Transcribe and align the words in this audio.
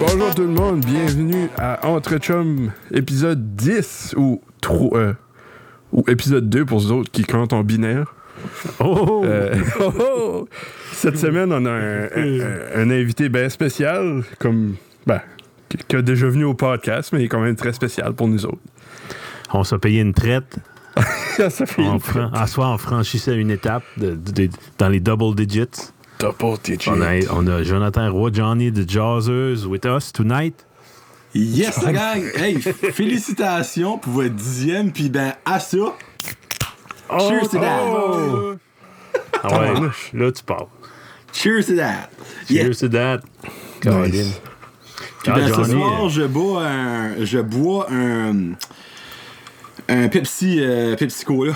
Bonjour 0.00 0.34
tout 0.34 0.42
le 0.42 0.48
monde, 0.48 0.84
bienvenue 0.84 1.48
à 1.56 1.86
Entre 1.86 2.18
Chum, 2.18 2.72
épisode 2.92 3.54
10 3.54 4.14
ou, 4.16 4.40
tro- 4.60 4.96
euh, 4.96 5.14
ou 5.92 6.02
épisode 6.08 6.48
2 6.48 6.64
pour 6.64 6.80
ceux 6.80 6.90
autres 6.92 7.10
qui 7.12 7.22
comptent 7.24 7.52
en 7.52 7.62
binaire. 7.62 8.14
Oh! 8.80 9.22
Euh, 9.24 9.54
oh, 9.80 9.92
oh! 10.00 10.48
Cette 10.92 11.18
semaine, 11.18 11.52
on 11.52 11.64
a 11.66 11.70
un, 11.70 12.04
un- 12.04 12.82
un 12.82 12.90
invité 12.90 13.28
bien 13.28 13.48
spécial, 13.48 14.22
comme, 14.40 14.74
ben, 15.06 15.20
qui- 15.68 15.78
qui 15.86 15.94
a 15.96 16.02
déjà 16.02 16.28
venu 16.28 16.44
au 16.44 16.54
podcast, 16.54 17.10
mais 17.12 17.20
il 17.20 17.24
est 17.26 17.28
quand 17.28 17.40
même 17.40 17.56
très 17.56 17.72
spécial 17.72 18.12
pour 18.14 18.26
nous 18.28 18.44
autres. 18.44 18.58
On 19.52 19.62
s'est 19.64 19.78
payé 19.78 20.00
une 20.00 20.14
traite. 20.14 20.56
Ça 21.50 21.66
fait 21.66 21.82
On 21.82 21.94
une 21.94 22.00
fran- 22.00 22.30
à 22.32 22.46
soir, 22.46 22.72
on 22.72 22.78
franchissait 22.78 23.36
une 23.36 23.50
étape 23.50 23.84
de- 23.96 24.14
de- 24.14 24.46
de- 24.46 24.50
dans 24.78 24.88
les 24.88 25.00
double 25.00 25.34
digits. 25.34 25.92
double 26.18 26.58
digit. 26.64 26.88
On 26.90 27.00
a, 27.00 27.20
on 27.30 27.46
a 27.46 27.62
Jonathan 27.62 28.10
Roy, 28.12 28.30
Johnny 28.32 28.72
the 28.72 28.88
Jazzers 28.88 29.66
with 29.66 29.84
us 29.86 30.12
tonight. 30.12 30.64
Yes, 31.34 31.82
la 31.82 31.92
gang! 31.92 32.22
Hey, 32.36 32.58
félicitations 32.60 33.98
pour 33.98 34.14
votre 34.14 34.34
dixième, 34.34 34.90
puis 34.92 35.10
ben, 35.10 35.34
à 35.44 35.60
ça, 35.60 35.76
cheers 37.10 37.48
to 37.50 37.58
that! 37.58 37.80
Oh! 37.86 38.54
Ah 39.42 39.60
ouais, 39.60 39.88
là, 40.14 40.32
tu 40.32 40.42
parles. 40.42 40.66
Cheers 41.32 41.66
to 41.66 41.76
that! 41.76 42.08
Yeah. 42.48 42.64
Cheers 42.64 42.78
to 42.78 42.88
that. 42.88 43.18
Caroline. 43.80 44.10
Nice. 44.12 44.40
Puis 45.22 45.32
Ah, 45.32 45.34
ben, 45.34 45.48
ce 45.48 45.52
Johnny, 45.54 45.72
soir, 45.72 46.04
euh, 46.04 46.08
je 46.08 46.22
bois 46.22 46.66
un. 46.66 47.24
Je 47.24 47.38
bois 47.38 47.86
un. 47.92 48.34
Un 49.88 50.08
Pepsi, 50.08 50.58
euh, 50.60 50.96
Pepsi 50.96 51.24
Cola. 51.24 51.52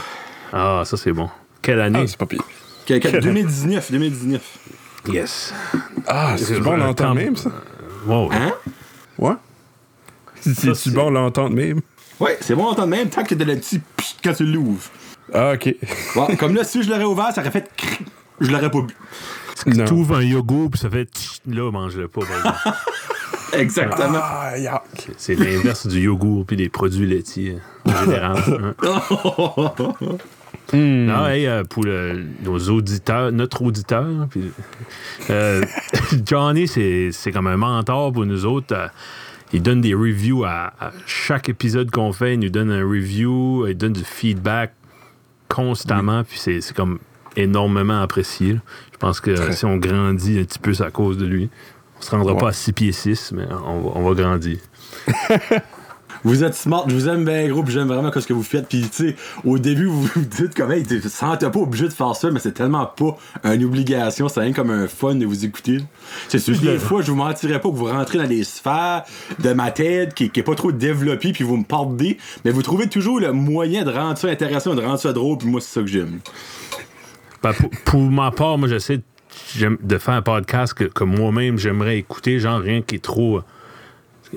Ah, 0.53 0.83
ça, 0.85 0.97
c'est 0.97 1.13
bon. 1.13 1.29
Quelle 1.61 1.81
année? 1.81 2.01
Ah, 2.03 2.07
c'est 2.07 2.17
pas 2.17 2.27
pire. 2.27 2.43
Que- 2.87 2.99
que- 2.99 3.21
2019, 3.21 3.91
2019. 3.93 4.43
yes. 5.09 5.55
Ah, 6.07 6.35
c'est 6.37 6.59
bon 6.61 6.77
l'entendre 6.77 7.15
même, 7.15 7.37
ça? 7.37 7.51
Hein? 7.51 7.53
Wow. 8.07 8.31
Ouais. 9.19 9.35
C'est-tu 10.41 10.75
c'est- 10.75 10.91
bon 10.91 11.11
l'entendre 11.11 11.55
même? 11.55 11.81
Ouais, 12.19 12.37
c'est 12.41 12.55
bon 12.55 12.65
entendre 12.67 12.89
même 12.89 13.09
tant 13.09 13.23
que 13.23 13.35
t'as 13.35 13.45
le 13.45 13.57
petit 13.57 13.81
pchit 13.97 14.17
quand 14.25 14.33
tu 14.35 14.45
l'ouvres. 14.45 14.91
Ah, 15.33 15.53
ok. 15.55 15.75
Bon, 16.15 16.27
comme 16.39 16.55
là, 16.55 16.65
si 16.65 16.83
je 16.83 16.91
l'aurais 16.91 17.05
ouvert, 17.05 17.33
ça 17.33 17.41
aurait 17.41 17.51
fait 17.51 17.71
cric. 17.77 18.01
Je 18.41 18.51
l'aurais 18.51 18.71
pas 18.71 18.81
bu. 18.81 18.95
Non. 19.67 19.85
Tu 19.85 19.93
ouvres 19.93 20.17
un 20.17 20.23
yogourt 20.23 20.71
puis 20.71 20.81
ça 20.81 20.91
fait 20.91 21.05
tch, 21.05 21.39
là, 21.47 21.71
mange-le 21.71 22.09
pas. 22.09 22.23
par 22.23 22.37
exemple. 22.39 22.59
Exactement. 23.53 24.19
Ah, 24.23 24.53
c'est 25.17 25.35
l'inverse 25.35 25.87
du 25.87 26.01
yogourt 26.01 26.45
puis 26.47 26.57
des 26.57 26.69
produits 26.69 27.07
laitiers 27.07 27.59
en 27.85 28.05
général. 28.05 28.39
hein. 28.49 28.75
Non, 30.75 31.27
hey, 31.27 31.47
euh, 31.47 31.65
pour 31.65 31.85
le- 31.85 32.25
nos 32.43 32.59
auditeurs, 32.71 33.31
notre 33.31 33.61
auditeur, 33.63 34.07
puis, 34.31 34.53
euh, 35.29 35.63
Johnny, 36.27 36.67
c'est 36.67 37.11
c'est 37.13 37.31
comme 37.31 37.47
un 37.47 37.57
mentor 37.59 38.13
pour 38.13 38.25
nous 38.25 38.47
autres. 38.47 38.75
euh, 38.75 38.87
il 39.53 39.61
donne 39.63 39.83
des 39.83 39.93
reviews 39.93 40.45
à, 40.45 40.73
à 40.81 40.93
chaque 41.07 41.51
épisode 41.51 41.91
qu'on 41.91 42.13
fait. 42.15 42.35
Il 42.35 42.41
nous 42.41 42.49
donne 42.49 42.71
un 42.71 42.83
review, 42.89 43.67
il 43.69 43.77
donne 43.77 43.93
du 43.93 44.05
feedback 44.05 44.73
constamment, 45.49 46.25
puis 46.25 46.39
c'est 46.39 46.63
c'est 46.63 46.75
comme 46.75 46.99
énormément 47.37 48.01
apprécié. 48.01 48.55
là. 48.55 48.61
Je 48.93 48.97
pense 48.99 49.21
que 49.21 49.33
Très. 49.33 49.53
si 49.53 49.67
on 49.67 49.77
grandit 49.77 50.39
un 50.39 50.45
petit 50.45 50.59
peu, 50.59 50.73
c'est 50.73 50.85
à 50.85 50.91
cause 50.91 51.19
de 51.19 51.27
lui. 51.27 51.51
On 52.03 52.05
se 52.05 52.11
rendra 52.11 52.33
Ouais. 52.35 52.41
pas 52.41 52.49
à 52.49 52.53
6 52.53 52.73
pieds 52.73 52.93
6, 52.93 53.33
mais 53.33 53.45
on 53.67 53.81
va, 53.81 53.91
on 53.95 54.03
va 54.03 54.15
grandir. 54.21 54.59
Vous 56.25 56.45
êtes 56.45 56.55
smart, 56.55 56.85
je 56.89 56.95
vous 56.95 57.09
aime 57.09 57.25
bien 57.25 57.49
gros, 57.49 57.65
puis 57.65 57.73
j'aime 57.73 57.89
vraiment 57.89 58.13
ce 58.13 58.25
que 58.25 58.33
vous 58.33 58.45
faites. 58.45 58.69
Puis, 58.69 58.83
tu 58.83 59.09
sais, 59.09 59.17
au 59.45 59.59
début, 59.59 59.87
vous 59.87 60.03
vous 60.03 60.21
dites 60.21 60.55
comme, 60.55 60.71
hey, 60.71 60.85
tu 60.87 61.01
sens 61.09 61.37
pas 61.37 61.49
obligé 61.59 61.89
de 61.89 61.93
faire 61.93 62.15
ça, 62.15 62.31
mais 62.31 62.39
c'est 62.39 62.53
tellement 62.53 62.87
pas 62.87 63.17
une 63.43 63.65
obligation, 63.65 64.29
c'est 64.29 64.39
rien 64.39 64.53
comme 64.53 64.71
un 64.71 64.87
fun 64.87 65.17
de 65.17 65.27
vous 65.27 65.45
écouter. 65.45 65.79
C'est 66.29 66.39
sûr 66.39 66.57
des 66.61 66.79
fois, 66.79 67.03
je 67.03 67.11
vous 67.11 67.17
mentirais 67.17 67.61
pas 67.61 67.69
que 67.71 67.75
vous 67.75 67.87
rentrez 67.87 68.19
dans 68.19 68.29
des 68.29 68.45
sphères 68.45 69.03
de 69.41 69.53
ma 69.53 69.73
tête 69.73 70.15
qui, 70.15 70.31
qui 70.31 70.39
est 70.39 70.45
pas 70.45 70.55
trop 70.55 70.71
développée, 70.71 71.33
puis 71.33 71.43
vous 71.43 71.57
me 71.57 71.65
parlez, 71.65 72.19
mais 72.45 72.53
vous 72.53 72.63
trouvez 72.63 72.87
toujours 72.89 73.19
le 73.19 73.33
moyen 73.33 73.83
de 73.85 73.91
rendre 73.91 74.17
ça 74.17 74.29
intéressant, 74.29 74.77
de 74.77 74.81
rendre 74.83 75.01
ça 75.01 75.13
drôle, 75.13 75.39
puis 75.39 75.49
moi, 75.49 75.61
c'est 75.61 75.75
ça 75.75 75.81
que 75.81 75.89
j'aime. 75.89 76.21
Ben, 77.43 77.53
pour, 77.53 77.71
pour 77.85 78.01
ma 78.01 78.31
part, 78.31 78.59
moi, 78.59 78.69
j'essaie 78.69 78.99
de- 78.99 79.03
de 79.83 79.99
faire 79.99 80.15
un 80.15 80.23
podcast 80.23 80.75
que, 80.75 80.85
que 80.85 81.05
moi-même 81.05 81.59
j'aimerais 81.59 81.99
écouter, 81.99 82.39
genre 82.41 82.61
rien 82.61 82.83
qui 82.83 82.97
est 82.97 83.03
trop. 83.05 83.41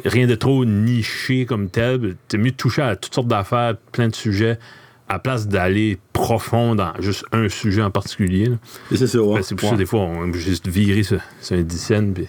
Rien 0.03 0.27
de 0.27 0.35
trop 0.35 0.65
niché 0.65 1.45
comme 1.45 1.69
tel. 1.69 2.15
C'est 2.27 2.37
mieux 2.37 2.51
de 2.51 2.55
toucher 2.57 2.81
à 2.81 2.95
toutes 2.97 3.15
sortes 3.15 3.27
d'affaires, 3.29 3.75
plein 3.93 4.09
de 4.09 4.15
sujets, 4.15 4.59
à 5.07 5.19
place 5.19 5.47
d'aller 5.47 5.97
profond 6.11 6.75
dans 6.75 6.91
juste 6.99 7.23
un 7.31 7.47
sujet 7.47 7.81
en 7.81 7.91
particulier. 7.91 8.45
là. 8.47 8.55
Et 8.91 8.97
c'est 8.97 9.07
ça, 9.07 9.21
ouais. 9.21 9.35
Ben, 9.35 9.41
c'est 9.43 9.55
pour 9.55 9.69
ça, 9.69 9.75
des 9.77 9.85
fois, 9.85 10.01
on 10.01 10.29
est 10.29 10.33
juste 10.37 10.67
virer 10.67 11.03
sur, 11.03 11.21
sur 11.41 11.55
un 11.57 11.61
dizaine 11.61 12.13
puis 12.13 12.27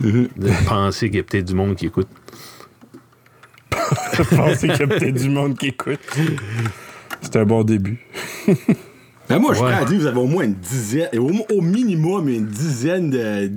Mhm. 0.00 0.28
de 0.36 0.50
penser 0.68 1.08
qu'il 1.08 1.16
y 1.16 1.20
a 1.20 1.22
peut-être 1.22 1.46
du 1.46 1.54
monde 1.54 1.74
qui 1.76 1.86
écoute. 1.86 2.08
Je 4.14 4.22
pensais 4.22 4.68
qu'il 4.68 4.80
y 4.80 4.82
a 4.82 4.86
peut-être 4.86 5.14
du 5.22 5.28
monde 5.30 5.56
qui 5.58 5.68
écoute. 5.68 6.00
C'est 7.22 7.36
un 7.36 7.44
bon 7.44 7.62
début. 7.62 7.98
Ben 9.28 9.38
moi, 9.38 9.54
je 9.54 9.60
Ouais. 9.62 9.70
prends 9.72 9.82
à 9.82 9.84
dire 9.84 9.96
que 9.96 10.02
vous 10.02 10.06
avez 10.06 10.18
au 10.20 10.26
moins 10.26 10.44
une 10.44 10.54
dizaine, 10.54 11.08
au, 11.18 11.30
au 11.54 11.60
minimum 11.60 12.28
une 12.28 12.46
dizaine 12.46 13.10
de- 13.10 13.50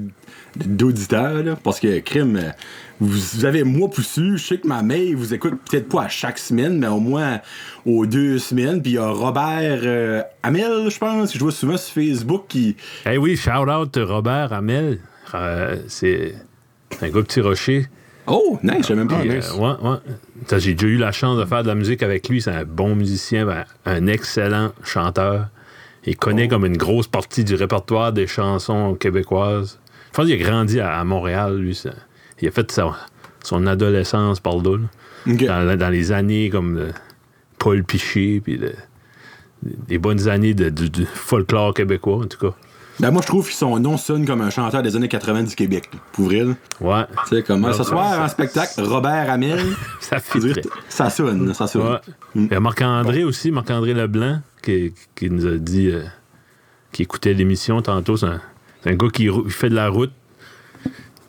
d'auditeurs, 0.56 1.44
là, 1.44 1.56
parce 1.63 1.80
que, 1.80 2.00
crime, 2.00 2.35
euh, 2.38 2.50
vous, 3.00 3.07
vous 3.09 3.46
avez 3.46 3.63
moi 3.63 3.90
poussu, 3.90 4.38
je 4.38 4.44
sais 4.44 4.58
que 4.58 4.68
ma 4.68 4.81
mère 4.81 5.16
vous 5.16 5.34
écoute 5.34 5.53
peut-être 5.69 5.88
pas 5.90 6.03
à 6.03 6.08
chaque 6.09 6.38
semaine, 6.40 6.79
mais 6.79 6.88
au 6.88 7.00
moins 7.00 7.40
aux 7.85 8.06
deux 8.06 8.40
semaines, 8.40 8.81
puis 8.81 8.94
il 8.94 8.96
y 8.96 8.97
a 8.97 9.08
Robert 9.09 9.79
euh, 9.84 10.22
Amel, 10.44 10.90
je 10.90 10.97
pense, 10.97 11.31
que 11.31 11.38
je 11.38 11.44
vois 11.44 11.52
souvent 11.52 11.78
sur 11.78 11.94
Facebook, 11.94 12.46
qui... 12.47 12.75
Eh 13.06 13.18
oui, 13.18 13.38
shout 13.38 13.52
out 13.69 13.97
Robert 14.02 14.52
Amel. 14.53 15.00
Euh, 15.35 15.78
c'est 15.88 16.34
un 17.02 17.09
gars 17.09 17.22
petit 17.22 17.41
rocher. 17.41 17.88
Oh, 18.25 18.59
nice, 18.63 18.78
je 18.81 18.88
sais 18.88 18.96
même 18.96 19.08
pas. 19.08 19.24
Nice. 19.24 19.52
euh, 19.56 19.58
ouais, 19.59 19.90
ouais. 19.90 20.59
J'ai 20.59 20.74
déjà 20.74 20.88
eu 20.88 20.97
la 20.97 21.12
chance 21.12 21.38
de 21.40 21.46
faire 21.46 21.63
de 21.63 21.68
la 21.68 21.75
musique 21.75 22.03
avec 22.03 22.28
lui. 22.29 22.41
C'est 22.41 22.52
un 22.52 22.63
bon 22.63 22.96
musicien, 22.96 23.46
ben, 23.46 23.66
un 23.85 24.08
excellent 24.08 24.72
chanteur. 24.84 25.47
Il 26.06 26.16
connaît 26.18 26.46
Oh. 26.46 26.50
comme 26.50 26.66
une 26.66 26.78
grosse 26.78 27.08
partie 27.08 27.44
du 27.44 27.56
répertoire 27.56 28.14
des 28.14 28.28
chansons 28.28 28.96
québécoises. 28.96 29.80
Je 30.12 30.16
pense 30.16 30.26
qu'il 30.26 30.42
a 30.42 30.50
grandi 30.50 30.80
à, 30.80 30.98
à 31.00 31.04
Montréal, 31.04 31.58
lui. 31.58 31.76
ça. 31.76 31.92
Il 32.42 32.48
a 32.48 32.52
fait 32.52 32.72
sa- 32.72 32.96
son 33.44 33.68
adolescence 33.68 34.40
par 34.40 34.58
là. 34.58 34.78
là. 34.78 34.88
Dans, 35.66 35.78
dans 35.78 35.90
les 35.90 36.12
années 36.12 36.50
comme 36.50 36.76
de 36.78 36.88
Paul 37.58 37.84
Piché, 37.84 38.40
puis 38.40 38.58
de- 38.58 38.74
des 39.62 39.98
bonnes 39.98 40.30
années 40.30 40.54
de, 40.54 40.70
du- 40.70 40.90
du 40.90 41.06
folklore 41.06 41.74
québécois, 41.74 42.18
en 42.24 42.26
tout 42.28 42.38
cas. 42.50 42.56
Ben 43.00 43.12
moi, 43.12 43.22
je 43.22 43.28
trouve 43.28 43.48
que 43.48 43.54
son 43.54 43.80
nom 43.80 43.98
sonne 43.98 44.26
comme 44.26 44.42
un 44.42 44.50
chanteur 44.50 44.82
des 44.84 44.96
années 44.96 45.08
80 45.08 45.44
du 45.44 45.56
Québec, 45.56 45.90
pour 46.12 46.26
vrai. 46.26 46.44
là. 46.44 46.54
Ouais, 46.82 47.06
Tu 47.30 47.36
sais, 47.38 47.44
comme, 47.44 47.64
Ah, 47.66 47.74
ce 47.74 47.84
soir, 47.84 48.20
en 48.20 48.28
spectacle, 48.28 48.82
Robert 48.82 49.30
Amel, 49.32 49.60
ça 50.02 50.18
dire, 50.36 50.56
fait 50.56 50.68
ça 50.90 51.09
sonne, 51.09 51.54
ça 51.54 51.68
sonne. 51.68 51.94
Ouais. 51.94 51.98
Il 52.36 52.48
y 52.52 52.54
a 52.56 52.59
Marc-André 52.59 53.24
aussi, 53.24 53.52
Marc-André 53.52 53.94
Leblanc, 53.94 54.42
qui, 54.62 54.94
qui 55.16 55.30
nous 55.30 55.46
a 55.48 55.52
dit 55.58 55.88
euh, 55.92 56.04
qu'il 56.92 57.04
écoutait 57.04 57.34
l'émission 57.34 57.82
tantôt. 57.82 58.18
C'est 58.18 58.26
un, 58.26 58.42
c'est 58.84 58.90
un 58.92 58.96
gars 58.96 59.08
qui 59.14 59.30
fait 59.48 59.70
de 59.70 59.76
la 59.76 59.88
route. 59.90 60.12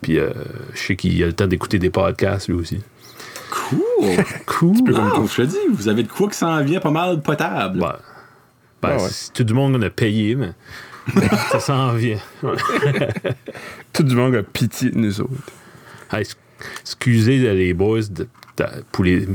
Puis 0.01 0.17
euh, 0.19 0.31
je 0.73 0.79
sais 0.81 0.95
qu'il 0.95 1.23
a 1.23 1.27
le 1.27 1.33
temps 1.33 1.47
d'écouter 1.47 1.79
des 1.79 1.89
podcasts 1.91 2.47
lui 2.49 2.55
aussi. 2.55 2.79
Cool! 3.49 4.25
Cool. 4.45 4.95
Ah, 4.95 5.11
comme 5.15 5.27
je 5.29 5.35
te 5.35 5.41
dis, 5.43 5.57
vous 5.71 5.87
avez 5.87 6.03
de 6.03 6.07
quoi 6.09 6.27
qui 6.29 6.37
s'en 6.37 6.61
vient 6.63 6.79
pas 6.79 6.89
mal 6.91 7.21
potable. 7.21 7.79
Ben, 7.79 7.95
ben, 8.81 8.89
Ah 8.97 9.03
ouais. 9.03 9.09
c'est 9.09 9.31
tout 9.33 9.45
le 9.47 9.53
monde 9.53 9.73
qu'on 9.73 9.81
a 9.83 9.89
payé, 9.89 10.35
mais 10.35 10.53
ça 11.51 11.59
s'en 11.59 11.93
vient. 11.93 12.17
Ouais. 12.43 12.55
Tout 13.93 14.03
du 14.03 14.15
monde 14.15 14.35
a 14.35 14.43
pitié 14.43 14.89
de 14.91 14.97
nous 14.97 15.21
autres. 15.21 15.31
Hey, 16.11 16.25
excusez 16.81 17.47
euh, 17.47 17.53
les 17.53 17.73
boys 17.73 18.01
de, 18.09 18.27
de- 18.57 18.65
pour 18.91 19.03
les, 19.03 19.27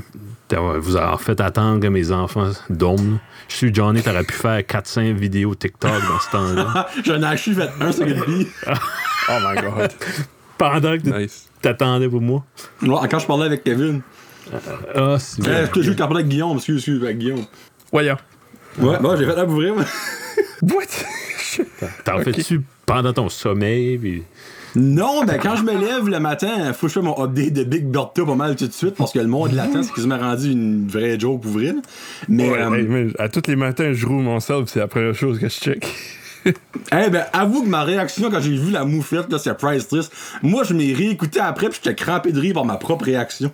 d'avoir- 0.48 0.78
vous 0.78 0.96
avoir 0.96 1.20
fait 1.20 1.40
attendre 1.40 1.80
que 1.80 1.86
mes 1.88 2.10
enfants 2.12 2.50
dorment. 2.70 3.18
Je 3.48 3.54
suis 3.56 3.74
Johnny, 3.74 4.02
t'aurais 4.02 4.24
pu 4.24 4.34
faire 4.34 4.60
4-5 4.60 5.12
vidéos 5.14 5.54
TikTok 5.54 5.90
dans 6.02 6.20
ce 6.20 6.30
temps-là. 6.30 6.88
J'en 7.04 7.20
ai 7.22 7.26
acheté 7.26 7.54
fait 7.54 7.70
un 7.80 7.92
sur 7.92 8.06
Gatsby. 8.06 8.46
Oh 8.66 9.32
my 9.40 9.60
god. 9.60 9.92
Pendant 10.58 10.92
que 10.96 11.02
tu 11.02 11.12
nice. 11.12 11.48
t'attendais 11.62 12.08
pour 12.08 12.20
moi. 12.20 12.44
Ouais, 12.82 13.08
quand 13.10 13.18
je 13.18 13.26
parlais 13.26 13.46
avec 13.46 13.62
Kevin. 13.64 14.00
Ah, 14.94 15.16
c'est 15.18 15.46
Euh, 15.46 15.66
je 15.66 15.70
te 15.72 15.80
jure 15.82 15.92
que 15.94 15.98
t'as 15.98 16.06
parlé 16.06 16.20
avec 16.22 16.28
Guillaume, 16.30 16.56
excuse, 16.56 16.76
excuse, 16.78 17.02
avec 17.02 17.18
Guillaume. 17.18 17.44
Voyons. 17.92 18.16
Ouais, 18.78 18.98
bon, 19.00 19.16
j'ai 19.16 19.26
fait 19.26 19.34
la 19.36 19.44
bourrée, 19.44 19.72
moi. 19.72 19.84
What? 20.62 20.84
T'en 22.04 22.18
fais-tu 22.20 22.62
pendant 22.84 23.12
ton 23.12 23.28
sommeil? 23.28 23.98
Puis... 23.98 24.22
Non, 24.74 25.24
ben 25.24 25.38
quand 25.38 25.56
je 25.56 25.62
me 25.62 25.72
lève 25.72 26.08
le 26.08 26.20
matin, 26.20 26.72
faut 26.74 26.86
que 26.86 26.92
je 26.92 26.94
fasse 26.94 27.02
mon 27.02 27.22
update 27.24 27.52
de 27.54 27.64
Big 27.64 27.86
Bertha 27.86 28.24
pas 28.24 28.34
mal 28.34 28.56
tout 28.56 28.66
de 28.66 28.72
suite 28.72 28.94
parce 28.94 29.12
que 29.12 29.18
le 29.18 29.26
monde 29.26 29.52
l'attend, 29.52 29.82
c'est 29.82 29.92
quasiment 29.92 30.18
rendu 30.18 30.52
une 30.52 30.86
vraie 30.86 31.18
joke 31.18 31.40
pour 31.42 31.52
vrai. 31.52 31.74
Mais, 32.28 32.48
Ouais, 32.50 32.60
euh, 32.60 33.06
hey, 33.06 33.12
à 33.18 33.28
tous 33.28 33.48
les 33.48 33.56
matins, 33.56 33.92
je 33.92 34.06
roule 34.06 34.22
mon 34.22 34.38
self, 34.38 34.68
c'est 34.68 34.80
la 34.80 34.86
première 34.86 35.14
chose 35.14 35.38
que 35.38 35.48
je 35.48 35.54
check. 35.54 35.86
eh 36.46 37.10
ben, 37.10 37.24
avoue 37.32 37.62
que 37.62 37.68
ma 37.68 37.84
réaction 37.84 38.30
quand 38.30 38.40
j'ai 38.40 38.56
vu 38.56 38.70
la 38.70 38.84
moufette, 38.84 39.32
là, 39.32 39.38
c'est 39.38 39.56
priceless. 39.56 40.10
Moi, 40.42 40.62
je 40.64 40.74
m'ai 40.74 40.92
réécouté 40.92 41.40
après 41.40 41.70
puis 41.70 41.80
j'étais 41.82 41.96
crampé 41.96 42.32
de 42.32 42.38
rire 42.38 42.54
par 42.54 42.64
ma 42.64 42.76
propre 42.76 43.06
réaction. 43.06 43.50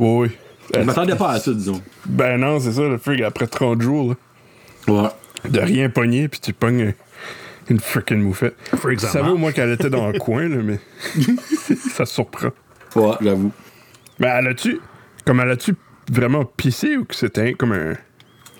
Oui, 0.00 0.28
oui. 0.28 0.28
Je 0.74 0.80
m'attendais 0.80 1.14
pas 1.14 1.30
à 1.30 1.38
ça, 1.38 1.52
disons. 1.52 1.80
Ben 2.06 2.38
non, 2.38 2.58
c'est 2.58 2.72
ça, 2.72 2.82
le 2.82 2.98
frig 2.98 3.22
après 3.22 3.46
30 3.46 3.80
jours. 3.80 4.16
là. 4.88 4.92
Ouais. 4.92 5.50
de 5.50 5.60
rien 5.60 5.88
pogner, 5.88 6.28
puis 6.28 6.40
tu 6.40 6.52
pognes 6.52 6.92
une 7.68 7.80
freaking 7.80 8.22
moufette. 8.22 8.56
For 8.76 8.90
Je 8.92 8.98
savais 8.98 9.30
au 9.30 9.36
moins 9.36 9.52
qu'elle 9.52 9.72
était 9.72 9.90
dans 9.90 10.08
le 10.08 10.18
coin, 10.18 10.48
là, 10.48 10.58
mais 10.62 10.78
ça 11.90 12.06
surprend. 12.06 12.50
Ouais, 12.94 13.14
j'avoue. 13.20 13.52
Mais 14.18 14.28
elle 14.28 14.48
a-tu, 14.48 14.80
comme 15.24 15.40
elle 15.40 15.50
a-tu 15.50 15.74
vraiment 16.10 16.44
pissé 16.44 16.96
ou 16.96 17.04
que 17.04 17.14
c'était 17.14 17.54
comme 17.54 17.72
un. 17.72 17.94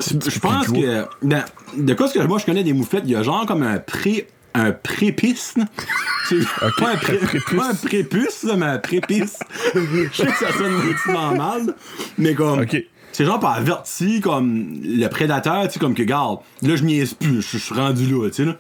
Je 0.00 0.38
pense 0.38 0.66
que. 0.68 1.04
ben, 1.22 1.44
de 1.76 1.94
quoi 1.94 2.08
ce 2.08 2.14
que 2.14 2.22
moi 2.24 2.38
je 2.38 2.44
connais 2.44 2.64
des 2.64 2.74
moufettes, 2.74 3.04
il 3.04 3.12
y 3.12 3.16
a 3.16 3.22
genre 3.22 3.46
comme 3.46 3.62
un 3.62 3.78
pré. 3.78 4.28
un 4.52 4.72
prépice. 4.72 5.54
pas, 6.78 6.90
un 6.92 6.96
pré, 6.96 7.16
prépuce. 7.16 7.56
pas 7.56 7.70
un 7.70 7.74
prépuce, 7.74 8.42
là, 8.42 8.56
mais 8.56 8.66
un 8.66 8.78
prépice. 8.78 9.38
Je 9.74 10.08
sais 10.12 10.26
que 10.26 10.36
ça 10.36 10.52
sonne 10.52 10.74
relativement 10.74 11.34
mal, 11.34 11.74
mais 12.18 12.34
comme. 12.34 12.60
Ok. 12.60 12.84
C'est 13.12 13.24
genre 13.24 13.40
pas 13.40 13.52
averti 13.52 14.20
comme 14.20 14.78
le 14.82 15.06
prédateur, 15.08 15.66
tu 15.68 15.72
sais, 15.72 15.78
comme 15.78 15.94
que, 15.94 16.02
garde, 16.02 16.40
là 16.60 16.76
je 16.76 16.84
niaise 16.84 17.14
plus, 17.14 17.40
je 17.40 17.56
je 17.56 17.56
suis 17.56 17.74
rendu 17.74 18.04
là, 18.04 18.28
tu 18.28 18.34
sais, 18.34 18.44
là. 18.44 18.58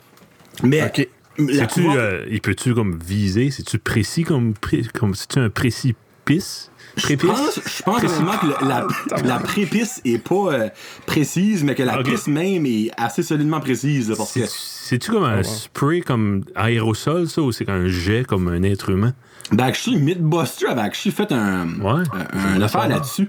Mais. 0.62 0.82
Ok. 0.84 1.08
la 1.38 1.68
C'est-tu, 1.68 1.82
couverte- 1.82 1.96
euh, 1.98 2.24
il 2.30 2.40
peut-tu 2.40 2.74
comme 2.74 2.98
viser? 2.98 3.50
C'est-tu 3.50 3.78
précis 3.78 4.24
comme, 4.24 4.54
comme 4.98 5.14
c'est-tu 5.14 5.38
un 5.38 5.50
précipice? 5.50 6.70
Je 6.96 7.02
Prépice? 7.02 7.28
pense, 7.28 7.60
je 7.76 7.82
pense 7.82 8.02
vraiment 8.04 8.38
que 8.38 8.46
le- 8.46 8.68
la, 8.68 8.86
la 9.22 9.38
prépice 9.40 10.00
est 10.06 10.16
pas 10.16 10.52
euh, 10.54 10.68
précise, 11.04 11.62
mais 11.62 11.74
que 11.74 11.82
la 11.82 12.00
Ok. 12.00 12.06
piste 12.06 12.26
même 12.28 12.64
est 12.64 12.90
assez 12.96 13.22
solidement 13.22 13.60
précise. 13.60 14.08
là, 14.08 14.16
parce 14.16 14.32
que, 14.32 14.40
C'est- 14.46 14.86
C'est-tu 14.88 15.10
comme 15.10 15.24
un 15.24 15.42
spray 15.42 16.00
comme 16.00 16.44
aérosol, 16.54 17.28
ça, 17.28 17.42
ou 17.42 17.52
c'est 17.52 17.68
un 17.68 17.86
jet 17.88 18.24
comme 18.26 18.48
un 18.48 18.62
être 18.62 18.88
humain? 18.90 19.12
ben, 19.52 19.64
actually, 19.64 19.98
Mythbuster 19.98 20.68
avait 20.68 20.80
actually 20.80 21.14
fait 21.14 21.30
un, 21.32 21.68
Ouais. 21.80 22.02
un, 22.32 22.54
un 22.56 22.62
affaire 22.62 22.88
là-dessus. 22.88 23.28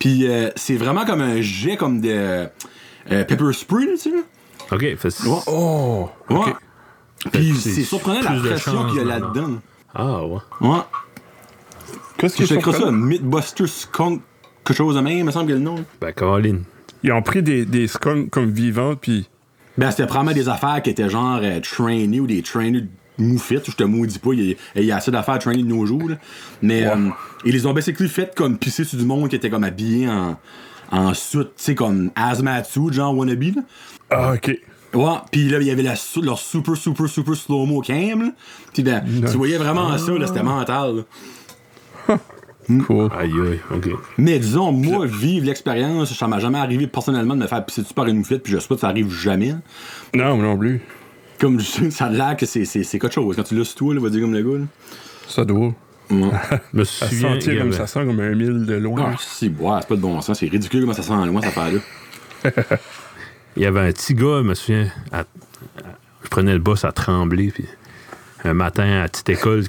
Puis 0.00 0.26
euh, 0.26 0.48
c'est 0.56 0.76
vraiment 0.76 1.04
comme 1.04 1.20
un 1.20 1.40
jet 1.42 1.76
comme 1.76 2.00
de 2.00 2.08
euh, 2.08 2.46
pepper 3.06 3.52
spray, 3.52 3.84
là, 3.86 3.92
tu 3.92 3.98
sais. 3.98 4.10
là. 4.10 4.22
OK, 4.72 4.96
fait 4.96 5.20
Ouais. 5.26 5.38
Oh! 5.46 6.08
Ouais. 6.30 6.54
Puis 7.30 7.54
c'est 7.56 7.70
c'est 7.70 7.82
surprenant 7.84 8.20
la 8.20 8.40
pression 8.40 8.86
qu'il 8.86 8.96
y 8.96 9.00
a 9.00 9.04
là-dedans. 9.04 9.50
Ah, 9.94 10.24
ouais. 10.24 10.38
Ouais. 10.60 10.78
Qu'est-ce 12.16 12.34
Je 12.34 12.46
qu'ils 12.46 12.56
checkerai 12.56 12.72
ça, 12.72 12.86
font? 12.86 12.92
Mythbuster 12.92 13.66
Skunk, 13.66 14.22
quelque 14.64 14.76
chose 14.76 14.94
de 14.96 15.00
même, 15.00 15.18
il 15.18 15.24
me 15.24 15.30
semble 15.30 15.48
que 15.48 15.52
le 15.52 15.58
nom. 15.58 15.84
Ben, 16.00 16.12
Colin. 16.12 16.58
Ils 17.02 17.12
ont 17.12 17.22
pris 17.22 17.42
des, 17.42 17.64
des 17.64 17.86
skunks 17.88 18.30
comme 18.30 18.50
vivantes, 18.50 18.98
puis. 19.00 19.28
Ben, 19.76 19.90
c'était 19.90 20.06
probablement 20.06 20.34
des 20.34 20.48
affaires 20.48 20.80
qui 20.82 20.90
étaient 20.90 21.08
genre 21.10 21.40
euh, 21.42 21.60
trainés 21.60 22.20
ou 22.20 22.26
des 22.26 22.42
trainers 22.42 22.84
moufettes. 23.18 23.70
Je 23.70 23.76
te 23.76 23.82
maudis 23.84 24.18
pas, 24.18 24.32
il 24.32 24.50
y 24.50 24.52
a, 24.52 24.56
il 24.76 24.84
y 24.84 24.92
a 24.92 24.96
assez 24.96 25.10
d'affaires 25.10 25.38
trainés 25.38 25.62
de 25.62 25.68
nos 25.68 25.84
jours. 25.86 26.08
là. 26.08 26.16
Mais 26.60 26.86
euh, 26.86 27.08
ils 27.44 27.52
les 27.52 27.66
ont 27.66 27.72
basically 27.72 28.08
fait 28.08 28.34
comme 28.34 28.58
pisser 28.58 28.84
sur 28.84 28.98
du 28.98 29.04
monde 29.04 29.28
qui 29.28 29.36
était 29.36 29.50
comme 29.50 29.64
habillé 29.64 30.08
en, 30.08 30.36
en 30.90 31.14
soute, 31.14 31.54
tu 31.56 31.64
sais, 31.64 31.74
comme 31.74 32.10
hazmat 32.14 32.64
suit, 32.64 32.92
genre 32.92 33.16
wannabe. 33.16 33.42
Là. 33.56 33.62
Ah, 34.14 34.32
ok. 34.34 34.58
Ouais, 34.94 35.14
pis 35.30 35.48
là, 35.48 35.58
il 35.60 35.66
y 35.66 35.70
avait 35.70 35.82
la, 35.82 35.94
leur 36.22 36.38
super, 36.38 36.76
super, 36.76 37.08
super 37.08 37.34
slow-mo 37.34 37.80
cam, 37.80 38.20
là. 38.22 38.28
Pis 38.74 38.82
ben, 38.82 39.02
tu 39.30 39.36
voyais 39.38 39.56
vraiment 39.56 39.96
ça, 39.96 40.12
là, 40.12 40.26
c'était 40.26 40.42
mental, 40.42 41.04
là. 42.08 42.18
Cool. 42.86 43.08
Aïe, 43.18 43.32
aïe, 43.32 43.60
OK. 43.74 43.88
Mais 44.18 44.38
disons, 44.38 44.70
moi, 44.70 45.04
vivre 45.04 45.46
l'expérience, 45.46 46.14
ça 46.16 46.28
m'a 46.28 46.38
jamais 46.38 46.58
arrivé 46.58 46.86
personnellement 46.86 47.34
de 47.34 47.40
me 47.40 47.46
faire 47.48 47.64
pisser 47.64 47.82
dessus 47.82 47.92
par 47.92 48.06
une 48.06 48.18
moufette, 48.18 48.42
puis 48.44 48.52
je 48.52 48.58
sais 48.60 48.68
pas 48.68 48.76
que 48.76 48.82
ça 48.82 48.88
arrive 48.88 49.10
jamais. 49.12 49.54
Non, 50.14 50.36
moi 50.36 50.44
non 50.46 50.56
plus. 50.56 50.80
Comme 51.40 51.58
je- 51.58 51.90
ça 51.90 52.04
a 52.06 52.10
l'air 52.10 52.36
que 52.36 52.46
c'est, 52.46 52.64
c'est, 52.64 52.84
c'est 52.84 53.00
quelque 53.00 53.12
chose. 53.14 53.34
Quand 53.34 53.42
tu 53.42 53.56
l'as 53.56 53.64
sur 53.64 53.74
toi, 53.74 53.94
là, 53.94 54.00
va 54.00 54.10
dire 54.10 54.20
comme 54.20 54.32
le 54.32 54.42
gars, 54.42 54.58
là. 54.60 54.64
Ça 55.26 55.44
doit. 55.44 55.74
Ouais. 56.10 56.30
Je 56.72 56.78
me 56.78 56.84
Ça 56.84 57.08
souviens. 57.08 57.32
sentir 57.34 57.58
comme 57.58 57.68
avait- 57.68 57.76
ça 57.76 57.86
sent 57.88 58.04
comme 58.06 58.20
un 58.20 58.34
mille 58.34 58.64
de 58.64 58.74
loin. 58.74 59.10
Ah, 59.12 59.16
si, 59.18 59.48
ouais, 59.48 59.78
c'est 59.80 59.88
pas 59.88 59.96
de 59.96 60.00
bon 60.00 60.20
sens. 60.20 60.38
C'est 60.38 60.46
ridicule 60.48 60.82
comment 60.82 60.92
ça 60.92 61.02
sent 61.02 61.12
loin, 61.26 61.40
cette 61.42 61.56
affaire-là. 61.58 61.80
Il 63.56 63.62
y 63.62 63.66
avait 63.66 63.80
un 63.80 63.92
petit 63.92 64.14
gars, 64.14 64.38
je 64.38 64.42
me 64.42 64.54
souviens, 64.54 64.88
à- 65.12 65.20
à- 65.20 65.24
je 66.24 66.28
prenais 66.28 66.52
le 66.52 66.58
bus 66.58 66.84
à 66.84 66.92
trembler, 66.92 67.50
puis 67.50 67.66
un 68.44 68.54
matin 68.54 68.84
à 68.84 69.00
la 69.02 69.08
petite 69.08 69.28
école, 69.28 69.64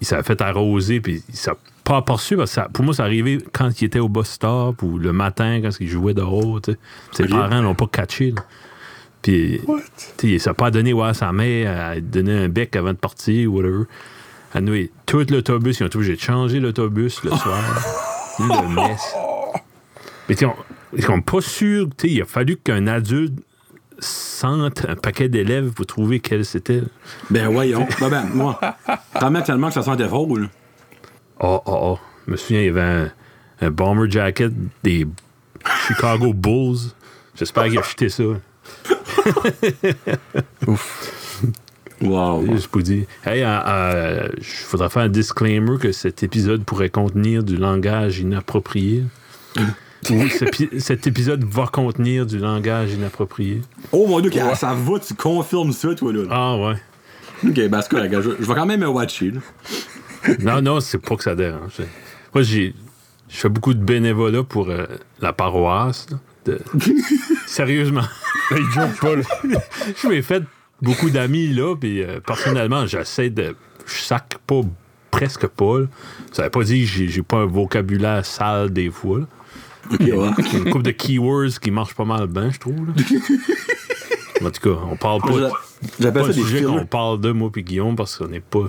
il 0.00 0.06
s'est 0.06 0.22
fait 0.22 0.40
arroser, 0.40 1.00
puis 1.00 1.22
il 1.28 1.36
s'est 1.36 1.50
pas 1.84 1.96
aperçu, 1.98 2.36
parce 2.36 2.50
que 2.50 2.54
ça- 2.56 2.68
pour 2.72 2.84
moi, 2.84 2.92
ça 2.94 3.04
arrivait 3.04 3.38
quand 3.52 3.80
il 3.80 3.84
était 3.86 3.98
au 3.98 4.08
bus 4.08 4.26
stop 4.26 4.82
ou 4.82 4.98
le 4.98 5.12
matin, 5.12 5.60
quand 5.62 5.70
il 5.80 5.88
jouait 5.88 6.14
dehors. 6.14 6.60
tu 6.60 6.72
sais. 6.72 6.78
Ses 7.12 7.28
parents 7.28 7.60
l'ont 7.62 7.74
pas 7.74 7.86
catché. 7.90 8.32
là. 8.32 8.42
Puis, 9.22 9.60
tu 9.66 9.72
sais, 10.18 10.28
il 10.28 10.40
s'est 10.40 10.52
pas 10.54 10.70
donné 10.70 10.92
ouais, 10.92 11.08
à 11.08 11.14
sa 11.14 11.32
mère, 11.32 11.76
à 11.90 11.94
lui 11.96 12.02
donner 12.02 12.44
un 12.44 12.48
bec 12.48 12.76
avant 12.76 12.92
de 12.92 12.98
partir, 12.98 13.50
ou 13.50 13.56
whatever. 13.56 13.84
Anyway, 14.54 14.90
tout 15.06 15.26
l'autobus, 15.28 15.80
ils 15.80 15.82
ont 15.82 15.86
été 15.86 15.96
obligés 15.96 16.14
de 16.16 16.20
changer 16.20 16.60
l'autobus 16.60 17.22
le 17.24 17.30
soir. 17.30 17.58
le 18.38 18.74
mess. 18.74 19.14
Mais 20.28 20.34
tu 20.36 20.46
ils 20.96 21.04
sont 21.04 21.20
pas 21.20 21.40
sûrs, 21.40 21.88
il 22.04 22.22
a 22.22 22.24
fallu 22.24 22.56
qu'un 22.56 22.86
adulte 22.86 23.34
sente 23.98 24.84
un 24.88 24.94
paquet 24.94 25.28
d'élèves 25.28 25.72
pour 25.72 25.86
trouver 25.86 26.20
quel 26.20 26.44
c'était. 26.44 26.82
Ben, 27.30 27.48
voyons. 27.48 27.86
ben, 28.00 28.08
ben, 28.08 28.24
moi. 28.32 28.60
Vraiment 29.14 29.42
tellement 29.42 29.68
que 29.68 29.74
ça 29.74 29.82
sentait 29.82 30.08
faux, 30.08 30.36
là. 30.36 30.46
Oh, 31.40 31.60
oh, 31.66 31.78
oh. 31.82 31.98
Je 32.26 32.32
me 32.32 32.36
souviens, 32.36 32.60
il 32.60 32.66
y 32.66 32.68
avait 32.68 32.80
un, 32.80 33.10
un 33.60 33.70
bomber 33.70 34.10
jacket 34.10 34.52
des 34.82 35.06
Chicago 35.86 36.32
Bulls. 36.32 36.92
J'espère 37.34 37.64
qu'il 37.64 37.78
a 37.78 37.80
acheté 37.80 38.08
ça. 38.08 38.24
Wow. 42.00 42.46
Juste 42.46 42.68
pour 42.68 42.82
dire. 42.82 43.06
Hey, 43.24 43.42
euh, 43.42 43.60
euh, 43.66 44.28
je 44.40 44.50
faudrait 44.64 44.88
faire 44.88 45.02
un 45.02 45.08
disclaimer 45.08 45.78
que 45.78 45.90
cet 45.92 46.22
épisode 46.22 46.64
pourrait 46.64 46.90
contenir 46.90 47.42
du 47.42 47.56
langage 47.56 48.20
inapproprié. 48.20 49.04
Ou 50.10 50.28
cet 50.28 50.48
épi- 50.60 50.80
cet 50.80 51.06
épisode 51.06 51.44
va 51.44 51.66
contenir 51.66 52.24
du 52.24 52.38
langage 52.38 52.92
inapproprié? 52.92 53.62
Oh 53.92 54.06
mon 54.06 54.20
dieu, 54.20 54.30
ça 54.54 54.74
va, 54.74 54.98
tu 55.00 55.14
confirmes 55.14 55.72
ça, 55.72 55.94
toi, 55.94 56.12
là. 56.12 56.22
Ah 56.30 56.56
ouais. 56.56 56.74
Ok, 57.46 57.68
ben, 57.68 57.80
c'est 57.82 57.90
correct. 57.90 58.14
Je, 58.20 58.30
je 58.40 58.46
vais 58.46 58.54
quand 58.54 58.66
même 58.66 58.80
me 58.80 58.88
watcher, 58.88 59.32
là. 59.32 59.40
Non, 60.40 60.60
non, 60.62 60.80
c'est 60.80 60.98
pas 60.98 61.16
que 61.16 61.22
ça 61.22 61.34
dérange. 61.34 61.72
Moi, 62.34 62.42
j'ai, 62.42 62.74
je 63.28 63.36
fais 63.36 63.48
beaucoup 63.48 63.74
de 63.74 63.82
bénévolat 63.82 64.42
pour 64.42 64.68
euh, 64.70 64.86
la 65.20 65.32
paroisse. 65.32 66.06
là, 66.10 66.16
de- 66.46 66.60
Sérieusement. 67.46 68.02
Là, 68.50 68.56
il 68.58 68.64
joke 68.72 69.00
pas, 69.00 69.16
là. 69.16 69.22
Je 70.02 70.08
m'ai 70.08 70.22
fait 70.22 70.42
beaucoup 70.82 71.10
d'amis 71.10 71.48
là, 71.48 71.74
puis 71.76 72.02
euh, 72.02 72.20
personnellement, 72.20 72.86
j'essaie 72.86 73.30
de. 73.30 73.54
Je 73.86 73.94
sac 74.00 74.36
pas 74.46 74.60
presque 75.10 75.46
pas. 75.46 75.80
là. 75.80 75.86
Ça 76.32 76.44
veut 76.44 76.50
pas 76.50 76.62
dire 76.64 76.84
que 76.86 76.90
j'ai, 76.92 77.08
j'ai 77.08 77.22
pas 77.22 77.38
un 77.38 77.46
vocabulaire 77.46 78.24
sale 78.24 78.70
des 78.72 78.90
fois. 78.90 79.20
là. 79.20 79.26
Ok, 79.92 80.00
ouais. 80.00 80.30
J'ai 80.50 80.58
une 80.58 80.70
couple 80.70 80.84
de 80.84 80.90
keywords 80.90 81.58
qui 81.60 81.70
marchent 81.70 81.94
pas 81.94 82.04
mal 82.04 82.26
bien, 82.26 82.50
je 82.50 82.58
trouve. 82.58 82.86
là. 82.86 82.92
en 84.46 84.50
tout 84.50 84.60
cas, 84.74 84.80
on 84.90 84.96
parle 84.96 85.20
pas. 85.22 85.28
Moi, 85.30 85.50
J'appelle 86.00 86.22
ça 86.26 86.28
des 86.32 86.34
sujet 86.42 86.62
qu'on 86.62 86.86
parle 86.86 87.20
de, 87.20 87.30
moi 87.32 87.50
puis 87.52 87.62
Guillaume, 87.62 87.96
parce 87.96 88.16
qu'on 88.16 88.28
n'est 88.28 88.40
pas 88.40 88.68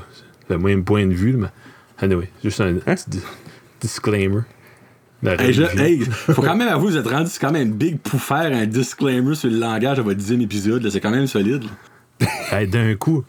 le 0.50 0.58
même 0.58 0.84
point 0.84 1.06
de 1.06 1.14
vue. 1.14 1.34
Mais 1.34 1.48
anyway, 2.02 2.30
juste 2.44 2.62
un 2.62 2.74
petit 2.74 3.10
di- 3.10 3.22
disclaimer. 3.82 4.42
La 5.22 5.34
Hey, 5.42 5.52
je- 5.54 5.64
religion. 5.64 5.84
hey, 5.84 6.00
faut 6.06 6.42
quand 6.42 6.56
même 6.56 6.70
avouer, 6.70 6.92
vous 6.92 6.98
êtes 6.98 7.08
rendu, 7.08 7.30
c'est 7.30 7.42
quand 7.42 7.52
même 7.52 7.74
big 7.74 8.00
pour 8.00 8.22
faire 8.22 8.56
un 8.56 8.66
disclaimer 8.66 9.36
sur 9.36 9.50
le 9.50 9.58
langage 9.58 10.00
à 10.00 10.02
votre 10.02 10.18
dixième 10.18 10.40
épisode. 10.42 10.90
C'est 10.90 11.02
quand 11.02 11.12
même 11.12 11.28
solide. 11.28 11.64
Hey, 12.52 12.68
d'un 12.68 12.96
coup, 12.96 13.24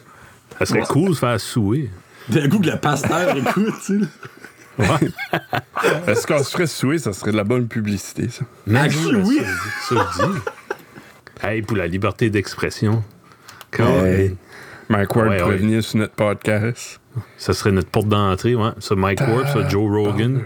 ça 0.59 0.67
serait 0.67 0.83
cool 0.83 1.11
de 1.11 1.15
faire 1.15 1.41
souer. 1.41 1.91
D'un 2.29 2.49
coup, 2.49 2.59
que 2.61 2.71
le 2.71 2.77
pasteur 2.79 3.37
écoute, 3.37 3.75
tu 3.85 4.01
sais. 4.01 4.07
Est-ce 6.07 6.27
qu'on 6.27 6.43
se 6.43 6.51
ferait 6.51 6.67
souer, 6.67 6.99
ça 6.99 7.13
serait 7.13 7.33
de 7.33 7.37
la 7.37 7.45
bonne 7.45 7.69
publicité, 7.69 8.29
ça? 8.29 8.45
Actually, 8.75 9.23
ça, 9.23 9.29
oui. 9.29 9.41
Ça, 9.89 10.09
je 10.19 10.27
dis. 10.27 10.39
Hey, 11.43 11.63
pour 11.63 11.77
la 11.77 11.87
liberté 11.87 12.31
d'expression. 12.31 13.03
Quand- 13.71 14.05
Hey. 14.05 14.37
Mike 14.89 15.15
Ward 15.15 15.29
Ouais, 15.29 15.39
pourrait 15.39 15.51
ouais. 15.53 15.57
venir 15.59 15.85
sur 15.85 15.99
notre 15.99 16.15
podcast. 16.15 17.01
Ça 17.37 17.53
serait 17.53 17.71
notre 17.73 17.89
porte 17.91 18.09
d'entrée, 18.09 18.55
ouais. 18.57 18.71
Ça, 18.81 18.95
Mike 18.97 19.21
Ward, 19.21 19.47
ça, 19.49 19.69
Joe 19.69 19.89
Rogan. 19.89 20.43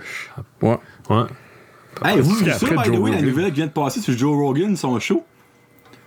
Ouais. 0.62 0.78
Ouais. 1.10 1.22
Hey, 2.04 2.20
vous, 2.20 2.34
vu 2.34 2.44
ça, 2.50 2.58
qu'après 2.58 2.76
by 2.76 2.82
the 2.90 2.94
Joe 2.94 2.98
way, 2.98 3.10
la 3.12 3.22
nouvelle 3.22 3.46
qui 3.50 3.56
vient 3.56 3.66
de 3.66 3.70
passer 3.72 4.00
sur 4.00 4.16
Joe 4.16 4.36
Rogan, 4.36 4.76
son 4.76 4.98
show? 5.00 5.24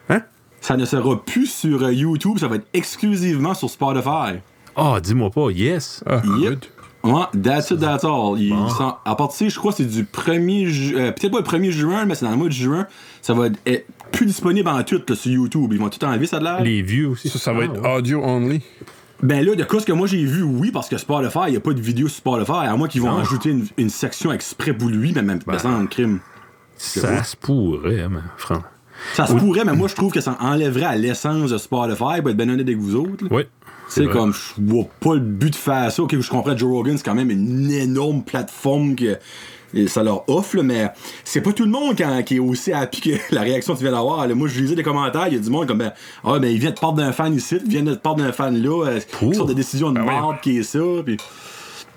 Hein? 0.09 0.21
Ça 0.62 0.77
ne 0.77 0.86
sera 0.86 1.24
plus 1.24 1.47
sur 1.47 1.81
euh, 1.83 1.93
YouTube, 1.93 2.38
ça 2.39 2.47
va 2.47 2.57
être 2.57 2.67
exclusivement 2.74 3.53
sur 3.53 3.69
Spotify. 3.69 4.39
Ah, 4.75 5.00
dis-moi 5.01 5.31
pas, 5.31 5.50
yes. 5.50 6.03
Ah, 6.05 6.21
Yep. 6.24 6.50
good. 6.50 6.65
Ouais, 7.04 7.24
that's 7.42 7.72
it, 7.72 7.80
that's 7.80 8.04
all. 8.04 8.36
Ils 8.38 8.50
Bon. 8.50 8.68
sont- 8.70 8.96
à 9.06 9.16
partir, 9.16 9.50
je 9.50 9.58
crois, 9.58 9.72
c'est 9.72 9.86
du 9.86 10.04
1er 10.04 10.66
ju- 10.68 10.98
euh, 10.98 11.12
peut-être 11.12 11.32
pas 11.32 11.38
le 11.39 11.44
1er 11.44 11.72
juin, 11.72 12.06
mais 12.06 12.16
c'est 12.16 12.25
dans 12.25 12.32
le 12.32 12.38
mois 12.38 12.48
de 12.48 12.54
juin. 12.54 12.86
Ça 13.22 13.34
va 13.34 13.48
être, 13.48 13.60
être 13.66 13.86
plus 14.12 14.25
disponible 14.25 14.68
en 14.68 14.82
tout 14.84 15.01
là, 15.08 15.16
sur 15.16 15.32
YouTube. 15.32 15.70
Ils 15.72 15.80
vont 15.80 15.89
tout 15.89 16.04
enlever, 16.04 16.25
ça 16.25 16.39
de 16.39 16.44
l'air. 16.44 16.62
Les 16.62 16.82
vieux 16.82 17.08
aussi. 17.10 17.30
Ça, 17.30 17.39
ça 17.39 17.54
va 17.54 17.62
Ah, 17.62 17.66
être 17.66 17.82
ouais. 17.82 17.96
audio 17.96 18.22
only. 18.24 18.62
Ben 19.24 19.44
là, 19.46 19.56
de 19.56 19.63
quoi 19.63 19.80
ce 19.80 19.86
que 19.86 19.94
moi 19.94 20.06
j'ai 20.08 20.24
vu, 20.24 20.44
oui, 20.44 20.70
parce 20.72 20.89
que 20.89 20.98
Spotify, 20.98 21.39
il 21.48 21.51
n'y 21.51 21.58
a 21.58 21.60
pas 21.60 21.74
de 21.74 21.82
vidéo 21.82 22.08
sur 22.08 22.18
Spotify, 22.18 22.68
à 22.68 22.75
moins 22.75 22.88
qu'ils 22.88 23.01
vont 23.01 23.18
ajouter 23.18 23.50
une, 23.50 23.66
une 23.77 23.89
section 23.89 24.32
exprès 24.32 24.74
pour 24.74 24.89
lui, 24.89 25.12
mais 25.13 25.22
même 25.24 25.39
Ben. 25.48 25.58
ça 25.58 25.70
en 25.70 25.86
crime. 25.88 26.20
Ça 26.77 27.24
se 27.24 27.36
pourrait, 27.36 28.08
mais 28.10 28.20
franchement. 28.38 28.63
Ça 29.13 29.25
se 29.27 29.34
pourrait, 29.34 29.63
mais 29.66 29.74
moi 29.74 29.88
je 29.88 29.96
trouve 29.96 30.12
que 30.12 30.22
ça 30.22 30.38
enlèverait 30.39 30.86
à 30.86 30.96
l'essence 30.96 31.50
de 31.51 31.58
Spotify, 31.58 32.22
pour 32.22 32.30
être 32.30 32.38
ben 32.38 32.50
honnête 32.50 32.68
avec 32.68 32.77
vous 32.77 32.96
autres. 32.96 33.24
là. 33.24 33.30
Oui. 33.32 33.44
C'est 33.89 34.08
comme, 34.08 34.34
je 34.34 34.39
vois 34.62 34.86
pas 35.00 35.13
le 35.15 35.22
but 35.22 35.51
de 35.51 35.56
faire 35.56 35.91
ça. 35.91 36.03
Ok, 36.03 36.20
je 36.20 36.29
comprends, 36.29 36.56
Joe 36.58 36.70
Rogan, 36.72 36.98
c'est 36.98 37.03
quand 37.06 37.15
même 37.15 37.32
une 37.32 37.72
énorme 37.72 38.24
plateforme 38.24 38.96
que 38.96 39.17
et 39.74 39.88
ça 39.88 40.01
leur 40.01 40.27
offre, 40.29 40.56
là, 40.58 40.63
mais 40.63 40.89
c'est 41.25 41.41
pas 41.41 41.51
tout 41.51 41.65
le 41.65 41.70
monde 41.70 41.96
quand- 41.98 42.24
qui 42.24 42.38
est 42.38 42.39
aussi 42.39 42.72
happy 42.72 43.01
que 43.01 43.10
la 43.36 43.41
réaction 43.41 43.74
que 43.74 43.79
tu 43.79 43.84
viens 43.84 43.91
d'avoir. 43.91 44.25
Moi, 44.29 44.48
je 44.48 44.62
lisais 44.62 44.75
des 44.75 44.84
commentaires, 44.84 45.27
il 45.27 45.34
y 45.34 45.38
a 45.38 45.39
du 45.39 45.50
monde 45.50 45.67
comme, 45.67 45.79
ben, 45.79 45.91
ah, 46.24 46.39
ben, 46.39 46.48
il 46.48 46.58
vient 46.58 46.72
de 46.72 46.79
parler 46.79 47.03
d'un 47.03 47.12
fan 47.12 47.34
ici, 47.34 47.58
il 47.63 47.70
vient 47.70 47.84
de 47.84 47.96
parler 47.96 48.24
d'un 48.24 48.32
fan 48.32 48.56
là, 48.62 48.86
euh, 48.88 49.00
une 49.22 49.34
sorte 49.34 49.50
de 49.50 49.53
décision 49.53 49.89
de 49.89 49.96
Ben 49.96 50.06
ouais. 50.06 50.13
merde 50.13 50.38
qui 50.41 50.58
est 50.60 50.63
ça, 50.63 50.79
puis 51.06 51.17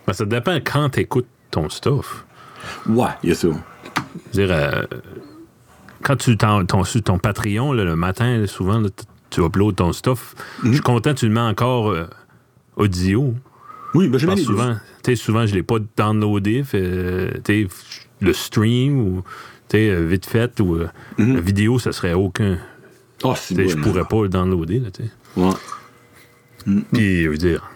Ben, 0.07 0.13
ça 0.13 0.25
dépend 0.25 0.57
quand 0.57 0.89
t'écoutes 0.91 1.29
ton 1.53 1.69
stuff. 1.69 2.25
ouais, 2.89 3.07
il 3.23 3.29
y 3.29 3.33
a 3.33 3.35
ça. 3.37 3.49
Je 4.33 4.41
veux 4.41 4.47
dire, 4.47 4.57
euh, 4.57 4.83
quand 6.03 6.17
tu 6.17 6.37
t'en- 6.37 6.65
ton, 6.67 6.83
sur 6.83 7.03
ton 7.03 7.19
Patreon, 7.21 7.73
là, 7.73 7.85
le 7.85 7.95
matin, 7.95 8.45
souvent, 8.49 8.83
tu 9.31 9.43
uploads 9.45 9.73
ton 9.75 9.93
stuff. 9.93 10.35
Je 10.65 10.73
suis 10.73 10.81
content 10.81 11.15
que 11.15 11.19
tu 11.21 11.27
le 11.29 11.33
mets 11.35 11.41
encore 11.41 11.91
euh, 11.91 12.07
audio. 12.77 13.35
Oui, 13.95 14.09
ben, 14.09 14.19
que 14.21 14.27
deux. 14.37 14.43
souvent, 14.43 14.77
souvent, 15.17 15.47
je 15.47 15.55
l'ai 15.55 15.63
pas 15.63 15.77
downloadé. 15.97 16.63
Fait, 16.65 16.81
euh, 16.83 17.31
le 18.21 18.33
stream 18.33 18.99
ou 19.01 19.23
euh, 19.75 20.07
vite 20.07 20.27
fait 20.27 20.61
ou 20.61 20.77
euh, 20.77 20.89
la 21.19 21.41
vidéo, 21.41 21.79
ça 21.79 21.93
serait 21.93 22.13
aucun. 22.15 22.59
Bon, 23.23 23.35
Je 23.35 23.77
pourrais 23.77 24.05
pas 24.05 24.23
le 24.23 24.29
downloader. 24.29 24.81
Là. 24.81 24.89
Ouais. 25.37 25.53
Puis, 26.93 27.23
je 27.23 27.29
veux 27.29 27.37
dire, 27.39 27.69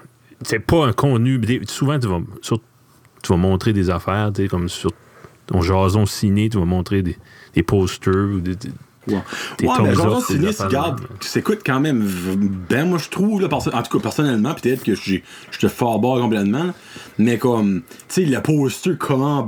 c'est 0.43 0.59
pas 0.61 0.87
un 0.87 0.93
contenu. 0.93 1.41
Souvent, 1.69 1.99
tu 1.99 2.07
vas, 2.09 2.21
sur- 2.43 2.61
tu 3.23 3.33
vas 3.33 3.37
montrer 3.39 3.73
des 3.73 3.91
affaires, 3.91 4.31
comme 4.51 4.69
sur 4.69 4.91
ton 5.47 5.61
jason 5.63 6.07
ciné, 6.07 6.49
tu 6.49 6.59
vas 6.59 6.65
montrer 6.65 7.03
des, 7.03 7.17
des 7.55 7.63
posters 7.63 8.15
ou 8.35 8.41
des. 8.41 8.57
des- 8.57 8.71
Ouais, 9.09 9.15
ouais 9.15 9.67
thumbs 9.67 9.83
mais 9.83 9.95
genre, 9.95 10.19
up, 10.19 10.25
tes 10.27 10.35
signé, 10.35 10.49
affaires 10.49 10.67
tu 10.69 10.73
gardes, 10.73 10.97
de 11.01 11.09
même. 11.09 11.19
tu 11.21 11.29
s'écoutes 11.29 11.61
quand 11.65 11.81
même 11.81 12.09
ben, 12.71 12.89
moi 12.89 12.99
je 12.99 13.09
trouve, 13.09 13.41
là, 13.43 13.49
en 13.53 13.59
tout 13.61 13.99
cas 13.99 14.03
personnellement, 14.03 14.55
peut-être 14.55 14.83
que 14.83 14.95
je 14.95 15.19
te 15.59 15.69
fais 15.69 15.85
bord 15.85 16.21
complètement, 16.21 16.73
mais 17.19 17.39
comme, 17.39 17.83
tu 18.09 18.25
sais, 18.25 18.25
le 18.25 18.41
poster, 18.41 18.93
comment 18.99 19.47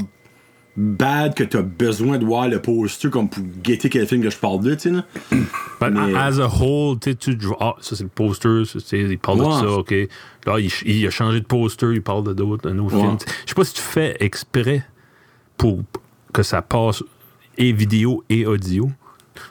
bad 0.78 1.34
que 1.34 1.42
t'as 1.42 1.62
besoin 1.62 2.18
de 2.18 2.26
voir 2.26 2.48
le 2.48 2.60
poster 2.60 3.08
comme 3.08 3.30
pour 3.30 3.42
guetter 3.62 3.88
quel 3.88 4.06
film 4.06 4.22
que 4.22 4.28
je 4.28 4.36
parle 4.36 4.60
de, 4.60 4.74
tu 4.74 4.94
sais. 4.94 5.02
Ben, 5.80 5.90
Mais- 5.90 6.14
As 6.14 6.38
a 6.38 6.48
whole, 6.48 6.98
tu 6.98 7.12
sais, 7.18 7.36
ah, 7.60 7.74
ça 7.80 7.96
c'est 7.96 8.02
le 8.04 8.08
poster, 8.10 8.64
ça, 8.66 8.78
tu 8.80 8.86
sais, 8.86 9.00
il 9.00 9.18
parle 9.18 9.38
de 9.38 9.44
ça, 9.52 9.70
ok. 9.70 9.90
Là, 10.46 10.58
il, 10.58 10.70
il 10.86 11.06
a 11.06 11.10
changé 11.10 11.40
de 11.40 11.46
poster, 11.46 11.92
il 11.94 12.02
parle 12.02 12.24
de 12.24 12.32
d'autres, 12.34 12.70
un 12.70 12.78
autre 12.78 12.94
Ouais. 12.94 13.00
film. 13.02 13.16
Je 13.44 13.48
sais 13.50 13.54
pas 13.54 13.64
si 13.64 13.74
tu 13.74 13.80
fais 13.82 14.16
exprès 14.20 14.84
pour 15.56 15.80
que 16.32 16.42
ça 16.42 16.60
passe 16.62 17.02
et 17.58 17.72
vidéo 17.72 18.22
et 18.28 18.44
audio, 18.46 18.90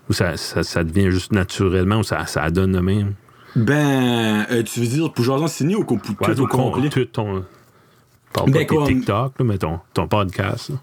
ou 0.09 0.13
ça, 0.13 0.37
ça, 0.37 0.63
ça 0.63 0.83
devient 0.83 1.11
juste 1.11 1.31
naturellement, 1.31 1.97
ou 1.99 2.03
ça, 2.03 2.25
ça 2.25 2.49
donne 2.49 2.71
de 2.73 2.79
même? 2.79 3.13
Ben, 3.55 4.45
euh, 4.51 4.63
tu 4.63 4.81
veux 4.81 4.87
dire 4.87 5.11
pour 5.13 5.23
Jason 5.23 5.47
Signé 5.47 5.75
ou 5.75 5.85
pour 5.85 6.01
tout 6.01 6.15
Ouais, 6.21 6.29
au 6.31 6.35
tout, 6.35 6.47
con- 6.47 6.71
complet? 6.71 6.89
tout 6.89 7.05
ton. 7.05 7.45
Parle 8.33 8.51
Ben, 8.51 8.65
comme- 8.65 8.85
TikTok, 8.85 9.33
là, 9.39 9.45
mais 9.45 9.57
ton, 9.57 9.79
ton 9.93 10.09
podcast. 10.09 10.69
là. 10.69 10.75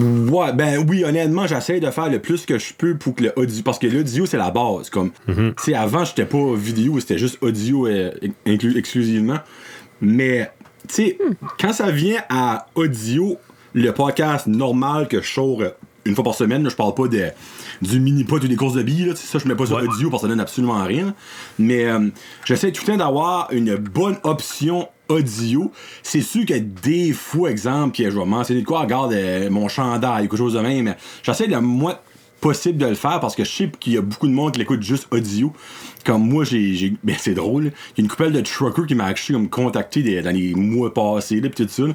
Ouais, 0.00 0.52
ben 0.52 0.86
oui, 0.88 1.02
honnêtement, 1.04 1.48
j'essaie 1.48 1.80
de 1.80 1.90
faire 1.90 2.08
le 2.08 2.20
plus 2.20 2.46
que 2.46 2.56
je 2.56 2.72
peux 2.72 2.96
pour 2.96 3.16
que 3.16 3.24
le 3.24 3.32
audio. 3.34 3.62
Parce 3.64 3.80
que 3.80 3.88
l'audio, 3.88 4.26
c'est 4.26 4.36
la 4.36 4.52
base. 4.52 4.90
Comme, 4.90 5.10
tu 5.26 5.52
sais, 5.58 5.74
avant, 5.74 6.04
j'étais 6.04 6.24
pas 6.24 6.54
vidéo, 6.54 7.00
c'était 7.00 7.18
juste 7.18 7.38
audio 7.42 7.88
euh, 7.88 8.12
inclus 8.46 8.78
exclusivement. 8.78 9.38
Mais, 10.00 10.52
tu 10.86 10.94
sais, 10.94 11.18
quand 11.58 11.72
ça 11.72 11.90
vient 11.90 12.22
à 12.28 12.66
audio, 12.76 13.38
le 13.74 13.90
podcast 13.90 14.46
normal 14.46 15.08
que 15.08 15.20
je 15.20 15.28
sors 15.32 15.60
euh, 15.62 15.70
une 16.06 16.14
fois 16.14 16.24
par 16.24 16.34
semaine, 16.34 16.62
là, 16.62 16.68
je 16.70 16.76
parle 16.76 16.94
pas 16.94 17.08
de, 17.08 17.26
du 17.82 18.00
mini-pot 18.00 18.42
ou 18.42 18.48
des 18.48 18.56
courses 18.56 18.74
de 18.74 18.82
billes, 18.82 19.06
là, 19.06 19.16
ça, 19.16 19.38
je 19.38 19.46
mets 19.48 19.54
pas 19.54 19.66
sur 19.66 19.76
Ouais. 19.76 19.82
audio 19.86 20.10
parce 20.10 20.22
que 20.22 20.28
ça 20.28 20.30
donne 20.30 20.40
absolument 20.40 20.82
rien. 20.84 21.14
Mais 21.58 21.84
euh, 21.86 22.08
j'essaie 22.44 22.72
tout 22.72 22.82
le 22.86 22.92
temps 22.92 22.98
d'avoir 22.98 23.48
une 23.52 23.76
bonne 23.76 24.16
option 24.22 24.88
audio. 25.08 25.70
C'est 26.02 26.20
sûr 26.22 26.46
que 26.46 26.54
des 26.58 27.12
fois, 27.12 27.50
exemple, 27.50 27.96
que 27.96 28.10
je 28.10 28.16
vais 28.18 28.24
mentionner 28.24 28.60
de 28.62 28.66
quoi, 28.66 28.80
regarde 28.80 29.12
euh, 29.12 29.50
mon 29.50 29.68
chandail 29.68 30.22
quelque 30.22 30.36
chose 30.38 30.54
de 30.54 30.60
même, 30.60 30.84
mais 30.84 30.96
j'essaie 31.22 31.46
le 31.46 31.60
moins 31.60 31.98
possible 32.40 32.78
de 32.78 32.86
le 32.86 32.94
faire 32.94 33.20
parce 33.20 33.36
que 33.36 33.44
je 33.44 33.50
sais 33.50 33.70
qu'il 33.78 33.92
y 33.92 33.98
a 33.98 34.00
beaucoup 34.00 34.26
de 34.26 34.32
monde 34.32 34.52
qui 34.52 34.60
l'écoute 34.60 34.82
juste 34.82 35.06
audio. 35.10 35.52
Comme 36.06 36.26
moi, 36.26 36.44
j'ai. 36.44 36.94
Ben, 37.04 37.14
c'est 37.18 37.34
drôle. 37.34 37.64
Il 37.64 37.68
y 37.68 37.70
a 37.70 38.02
une 38.04 38.08
couple 38.08 38.30
de 38.30 38.40
truckers 38.40 38.86
qui 38.86 38.94
m'a 38.94 39.04
actually 39.04 39.34
comme 39.38 39.50
contacté 39.50 40.02
des- 40.02 40.22
dans 40.22 40.30
les 40.34 40.54
mois 40.54 40.94
passés, 40.94 41.42
là, 41.42 41.50
pis 41.50 41.66
tout 41.66 41.68
ça. 41.70 41.82
là, 41.88 41.92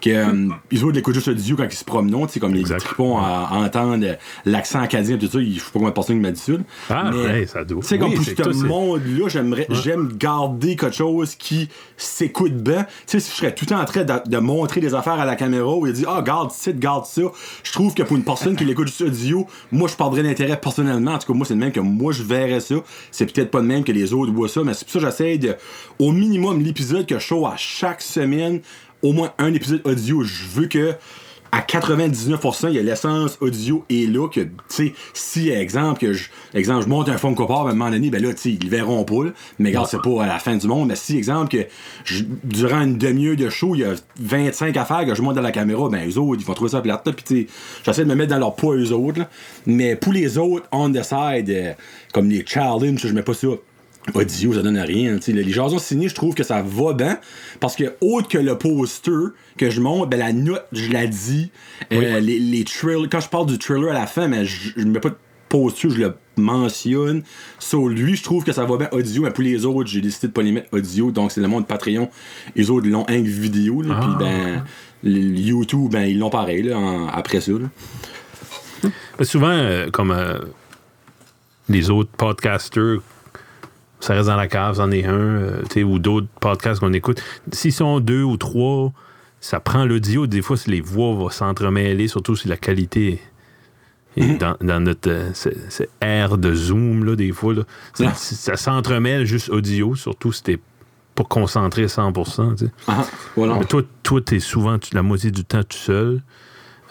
que, 0.00 0.10
euh, 0.10 0.48
ils 0.70 0.84
autres 0.84 0.94
l'écoutent 0.94 1.14
juste 1.14 1.28
audio 1.28 1.56
quand 1.56 1.64
ils 1.70 1.72
se 1.74 1.84
promènent, 1.84 2.26
tu 2.26 2.34
sais, 2.34 2.40
comme 2.40 2.54
les 2.54 2.62
tripons 2.64 3.18
à, 3.18 3.48
à 3.50 3.56
entendre 3.56 4.04
l'accent 4.44 4.80
acadien, 4.80 5.16
tout 5.18 5.26
ça. 5.26 5.38
Je 5.40 5.54
sais 5.54 5.60
pas 5.60 5.70
combien 5.74 5.88
de 5.88 5.94
personnes 5.94 6.16
qui 6.16 6.22
m'a 6.22 6.30
dit 6.32 6.40
ça. 6.40 6.52
là. 6.52 6.58
Ah, 6.90 7.10
Mais- 7.12 7.22
ben, 7.24 7.46
ça 7.46 7.64
doit. 7.64 7.80
tu 7.82 7.88
sais, 7.88 7.98
comme 7.98 8.10
Oui, 8.10 8.16
pour 8.34 8.52
ce 8.54 8.64
monde-là, 8.64 9.28
j'aimerais, 9.28 9.66
j'aime 9.70 10.12
garder 10.16 10.76
quelque 10.76 10.94
chose 10.96 11.34
qui 11.34 11.68
s'écoute 11.96 12.52
bien. 12.54 12.84
Tu 12.84 12.88
sais, 13.06 13.20
si 13.20 13.30
je 13.32 13.36
serais 13.36 13.54
tout 13.54 13.64
le 13.64 13.70
temps 13.74 13.80
en 13.80 13.84
train 13.84 14.04
de, 14.04 14.12
de 14.28 14.38
montrer 14.38 14.80
des 14.80 14.94
affaires 14.94 15.14
à 15.20 15.24
la 15.24 15.36
caméra 15.36 15.74
où 15.76 15.86
il 15.86 15.92
dit, 15.92 16.04
ah, 16.06 16.22
garde 16.22 16.50
ça, 16.50 16.72
garde 16.72 17.06
ça. 17.06 17.22
Je 17.62 17.72
trouve 17.72 17.94
que 17.94 18.02
pour 18.02 18.16
une 18.16 18.24
personne 18.24 18.56
qui 18.56 18.64
l'écoute 18.66 18.88
juste 18.88 19.02
audio, 19.02 19.46
moi, 19.72 19.88
je 19.88 19.94
perdrais 19.96 20.22
l'intérêt 20.22 20.60
personnellement. 20.60 21.12
En 21.14 21.18
tout 21.18 21.26
cas, 21.32 21.36
moi, 21.36 21.46
c'est 21.46 21.54
le 21.54 21.60
même 21.60 21.72
que 21.72 21.80
moi, 21.80 22.12
je 22.12 22.22
verrais 22.22 22.60
ça. 22.60 22.74
C'est 23.10 23.32
peut-être 23.32 23.50
pas 23.50 23.60
le 23.60 23.66
même 23.66 23.84
que 23.84 23.92
les 23.92 24.12
autres 24.12 24.32
voient 24.32 24.48
ça, 24.48 24.62
mais 24.64 24.74
c'est 24.74 24.84
pour 24.84 24.92
ça 24.92 24.98
que 25.00 25.04
j'essaie 25.06 25.38
de, 25.38 25.54
au 25.98 26.12
minimum, 26.12 26.60
l'épisode 26.62 27.06
que 27.06 27.18
je 27.18 27.24
show 27.24 27.46
à 27.46 27.54
chaque 27.56 28.02
semaine, 28.02 28.60
au 29.02 29.12
moins 29.12 29.32
un 29.38 29.52
épisode 29.54 29.80
audio. 29.84 30.22
Je 30.22 30.44
veux 30.54 30.66
que, 30.66 30.94
à 31.52 31.60
99%, 31.60 32.66
il 32.68 32.74
y 32.74 32.78
a 32.78 32.82
l'essence 32.82 33.38
audio 33.40 33.84
et 33.88 34.06
là 34.06 34.28
que, 34.28 34.40
tu 34.40 34.48
sais, 34.68 34.94
si, 35.14 35.48
exemple, 35.48 36.00
que 36.00 36.12
je, 36.12 36.24
exemple, 36.54 36.82
je 36.82 36.88
monte 36.88 37.08
un 37.08 37.16
Funko 37.18 37.46
Pop 37.46 37.66
à 37.66 37.70
un 37.70 37.74
moment 37.74 37.88
donné, 37.90 38.10
ben 38.10 38.20
là, 38.22 38.34
tu 38.34 38.40
sais, 38.40 38.50
ils 38.50 38.64
le 38.64 38.68
verront 38.68 39.04
pas, 39.04 39.24
là. 39.26 39.30
mais 39.60 39.68
regarde, 39.70 39.86
c'est 39.88 40.02
pas 40.02 40.24
à 40.24 40.26
la 40.26 40.38
fin 40.40 40.56
du 40.56 40.66
monde, 40.66 40.88
mais 40.88 40.96
si, 40.96 41.16
exemple, 41.16 41.56
que 41.56 41.64
je- 42.04 42.24
durant 42.44 42.80
une 42.82 42.98
demi-heure 42.98 43.36
de 43.36 43.48
show, 43.48 43.74
il 43.76 43.82
y 43.82 43.84
a 43.84 43.94
25 44.20 44.76
affaires 44.76 45.06
que 45.06 45.14
je 45.14 45.22
monte 45.22 45.36
dans 45.36 45.40
la 45.40 45.52
caméra, 45.52 45.88
ben, 45.88 46.06
eux 46.10 46.18
autres, 46.18 46.42
ils 46.42 46.46
vont 46.46 46.54
trouver 46.54 46.70
ça 46.72 46.80
plate, 46.80 47.04
pis 47.12 47.22
tu 47.24 47.40
sais, 47.42 47.46
j'essaie 47.84 48.02
de 48.04 48.08
me 48.08 48.16
mettre 48.16 48.30
dans 48.32 48.38
leur 48.40 48.56
poids, 48.56 48.74
eux 48.76 48.92
autres, 48.92 49.20
là. 49.20 49.30
mais 49.66 49.94
pour 49.96 50.12
les 50.12 50.36
autres, 50.38 50.66
on 50.72 50.90
the 50.90 51.02
side, 51.04 51.48
euh, 51.48 51.72
comme 52.12 52.28
les 52.28 52.44
challenges, 52.44 52.98
je 53.06 53.12
mets 53.14 53.22
pas 53.22 53.34
ça 53.34 53.48
audio, 54.14 54.54
ça 54.54 54.62
donne 54.62 54.78
rien. 54.78 55.16
tu 55.16 55.22
sais. 55.22 55.32
Les 55.32 55.50
jasons 55.50 55.78
signés, 55.78 56.08
je 56.08 56.14
trouve 56.14 56.34
que 56.34 56.42
ça 56.44 56.62
va 56.62 56.92
bien. 56.92 57.18
Parce 57.60 57.76
que, 57.76 57.94
autre 58.00 58.28
que 58.28 58.38
le 58.38 58.56
poster 58.56 59.10
que 59.58 59.70
je 59.70 59.80
monte, 59.80 60.08
ben, 60.10 60.18
la 60.18 60.32
note, 60.32 60.66
je 60.72 60.90
la 60.92 61.06
dis. 61.06 61.50
Euh, 61.92 62.20
les, 62.20 62.38
les 62.38 62.64
trailers, 62.64 63.08
quand 63.10 63.20
je 63.20 63.28
parle 63.28 63.46
du 63.46 63.58
trailer 63.58 63.90
à 63.90 63.94
la 63.94 64.06
fin, 64.06 64.28
mais 64.28 64.44
je, 64.44 64.70
je 64.76 64.84
mets 64.86 65.00
pas 65.00 65.10
de 65.10 65.16
poster, 65.48 65.90
je 65.90 65.98
le 66.00 66.14
mentionne. 66.36 67.22
Sur 67.58 67.88
lui, 67.88 68.16
je 68.16 68.22
trouve 68.22 68.44
que 68.44 68.52
ça 68.52 68.64
va 68.64 68.76
bien 68.76 68.88
audio, 68.92 69.22
mais 69.22 69.30
pour 69.30 69.44
les 69.44 69.64
autres, 69.64 69.88
j'ai 69.88 70.00
décidé 70.00 70.28
de 70.28 70.32
pas 70.32 70.42
les 70.42 70.52
mettre 70.52 70.68
audio. 70.72 71.10
Donc, 71.10 71.32
c'est 71.32 71.40
le 71.40 71.48
monde 71.48 71.66
Patreon. 71.66 72.10
Les 72.54 72.70
autres, 72.70 72.86
l'ont 72.88 73.06
un 73.08 73.20
vidéo. 73.22 73.82
là. 73.82 73.94
Puis, 74.00 74.10
Ah. 74.14 74.18
ben, 74.18 74.64
YouTube, 75.04 75.90
ben, 75.92 76.02
ils 76.04 76.18
l'ont 76.18 76.30
pareil, 76.30 76.62
là, 76.62 76.78
en- 76.78 77.08
après 77.08 77.40
ça. 77.40 77.52
là. 77.52 78.90
Souvent, 79.22 79.48
euh, 79.50 79.88
comme 79.90 80.10
euh, 80.10 80.38
les 81.68 81.90
autres 81.90 82.10
podcasters, 82.16 82.98
ça 84.00 84.14
reste 84.14 84.26
dans 84.28 84.36
la 84.36 84.48
cave, 84.48 84.76
c'en 84.76 84.90
est 84.90 85.04
un, 85.06 85.12
euh, 85.12 85.62
tu 85.68 85.74
sais, 85.80 85.82
ou 85.82 85.98
d'autres 85.98 86.26
podcasts 86.40 86.80
qu'on 86.80 86.92
écoute. 86.92 87.22
S'ils 87.52 87.72
sont 87.72 88.00
deux 88.00 88.22
ou 88.22 88.36
trois, 88.36 88.92
ça 89.40 89.60
prend 89.60 89.84
l'audio. 89.84 90.26
Des 90.26 90.42
fois, 90.42 90.56
les 90.66 90.80
voix 90.80 91.14
vont 91.14 91.30
s'entremêler, 91.30 92.08
surtout 92.08 92.36
si 92.36 92.48
la 92.48 92.56
qualité 92.56 93.20
est 94.16 94.38
dans, 94.38 94.56
dans 94.60 94.80
notre 94.80 95.10
euh, 95.10 95.86
air 96.00 96.38
de 96.38 96.54
Zoom, 96.54 97.04
là, 97.04 97.16
des 97.16 97.32
fois, 97.32 97.54
là, 97.54 97.62
ça, 98.14 98.56
s'entremêle 98.56 99.24
juste 99.26 99.50
audio, 99.50 99.94
surtout 99.94 100.32
si 100.32 100.42
t'es 100.42 100.58
pas 101.14 101.24
concentré 101.24 101.84
à 101.84 101.86
100%. 101.86 102.56
tu 102.56 102.66
sais. 102.66 102.72
Ah, 102.88 103.04
voilà. 103.36 103.56
Mais 103.58 103.64
toi, 103.64 103.82
toi, 104.02 104.20
t'es 104.20 104.38
souvent 104.40 104.78
tu- 104.78 104.94
la 104.94 105.02
moitié 105.02 105.30
du 105.30 105.44
temps 105.44 105.62
tout 105.62 105.76
seul. 105.76 106.22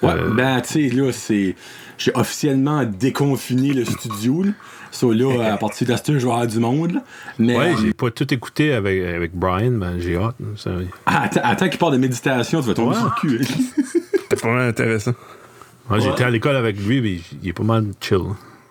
Ouais, 0.02 0.10
Euh, 0.12 0.30
ben, 0.34 0.62
tu 0.62 0.90
sais, 0.90 0.96
là, 0.96 1.12
c'est. 1.12 1.56
J'ai 1.98 2.12
officiellement 2.16 2.84
déconfiné 2.84 3.74
le 3.74 3.86
studio, 3.86 4.44
là. 4.44 4.52
So, 4.92 5.12
là, 5.12 5.54
à 5.54 5.58
partir 5.66 5.88
de 5.88 5.96
ce 5.96 6.04
je 6.08 6.26
vais 6.26 6.32
avoir 6.32 6.48
du 6.48 6.60
monde, 6.60 6.94
là. 6.94 7.04
Mais. 7.40 7.58
Ouais, 7.58 7.74
euh, 7.74 7.78
j'ai 7.82 7.94
pas 7.94 8.12
tout 8.12 8.34
écouté 8.34 8.74
avec, 8.74 9.02
avec 9.04 9.34
Brian, 9.36 9.72
ben 9.72 10.00
j'ai 10.00 10.16
hâte. 10.18 10.36
hein, 10.42 10.54
ça- 10.58 10.72
ah, 11.06 11.24
attends, 11.24 11.42
attends 11.44 11.70
qu'il 11.70 11.80
parle 11.80 11.94
de 11.94 11.98
méditation, 11.98 12.62
tu 12.62 12.68
vas 12.68 12.74
tomber 12.74 12.96
Ouais. 12.96 13.02
sur 13.02 13.06
le 13.06 13.38
cul. 13.38 13.46
C'est 14.30 14.40
vraiment 14.42 14.60
intéressant. 14.68 15.14
Moi, 15.90 16.00
Ouais. 16.00 16.04
J'étais 16.04 16.24
à 16.24 16.30
l'école 16.30 16.56
avec 16.56 16.78
lui, 16.80 17.02
mais 17.02 17.20
il 17.44 17.50
est 17.50 17.54
pas 17.54 17.64
mal 17.64 17.86
chill. 18.02 18.18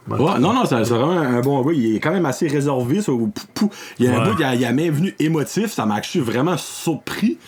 Ouais. 0.08 0.18
Non, 0.18 0.52
non, 0.52 0.64
c'est 0.66 0.82
vraiment 0.82 1.12
un 1.18 1.40
bon 1.40 1.62
gars. 1.62 1.72
Il 1.74 1.96
est 1.96 2.00
quand 2.00 2.12
même 2.12 2.26
assez 2.26 2.46
réservé. 2.46 3.00
so, 3.00 3.16
pou- 3.16 3.30
pou- 3.54 3.70
il 3.98 4.04
y 4.04 4.08
a 4.08 4.20
un 4.20 4.28
bout, 4.28 4.36
il 4.38 4.44
a, 4.44 4.54
il 4.54 4.64
a 4.64 4.72
même 4.72 4.92
venu 4.92 5.14
émotif. 5.18 5.68
Ça 5.72 5.86
m'a 5.86 6.00
vraiment 6.16 6.56
surpris. 6.58 7.38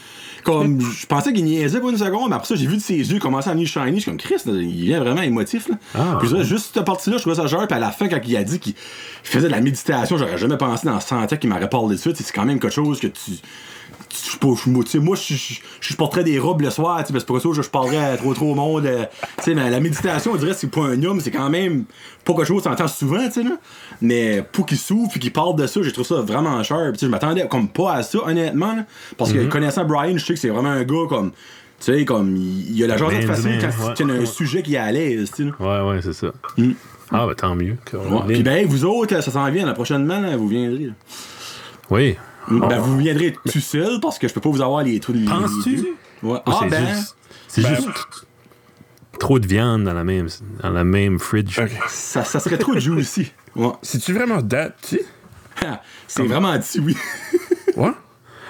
Comme, 0.46 0.80
je 0.80 1.06
pensais 1.06 1.32
qu'il 1.32 1.44
niaisait 1.44 1.80
pour 1.80 1.90
une 1.90 1.98
seconde, 1.98 2.28
mais 2.30 2.36
après 2.36 2.46
ça, 2.46 2.54
j'ai 2.54 2.68
vu 2.68 2.76
de 2.76 2.80
ses 2.80 2.94
yeux 2.94 3.18
commencer 3.18 3.50
à 3.50 3.52
venir 3.52 3.66
shiny. 3.66 3.96
Je 3.96 4.00
suis 4.02 4.10
comme, 4.10 4.16
Chris, 4.16 4.36
il 4.46 4.84
vient 4.84 5.00
vraiment 5.00 5.22
émotif, 5.22 5.68
là. 5.68 5.74
Ah. 5.92 6.18
Puis 6.20 6.28
ça, 6.28 6.44
juste 6.44 6.70
cette 6.72 6.84
partie-là, 6.84 7.16
je 7.16 7.22
trouvais 7.22 7.34
ça 7.34 7.48
genre. 7.48 7.66
Puis 7.66 7.76
à 7.76 7.80
la 7.80 7.90
fin, 7.90 8.06
quand 8.06 8.20
il 8.24 8.36
a 8.36 8.44
dit 8.44 8.60
qu'il 8.60 8.74
faisait 9.24 9.48
de 9.48 9.52
la 9.52 9.60
méditation, 9.60 10.16
j'aurais 10.16 10.38
jamais 10.38 10.56
pensé 10.56 10.86
dans 10.86 11.00
100 11.00 11.24
ans 11.24 11.26
qu'il 11.26 11.50
m'aurait 11.50 11.68
parlé 11.68 11.96
de 11.96 12.00
ça. 12.00 12.10
C'est 12.14 12.32
quand 12.32 12.44
même 12.44 12.60
quelque 12.60 12.72
chose 12.72 13.00
que 13.00 13.08
tu. 13.08 13.32
Tu- 14.08 14.38
pas, 14.38 14.48
moi, 14.66 15.16
tu 15.16 15.60
je, 15.80 15.96
porterais 15.96 16.24
des 16.24 16.38
robes 16.38 16.62
le 16.62 16.70
soir, 16.70 17.04
tu 17.04 17.12
parce 17.12 17.24
que 17.24 17.32
c'est 17.32 17.34
pas 17.34 17.40
ça 17.40 17.56
que 17.56 17.62
je 17.62 17.70
parlerais 17.70 18.16
trop 18.16 18.34
trop 18.34 18.52
au 18.52 18.54
monde. 18.54 18.86
euh, 18.86 19.04
tu 19.42 19.54
mais 19.54 19.70
la 19.70 19.80
méditation, 19.80 20.32
on 20.32 20.36
dirait 20.36 20.52
que 20.52 20.58
c'est 20.58 20.70
pour 20.70 20.84
un 20.84 21.02
homme, 21.02 21.20
c'est 21.20 21.30
quand 21.30 21.50
même 21.50 21.84
pas 22.24 22.34
quelque 22.34 22.44
chose 22.46 22.62
que 22.62 22.68
t'entends 22.68 22.88
souvent, 22.88 23.24
tu 23.26 23.32
sais, 23.32 23.42
là. 23.42 23.56
Mais 24.00 24.42
pour 24.52 24.66
qu'il 24.66 24.78
s'ouvre 24.78 25.10
puis 25.10 25.20
qu'il 25.20 25.32
parle 25.32 25.56
de 25.56 25.66
ça, 25.66 25.80
j'ai 25.82 25.92
trouvé 25.92 26.08
ça 26.08 26.16
vraiment 26.16 26.62
cher. 26.62 26.92
Tu 26.98 27.06
je 27.06 27.10
m'attendais 27.10 27.46
comme 27.48 27.68
pas 27.68 27.94
à 27.94 28.02
ça, 28.02 28.18
honnêtement, 28.24 28.84
parce 29.16 29.32
que 29.32 29.46
connaissant 29.46 29.84
Brian, 29.84 30.16
je 30.16 30.24
sais 30.24 30.34
que 30.34 30.40
c'est 30.40 30.48
vraiment 30.48 30.70
un 30.70 30.84
gars 30.84 31.06
comme 31.08 31.32
Tu 31.80 31.92
sais, 31.92 32.04
comme, 32.04 32.36
il 32.36 32.82
a 32.84 32.86
la 32.86 32.96
jasette 32.96 33.26
Ben, 33.26 33.34
facile 33.34 33.58
quand 33.60 33.66
ouais, 33.86 33.94
il 33.98 34.08
y 34.08 34.10
a 34.10 34.14
un 34.22 34.26
sujet 34.26 34.62
qui 34.62 34.74
est 34.74 34.78
à 34.78 34.90
l'aise, 34.92 35.30
tu 35.34 35.44
sais. 35.44 35.50
Ouais, 35.60 35.80
ouais, 35.80 36.00
c'est 36.02 36.14
ça. 36.14 36.28
Mm. 36.56 36.72
Ah, 37.12 37.26
ben 37.26 37.34
tant 37.34 37.54
mieux. 37.54 37.76
Puis 38.28 38.42
ben, 38.42 38.66
vous 38.66 38.84
autres, 38.84 39.20
ça 39.20 39.30
s'en 39.30 39.50
vient, 39.50 39.66
là, 39.66 39.74
prochainement, 39.74 40.20
vous 40.36 40.48
viendrez. 40.48 40.90
Oui. 41.90 42.16
Ben, 42.48 42.78
vous 42.78 42.96
viendrez 42.98 43.36
tout 43.50 43.60
seul 43.60 44.00
parce 44.00 44.18
que 44.18 44.28
je 44.28 44.34
peux 44.34 44.40
pas 44.40 44.50
vous 44.50 44.62
avoir 44.62 44.82
les 44.82 44.98
trous 45.00 45.12
de 45.12 45.24
Penses-tu? 45.28 45.86
Ouais. 46.22 46.38
Ah, 46.46 46.58
c'est 46.62 46.68
ben, 46.68 46.86
juste, 46.94 47.16
c'est 47.48 47.62
Ben- 47.62 47.74
juste 47.76 47.88
trop 49.18 49.38
de 49.38 49.46
viande 49.46 49.84
dans 49.84 49.94
la 49.94 50.04
même, 50.04 50.28
dans 50.62 50.70
la 50.70 50.84
même 50.84 51.18
fridge. 51.18 51.58
Ça, 51.88 52.22
ça 52.24 52.38
serait 52.40 52.58
trop 52.58 52.78
juicy. 52.78 53.32
Ouais. 53.56 53.72
C'est-tu 53.80 54.12
vraiment 54.12 54.42
that 54.42 54.68
petit? 54.82 55.00
C'est 56.06 56.22
vraiment 56.24 56.54
dit, 56.58 56.78
oui. 56.78 56.94
Ouais? 57.74 57.92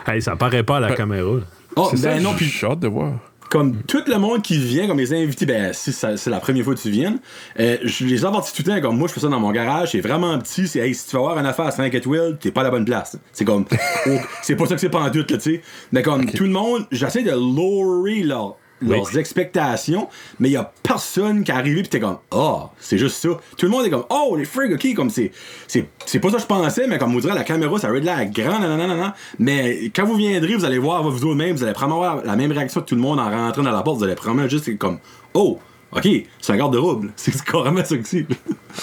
Hey, 0.05 0.21
ça 0.21 0.35
paraît 0.35 0.65
pas 0.65 0.79
à 0.79 0.81
la 0.81 0.89
Ben- 0.89 0.97
caméra. 0.97 1.37
là. 1.37 1.43
Oh, 1.77 1.89
C'est 1.93 2.03
ben 2.03 2.17
ça, 2.17 2.21
non, 2.21 2.31
j'ai 2.37 2.47
puis 2.49 2.67
hâte 2.67 2.81
de 2.81 2.89
voir. 2.89 3.13
Comme 3.57 3.83
tout 3.85 4.03
le 4.07 4.19
monde 4.19 4.43
qui 4.43 4.59
vient, 4.59 4.87
comme 4.87 4.99
les 4.99 5.15
invités, 5.15 5.47
ben 5.47 5.73
si 5.73 5.91
c'est 5.91 6.27
la 6.27 6.41
première 6.41 6.63
fois 6.63 6.75
que 6.75 6.81
tu 6.81 6.91
viennes, 6.91 7.19
euh, 7.59 7.79
je 7.83 8.05
les 8.05 8.23
avertis 8.27 8.53
tout 8.53 8.63
le 8.67 8.75
temps, 8.75 8.81
comme 8.83 8.99
moi 8.99 9.09
je 9.09 9.15
fais 9.15 9.21
ça 9.21 9.29
dans 9.29 9.41
mon 9.41 9.51
garage, 9.51 9.93
c'est 9.93 10.03
vraiment 10.03 10.39
petit, 10.39 10.69
c'est 10.69 10.81
hey, 10.81 10.95
si 10.95 11.09
tu 11.09 11.17
vas 11.17 11.23
avoir 11.23 11.39
une 11.39 11.47
affaire 11.47 11.65
à 11.65 11.71
5 11.71 11.95
étoiles, 11.95 12.37
t'es 12.39 12.51
pas 12.51 12.61
à 12.61 12.65
la 12.65 12.71
bonne 12.71 12.85
place. 12.85 13.17
C'est 13.33 13.47
comme, 13.47 13.65
oh, 14.09 14.11
c'est 14.43 14.57
pas 14.57 14.67
ça 14.67 14.75
que 14.75 14.81
c'est 14.83 14.91
pas 14.91 15.01
en 15.01 15.09
doute, 15.09 15.29
tu 15.29 15.41
sais. 15.41 15.63
Mais 15.91 16.03
comme 16.03 16.27
tout 16.27 16.45
le 16.45 16.51
monde, 16.51 16.87
j'essaie 16.93 17.23
de 17.23 17.31
lower 17.31 18.23
leur- 18.25 18.59
leurs 18.81 19.17
expectations, 19.19 20.09
mais 20.39 20.49
il 20.49 20.53
y 20.53 20.57
a 20.57 20.71
personne 20.83 21.45
qui 21.45 21.51
est 21.51 21.55
arrivé 21.55 21.83
pis 21.83 21.89
t'es 21.89 22.01
comme, 22.01 22.19
ah, 22.31 22.71
c'est 22.79 22.99
juste 22.99 23.17
ça. 23.17 23.29
Tout 23.57 23.67
le 23.67 23.71
monde 23.71 23.87
est 23.87 23.91
comme, 23.91 24.05
oh, 24.11 24.37
les 24.37 24.45
frigs, 24.45 24.73
ok, 24.73 24.95
comme 24.95 25.11
c'est, 25.11 25.33
c'est, 25.67 25.83
pas 26.21 26.31
ça 26.31 26.37
que 26.37 26.43
je 26.43 26.47
pensais, 26.47 26.87
mais 26.87 26.99
comme 26.99 27.15
on 27.15 27.19
dirait 27.19 27.35
la 27.35 27.45
caméra, 27.45 27.79
ça 27.79 27.91
aurait 27.91 28.01
de 28.01 28.07
l'air 28.07 28.25
grand, 28.27 28.59
nan, 28.59 28.77
nan, 28.77 28.89
nan, 28.89 28.99
nan. 28.99 29.13
Mais 29.39 29.91
quand 29.95 30.05
vous 30.05 30.17
viendrez, 30.17 30.55
vous 30.55 30.65
allez 30.65 30.79
voir 30.79 31.03
vous 31.03 31.25
autres 31.25 31.35
même, 31.35 31.57
vous 31.57 31.63
allez 31.63 31.73
probablement 31.73 32.03
avoir 32.03 32.25
la 32.25 32.37
même 32.37 32.53
réaction 32.53 32.81
que 32.81 32.87
tout 32.87 32.95
le 32.95 33.01
monde 33.01 33.19
en 33.19 33.31
rentrant 33.31 33.63
dans 33.63 33.73
la 33.73 33.83
porte, 33.83 33.99
vous 33.99 34.05
allez 34.05 34.15
probablement 34.15 34.49
juste 34.49 34.77
comme, 34.79 34.99
oh, 35.35 35.59
ok, 35.93 36.09
c'est 36.41 36.53
un 36.53 36.57
garde-robe, 36.57 37.07
c'est 37.17 37.43
carrément 37.45 37.85
ça 37.85 37.97
que 37.97 38.07
c'est. 38.07 38.27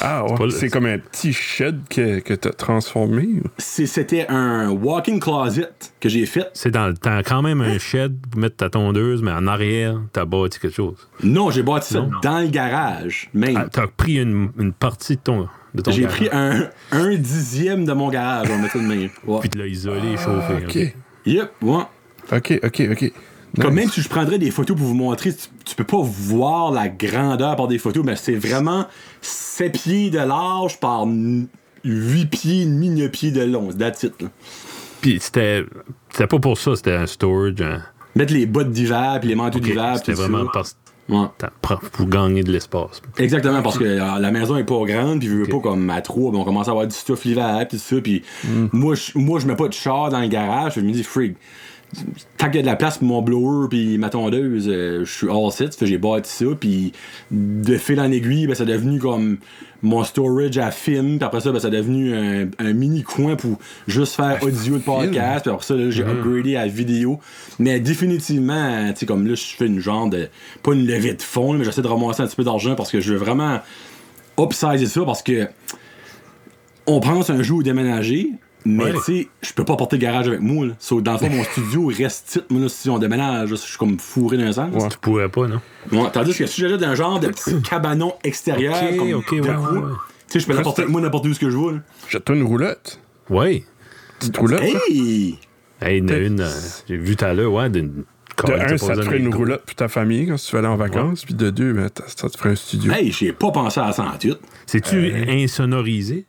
Ah 0.02 0.26
ouais. 0.26 0.50
C'est 0.52 0.70
comme 0.70 0.86
un 0.86 0.98
petit 0.98 1.34
shed 1.34 1.82
que, 1.90 2.20
que 2.20 2.34
t'as 2.34 2.52
transformé. 2.52 3.28
C'était 3.58 4.26
un 4.28 4.70
walk-in 4.72 5.20
closet 5.20 5.70
que 6.00 6.10
j'ai 6.10 6.26
fait. 6.26 6.50
C'est 6.54 6.72
dans 6.72 6.88
le 6.88 6.96
temps. 6.96 7.20
Quand 7.26 7.42
même 7.42 7.62
un 7.62 7.78
shed 7.78 8.16
pour 8.32 8.40
mettre 8.42 8.58
ta 8.58 8.70
tondeuse, 8.70 9.22
mais 9.22 9.32
en 9.32 9.46
arrière, 9.48 10.00
t'as 10.12 10.26
bâti 10.26 10.60
quelque 10.60 10.76
chose. 10.76 11.08
Non, 11.24 11.52
j'ai 11.52 11.64
bâti 11.64 11.94
ça 11.94 12.02
Non. 12.02 12.10
dans 12.24 12.40
le 12.40 12.48
garage, 12.48 13.30
même. 13.34 13.58
Ah, 13.58 13.68
t'as 13.72 13.88
pris 13.88 14.20
une, 14.20 14.50
une 14.58 14.74
partie 14.74 15.16
de 15.16 15.22
ton, 15.22 15.48
de 15.76 15.82
ton 15.82 15.92
J'ai 15.92 16.08
pris 16.08 16.30
un, 16.32 16.70
un 16.92 17.16
dixième 17.16 17.86
de 17.86 17.94
mon 17.94 18.10
garage, 18.10 18.48
on 18.50 18.56
va 18.56 18.62
mettre 18.62 18.74
ça 18.74 18.80
de 18.80 18.86
même. 18.86 19.10
Ouais. 19.28 19.40
Puis 19.42 19.50
tu 19.50 19.58
l'as 19.60 19.68
isolé 19.68 20.14
et 20.14 20.18
chauffé. 20.18 20.54
Ok. 20.64 20.76
ok. 20.76 20.96
Yep, 21.26 21.52
ouais. 21.62 21.84
Ok, 22.32 22.60
ok, 22.64 22.82
ok. 22.92 23.12
Comme 23.62 23.76
même 23.76 23.90
si 23.90 24.02
je 24.02 24.10
prendrais 24.10 24.40
des 24.40 24.50
photos 24.52 24.76
pour 24.76 24.88
vous 24.88 24.96
montrer, 24.96 25.32
tu, 25.34 25.48
tu 25.66 25.76
peux 25.76 25.84
pas 25.84 26.02
voir 26.02 26.72
la 26.72 26.88
grandeur 26.90 27.56
par 27.56 27.68
des 27.68 27.78
photos, 27.78 28.04
mais 28.04 28.16
c'est 28.16 28.34
vraiment 28.36 28.86
7 29.22 29.72
pieds 29.74 30.10
de 30.10 30.18
large 30.18 30.80
par 30.80 31.06
8 31.06 32.26
pieds 32.28 32.66
demi, 32.66 32.90
9 32.90 33.12
pieds 33.12 33.32
de 33.32 33.42
long. 33.44 33.70
It, 33.72 33.80
là. 33.80 34.28
Puis 35.02 35.18
c'était 35.20 35.64
c'était 36.10 36.28
pas 36.28 36.40
pour 36.40 36.58
ça, 36.58 36.76
c'était 36.76 36.94
un 36.94 37.06
storage. 37.08 37.62
un- 37.62 37.82
Mettre 38.16 38.34
les 38.34 38.46
bottes 38.46 38.72
d'hiver 38.72 39.18
puis 39.20 39.30
les 39.30 39.36
manteaux 39.36 39.60
d'hiver 39.60 39.96
C'était 39.98 40.14
vraiment 40.14 40.46
parce- 40.52 40.78
Ouais. 41.10 41.26
pour 41.92 42.08
gagner 42.08 42.44
de 42.44 42.52
l'espace. 42.52 43.02
Exactement, 43.18 43.62
parce 43.62 43.78
que 43.78 43.84
euh, 43.84 44.20
la 44.20 44.32
maison 44.32 44.56
est 44.56 44.64
pas 44.64 44.80
grande, 44.86 45.20
puis 45.20 45.28
je 45.28 45.34
veux 45.36 45.46
pas 45.48 45.60
comme 45.60 45.90
à 45.90 46.02
trois, 46.02 46.32
ben, 46.32 46.38
on 46.38 46.44
commence 46.46 46.70
à 46.70 46.72
avoir 46.72 46.88
du 46.88 46.96
stuff 46.96 47.26
l'hiver, 47.26 47.66
puis 47.68 47.78
tout 47.78 47.84
ça, 47.84 48.02
puis 48.02 48.24
moi, 48.72 48.96
je, 48.96 49.12
moi, 49.16 49.38
je 49.42 49.46
mets 49.46 49.58
pas 49.58 49.68
de 49.68 49.74
char 49.74 50.10
dans 50.10 50.22
le 50.22 50.28
garage, 50.28 50.76
je 50.76 50.80
me 50.80 50.90
dis, 50.94 51.04
frig, 51.04 51.36
tant 52.38 52.48
qu'il 52.48 52.56
y 52.56 52.60
a 52.60 52.62
de 52.62 52.68
la 52.68 52.76
place 52.76 52.98
pour 52.98 53.08
mon 53.08 53.22
blower 53.22 53.68
puis 53.70 53.98
ma 53.98 54.10
tondeuse, 54.10 54.68
euh, 54.68 55.06
je 55.06 55.12
suis 55.12 55.30
all 55.30 55.52
set, 55.52 55.74
fait 55.74 55.86
que 55.86 55.86
j'ai 55.86 55.98
bâti 55.98 56.30
ça, 56.30 56.46
puis 56.60 56.94
de 57.32 57.78
fil 57.78 58.00
en 58.00 58.12
aiguille, 58.12 58.48
ben, 58.48 58.56
ça 58.56 58.64
est 58.64 58.68
devenu 58.68 59.00
comme 59.00 59.38
mon 59.82 60.04
storage 60.04 60.58
à 60.58 60.72
film, 60.72 61.18
puis 61.18 61.26
après 61.26 61.42
ça, 61.42 61.52
ben, 61.52 61.60
ça 61.60 61.68
est 61.68 61.72
devenu 61.72 62.16
un, 62.16 62.48
un 62.60 62.74
mini 62.74 63.04
coin 63.04 63.36
pour 63.36 63.60
juste 63.88 64.16
faire 64.16 64.40
audio 64.42 64.78
de 64.78 64.84
podcast, 64.84 65.44
puis 65.44 65.52
après 65.52 65.66
ça, 65.66 65.76
j'ai 65.90 66.04
upgradé 66.04 66.56
à 66.56 66.68
vidéo, 66.68 67.20
mais 67.60 67.80
définitivement, 67.80 68.92
tu 68.94 69.00
sais, 69.00 69.06
comme 69.06 69.28
là, 69.28 69.36
je 69.36 69.44
fais 69.44 69.68
une 69.68 69.80
genre 69.80 70.10
de, 70.10 70.30
pas 70.62 70.74
une 70.74 70.86
levée 70.86 71.14
de 71.14 71.22
fond, 71.22 71.54
mais 71.54 71.64
j'essaie 71.64 71.82
de 71.82 71.88
ramasser 71.88 72.22
un 72.22 72.28
petit 72.28 72.36
peu 72.36 72.44
d'argent 72.44 72.76
parce 72.76 72.92
que 72.92 73.00
je 73.00 73.14
veux 73.14 73.20
vraiment 73.20 73.60
upsizer 74.40 74.88
ça 74.88 75.02
parce 75.06 75.22
que 75.22 75.48
on 76.86 77.00
pense 77.00 77.30
un 77.30 77.42
jour 77.42 77.64
déménager, 77.64 78.32
mais 78.66 78.86
Ouais. 78.86 78.94
tu 78.94 79.00
sais, 79.02 79.28
je 79.42 79.54
peux 79.54 79.64
pas 79.66 79.76
porter 79.76 79.98
le 79.98 80.02
garage 80.02 80.28
avec 80.28 80.40
moi. 80.42 80.66
Là. 80.68 80.74
So, 80.80 81.02
dans 81.02 81.14
le 81.14 81.18
fond, 81.18 81.30
mon 81.30 81.44
studio 81.52 81.88
reste 81.88 82.28
titre, 82.28 82.46
moi, 82.50 82.62
là, 82.62 82.70
si 82.70 82.90
on 82.90 83.00
déménage, 83.00 83.50
je 83.50 83.56
suis 83.56 83.78
comme 83.78 83.98
fourré 84.00 84.38
dans 84.38 84.46
un 84.46 84.52
sens. 84.54 84.84
Ouais. 84.84 84.90
Tu 84.90 84.98
pourrais 85.00 85.30
pas, 85.30 85.48
non? 85.48 85.62
Ouais, 85.92 86.10
tandis 86.12 86.34
que 86.36 86.46
si 86.46 86.62
j'ajoute 86.62 86.84
un 86.84 86.96
genre 86.96 87.20
de 87.20 87.28
petit 87.28 87.62
cabanon 87.70 88.14
extérieur, 88.24 88.74
Ok, 88.76 88.98
comme 88.98 89.14
ok, 89.14 89.36
de 89.36 89.42
ouais, 89.42 89.92
tu 90.28 90.34
sais, 90.34 90.40
je 90.40 90.48
peux 90.48 90.54
l'apporter 90.54 90.82
avec 90.84 90.92
moi 90.92 91.02
n'importe 91.02 91.28
où 91.28 91.34
ce 91.34 91.40
que 91.40 91.50
je 91.50 91.58
veux. 91.58 91.80
Jette-toi 92.10 92.36
une 92.36 92.44
roulotte. 92.44 93.00
Oui. 93.30 93.64
Petite 94.20 94.38
roulotte. 94.38 94.62
là. 94.62 94.68
Hey! 94.90 95.38
Hey, 95.82 95.98
il 96.00 96.10
y 96.10 96.12
en 96.12 96.16
a 96.16 96.18
une, 96.18 96.40
euh, 96.42 96.50
j'ai 96.88 96.96
vu 96.98 97.16
tout 97.16 97.26
à 97.26 97.34
l'heure, 97.34 97.52
ouais, 97.52 97.70
d'une. 97.70 98.06
De 98.48 98.52
un, 98.52 98.78
ça 98.80 98.96
te 98.96 99.02
ferait 99.04 99.20
d'un 99.20 99.26
une 99.26 99.36
roulotte 99.36 99.64
pour 99.64 99.76
ta 99.76 99.88
famille 99.88 100.26
quand 100.28 100.36
tu 100.38 100.52
vas 100.54 100.60
aller 100.60 100.68
en 100.68 100.76
vacances. 100.76 101.24
Puis 101.24 101.36
de 101.36 101.52
deux, 101.52 101.72
ben, 101.74 101.90
ça 102.08 102.30
te 102.30 102.38
ferait 102.38 102.50
un 102.50 102.56
studio. 102.56 102.92
Hey, 102.92 103.12
j'ai 103.12 103.32
pas 103.32 103.52
pensé 103.52 103.80
à 103.80 103.92
ça 103.92 104.04
en 104.04 104.18
tout. 104.18 104.36
C'est-tu 104.66 105.14
insonorisé? 105.30 106.26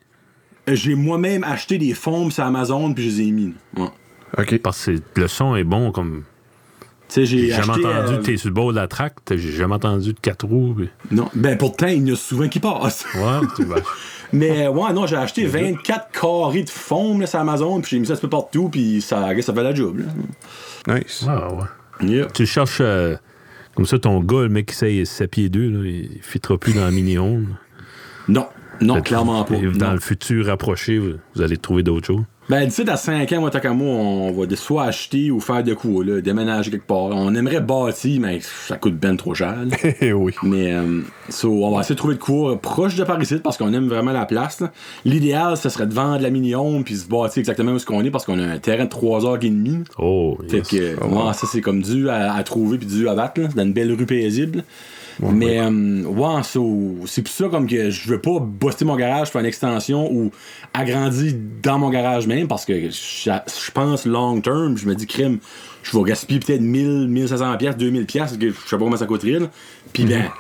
J'ai 0.67 0.95
moi-même 0.95 1.45
acheté 1.45 1.79
des 1.79 1.93
foams 1.95 2.31
sur 2.31 2.45
Amazon 2.45 2.93
puis 2.95 3.11
je 3.11 3.17
les 3.23 3.29
ai 3.29 3.31
mis. 3.31 3.53
Ouais. 3.77 3.89
Ok. 4.39 4.59
Parce 4.63 4.87
que 4.87 4.93
le 5.21 5.29
son 5.29 5.57
est 5.57 5.65
bon 5.65 5.93
comme. 5.93 6.25
Tu 7.09 7.15
sais, 7.17 7.27
j'ai 7.27 7.39
J'ai 7.41 7.51
jamais 7.51 7.73
acheté, 7.73 7.87
entendu, 7.87 8.15
euh, 8.15 8.23
t'es 8.23 8.37
sur 8.39 8.49
le 8.49 8.55
bord 8.55 8.71
de 8.71 8.77
la 8.77 8.89
track, 8.89 9.17
t'as- 9.27 9.37
j'ai 9.37 9.53
jamais 9.53 9.75
entendu 9.75 10.15
de 10.15 10.19
quatre 10.19 10.47
roues. 10.47 10.75
puis- 10.75 10.89
Non, 11.11 11.29
ben 11.35 11.57
pourtant, 11.59 11.87
il 11.87 12.09
y 12.09 12.11
en 12.11 12.15
a 12.15 12.17
souvent 12.17 12.49
qui 12.49 12.61
passent. 12.61 13.05
Ouais, 13.15 13.47
tu 13.57 13.65
vas. 13.65 13.77
Mais 14.33 14.67
euh, 14.67 14.71
ouais, 14.71 14.93
non, 14.95 15.07
j'ai 15.07 15.17
acheté 15.17 15.47
24 15.47 16.11
carrés 16.19 16.63
de 16.65 16.71
foam 16.71 17.21
là, 17.21 17.27
sur 17.27 17.39
Amazon, 17.39 17.81
puis 17.83 17.91
j'ai 17.91 17.99
mis 17.99 18.07
ça 18.07 18.15
un 18.15 18.17
peu 18.17 18.29
partout, 18.31 18.71
puis 18.71 19.03
ça, 19.03 19.29
ça 19.43 19.53
fait 19.55 19.63
la 19.63 19.75
job. 19.75 19.99
Là. 19.99 20.95
Nice. 20.97 21.25
Ah, 21.29 21.53
ouais. 21.53 22.09
Yeah. 22.09 22.27
Tu 22.33 22.47
cherches. 22.47 22.79
euh, 22.81 23.17
comme 23.77 23.87
ça, 23.87 23.99
ton 23.99 24.21
gars, 24.21 24.43
le 24.43 24.49
mec 24.49 24.67
qui 24.67 24.75
sait 24.75 25.05
7 25.05 25.31
pieds 25.31 25.49
2, 25.51 25.69
là, 25.69 25.89
il 25.89 26.19
fitera 26.23 26.57
plus 26.57 26.73
dans 26.73 26.85
la 26.85 26.91
mini-onde. 26.91 27.47
Non, 28.29 28.47
non, 28.81 28.97
Fait 28.97 29.03
clairement 29.03 29.45
pas. 29.45 29.55
Dans 29.55 29.87
Non. 29.87 29.93
le 29.95 30.01
futur 30.01 30.47
rapproché, 30.47 30.99
vous, 30.99 31.13
vous 31.35 31.43
allez 31.43 31.57
trouver 31.57 31.83
d'autres 31.83 32.07
choses. 32.07 32.23
Ben, 32.51 32.67
d'ici 32.67 32.83
à 32.87 32.97
5 32.99 33.33
ans, 33.33 33.41
moi, 33.41 33.51
tant 33.51 33.59
qu'à 33.61 33.73
moi, 33.73 33.89
on 33.89 34.31
va 34.33 34.45
de- 34.45 34.55
soit 34.55 34.85
acheter 34.85 35.31
ou 35.31 35.41
faire 35.41 35.65
de 35.65 35.73
quoi, 35.73 36.05
là, 36.05 36.21
déménager 36.21 36.71
quelque 36.71 36.87
part. 36.87 37.05
On 37.05 37.35
aimerait 37.35 37.63
bâtir, 37.63 38.21
mais 38.21 38.39
ça 38.43 38.77
coûte 38.77 38.97
ben 38.99 39.17
trop 39.17 39.33
cher. 39.33 39.57
Eh 40.03 40.13
oui. 40.13 40.35
Mais 40.43 40.75
euh, 40.75 41.01
so, 41.31 41.65
on 41.65 41.75
va 41.75 41.81
essayer 41.81 41.95
de 41.95 41.99
trouver 41.99 42.17
de 42.17 42.21
quoi 42.21 42.61
proche 42.61 42.97
de 42.97 43.05
Paris 43.05 43.27
parce 43.43 43.57
qu'on 43.57 43.73
aime 43.73 43.89
vraiment 43.89 44.13
la 44.13 44.27
place. 44.27 44.63
L'idéal, 45.07 45.57
ce 45.57 45.71
serait 45.71 45.87
de 45.87 45.95
vendre 45.95 46.21
la 46.21 46.29
mini-home 46.29 46.85
puis 46.85 46.97
se 46.97 47.09
bâtir 47.09 47.39
exactement 47.41 47.73
où 47.73 47.79
ce 47.79 47.87
qu'on 47.87 48.05
est 48.05 48.11
parce 48.11 48.27
qu'on 48.27 48.39
a 48.39 48.43
un 48.45 48.59
terrain 48.59 48.85
de 48.85 48.91
3 48.91 49.25
heures 49.25 49.39
et 49.43 49.49
demie. 49.49 49.83
Oh, 49.99 50.37
Fait 50.51 50.59
yes. 50.59 50.69
que, 50.69 50.77
euh, 50.77 50.97
ouais, 51.07 51.33
ça, 51.33 51.47
c'est 51.51 51.63
comme 51.63 51.81
dû 51.81 52.11
à, 52.11 52.35
à 52.35 52.43
trouver 52.43 52.77
puis 52.77 52.87
dû 52.87 53.09
à 53.09 53.15
battre, 53.15 53.41
là, 53.41 53.49
dans 53.57 53.63
une 53.63 53.73
belle 53.73 53.91
rue 53.93 54.05
paisible. 54.05 54.65
Mais, 55.21 55.61
euh, 55.61 56.03
ouais, 56.05 56.43
so, 56.43 56.97
c'est 57.07 57.23
pour 57.23 57.33
ça, 57.33 57.49
comme 57.49 57.67
que 57.67 57.91
je 57.91 58.09
veux 58.09 58.21
pas 58.21 58.39
bosser 58.41 58.85
mon 58.85 58.97
garage 58.97 59.31
pour 59.31 59.41
une 59.41 59.47
extension 59.47 60.11
ou 60.13 60.31
agrandir 60.73 61.33
dans 61.63 61.79
mon 61.79 61.91
garage 61.91 62.27
même 62.27 62.49
parce 62.49 62.65
que 62.65 62.91
je 62.91 63.71
pense 63.73 64.07
long 64.07 64.41
term, 64.41 64.77
je 64.77 64.87
me 64.87 64.95
dis, 64.95 65.07
crime, 65.07 65.39
je 65.83 65.97
vais 65.97 66.05
gaspiller 66.05 66.41
peut-être 66.41 66.61
1000, 66.61 67.09
1500 67.09 67.57
pièces, 67.57 67.77
2000 67.77 68.07
pièces, 68.07 68.37
que 68.37 68.51
je 68.51 68.55
sais 68.55 68.77
pas 68.77 68.85
comment 68.85 68.97
ça 68.97 69.07
coûterait, 69.07 69.39
là. 69.41 69.47
Puis, 69.93 70.05
ben, 70.05 70.31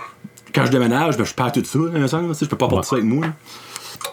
quand 0.54 0.66
je 0.66 0.70
déménage, 0.70 1.16
ben, 1.16 1.24
je 1.24 1.34
perds 1.34 1.52
tout 1.52 1.64
ça, 1.64 1.78
dans 1.78 2.08
sens, 2.08 2.38
je 2.40 2.46
peux 2.46 2.56
pas 2.56 2.68
porter 2.68 2.88
ça 2.88 2.96
avec 2.96 3.06
moi. 3.06 3.26
là. 3.26 3.32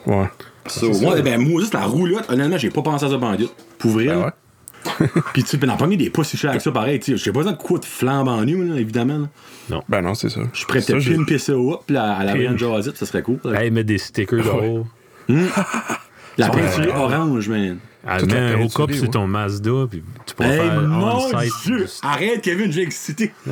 Ouais. 0.05 0.29
So, 0.67 0.91
moi, 0.99 1.19
ben, 1.21 1.41
moi, 1.41 1.61
juste 1.61 1.73
la 1.73 1.85
roulotte, 1.85 2.29
honnêtement, 2.29 2.57
j'ai 2.57 2.69
pas 2.69 2.81
pensé 2.81 3.05
à 3.05 3.09
ça 3.09 3.17
bandit. 3.17 3.49
Pour 3.79 3.91
vrai, 3.91 4.05
Ben 4.05 4.31
ouais. 4.99 5.07
Pis 5.33 5.43
tu 5.43 5.49
sais, 5.49 5.57
ben, 5.57 5.67
dans 5.67 5.73
le 5.73 5.77
premier, 5.79 5.97
des 5.97 6.09
pas 6.09 6.23
si 6.23 6.37
cher 6.37 6.53
que 6.53 6.59
ça, 6.59 6.71
pareil, 6.71 6.99
tu 6.99 7.11
sais, 7.11 7.23
j'ai 7.23 7.31
pas 7.31 7.39
besoin 7.39 7.53
de 7.53 7.57
quoi 7.57 7.79
de 7.79 7.85
flambant 7.85 8.41
nu, 8.43 8.67
là, 8.67 8.79
évidemment. 8.79 9.27
là. 9.69 9.79
Ben 9.89 10.01
non, 10.01 10.13
c'est 10.13 10.29
ça. 10.29 10.41
Je 10.51 10.57
suis 10.57 10.65
prêt 10.67 10.81
Ça, 10.81 10.95
à 10.95 10.99
j'ai- 10.99 11.15
pimper 11.15 11.37
ça 11.37 11.53
up, 11.53 11.89
là, 11.89 12.15
à 12.17 12.23
la. 12.23 12.33
Brian 12.33 12.57
Jazit, 12.57 12.95
ça 12.95 13.05
serait 13.05 13.21
cool. 13.23 13.39
là. 13.43 13.63
Hey, 13.63 13.71
mets 13.71 13.83
des 13.83 13.97
stickers 13.97 14.43
dehors. 14.43 14.85
La 16.37 16.49
peinture 16.49 16.95
orange, 16.95 17.49
man. 17.49 17.77
Elle 18.07 18.19
Toute 18.21 18.31
la 18.31 18.39
met 18.39 18.47
un 18.47 18.53
haut 18.55 18.59
peinture, 18.61 18.73
cop 18.73 18.91
sur 18.93 19.03
ouais. 19.03 19.09
ton 19.09 19.27
Mazda, 19.27 19.71
puis 19.89 20.01
tu 20.25 20.33
pourras 20.33 20.49
Hey, 20.49 20.57
faire 20.57 20.81
mon. 20.81 21.29
Dieu! 21.65 21.85
Arrête, 22.01 22.41
Kevin, 22.41 22.71
j'ai 22.71 22.81
excité. 22.81 23.31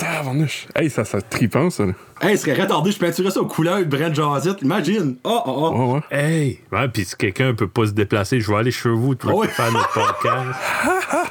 Tabarnouche. 0.00 0.66
Hey, 0.74 0.88
ça, 0.90 1.04
ça 1.04 1.20
tripant, 1.20 1.68
ça. 1.70 1.84
là. 1.86 1.92
hey, 2.22 2.36
ce 2.38 2.44
serait 2.46 2.62
retardé, 2.62 2.90
je 2.90 2.98
peinturais 2.98 3.30
ça 3.30 3.40
aux 3.40 3.46
couleurs 3.46 3.78
de 3.78 3.84
Brent 3.84 4.14
Jazit. 4.14 4.56
Imagine. 4.62 5.16
Oh, 5.24 5.40
oh, 5.46 5.70
oh. 5.72 5.72
Ouais, 5.76 5.92
ouais. 5.94 6.18
Hey! 6.18 6.58
Ouais, 6.72 6.88
puis 6.88 7.04
si 7.04 7.14
quelqu'un 7.16 7.54
peut 7.54 7.68
pas 7.68 7.86
se 7.86 7.92
déplacer, 7.92 8.40
je 8.40 8.50
vais 8.50 8.56
aller 8.58 8.70
chez 8.70 8.88
vous 8.88 9.14
pour 9.14 9.30
Ah 9.30 9.34
ouais. 9.34 9.48
faire 9.48 9.70
notre 9.72 9.92
podcast. 9.92 10.58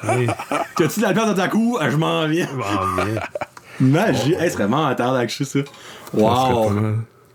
hey, 0.09 0.27
T'as-tu 0.75 0.99
de 0.99 1.05
la 1.05 1.13
place 1.13 1.25
dans 1.27 1.33
ta 1.35 1.47
cour? 1.47 1.79
Ah, 1.81 1.89
Je 1.89 1.97
m'en 1.97 2.27
viens. 2.27 2.47
bien. 2.55 3.21
Imagine. 3.81 4.33
Hey, 4.35 4.49
ce 4.49 4.53
serait 4.55 4.67
mental 4.67 5.15
avec 5.15 5.31
ça. 5.31 5.45
Ça 5.45 5.59
Wow. 6.13 6.71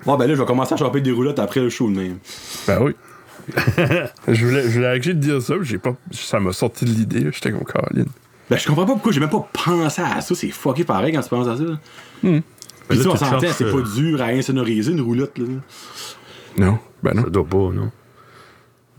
Bon, 0.07 0.17
ben 0.17 0.27
là, 0.27 0.35
je 0.35 0.41
vais 0.41 0.47
commencer 0.47 0.75
à 0.75 0.77
choper 0.77 1.01
des 1.01 1.13
roulottes 1.13 1.39
après 1.39 1.61
le 1.61 1.71
show, 1.71 1.89
même. 1.89 2.19
Ben 2.67 2.79
oui. 2.83 2.93
je 4.29 4.45
voulais, 4.47 4.63
je 4.65 4.69
voulais 4.69 4.87
arrêter 4.87 5.15
de 5.15 5.21
dire 5.21 5.41
ça, 5.43 5.55
puis 5.57 5.67
j'ai 5.67 5.79
pas, 5.79 5.95
ça 6.13 6.41
m'a 6.41 6.53
sorti 6.53 6.85
de 6.85 6.91
l'idée. 6.91 7.27
J'étais 7.33 7.51
comme 7.53 7.65
Caroline. 7.65 8.07
Ben, 8.51 8.59
je 8.59 8.67
comprends 8.67 8.85
pas 8.85 8.93
pourquoi 8.93 9.13
j'ai 9.13 9.21
même 9.21 9.31
pas 9.31 9.49
pensé 9.53 10.03
à 10.03 10.21
ça. 10.21 10.35
C'est 10.35 10.51
fucké 10.51 10.85
pareil 10.85 11.13
quand 11.15 11.23
tu 11.23 11.29
penses 11.31 11.49
à 11.49 11.57
ça. 11.57 11.65
Ben 12.23 12.43
Puis 12.89 12.99
là, 12.99 13.03
tu 13.03 13.03
sais, 13.03 13.09
on 13.09 13.13
tu 13.13 13.19
s'entend, 13.19 13.47
c'est 13.57 13.71
pas 13.71 13.81
dur 13.97 14.21
à 14.23 14.27
insonoriser 14.27 14.93
une 14.93 15.01
roulotte. 15.01 15.39
Là. 15.39 15.45
Non, 16.59 16.79
ben 17.03 17.15
non. 17.15 17.23
Ça 17.25 17.31
doit 17.31 17.45
pas, 17.47 17.57
non? 17.73 17.91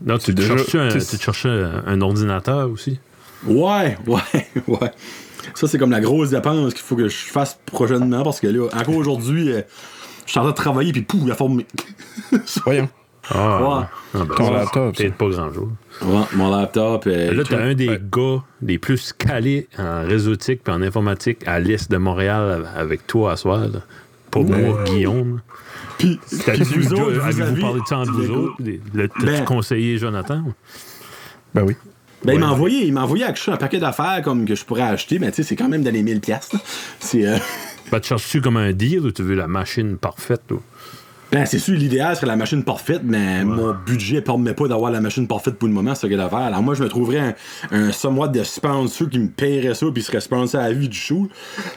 Non, 0.04 0.18
tu, 0.18 0.26
te 0.26 0.32
déjà- 0.32 0.56
cherches 0.56 0.74
un, 0.74 0.88
tu 0.98 0.98
te 1.16 1.22
cherches 1.22 1.46
un, 1.46 1.82
un 1.86 2.00
ordinateur 2.02 2.70
aussi? 2.70 2.98
Ouais, 3.46 3.96
ouais, 4.06 4.46
ouais. 4.66 4.90
Ça, 5.54 5.68
c'est 5.68 5.78
comme 5.78 5.92
la 5.92 6.00
grosse 6.00 6.30
dépense 6.30 6.74
qu'il 6.74 6.82
faut 6.82 6.96
que 6.96 7.08
je 7.08 7.16
fasse 7.16 7.58
prochainement 7.66 8.22
parce 8.24 8.40
que 8.40 8.48
là, 8.48 8.66
encore 8.74 8.96
aujourd'hui, 8.96 9.52
euh, 9.52 9.62
je 10.26 10.32
suis 10.32 10.38
en 10.40 10.42
train 10.42 10.50
de 10.50 10.56
travailler 10.56 10.92
puis 10.92 11.02
pouf, 11.02 11.26
la 11.26 11.34
forme. 11.36 11.62
Voyons. 12.64 12.88
Ah, 13.30 13.60
Ouais. 13.62 13.84
Ah, 14.14 14.24
ben, 14.24 14.34
Ton 14.36 14.52
laptop. 14.52 14.96
Peut-être 14.96 15.14
pas 15.16 15.28
grand-chose. 15.28 15.68
Ouais, 16.02 16.22
mon 16.34 16.50
laptop. 16.56 17.06
euh, 17.06 17.32
Là, 17.34 17.42
t'as 17.48 17.58
un 17.62 17.74
des 17.74 17.88
Ouais. 17.88 18.00
gars 18.10 18.42
les 18.62 18.78
plus 18.78 19.12
calés 19.12 19.68
en 19.78 20.02
réseautique 20.06 20.60
et 20.66 20.70
en 20.70 20.80
informatique 20.82 21.38
à 21.46 21.58
l'Est 21.58 21.90
de 21.90 21.96
Montréal 21.96 22.66
avec 22.76 23.06
toi 23.06 23.32
à 23.32 23.36
soir. 23.36 23.60
là. 23.68 23.80
Pas 24.30 24.40
moi, 24.40 24.84
Guillaume. 24.84 25.40
Puis, 25.98 26.20
vous 26.30 26.92
autres, 26.92 27.20
avez-vous 27.24 27.40
avez- 27.42 27.60
parlé 27.60 27.80
de 27.80 27.86
ça 27.86 27.98
entre 27.98 28.12
vous 28.12 28.30
autres? 28.30 28.54
Le- 28.94 29.08
T'as-tu 29.08 29.24
Ben- 29.26 29.44
conseillé 29.44 29.96
Jonathan? 29.98 30.42
Ben 31.54 31.62
oui. 31.64 31.74
Ben, 32.24 32.34
il 32.34 32.40
m'a 32.40 32.50
envoyé, 32.50 32.84
il 32.86 32.92
m'a 32.92 33.02
envoyé 33.04 33.24
à 33.24 33.32
un 33.48 33.56
paquet 33.56 33.78
d'affaires 33.78 34.20
comme 34.22 34.44
que 34.46 34.54
je 34.54 34.64
pourrais 34.64 34.82
acheter, 34.82 35.18
mais 35.18 35.30
tu 35.30 35.36
sais, 35.36 35.42
c'est 35.42 35.56
quand 35.56 35.68
même 35.68 35.82
dans 35.82 35.92
les 35.92 36.02
1000 36.02 36.20
pièces. 36.20 36.50
C'est 37.00 37.26
euh, 37.26 37.36
Ben, 37.90 38.00
te 38.00 38.06
cherches-tu 38.06 38.40
comme 38.40 38.56
un 38.56 38.72
deal 38.72 39.00
ou 39.00 39.12
tu 39.12 39.22
veux 39.22 39.36
la 39.36 39.46
machine 39.46 39.96
parfaite? 39.96 40.42
Ben, 41.32 41.44
c'est 41.44 41.58
sûr 41.58 41.74
l'idéal 41.74 42.14
serait 42.14 42.26
la 42.26 42.36
machine 42.36 42.62
parfaite, 42.62 43.02
mais 43.04 43.44
mon 43.44 43.74
budget 43.84 44.20
permet 44.20 44.54
pas 44.54 44.68
d'avoir 44.68 44.90
la 44.90 45.00
machine 45.00 45.26
parfaite 45.26 45.56
pour 45.56 45.68
le 45.68 45.74
moment, 45.74 45.94
c'est 45.94 46.02
ce 46.02 46.06
que 46.06 46.14
d'affaires. 46.16 46.38
Alors 46.38 46.62
moi 46.62 46.74
je 46.74 46.82
me 46.82 46.88
trouverais 46.88 47.18
un, 47.18 47.34
un 47.72 47.92
somewhat 47.92 48.28
de 48.28 48.44
sponsor 48.44 49.08
qui 49.08 49.18
me 49.18 49.28
paierait 49.28 49.74
ça 49.74 49.86
puis 49.92 50.02
serait 50.02 50.20
sponsor 50.20 50.60
à 50.60 50.68
la 50.68 50.74
vie 50.74 50.88
du 50.88 50.96
show. 50.96 51.28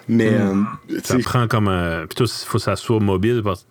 Mais 0.07 0.29
euh, 0.33 0.55
tu 0.88 0.99
Ça 1.03 1.17
prend 1.19 1.47
comme 1.47 1.67
un. 1.67 2.05
Puis 2.05 2.25
il 2.25 2.27
faut 2.27 2.57
que 2.57 2.63
ça 2.63 2.75
soit 2.75 2.99
mobile 2.99 3.41
parce 3.43 3.63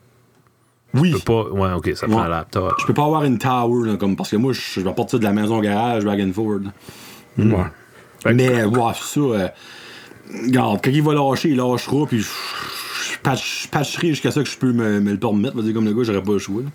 que 0.95 0.99
oui. 1.01 1.13
tu 1.13 1.19
peux 1.21 1.45
pas. 1.45 1.51
Ouais, 1.51 1.73
ok, 1.73 1.93
ça 1.95 2.09
prend 2.09 2.23
un 2.23 2.29
laptop. 2.29 2.75
Je 2.81 2.87
peux 2.87 2.95
pas 2.95 3.05
avoir 3.05 3.25
une 3.25 3.39
tower 3.39 3.89
là, 3.89 3.97
comme 3.97 4.17
parce 4.17 4.31
que 4.31 4.37
moi 4.37 4.53
je 4.53 4.61
je 4.61 4.81
vais 4.81 4.93
partir 4.95 5.19
de 5.19 5.25
la 5.25 5.33
maison 5.33 5.61
garage 5.61 6.05
and 6.07 6.33
forward. 6.33 6.65
là. 7.37 7.45
Ouais. 8.25 8.35
Mais 8.35 8.65
ouais, 8.65 8.93
ça 8.95 9.21
euh, 9.21 9.49
regarde, 10.45 10.81
quand 10.83 10.91
il 10.91 11.03
va 11.03 11.15
lâcher, 11.15 11.51
il 11.51 11.57
lâchera 11.57 12.07
puis 12.07 12.19
je, 12.19 12.25
je 12.27 12.78
patch- 13.35 14.01
jusqu'à 14.07 14.31
ça 14.31 14.43
que 14.43 14.49
je 14.49 14.57
peux 14.57 14.73
me, 14.73 15.01
me 15.01 15.13
le 15.13 15.19
permettre, 15.19 15.57
va 15.57 15.63
dire 15.63 15.75
comme 15.75 15.85
le 15.85 15.93
gars, 15.95 16.03
j'aurais 16.03 16.23
pas 16.23 16.33
le 16.33 16.39
choix. 16.39 16.63
là. 16.63 16.69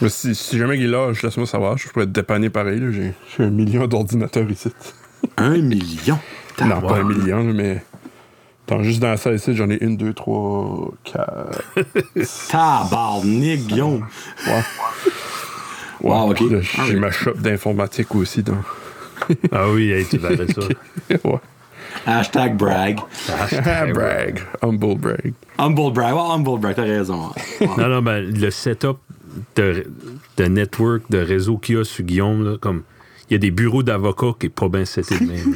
Mais 0.00 0.08
si, 0.08 0.34
si 0.34 0.58
jamais 0.58 0.78
il 0.78 0.90
lâche, 0.90 1.22
laisse-moi 1.22 1.46
savoir. 1.46 1.76
Je 1.78 1.88
pourrais 1.88 2.06
te 2.06 2.10
dépanner 2.10 2.50
pareil. 2.50 2.78
là. 2.80 2.90
J'ai 2.92 3.12
un 3.44 3.50
million 3.50 3.86
d'ordinateurs 3.86 4.48
ici. 4.50 4.70
Un 5.36 5.58
million? 5.58 6.18
Non, 6.64 6.80
pas 6.80 6.98
un 6.98 7.04
million, 7.04 7.38
là, 7.44 7.52
mais. 7.52 7.82
Attends, 8.66 8.82
juste 8.82 9.00
dans 9.00 9.16
ça 9.16 9.32
ici, 9.32 9.54
j'en 9.56 9.68
ai 9.70 9.78
une, 9.82 9.96
deux, 9.96 10.12
trois, 10.12 10.92
quatre. 11.04 11.62
Tabarnak, 12.48 13.58
Guillaume. 13.60 14.06
Ouais. 14.46 14.62
Wow, 16.00 16.30
ok. 16.30 16.42
Ah, 16.78 16.82
J'ai 16.86 16.96
ma 16.96 17.10
shop 17.10 17.34
d'informatique 17.34 18.14
aussi. 18.14 18.42
Donc. 18.42 18.58
Ah 19.50 19.68
oui, 19.70 19.90
hey, 19.90 20.04
tu 20.06 20.18
verrais 20.18 20.46
ça. 20.46 20.60
ouais. 21.28 21.40
Hashtag 22.06 22.56
brag. 22.56 23.00
brag. 23.92 24.40
Humble 24.62 24.96
brag. 24.96 25.34
Humble 25.58 25.92
brag. 25.92 26.14
Ouais, 26.14 26.20
humble 26.20 26.58
brag, 26.60 26.74
t'as 26.76 26.82
raison. 26.82 27.30
Ouais. 27.60 27.68
Non, 27.76 27.88
non, 27.88 28.02
ben, 28.02 28.20
le 28.20 28.50
setup 28.50 28.98
de, 29.56 29.86
de 30.36 30.44
network, 30.44 31.02
de 31.10 31.18
réseau 31.18 31.58
qu'il 31.58 31.76
y 31.76 31.78
a 31.78 31.84
sur 31.84 32.04
Guillaume, 32.04 32.44
là, 32.44 32.58
comme. 32.58 32.82
Il 33.30 33.34
y 33.34 33.36
a 33.36 33.38
des 33.38 33.50
bureaux 33.50 33.82
d'avocats 33.82 34.34
qui 34.40 34.46
est 34.46 34.48
pas 34.48 34.70
bien 34.70 34.86
seté 34.86 35.18
de 35.18 35.24
même. 35.26 35.54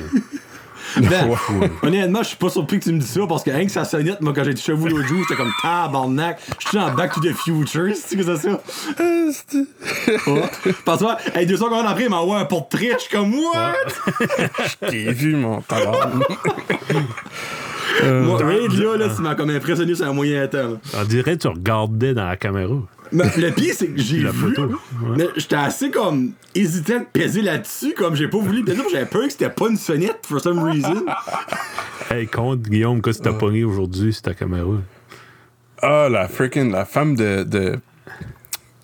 Ben, 0.97 1.31
honnêtement, 1.83 2.23
je 2.23 2.29
suis 2.29 2.37
pas 2.37 2.51
surpris 2.51 2.79
que 2.79 2.85
tu 2.85 2.93
me 2.93 2.99
dis 2.99 3.07
ça 3.07 3.21
parce 3.29 3.43
que 3.43 3.51
rien 3.51 3.65
que 3.65 3.73
ça 3.73 3.85
sonnette, 3.85 4.21
moi, 4.21 4.33
quand 4.35 4.45
j'ai 4.45 4.55
touché 4.55 4.73
vous 4.73 4.89
l'autre 4.89 5.07
jour, 5.07 5.19
j'étais 5.23 5.37
comme 5.37 5.53
tabarnak. 5.63 6.41
Je 6.59 6.69
suis 6.69 6.79
en 6.79 6.93
Back 6.93 7.15
to 7.15 7.21
the 7.21 7.33
Future, 7.35 7.95
c'est 7.95 8.17
que 8.17 8.23
c'est 8.23 8.37
ça? 8.37 8.61
Ouais. 10.27 10.43
Parce 10.85 11.01
que, 11.03 11.39
hey, 11.39 11.47
deux 11.47 11.57
secondes 11.57 11.87
après, 11.87 12.05
il 12.05 12.11
m'envoie 12.11 12.39
un 12.39 12.45
portrait, 12.45 12.91
je 12.95 12.99
suis 12.99 13.11
comme, 13.17 13.35
what? 13.35 13.75
T'es 14.89 15.13
vu, 15.13 15.37
mon 15.37 15.63
talent. 18.01 18.23
Moi, 18.23 18.39
rien 18.39 18.69
de 18.69 18.83
là, 18.83 18.97
là, 18.97 19.15
tu 19.15 19.23
m'as 19.23 19.35
comme 19.35 19.51
impressionné 19.51 19.95
sur 19.95 20.07
un 20.07 20.13
moyen 20.13 20.47
temps. 20.49 20.59
là. 20.73 20.77
On 21.01 21.05
dirait 21.05 21.37
que 21.37 21.43
tu 21.43 21.49
regardais 21.49 22.15
dans 22.15 22.27
la 22.27 22.37
caméra. 22.37 22.75
Mais 23.13 23.25
le 23.37 23.51
pire, 23.51 23.75
c'est 23.77 23.89
que 23.89 24.01
j'ai 24.01 24.21
La 24.21 24.31
vu, 24.31 24.55
photo, 24.55 24.63
ouais. 24.69 25.17
mais 25.19 25.29
j'étais 25.37 25.57
assez 25.57 25.91
comme 25.91 26.33
hésitant 26.55 27.01
de 27.01 27.05
peser 27.13 27.43
là-dessus, 27.43 27.93
comme 27.95 28.15
j'ai 28.15 28.27
pas 28.29 28.39
voulu 28.39 28.65
que 28.65 28.73
j'avais 28.91 29.05
peur 29.05 29.25
que 29.25 29.31
c'était 29.31 29.51
pas 29.51 29.69
une 29.69 29.77
sonnette, 29.77 30.21
for 30.27 30.41
some 30.41 30.59
reason. 30.63 31.05
Hey, 32.11 32.27
compte, 32.27 32.63
Guillaume, 32.63 33.01
qu'est-ce 33.01 33.21
que 33.21 33.25
t'as 33.25 33.33
pogné 33.33 33.65
aujourd'hui 33.65 34.13
sur 34.13 34.23
ta 34.23 34.35
caméra? 34.35 34.67
Ah, 35.81 36.09
la 36.11 36.29
freaking, 36.29 36.71
la 36.71 36.85
femme 36.85 37.15
de. 37.17 37.43
de- 37.45 37.79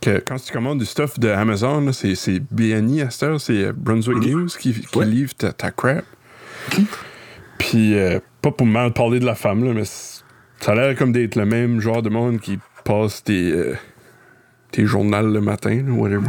que 0.01 0.19
quand 0.21 0.37
tu 0.37 0.53
commandes 0.53 0.79
du 0.79 0.87
stuff 0.87 1.19
de 1.19 1.29
Amazon, 1.29 1.81
là, 1.81 1.93
c'est, 1.93 2.15
c'est 2.15 2.41
BNI 2.51 3.03
à 3.03 3.11
cette 3.11 3.23
heure, 3.25 3.41
c'est 3.41 3.65
euh, 3.65 3.73
Brunswick 3.77 4.19
News 4.25 4.47
qui, 4.59 4.73
qui 4.73 4.97
Ouais. 4.99 5.05
livre 5.07 5.35
ta, 5.35 5.53
ta 5.53 5.71
crap. 5.73 6.05
Puis, 7.59 7.99
euh, 7.99 8.21
pas 8.43 8.51
pour 8.51 8.67
mal 8.67 8.93
parler 8.93 9.21
de 9.21 9.27
la 9.27 9.35
femme, 9.35 9.65
là, 9.65 9.73
mais 9.75 9.85
ça 9.85 10.73
a 10.73 10.75
l'air 10.75 10.97
comme 10.97 11.13
d'être 11.13 11.37
le 11.37 11.47
même 11.47 11.81
genre 11.81 12.03
de 12.03 12.09
monde 12.09 12.41
qui 12.41 12.59
passe 12.85 13.23
tes, 13.23 13.53
euh, 13.53 13.75
tes 14.71 14.85
journaux 14.87 15.23
le 15.23 15.41
matin, 15.41 15.83
là, 15.87 15.93
whatever. 15.93 16.29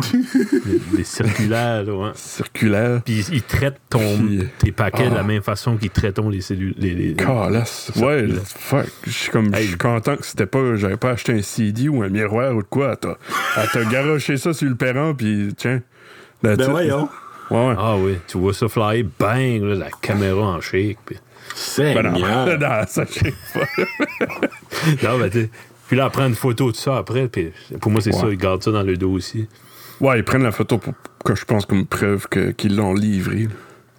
Des, 0.65 0.79
des 0.97 1.03
circulaires, 1.03 1.83
là, 1.83 1.93
ouais. 1.93 2.11
Circulaire. 2.15 3.01
Puis 3.03 3.25
ils 3.31 3.41
traitent 3.41 3.81
ton, 3.89 4.17
Puis, 4.17 4.47
tes 4.59 4.71
paquets 4.71 5.09
de 5.09 5.15
la 5.15 5.21
ah. 5.21 5.23
même 5.23 5.41
façon 5.41 5.77
qu'ils 5.77 5.89
traitent 5.89 6.19
les 6.19 6.41
cellules. 6.41 6.75
Les, 6.77 6.93
les- 6.93 7.13
Calasse. 7.13 7.91
Ouais, 7.97 8.27
fuck. 8.45 8.87
Je 9.05 9.11
suis 9.11 9.31
comme, 9.31 9.53
je 9.53 9.61
suis 9.61 9.77
content 9.77 10.15
que 10.15 10.25
c'était 10.25 10.45
pas, 10.45 10.75
j'avais 10.75 10.97
pas 10.97 11.11
acheté 11.11 11.33
un 11.33 11.41
CD 11.41 11.89
ou 11.89 12.01
un 12.01 12.09
miroir 12.09 12.55
ou 12.55 12.61
de 12.61 12.67
quoi. 12.67 12.95
Elle 13.57 13.67
t'a, 13.69 13.83
garoché 13.85 14.37
ça 14.37 14.53
sur 14.53 14.69
le 14.69 14.75
perron, 14.75 15.13
puis 15.15 15.53
tiens. 15.57 15.81
Ben 16.41 16.55
voyons. 16.61 17.09
Ouais, 17.51 17.57
ouais. 17.57 17.75
Ah 17.77 17.95
oui, 17.97 18.17
tu 18.27 18.37
vois 18.37 18.53
ça 18.53 18.67
flyer, 18.69 19.03
bang, 19.19 19.63
là, 19.63 19.75
la 19.75 19.89
caméra 19.89 20.41
en 20.41 20.61
shake. 20.61 20.99
Puis, 21.49 21.83
Ben 21.93 22.01
non, 22.03 22.13
Seigneur. 22.15 22.59
non, 22.59 22.85
ça, 22.87 23.05
je 23.05 23.13
sais 23.19 23.33
pas. 23.53 23.65
non, 25.03 25.19
ben, 25.19 25.29
t'sais, 25.29 25.49
puis 25.87 25.97
là, 25.97 26.05
elle 26.05 26.11
prend 26.11 26.27
une 26.27 26.35
photo 26.35 26.71
de 26.71 26.75
ça 26.75 26.97
après. 26.97 27.27
Puis 27.27 27.51
pour 27.81 27.91
moi, 27.91 28.01
c'est 28.01 28.13
Ouais. 28.13 28.21
ça, 28.21 28.27
ils 28.29 28.37
gardent 28.37 28.63
ça 28.63 28.71
dans 28.71 28.83
le 28.83 28.95
dos 28.97 29.11
aussi. 29.11 29.47
Ouais, 29.99 30.19
ils 30.19 30.23
prennent 30.23 30.43
la 30.43 30.51
photo 30.51 30.77
pour 30.77 30.93
que 31.25 31.35
je 31.35 31.43
pense 31.45 31.65
comme 31.65 31.85
preuve 31.85 32.27
qu'ils 32.55 32.75
l'ont 32.75 32.93
livré. 32.93 33.47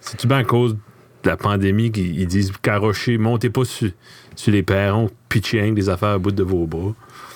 C'est-tu 0.00 0.26
bien 0.26 0.38
à 0.38 0.44
cause 0.44 0.74
de 0.74 1.28
la 1.28 1.36
pandémie 1.36 1.90
qu'ils 1.92 2.18
ils 2.18 2.26
disent 2.26 2.52
carrochez, 2.62 3.18
montez 3.18 3.50
pas 3.50 3.64
sur, 3.64 3.90
sur 4.34 4.52
les 4.52 4.62
perrons, 4.62 5.10
que 5.28 5.70
des 5.72 5.88
affaires 5.90 6.10
à 6.10 6.18
bout 6.18 6.32
de 6.32 6.42
vos 6.42 6.66
bras. 6.66 6.94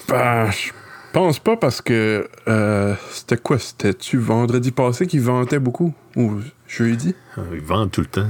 Ben, 0.09 0.51
je 0.51 0.71
pense 1.13 1.39
pas 1.39 1.57
parce 1.57 1.81
que 1.83 2.27
euh, 2.49 2.95
c'était 3.11 3.37
quoi? 3.37 3.59
C'était-tu 3.59 4.19
vendredi 4.19 4.71
passé 4.71 5.07
qu'ils 5.07 5.21
vantaient 5.21 5.59
beaucoup? 5.59 5.93
Ou 6.17 6.41
jeudi? 6.67 7.15
Ah, 7.37 7.43
Ils 7.53 7.61
vendent 7.61 7.91
tout 7.91 8.01
le 8.01 8.07
temps. 8.07 8.29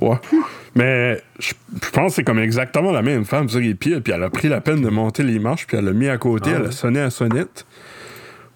Ouais. 0.00 0.16
Mais 0.74 1.20
je 1.40 1.52
je 1.82 1.90
pense 1.90 2.12
que 2.12 2.16
c'est 2.16 2.24
comme 2.24 2.38
exactement 2.38 2.92
la 2.92 3.02
même 3.02 3.24
femme 3.24 3.48
sur 3.48 3.60
les 3.60 3.74
pieds, 3.74 4.00
puis 4.00 4.12
elle 4.12 4.22
a 4.22 4.30
pris 4.30 4.48
la 4.48 4.60
peine 4.60 4.80
de 4.80 4.88
monter 4.88 5.22
les 5.22 5.38
marches, 5.38 5.66
puis 5.66 5.76
elle 5.76 5.84
l'a 5.84 5.92
mis 5.92 6.08
à 6.08 6.18
côté, 6.18 6.50
elle 6.50 6.66
a 6.66 6.70
sonné 6.70 7.00
à 7.00 7.10
sonnette 7.10 7.66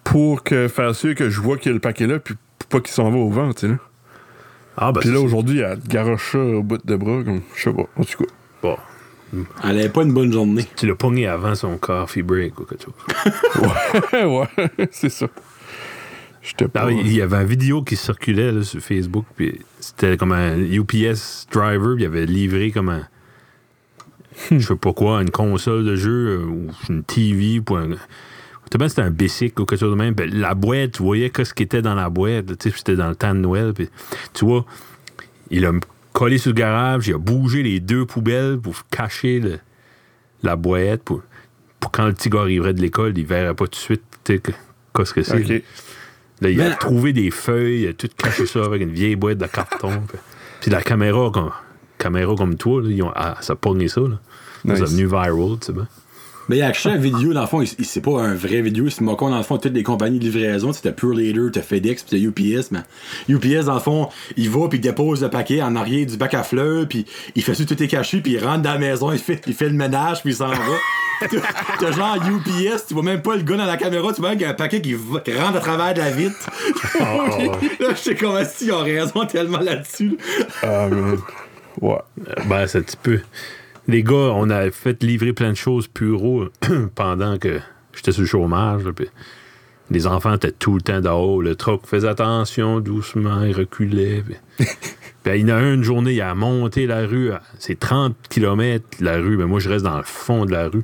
pour 0.03 0.43
que, 0.43 0.67
faire 0.67 0.95
sûr 0.95 1.15
que 1.15 1.29
je 1.29 1.41
vois 1.41 1.57
qu'il 1.57 1.67
y 1.67 1.69
a 1.71 1.73
le 1.73 1.79
paquet 1.79 2.07
là, 2.07 2.19
puis 2.19 2.35
pour 2.59 2.69
pas 2.69 2.79
qu'il 2.79 2.93
s'en 2.93 3.11
va 3.11 3.17
au 3.17 3.29
vent, 3.29 3.53
tu 3.53 3.61
sais. 3.61 3.67
là. 3.67 3.77
Ah, 4.77 4.91
ben, 4.91 5.01
Puis 5.01 5.09
là, 5.11 5.19
aujourd'hui, 5.19 5.59
elle 5.59 5.79
garoche 5.87 6.31
ça 6.31 6.39
au 6.39 6.63
bout 6.63 6.83
de 6.83 6.95
bras, 6.95 7.23
comme, 7.23 7.41
je 7.55 7.61
sais 7.61 7.73
pas, 7.73 7.85
en 7.95 8.03
tout 8.03 8.23
cas. 8.23 8.31
bon, 8.61 8.77
Elle 9.63 9.79
avait 9.79 9.89
pas 9.89 10.01
une 10.01 10.13
bonne 10.13 10.31
journée. 10.31 10.65
tu 10.75 10.87
l'as 10.87 10.95
pogné 10.95 11.27
avant 11.27 11.53
son 11.53 11.77
coffee 11.77 12.23
break 12.23 12.59
ou 12.59 12.65
quelque 12.65 12.85
chose. 12.85 12.93
ouais, 14.13 14.87
c'est 14.91 15.09
ça. 15.09 15.27
Ah, 16.75 16.91
il 16.91 17.13
y 17.13 17.21
avait 17.21 17.37
une 17.37 17.47
vidéo 17.47 17.83
qui 17.83 17.95
circulait 17.95 18.51
là, 18.51 18.63
sur 18.63 18.81
Facebook, 18.81 19.25
puis 19.35 19.59
c'était 19.79 20.17
comme 20.17 20.31
un 20.33 20.57
UPS 20.59 21.47
driver, 21.51 21.95
puis 21.95 22.03
il 22.03 22.05
avait 22.05 22.25
livré 22.25 22.71
comme 22.71 22.89
un. 22.89 23.07
Je 24.51 24.59
sais 24.59 24.75
pas 24.75 24.93
quoi, 24.93 25.21
une 25.21 25.29
console 25.29 25.85
de 25.85 25.95
jeu 25.95 26.39
euh, 26.41 26.45
ou 26.45 26.67
une 26.89 27.03
TV 27.03 27.61
pour 27.61 27.77
un. 27.77 27.89
C'était 28.71 29.01
un 29.01 29.11
bicycle 29.11 29.61
ou 29.61 29.65
quelque 29.65 29.79
chose 29.79 29.91
de 29.91 29.95
même. 29.95 30.15
Puis 30.15 30.31
la 30.31 30.55
boîte, 30.55 30.93
tu 30.93 31.03
voyais 31.03 31.31
ce 31.43 31.53
qui 31.53 31.61
était 31.63 31.83
dans 31.83 31.93
la 31.93 32.09
boîte. 32.09 32.45
C'était 32.61 32.95
dans 32.95 33.09
le 33.09 33.15
temps 33.15 33.35
de 33.35 33.39
Noël. 33.39 33.71
Puis, 33.73 33.87
tu 34.33 34.45
vois, 34.45 34.65
il 35.51 35.63
a 35.67 35.71
collé 36.11 36.39
sur 36.39 36.49
le 36.49 36.55
garage, 36.55 37.07
il 37.07 37.13
a 37.13 37.19
bougé 37.19 37.61
les 37.61 37.79
deux 37.79 38.05
poubelles 38.07 38.57
pour 38.59 38.87
cacher 38.89 39.39
le- 39.39 39.59
la 40.41 40.55
boîte 40.55 41.03
pour, 41.03 41.21
pour 41.79 41.91
quand 41.91 42.07
le 42.07 42.13
petit 42.13 42.29
gars 42.29 42.41
arriverait 42.41 42.73
de 42.73 42.81
l'école, 42.81 43.15
il 43.15 43.25
verrait 43.25 43.53
pas 43.53 43.65
tout 43.65 43.71
de 43.71 43.75
suite 43.75 44.01
qu'est-ce 44.25 45.13
que 45.13 45.21
c'est. 45.21 45.37
Ok. 45.57 45.63
Là, 46.43 46.49
il 46.49 46.61
a 46.61 46.75
trouvé 46.75 47.13
des 47.13 47.31
feuilles, 47.31 47.83
il 47.83 47.87
a 47.87 47.93
tout 47.93 48.09
caché 48.17 48.45
ça 48.45 48.65
avec 48.65 48.81
une 48.81 48.91
vieille 48.91 49.15
boîte 49.15 49.37
de 49.37 49.45
carton. 49.45 50.03
puis, 50.61 50.69
la 50.69 50.81
caméra, 50.81 51.31
comme, 51.31 51.51
caméra 51.97 52.35
comme 52.35 52.57
toi, 52.57 52.81
là, 52.81 52.89
ils 52.89 53.01
ont, 53.01 53.11
ah, 53.15 53.37
ça 53.39 53.53
a 53.53 53.55
pogné 53.55 53.87
ça. 53.87 54.01
Là. 54.01 54.19
Nice. 54.65 54.75
C'est 54.75 54.81
devenu 54.81 55.05
viral, 55.05 55.57
tu 55.59 55.67
sais 55.67 55.73
bien. 55.73 55.87
Mais 56.49 56.57
il 56.57 56.61
a 56.61 56.67
acheté 56.67 56.89
la 56.89 56.97
vidéo, 56.97 57.33
dans 57.33 57.41
le 57.41 57.47
fond, 57.47 57.63
c'est 57.65 58.01
pas 58.01 58.21
un 58.21 58.33
vrai 58.35 58.61
vidéo, 58.61 58.89
c'est 58.89 59.01
moquant 59.01 59.29
dans 59.29 59.37
le 59.37 59.43
fond, 59.43 59.57
toutes 59.57 59.73
les 59.73 59.83
compagnies 59.83 60.19
de 60.19 60.25
livraison, 60.25 60.73
c'était 60.73 60.91
Pure 60.91 61.13
Leader, 61.13 61.49
t'as 61.51 61.61
FedEx, 61.61 62.03
puis 62.03 62.19
t'as 62.19 62.27
UPS, 62.57 62.71
mais 62.71 62.79
UPS, 63.29 63.65
dans 63.65 63.75
le 63.75 63.79
fond, 63.79 64.09
il 64.35 64.49
va 64.49 64.67
puis 64.67 64.77
il 64.79 64.81
dépose 64.81 65.21
le 65.21 65.29
paquet 65.29 65.61
en 65.61 65.75
arrière 65.77 66.05
du 66.05 66.17
bac 66.17 66.33
à 66.33 66.43
fleurs, 66.43 66.85
puis 66.87 67.05
il 67.35 67.43
fait 67.43 67.53
ça, 67.55 67.63
tout 67.63 67.81
est 67.81 67.87
caché, 67.87 68.19
puis 68.19 68.33
il 68.33 68.45
rentre 68.45 68.61
dans 68.63 68.73
la 68.73 68.77
maison, 68.79 69.11
il 69.13 69.19
fait, 69.19 69.41
il 69.47 69.53
fait 69.53 69.69
le 69.69 69.75
ménage, 69.75 70.21
puis 70.21 70.31
il 70.31 70.35
s'en 70.35 70.49
va. 70.49 70.55
T'as- 71.21 71.27
T'as 71.79 71.91
genre 71.93 72.17
UPS, 72.17 72.87
tu 72.87 72.93
vois 72.93 73.03
même 73.03 73.21
pas 73.21 73.35
le 73.37 73.43
gars 73.43 73.55
dans 73.55 73.65
la 73.65 73.77
caméra, 73.77 74.11
tu 74.11 74.19
vois 74.19 74.31
qu'il 74.31 74.41
y 74.41 74.45
a 74.45 74.49
un 74.49 74.53
paquet 74.53 74.81
qui, 74.81 74.93
va- 74.95 75.21
qui 75.21 75.33
rentre 75.33 75.55
à 75.55 75.59
travers 75.61 75.93
de 75.93 75.99
la 75.99 76.11
vitre. 76.11 76.49
là, 76.99 77.89
j'étais 77.95 78.15
comme 78.15 78.43
si 78.43 78.65
ils 78.65 78.71
ont 78.73 78.83
raison 78.83 79.25
tellement 79.25 79.59
là-dessus. 79.59 80.17
Ah, 80.61 80.87
man. 80.89 81.17
Ouais. 81.79 81.95
Ben, 82.47 82.67
c'est 82.67 82.79
un 82.79 82.81
petit 82.81 82.97
peu. 83.01 83.19
Les 83.87 84.03
gars, 84.03 84.13
on 84.33 84.49
a 84.49 84.71
fait 84.71 85.03
livrer 85.03 85.33
plein 85.33 85.51
de 85.51 85.57
choses 85.57 85.87
puro 85.87 86.45
pendant 86.95 87.37
que 87.37 87.59
j'étais 87.93 88.11
sur 88.11 88.21
le 88.21 88.27
chômage. 88.27 88.83
là, 88.85 88.93
puis 88.93 89.07
les 89.91 90.07
enfants 90.07 90.33
étaient 90.35 90.51
tout 90.53 90.75
le 90.75 90.81
temps 90.81 91.01
dehors. 91.01 91.41
Le 91.41 91.55
truck 91.55 91.85
faisait 91.85 92.07
attention 92.07 92.79
doucement, 92.79 93.43
il 93.43 93.53
reculait. 93.55 94.23
puis- 94.57 94.67
Puis 95.23 95.39
il 95.39 95.47
y 95.47 95.51
en 95.53 95.55
a 95.55 95.59
un, 95.59 95.75
une 95.75 95.83
journée, 95.83 96.13
il 96.15 96.21
a 96.21 96.35
monté 96.35 96.85
la 96.85 97.05
rue. 97.05 97.31
C'est 97.57 97.79
30 97.79 98.13
km 98.29 98.83
la 98.99 99.17
rue, 99.17 99.37
mais 99.37 99.45
moi 99.45 99.59
je 99.61 99.69
reste 99.69 99.85
dans 99.85 99.95
le 99.97 100.03
fond 100.03 100.45
de 100.45 100.51
la 100.51 100.67
rue. 100.67 100.83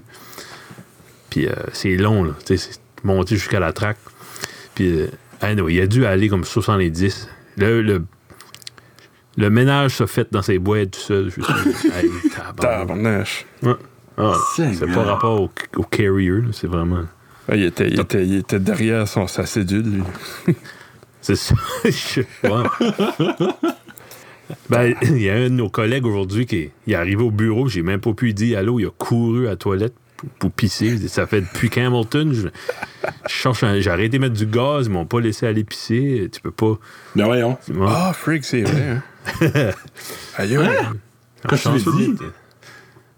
Puis 1.29 1.45
euh, 1.47 1.51
c'est 1.73 1.95
long, 1.97 2.23
là. 2.23 2.31
tu 2.45 2.57
sais, 2.57 2.69
C'est 2.71 3.03
monté 3.05 3.35
jusqu'à 3.35 3.59
la 3.59 3.73
traque. 3.73 3.97
Puis 4.75 4.91
euh, 5.01 5.07
anyway, 5.41 5.73
il 5.75 5.81
a 5.81 5.88
dû 5.88 6.05
aller 6.05 6.29
comme 6.29 6.45
70. 6.45 7.27
Le, 7.57 7.81
le, 7.81 8.03
le 9.39 9.49
ménage 9.49 9.95
s'est 9.95 10.08
fait 10.08 10.28
dans 10.32 10.41
ses 10.41 10.60
boîtes 10.60 10.91
tout 10.91 10.99
seul. 10.99 11.25
Je 11.36 11.41
suis. 11.41 11.43
Hey. 11.95 12.10
Ouais. 13.63 13.73
Ah, 14.17 14.34
c'est 14.56 14.86
pas 14.93 15.04
rapport 15.04 15.41
au, 15.41 15.49
au 15.78 15.84
carrier, 15.84 16.34
c'est 16.52 16.67
vraiment. 16.67 17.04
Ah, 17.47 17.56
il, 17.56 17.63
était, 17.63 17.88
il, 17.88 17.99
était, 17.99 18.25
il 18.25 18.36
était 18.36 18.60
derrière 18.60 19.08
son, 19.08 19.28
sa 19.28 19.45
cédule, 19.45 20.04
lui. 20.47 20.56
C'est 21.21 21.36
ça. 21.36 21.54
Ben, 24.69 24.95
il 25.04 25.21
y 25.21 25.30
a 25.30 25.36
un 25.36 25.43
de 25.43 25.47
nos 25.49 25.69
collègues 25.69 26.06
aujourd'hui 26.08 26.47
qui 26.47 26.71
est, 26.88 26.95
arrivé 26.95 27.21
au 27.21 27.30
bureau, 27.30 27.67
j'ai 27.67 27.84
même 27.84 27.99
pas 27.99 28.13
pu 28.13 28.25
lui 28.25 28.34
dire 28.34 28.58
allô, 28.58 28.80
il 28.80 28.88
a 28.88 28.89
couru 28.89 29.45
à 29.45 29.52
la 29.52 29.56
toilette 29.56 29.93
pour, 30.17 30.30
pour 30.30 30.52
pisser. 30.52 31.08
Ça 31.08 31.28
fait 31.28 31.41
depuis 31.41 31.69
qu'Hamilton, 31.69 32.34
je, 32.34 32.47
je 32.47 33.08
cherche 33.28 33.63
un- 33.63 33.80
j'ai 33.80 33.91
arrêté 33.91 34.17
de 34.17 34.23
mettre 34.23 34.34
du 34.34 34.47
gaz, 34.47 34.88
ils 34.88 34.91
m'ont 34.91 35.06
pas 35.06 35.19
laissé 35.19 35.45
aller 35.45 35.63
pisser. 35.63 36.30
Tu 36.34 36.41
peux 36.41 36.49
pas. 36.52 36.80
Ben 37.15 37.25
voyons. 37.25 37.58
Ouais. 37.69 37.88
Ah, 37.88 38.12
freak, 38.13 38.43
c'est 38.43 38.63
vrai, 38.63 38.88
hein. 38.89 39.04
Aïe, 40.37 40.55
que 41.47 41.55
tu 41.55 41.69
veux 41.69 41.97
dire? 42.07 42.15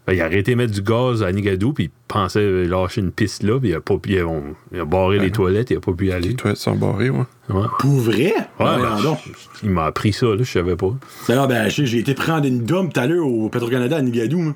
Ben, 0.04 0.14
il 0.14 0.20
a 0.20 0.24
arrêté 0.24 0.52
de 0.52 0.56
mettre 0.56 0.72
du 0.72 0.82
gaz 0.82 1.22
à 1.22 1.30
Nigadou, 1.30 1.72
puis 1.72 1.84
il 1.84 1.90
pensait 2.08 2.64
lâcher 2.64 3.00
une 3.00 3.12
piste 3.12 3.44
là, 3.44 3.60
puis 3.60 3.68
il 3.68 3.74
a, 3.76 3.80
pas, 3.80 3.96
pu- 3.98 4.10
il 4.14 4.18
a, 4.18 4.26
on- 4.26 4.56
il 4.72 4.80
a 4.80 4.84
barré 4.84 5.20
les 5.20 5.30
toilettes, 5.30 5.70
il 5.70 5.76
a 5.76 5.80
pas 5.80 5.92
pu 5.92 6.08
y 6.08 6.12
aller. 6.12 6.30
Les 6.30 6.34
toilettes 6.34 6.58
sont 6.58 6.74
barrées, 6.74 7.10
ouais. 7.10 7.22
Ouais. 7.48 7.66
Pour 7.78 8.00
vrai? 8.00 8.34
Ouais, 8.34 8.42
Ben 8.58 8.78
ben, 9.00 9.16
il 9.62 9.70
m'a 9.70 9.84
appris 9.86 10.12
ça, 10.12 10.26
là, 10.26 10.38
je 10.38 10.42
savais 10.50 10.74
pas. 10.74 10.92
D'ailleurs, 11.28 11.46
ben, 11.46 11.68
j'ai 11.68 11.86
j'ai 11.86 11.98
été 11.98 12.14
prendre 12.14 12.44
une 12.46 12.64
dump 12.64 12.92
tout 12.92 12.98
à 13.00 13.06
l'heure 13.06 13.24
au 13.26 13.48
Petro-Canada 13.48 13.96
à 13.96 14.02
Nigadou. 14.02 14.54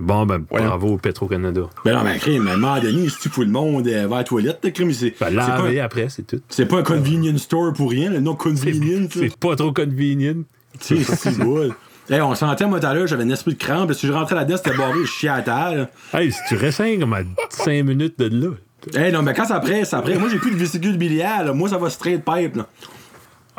Bon, 0.00 0.26
ben, 0.26 0.40
bravo 0.50 0.88
au 0.94 0.98
Petro-Canada. 0.98 1.62
Ben 1.84 1.94
non, 1.94 2.02
ben, 2.02 2.18
crime, 2.18 2.48
à 2.48 2.54
un 2.54 2.56
moment 2.56 2.80
donné, 2.80 3.08
si 3.08 3.18
tu 3.20 3.28
fous 3.28 3.42
le 3.42 3.50
monde 3.50 3.86
euh, 3.86 4.08
vers 4.08 4.18
la 4.18 4.24
toilette, 4.24 4.72
crime, 4.74 4.92
c'est 4.92 5.14
Ben, 5.20 5.30
laver 5.30 5.78
après, 5.80 6.08
c'est 6.08 6.26
tout. 6.26 6.40
c'est 6.48 6.66
pas 6.66 6.80
un 6.80 6.82
convenience 6.82 7.42
store 7.42 7.72
pour 7.72 7.90
rien, 7.90 8.10
le 8.10 8.18
nom 8.18 8.34
convenience. 8.34 9.12
C'est 9.14 9.36
pas 9.38 9.54
trop 9.54 9.72
convenient. 9.72 10.42
Tu 10.80 11.02
sais, 11.04 11.16
c'est 11.16 11.38
bon. 11.38 11.70
Hey, 12.08 12.20
on 12.20 12.34
sentait, 12.36 12.66
moi, 12.66 12.78
tout 12.78 12.86
à 12.86 12.94
l'heure, 12.94 13.06
j'avais 13.06 13.24
un 13.24 13.30
esprit 13.30 13.54
de 13.54 13.58
crampe. 13.58 13.92
Si 13.92 14.06
je 14.06 14.12
rentrais 14.12 14.36
là-dedans, 14.36 14.56
c'était 14.56 14.76
barré, 14.76 15.00
je 15.02 15.10
chiais 15.10 15.28
à 15.28 15.42
terre. 15.42 15.88
Hey, 16.14 16.30
si 16.30 16.38
tu 16.48 16.56
restes 16.56 16.82
comme 17.00 17.12
à 17.14 17.20
5 17.50 17.82
minutes 17.84 18.18
de 18.18 18.28
là. 18.28 18.52
Hey, 18.94 19.10
non, 19.12 19.22
mais 19.22 19.34
quand 19.34 19.46
ça 19.46 19.58
presse, 19.58 19.88
ça 19.88 20.00
presse. 20.02 20.18
Moi, 20.18 20.28
j'ai 20.30 20.38
plus 20.38 20.52
de 20.52 20.56
vésicule 20.56 20.96
biliaire, 20.96 21.44
là. 21.44 21.52
Moi, 21.52 21.68
ça 21.68 21.78
va 21.78 21.90
straight 21.90 22.24
pipe, 22.24 22.56
là. 22.56 22.66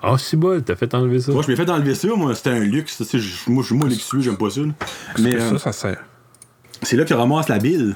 Ah, 0.01 0.15
c'est 0.17 0.37
bon, 0.37 0.61
t'as 0.63 0.75
fait 0.75 0.93
enlever 0.93 1.19
ça. 1.19 1.31
Moi, 1.31 1.41
je 1.43 1.51
m'ai 1.51 1.57
fait 1.57 1.69
enlever 1.69 1.95
ça, 1.95 2.07
moi, 2.15 2.33
c'était 2.35 2.51
un 2.51 2.59
luxe. 2.59 3.01
Moi, 3.47 3.63
je 3.63 3.67
suis 3.67 3.75
moi, 3.75 3.87
luxueux, 3.89 4.21
j'aime 4.21 4.37
pas 4.37 4.49
ça. 4.49 4.61
là. 4.61 4.67
Mais 5.19 5.31
Mais 5.31 5.35
euh, 5.35 5.49
ça, 5.51 5.57
ça 5.57 5.71
sert. 5.73 6.03
c'est 6.83 6.95
là 6.95 7.03
que 7.03 7.07
tu 7.09 7.15
ramasses 7.15 7.49
la 7.49 7.57
bile. 7.57 7.95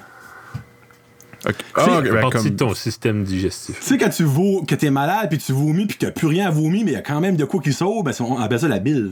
Ah, 1.44 1.52
C'est 1.76 2.02
ben, 2.12 2.22
partie 2.22 2.38
comme... 2.38 2.50
de 2.50 2.56
ton 2.56 2.74
système 2.76 3.24
digestif. 3.24 3.80
Tu 3.80 3.86
sais, 3.86 3.98
quand 3.98 4.10
tu 4.10 4.24
vo- 4.24 4.64
que 4.64 4.76
t'es 4.76 4.92
malade, 4.92 5.28
puis 5.30 5.40
tu 5.40 5.52
vomis, 5.54 5.88
puis 5.88 5.98
que 5.98 6.06
t'as 6.06 6.12
plus 6.12 6.28
rien 6.28 6.48
à 6.48 6.52
vomir, 6.52 6.84
mais 6.86 6.92
il 6.92 6.94
y 6.94 6.98
a 6.98 7.02
quand 7.02 7.20
même 7.20 7.36
de 7.36 7.46
quoi 7.46 7.60
qui 7.62 7.74
sort, 7.74 8.04
ben, 8.04 8.12
on 8.20 8.38
appelle 8.40 8.60
ça 8.60 8.68
la 8.68 8.78
bile. 8.80 9.10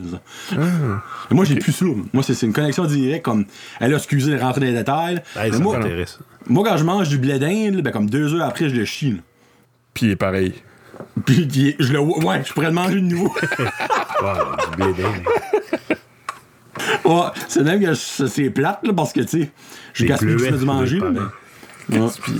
Et 0.52 1.34
Moi, 1.34 1.44
j'ai 1.44 1.56
plus 1.56 1.72
ça. 1.72 1.84
Moi, 2.12 2.22
c'est 2.22 2.34
c'est 2.34 2.46
une 2.46 2.52
connexion 2.52 2.84
directe, 2.84 3.24
comme, 3.24 3.46
elle 3.80 3.92
a 3.92 3.96
excusé 3.96 4.30
de 4.32 4.38
rentrer 4.38 4.60
dans 4.60 4.66
les 4.66 4.72
détails. 4.74 5.22
Ça 5.34 5.48
moi, 5.58 5.78
m'intéresse. 5.78 6.18
moi, 6.46 6.64
quand 6.64 6.76
je 6.76 6.84
mange 6.84 7.08
du 7.08 7.18
blé 7.18 7.38
d'Inde, 7.40 7.82
ben, 7.82 7.90
comme 7.90 8.08
deux 8.08 8.32
heures 8.34 8.46
après, 8.46 8.68
je 8.68 8.76
le 8.76 8.84
chie. 8.84 9.20
Puis 9.94 10.06
il 10.06 10.12
est 10.12 10.16
pareil. 10.16 10.54
Puis 11.26 11.48
je 11.80 11.92
le 11.92 11.98
ouais, 12.00 12.42
je 12.46 12.52
pourrais 12.52 12.66
le 12.68 12.72
manger 12.74 12.96
de 12.96 13.00
nouveau. 13.00 13.34
Ouais, 14.22 14.32
du 14.70 14.76
blé 14.76 15.02
d'Inde. 15.02 15.22
ouais, 17.04 17.26
c'est 17.48 17.62
même 17.62 17.80
que 17.80 17.92
je- 17.94 18.26
c'est 18.26 18.50
plate, 18.50 18.80
là, 18.82 18.92
parce 18.92 19.12
que, 19.12 19.20
tu 19.20 19.28
sais, 19.44 19.50
je 19.94 20.02
Des 20.02 20.08
gaspille 20.08 20.34
bleuets, 20.34 20.48
plus 20.50 20.58
du 20.58 20.64
manger. 20.66 21.00
mais- 21.00 21.20
Ouais. 21.92 22.06
Puis, 22.22 22.32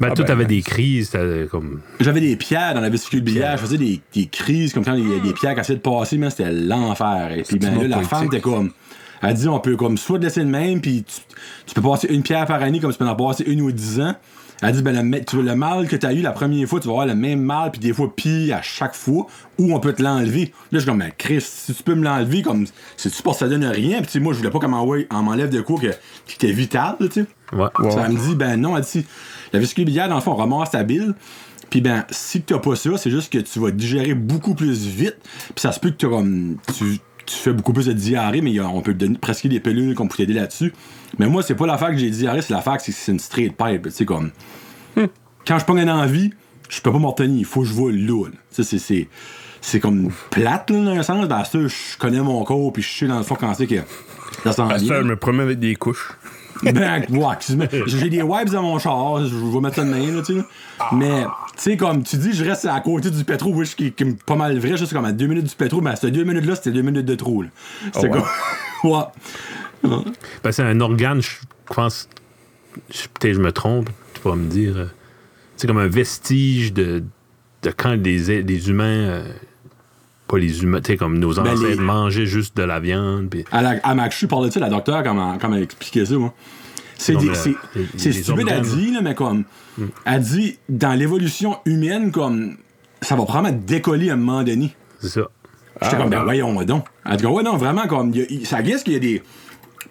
Ben, 0.00 0.08
Ah 0.10 0.14
toi, 0.14 0.24
ben, 0.24 0.28
t'avais 0.28 0.44
ben, 0.44 0.48
des 0.56 0.62
crises, 0.62 1.10
t'avais 1.10 1.46
comme. 1.46 1.80
J'avais 2.00 2.20
des 2.20 2.36
pierres 2.36 2.74
dans 2.74 2.80
la 2.80 2.88
vésicule 2.88 3.20
biliaire. 3.20 3.56
Je 3.58 3.62
faisais 3.62 3.78
des, 3.78 4.00
des 4.14 4.26
crises 4.26 4.72
comme 4.72 4.84
quand 4.84 4.94
il 4.94 5.08
y 5.08 5.14
a 5.14 5.18
des 5.20 5.32
pierres 5.34 5.54
qui 5.54 5.60
essayaient 5.60 5.76
de 5.78 5.82
passer, 5.82 6.16
mais 6.16 6.30
c'était 6.30 6.50
l'enfer. 6.50 7.32
Et 7.36 7.42
puis 7.42 7.58
ben 7.58 7.74
là, 7.82 7.88
la 7.88 8.02
femme 8.08 8.24
était 8.26 8.40
comme. 8.40 8.70
Elle 9.22 9.34
dit 9.34 9.48
on 9.48 9.60
peut 9.60 9.76
comme 9.76 9.98
soit 9.98 10.18
te 10.18 10.24
laisser 10.24 10.40
le 10.40 10.46
même, 10.46 10.80
puis 10.80 11.04
tu, 11.04 11.20
tu 11.66 11.74
peux 11.74 11.82
passer 11.82 12.08
une 12.08 12.22
pierre 12.22 12.46
par 12.46 12.62
année 12.62 12.80
comme 12.80 12.90
tu 12.92 12.96
peux 12.98 13.06
en 13.06 13.14
passer 13.14 13.44
une 13.46 13.60
ou 13.60 13.70
dix 13.70 14.00
ans. 14.00 14.14
Elle 14.62 14.72
dit 14.74 14.82
ben 14.82 14.94
le, 14.96 15.02
me- 15.02 15.22
tu 15.24 15.36
veux 15.36 15.42
le 15.42 15.54
mal 15.54 15.86
que 15.88 15.96
tu 15.96 16.06
as 16.06 16.12
eu 16.14 16.22
la 16.22 16.32
première 16.32 16.66
fois, 16.66 16.80
tu 16.80 16.86
vas 16.86 16.92
avoir 16.92 17.06
le 17.06 17.14
même 17.14 17.40
mal, 17.42 17.70
puis 17.70 17.80
des 17.80 17.92
fois 17.92 18.10
pire 18.14 18.56
à 18.56 18.62
chaque 18.62 18.94
fois, 18.94 19.26
ou 19.58 19.74
on 19.74 19.80
peut 19.80 19.92
te 19.94 20.02
l'enlever. 20.02 20.44
Là, 20.44 20.50
je 20.72 20.78
suis 20.78 20.86
comme, 20.86 20.98
ben, 21.00 21.10
Chris, 21.18 21.40
si 21.42 21.74
tu 21.74 21.82
peux 21.82 21.94
me 21.94 22.04
l'enlever, 22.04 22.40
comme, 22.42 22.66
c'est-tu 22.96 23.22
parce 23.22 23.38
que 23.38 23.44
ça 23.46 23.48
donne 23.50 23.64
rien, 23.64 23.98
puis 23.98 24.06
tu 24.06 24.12
sais, 24.12 24.20
moi, 24.20 24.32
je 24.34 24.38
voulais 24.38 24.50
pas 24.50 24.58
qu'on 24.58 25.22
m'enlève 25.22 25.48
de 25.50 25.60
quoi 25.62 25.78
que, 25.80 25.88
qui 26.26 26.34
était 26.36 26.52
vital, 26.52 26.96
tu 27.00 27.08
sais. 27.10 27.26
Ouais. 27.52 27.66
Ouais. 27.78 27.90
Ça 27.90 28.08
me 28.08 28.16
dit, 28.16 28.34
ben 28.34 28.56
non, 28.60 28.76
elle 28.76 28.84
dit, 28.84 29.04
la 29.52 29.58
vésicule 29.58 29.84
biliaire, 29.84 30.08
dans 30.08 30.14
le 30.16 30.20
fond, 30.20 30.64
ta 30.64 30.82
bile. 30.82 31.14
Puis 31.68 31.80
ben, 31.80 32.04
si 32.10 32.42
t'as 32.42 32.58
pas 32.58 32.74
ça, 32.76 32.90
c'est 32.96 33.10
juste 33.10 33.32
que 33.32 33.38
tu 33.38 33.58
vas 33.60 33.70
digérer 33.70 34.14
beaucoup 34.14 34.54
plus 34.54 34.86
vite. 34.86 35.16
Puis 35.54 35.60
ça 35.60 35.70
se 35.72 35.78
peut 35.80 35.90
que 35.90 36.06
comme, 36.06 36.56
tu, 36.76 36.98
tu 37.26 37.36
fais 37.36 37.52
beaucoup 37.52 37.72
plus 37.72 37.86
de 37.86 37.92
diarrhée, 37.92 38.40
mais 38.40 38.50
il 38.50 38.54
y 38.56 38.58
a- 38.60 38.68
on 38.68 38.80
peut 38.82 38.92
te 38.92 38.98
donner 38.98 39.18
presque 39.18 39.46
des 39.46 39.60
pilules 39.60 39.94
qu'on 39.94 40.08
peut 40.08 40.16
t'aider 40.16 40.32
là-dessus. 40.34 40.72
Mais 41.18 41.28
moi, 41.28 41.42
c'est 41.44 41.54
pas 41.54 41.66
l'affaire 41.66 41.90
que 41.90 41.96
j'ai 41.96 42.10
diarrhée, 42.10 42.42
c'est 42.42 42.52
l'affaire 42.52 42.76
que 42.76 42.82
c'est- 42.82 42.92
c'est 42.92 43.12
une 43.12 43.20
straight 43.20 43.56
pipe. 43.56 43.84
Tu 43.84 43.90
sais, 43.90 44.04
comme, 44.04 44.30
quand 45.46 45.58
je 45.58 45.64
pogne 45.64 45.78
une 45.82 45.90
envie, 45.90 46.32
je 46.68 46.80
peux 46.80 46.90
pas 46.92 46.98
m'en 46.98 47.10
retenir. 47.10 47.38
Il 47.38 47.44
faut 47.44 47.60
que 47.62 47.66
je 47.66 47.72
vois 47.72 47.92
là. 47.92 48.24
Tu 48.30 48.36
sais, 48.50 48.62
c'est- 48.64 48.78
c'est. 48.78 49.08
C'est 49.62 49.78
comme 49.78 50.10
plate, 50.30 50.70
là, 50.70 50.78
dans 50.82 50.90
un 50.92 51.02
sens. 51.02 51.28
Ben, 51.28 51.44
ça, 51.44 51.58
je 51.66 51.98
connais 51.98 52.20
mon 52.22 52.42
corps, 52.44 52.72
puis 52.72 52.82
je 52.82 52.88
sais 52.90 53.06
dans 53.06 53.18
le 53.18 53.24
fond 53.24 53.34
quand 53.38 53.52
c'est 53.52 53.66
que 53.66 53.74
ça 54.42 54.52
s'en 54.52 54.68
à 54.70 54.78
vient. 54.78 54.88
ça, 54.88 55.02
je 55.02 55.06
me 55.06 55.16
promets 55.16 55.42
avec 55.42 55.58
des 55.58 55.74
couches. 55.76 56.12
Ouais, 56.62 57.34
excuse-moi. 57.34 57.66
J'ai 57.86 58.08
des 58.10 58.22
wipes 58.22 58.50
dans 58.50 58.62
mon 58.62 58.78
char, 58.78 59.24
je 59.26 59.34
vais 59.34 59.60
mettre 59.60 59.76
ça 59.76 59.84
de 59.84 59.90
main, 59.90 60.12
là, 60.14 60.22
tu 60.22 60.34
sais. 60.34 60.44
Mais, 60.92 61.22
tu 61.24 61.28
sais, 61.56 61.76
comme 61.76 62.02
tu 62.02 62.16
dis, 62.16 62.32
je 62.32 62.44
reste 62.44 62.66
à 62.66 62.78
côté 62.80 63.10
du 63.10 63.24
pétro, 63.24 63.52
oui, 63.54 63.66
qui, 63.76 63.92
qui 63.92 64.04
est 64.04 64.22
pas 64.24 64.36
mal 64.36 64.58
vrai, 64.58 64.76
juste 64.76 64.92
comme 64.92 65.04
à 65.04 65.12
deux 65.12 65.26
minutes 65.26 65.46
du 65.48 65.54
pétro, 65.54 65.80
ben, 65.80 65.96
ces 65.96 66.10
deux 66.10 66.24
minutes-là, 66.24 66.56
c'était 66.56 66.72
deux 66.72 66.82
minutes 66.82 67.06
de 67.06 67.14
là. 67.42 67.48
C'était 67.92 68.08
Oh, 68.10 68.12
ouais. 68.14 68.20
comme. 68.82 68.90
ouais. 69.98 70.12
Ben, 70.42 70.52
c'est 70.52 70.62
un 70.62 70.80
organe, 70.80 71.22
je 71.22 71.30
pense. 71.74 72.08
Peut-être 73.18 73.34
je 73.34 73.40
me 73.40 73.52
trompe, 73.52 73.90
tu 74.14 74.20
pourras 74.20 74.36
me 74.36 74.48
dire. 74.48 74.76
euh, 74.76 74.86
C'est 75.56 75.66
comme 75.66 75.78
un 75.78 75.88
vestige 75.88 76.72
de, 76.72 77.02
de 77.62 77.70
quand 77.70 77.94
les, 77.94 78.42
les 78.42 78.68
humains. 78.70 78.84
euh, 78.84 79.32
pas 80.30 80.38
les 80.38 80.62
humains, 80.62 80.80
tu 80.80 80.92
sais, 80.92 80.96
comme 80.96 81.18
nos 81.18 81.34
Ben, 81.34 81.42
ancêtres 81.48 81.68
les- 81.70 81.76
mangeaient 81.76 82.26
juste 82.26 82.56
de 82.56 82.62
la 82.62 82.78
viande. 82.80 83.28
puis- 83.30 83.44
À, 83.50 83.62
la, 83.62 83.80
à 83.82 83.94
Machu, 83.94 84.26
parlait 84.28 84.48
de 84.48 84.52
ça, 84.54 84.60
la 84.60 84.68
docteur, 84.68 85.02
comme, 85.02 85.38
comme 85.40 85.54
elle 85.54 85.62
expliquait 85.64 86.04
ça, 86.06 86.14
moi. 86.16 86.32
C'est 86.96 87.14
stupide 88.12 88.48
à 88.48 88.56
organes, 88.58 88.62
dire, 88.62 88.92
là, 88.94 89.00
mais 89.02 89.14
comme. 89.14 89.44
Elle 90.04 90.20
dit, 90.22 90.58
dans 90.68 90.92
l'évolution 90.92 91.56
humaine, 91.64 92.12
comme. 92.12 92.56
Ça 93.02 93.16
va 93.16 93.24
probablement 93.24 93.58
décoller 93.66 94.10
à 94.10 94.12
un 94.12 94.16
moment 94.16 94.42
donné. 94.42 94.74
C'est 95.00 95.08
ça. 95.08 95.22
J'étais 95.80 95.94
Ah, 95.96 95.98
comme, 96.00 96.10
ben 96.10 96.18
ouais. 96.18 96.24
voyons 96.24 96.62
donc. 96.64 96.84
Elle 97.06 97.16
dit, 97.16 97.24
ouais, 97.26 97.42
non, 97.42 97.56
vraiment, 97.56 97.86
comme, 97.86 98.12
y 98.14 98.20
a- 98.20 98.44
ça 98.44 98.60
guesse 98.62 98.82
qu'il 98.82 98.92
y 98.92 98.96
a 98.96 98.98
des, 98.98 99.22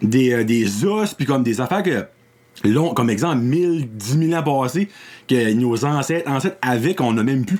des, 0.04 0.32
euh, 0.34 0.44
des 0.44 0.86
os, 0.86 1.16
puis 1.16 1.26
comme 1.26 1.42
des 1.42 1.60
affaires 1.62 1.82
que, 1.82 2.06
long, 2.64 2.94
comme 2.94 3.10
exemple, 3.10 3.40
1000, 3.40 3.90
10 3.92 4.28
000 4.30 4.34
ans 4.40 4.44
passés, 4.44 4.88
que 5.28 5.52
nos 5.54 5.84
ancêtres, 5.86 6.30
ancêtres 6.30 6.58
avaient, 6.62 6.94
qu'on 6.94 7.14
n'a 7.14 7.24
même 7.24 7.44
plus. 7.46 7.58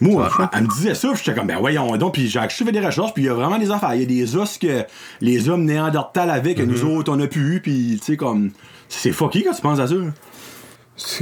Moi, 0.00 0.28
elle, 0.38 0.48
elle 0.52 0.62
me 0.64 0.68
disait 0.68 0.94
ça, 0.94 1.08
puis 1.08 1.22
j'étais 1.24 1.38
comme, 1.38 1.46
ben 1.46 1.58
voyons 1.58 1.96
donc, 1.96 2.14
puis 2.14 2.28
j'ai 2.28 2.40
fait 2.48 2.72
des 2.72 2.84
recherches, 2.84 3.14
puis 3.14 3.22
il 3.22 3.26
y 3.26 3.28
a 3.28 3.34
vraiment 3.34 3.58
des 3.58 3.70
affaires. 3.70 3.94
Il 3.94 4.00
y 4.00 4.04
a 4.04 4.06
des 4.06 4.36
os 4.36 4.58
que 4.58 4.84
les 5.20 5.48
hommes 5.48 5.64
néandertals 5.64 6.30
avaient, 6.30 6.54
que 6.54 6.62
nous 6.62 6.84
autres, 6.84 7.12
on 7.12 7.20
a 7.20 7.26
pu 7.26 7.56
eu, 7.56 7.60
puis 7.60 7.96
tu 8.00 8.04
sais, 8.04 8.16
comme, 8.16 8.50
c'est 8.88 9.12
fucky 9.12 9.44
quand 9.44 9.52
tu 9.54 9.62
penses 9.62 9.78
à 9.78 9.86
ça. 9.86 9.94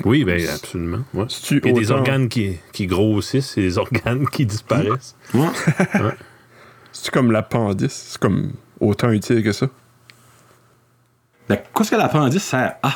Oui, 0.04 0.24
ben 0.24 0.40
absolument. 0.48 1.02
Ouais. 1.14 1.26
Il 1.50 1.66
y 1.66 1.70
a 1.70 1.72
des 1.72 1.90
organes 1.90 2.28
qui, 2.28 2.58
qui 2.72 2.87
grossissent 2.87 3.56
et 3.56 3.62
des 3.62 3.78
organes 3.78 4.26
qui 4.28 4.44
disparaissent. 4.46 5.16
Ouais. 5.32 5.48
C'est 6.92 7.11
comme 7.11 7.32
l'appendice? 7.32 8.08
C'est 8.11 8.20
comme 8.20 8.52
autant 8.80 9.11
utile 9.11 9.42
que 9.42 9.52
ça? 9.52 9.68
Ben, 11.48 11.58
qu'est-ce 11.74 11.90
que 11.90 11.96
l'appendice 11.96 12.42
sert 12.42 12.74
à, 12.82 12.92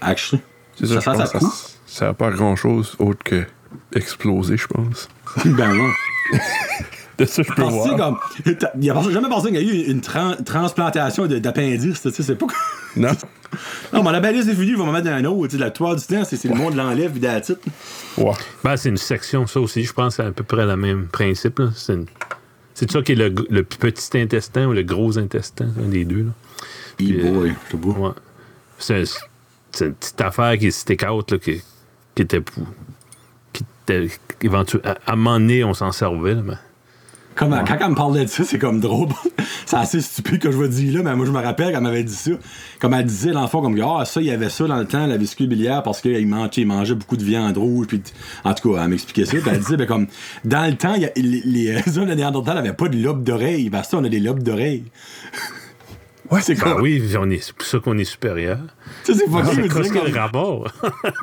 actually? 0.00 0.42
C'est 0.74 0.86
ça, 0.86 1.00
Ça 1.00 1.00
sert 1.00 1.20
à 1.20 1.26
ça 1.26 1.38
quoi? 1.38 1.48
sert 1.86 2.14
pas 2.14 2.28
à 2.28 2.30
grand 2.30 2.56
chose 2.56 2.94
autre 2.98 3.22
que 3.24 3.46
exploser, 3.94 4.56
je 4.56 4.66
pense. 4.66 5.08
ben 5.44 5.74
non. 5.74 5.88
De 7.18 7.24
ça, 7.24 7.42
je 7.42 7.52
peux 7.52 7.62
voir. 7.62 7.96
comme, 7.96 8.18
il 8.78 8.84
y 8.84 8.90
a 8.90 9.02
jamais 9.10 9.28
personne 9.28 9.50
qui 9.50 9.56
a 9.58 9.60
eu 9.60 9.90
une 9.90 10.00
tran- 10.00 10.36
transplantation 10.44 11.26
de- 11.26 11.38
d'appendice, 11.40 12.00
tu 12.02 12.10
sais, 12.12 12.22
c'est 12.22 12.36
pas... 12.36 12.46
Non? 12.96 13.10
non, 13.92 14.02
mon 14.04 14.10
appendice 14.14 14.46
est 14.46 14.54
fini, 14.54 14.68
il 14.68 14.76
va 14.76 14.84
m'en 14.84 14.92
mettre 14.92 15.08
un 15.08 15.24
autre, 15.24 15.48
tu 15.48 15.56
sais, 15.56 15.62
la 15.64 15.70
plupart 15.72 15.96
du 15.96 16.04
temps, 16.06 16.22
c'est 16.24 16.36
c'est 16.36 16.46
le 16.48 16.54
monde 16.54 16.76
l'enlève, 16.76 17.10
puis 17.10 17.20
that's 17.20 17.48
it. 17.48 17.58
Ouais. 18.16 18.32
Ben, 18.62 18.76
c'est 18.76 18.88
une 18.90 18.96
section, 18.96 19.48
ça 19.48 19.58
aussi. 19.60 19.82
Je 19.84 19.92
pense 19.92 20.16
que 20.16 20.22
c'est 20.22 20.28
à 20.28 20.32
peu 20.32 20.44
près 20.44 20.64
le 20.64 20.76
même 20.76 21.06
principe. 21.08 21.60
C'est 21.74 21.94
une- 21.94 22.06
c'est 22.74 22.88
ça 22.88 23.02
qui 23.02 23.12
est 23.12 23.16
le, 23.16 23.34
le 23.50 23.62
petit 23.64 24.16
intestin 24.16 24.68
ou 24.68 24.72
le 24.72 24.84
gros 24.84 25.18
intestin, 25.18 25.66
un 25.84 25.88
des 25.88 26.04
deux. 26.04 26.22
Là. 26.22 26.30
Puis, 26.96 27.18
euh, 27.20 27.32
boy, 27.32 27.54
c'est 27.68 27.76
beau. 27.76 27.92
Ouais. 27.94 28.10
C'est 28.78 29.86
une 29.86 29.94
petite 29.94 30.20
affaire 30.20 30.56
qui 30.56 30.70
stick 30.70 31.04
out, 31.10 31.32
là, 31.32 31.38
qui, 31.38 31.60
qui 32.14 32.22
était 32.22 32.40
pour. 32.40 32.62
Qui 33.52 33.64
était 33.84 34.08
éventuellement. 34.42 34.90
À, 35.06 35.10
à 35.10 35.12
un 35.12 35.16
moment 35.16 35.38
donné, 35.40 35.64
on 35.64 35.74
s'en 35.74 35.92
servait. 35.92 36.34
Là, 36.34 36.42
mais... 36.44 36.54
Comme, 37.34 37.50
Quand 37.68 37.76
elle 37.80 37.90
me 37.90 37.94
parlait 37.94 38.24
de 38.24 38.28
ça, 38.30 38.42
c'est 38.42 38.58
comme 38.58 38.80
drôle. 38.80 39.10
c'est 39.66 39.76
assez 39.76 40.00
stupide 40.00 40.40
que 40.40 40.50
je 40.50 40.56
vais 40.58 40.68
dire 40.68 40.94
là, 40.98 41.04
mais 41.04 41.14
moi 41.14 41.24
je 41.24 41.30
me 41.30 41.38
rappelle 41.38 41.70
qu'elle 41.72 41.82
m'avait 41.84 42.02
dit 42.02 42.12
ça. 42.12 42.32
Comme 42.80 42.94
elle 42.94 43.04
disait 43.04 43.30
l'enfant, 43.30 43.62
comme 43.62 43.80
Ah, 43.80 44.04
ça, 44.04 44.20
il 44.20 44.26
y 44.26 44.32
avait 44.32 44.50
ça 44.50 44.66
dans 44.66 44.76
le 44.76 44.86
temps, 44.86 45.06
la 45.06 45.16
vésicule 45.16 45.46
biliaire, 45.46 45.84
parce 45.84 46.00
qu'il 46.00 46.26
mangeait, 46.26 46.62
il 46.62 46.66
mangeait 46.66 46.96
beaucoup 46.96 47.16
de 47.16 47.22
viande 47.22 47.56
rouge. 47.56 47.86
Puis, 47.86 48.02
en 48.42 48.54
tout 48.54 48.72
cas, 48.74 48.82
elle 48.82 48.88
m'expliquait 48.90 49.24
ça. 49.24 49.36
Puis 49.36 49.50
elle 49.52 49.60
disait, 49.60 49.76
ben, 49.76 49.86
comme, 49.86 50.08
dans 50.44 50.68
le 50.68 50.74
temps, 50.76 50.94
il 50.94 51.02
y 51.02 51.06
a- 51.06 51.12
les, 51.14 51.42
les 51.44 51.76
hommes 51.98 52.06
de 52.08 52.14
Néandertal 52.14 52.56
n'avaient 52.56 52.72
pas 52.72 52.88
de 52.88 52.96
lobe 53.00 53.22
d'oreille. 53.22 53.70
Parce 53.70 53.86
que 53.88 53.94
on 53.96 54.02
a 54.02 54.08
des 54.08 54.18
lobes 54.20 54.42
d'oreille. 54.42 54.82
Ouais, 56.30 56.40
c'est 56.42 56.54
Ben 56.54 56.60
quoi? 56.60 56.80
oui, 56.82 57.02
on 57.18 57.30
est- 57.30 57.38
c'est 57.42 57.54
pour 57.54 57.66
ça 57.66 57.78
qu'on 57.78 57.96
est 57.96 58.04
supérieur. 58.04 58.58
Ça, 59.04 59.14
c'est 59.14 59.30
pas 59.30 59.44
C'est 59.46 59.62
mais 59.62 59.68
quoi 59.68 59.82
comme- 59.82 60.06
le 60.12 60.18
rapport? 60.18 60.70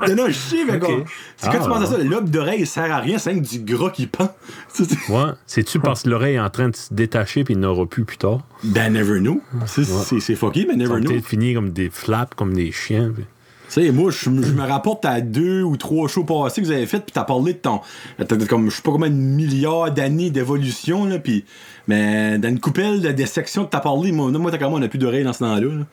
Non, 0.07 0.15
non, 0.15 0.23
je 0.27 0.33
sais, 0.33 0.65
mais 0.65 0.73
Ok. 0.77 0.79
comme. 0.81 1.03
C'est 1.37 1.47
quand 1.51 1.57
Ah. 1.59 1.63
tu 1.63 1.69
penses 1.69 1.83
à 1.83 1.85
ça, 1.85 1.97
lobe 1.99 2.29
d'oreille, 2.29 2.61
il 2.61 2.67
sert 2.67 2.91
à 2.91 2.99
rien, 2.99 3.17
c'est 3.19 3.35
que 3.35 3.39
du 3.47 3.59
gras 3.59 3.91
qui 3.91 4.07
pend. 4.07 4.33
C'est- 4.73 4.89
ouais. 5.09 5.31
C'est-tu 5.45 5.79
parce 5.79 6.03
que 6.03 6.09
l'oreille 6.09 6.35
est 6.35 6.39
en 6.39 6.49
train 6.49 6.69
de 6.69 6.75
se 6.75 6.93
détacher 6.93 7.43
puis 7.43 7.53
il 7.53 7.59
n'aura 7.59 7.85
plus 7.85 8.03
plus 8.03 8.17
tard? 8.17 8.39
Ben, 8.63 8.91
never 8.91 9.19
know. 9.19 9.41
C'est 9.67 9.83
c'est- 9.85 10.19
c'est 10.19 10.35
fucké, 10.35 10.65
mais 10.67 10.73
Ça 10.73 10.77
never 10.89 11.01
know. 11.01 11.11
peut-être 11.11 11.25
finir 11.27 11.55
comme 11.59 11.69
des 11.71 11.89
flaps, 11.91 12.33
comme 12.35 12.53
des 12.53 12.71
chiens. 12.71 13.11
puis- 13.13 13.25
Tu 13.67 13.81
sais, 13.81 13.91
moi, 13.91 14.11
je, 14.11 14.29
me 14.29 14.61
rapporte 14.61 15.05
à 15.05 15.21
deux 15.21 15.63
ou 15.63 15.75
trois 15.75 16.07
shows 16.07 16.23
passés 16.23 16.61
que 16.61 16.67
vous 16.67 16.71
avez 16.71 16.85
fait, 16.85 16.99
puis 16.99 17.11
t'as 17.11 17.23
parlé 17.23 17.53
de 17.53 17.57
ton. 17.57 17.81
T'as 18.27 18.37
comme, 18.45 18.69
je 18.69 18.75
sais 18.75 18.81
pas 18.83 18.91
combien 18.91 19.09
de 19.09 19.15
milliards 19.15 19.91
d'années 19.91 20.29
d'évolution, 20.29 21.05
là, 21.05 21.17
puis. 21.19 21.45
Mais 21.87 22.37
dans 22.39 22.49
une 22.49 22.59
coupelle 22.59 23.01
de, 23.01 23.11
des 23.11 23.25
sections 23.25 23.65
que 23.65 23.69
t'as 23.71 23.79
parlé, 23.79 24.11
moi, 24.11 24.31
moi 24.31 24.51
t'as 24.51 24.65
on 24.67 24.81
a 24.81 24.87
plus 24.87 24.97
d'oreilles 24.99 25.23
dans 25.23 25.33
ce 25.33 25.39
temps-là. 25.39 25.61
là. 25.67 25.85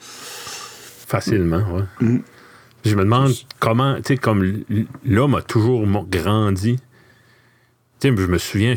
Facilement, 1.07 1.63
ouais. 1.75 1.83
Mm. 2.01 2.19
Je 2.85 2.95
me 2.97 3.05
demande 3.05 3.33
comment, 3.61 3.97
tu 3.97 4.03
sais, 4.09 4.17
comme 4.17 4.65
l'homme 5.05 5.35
a 5.35 5.43
toujours 5.43 5.87
grandi. 6.09 6.79
Tu 8.01 8.09
sais, 8.09 8.17
je 8.17 8.27
me 8.27 8.39
souviens, 8.39 8.75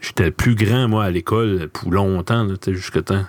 j'étais 0.00 0.24
le 0.24 0.30
plus 0.30 0.54
grand, 0.54 0.88
moi, 0.88 1.04
à 1.04 1.10
l'école, 1.10 1.68
pour 1.72 1.92
longtemps, 1.92 2.46
tu 2.48 2.54
sais, 2.64 2.74
jusque 2.74 3.04
temps. 3.04 3.24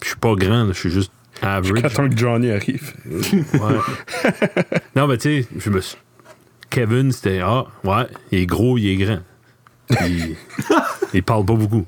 Puis 0.00 0.04
Je 0.04 0.08
suis 0.10 0.18
pas 0.18 0.34
grand, 0.34 0.68
je 0.68 0.72
suis 0.72 0.90
juste 0.90 1.12
average. 1.42 1.84
Attends 1.84 2.08
que 2.08 2.16
Johnny 2.16 2.50
arrive. 2.50 2.94
Ouais. 3.04 4.30
non, 4.94 5.06
mais 5.06 5.18
tu 5.18 5.42
sais, 5.42 5.48
je 5.56 5.68
me 5.70 5.80
suis- 5.80 5.98
Kevin, 6.70 7.12
c'était 7.12 7.40
Ah, 7.42 7.66
ouais, 7.84 8.06
il 8.32 8.38
est 8.40 8.46
gros, 8.46 8.78
il 8.78 8.88
est 8.88 8.96
grand. 8.96 9.20
Puis, 9.88 10.36
il 11.14 11.22
parle 11.22 11.44
pas 11.44 11.54
beaucoup. 11.54 11.84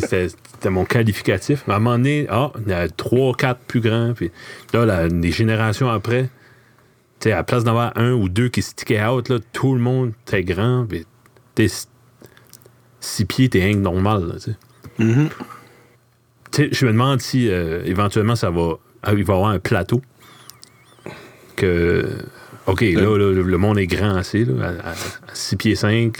C'était 0.00 0.70
mon 0.70 0.84
qualificatif. 0.84 1.68
À 1.68 1.76
un 1.76 1.78
moment 1.78 1.96
donné, 1.96 2.26
ah, 2.30 2.52
il 2.64 2.70
y 2.70 2.74
a 2.74 2.88
trois, 2.88 3.34
quatre 3.34 3.60
plus 3.60 3.80
grands. 3.80 4.12
Puis 4.14 4.30
là, 4.72 4.84
la- 4.86 5.08
les 5.08 5.30
générations 5.32 5.88
après, 5.88 6.24
tu 7.20 7.28
sais, 7.28 7.32
à 7.32 7.36
la 7.36 7.44
place 7.44 7.64
d'avoir 7.64 7.92
un 7.96 8.12
ou 8.12 8.28
deux 8.28 8.48
qui 8.48 8.62
stickaient 8.62 9.04
out, 9.04 9.28
là, 9.28 9.38
tout 9.52 9.74
le 9.74 9.80
monde 9.80 10.12
était 10.26 10.42
grand. 10.44 10.86
Puis 10.88 11.06
t'es 11.54 11.66
six 13.00 13.24
pieds, 13.24 13.48
t'es 13.48 13.62
rien 13.62 13.74
que 13.74 13.78
normal. 13.78 14.26
Là, 14.28 14.34
tu 14.34 14.40
sais. 14.40 14.56
Mm-hmm. 15.00 15.28
Je 16.72 16.86
me 16.86 16.92
demande 16.92 17.20
si 17.20 17.48
euh, 17.50 17.82
éventuellement 17.84 18.36
ça 18.36 18.50
va. 18.50 18.74
ah, 19.02 19.12
Il 19.12 19.24
va 19.24 19.34
y 19.34 19.36
avoir 19.36 19.50
un 19.50 19.58
plateau. 19.58 20.00
Que. 21.56 22.08
OK, 22.66 22.80
là, 22.80 23.18
là, 23.18 23.30
le, 23.30 23.58
monde 23.58 23.78
est 23.78 23.86
grand 23.86 24.16
assez, 24.16 24.44
là, 24.46 24.72
à, 24.82 24.94
6 25.34 25.56
pieds 25.56 25.74
5. 25.74 26.16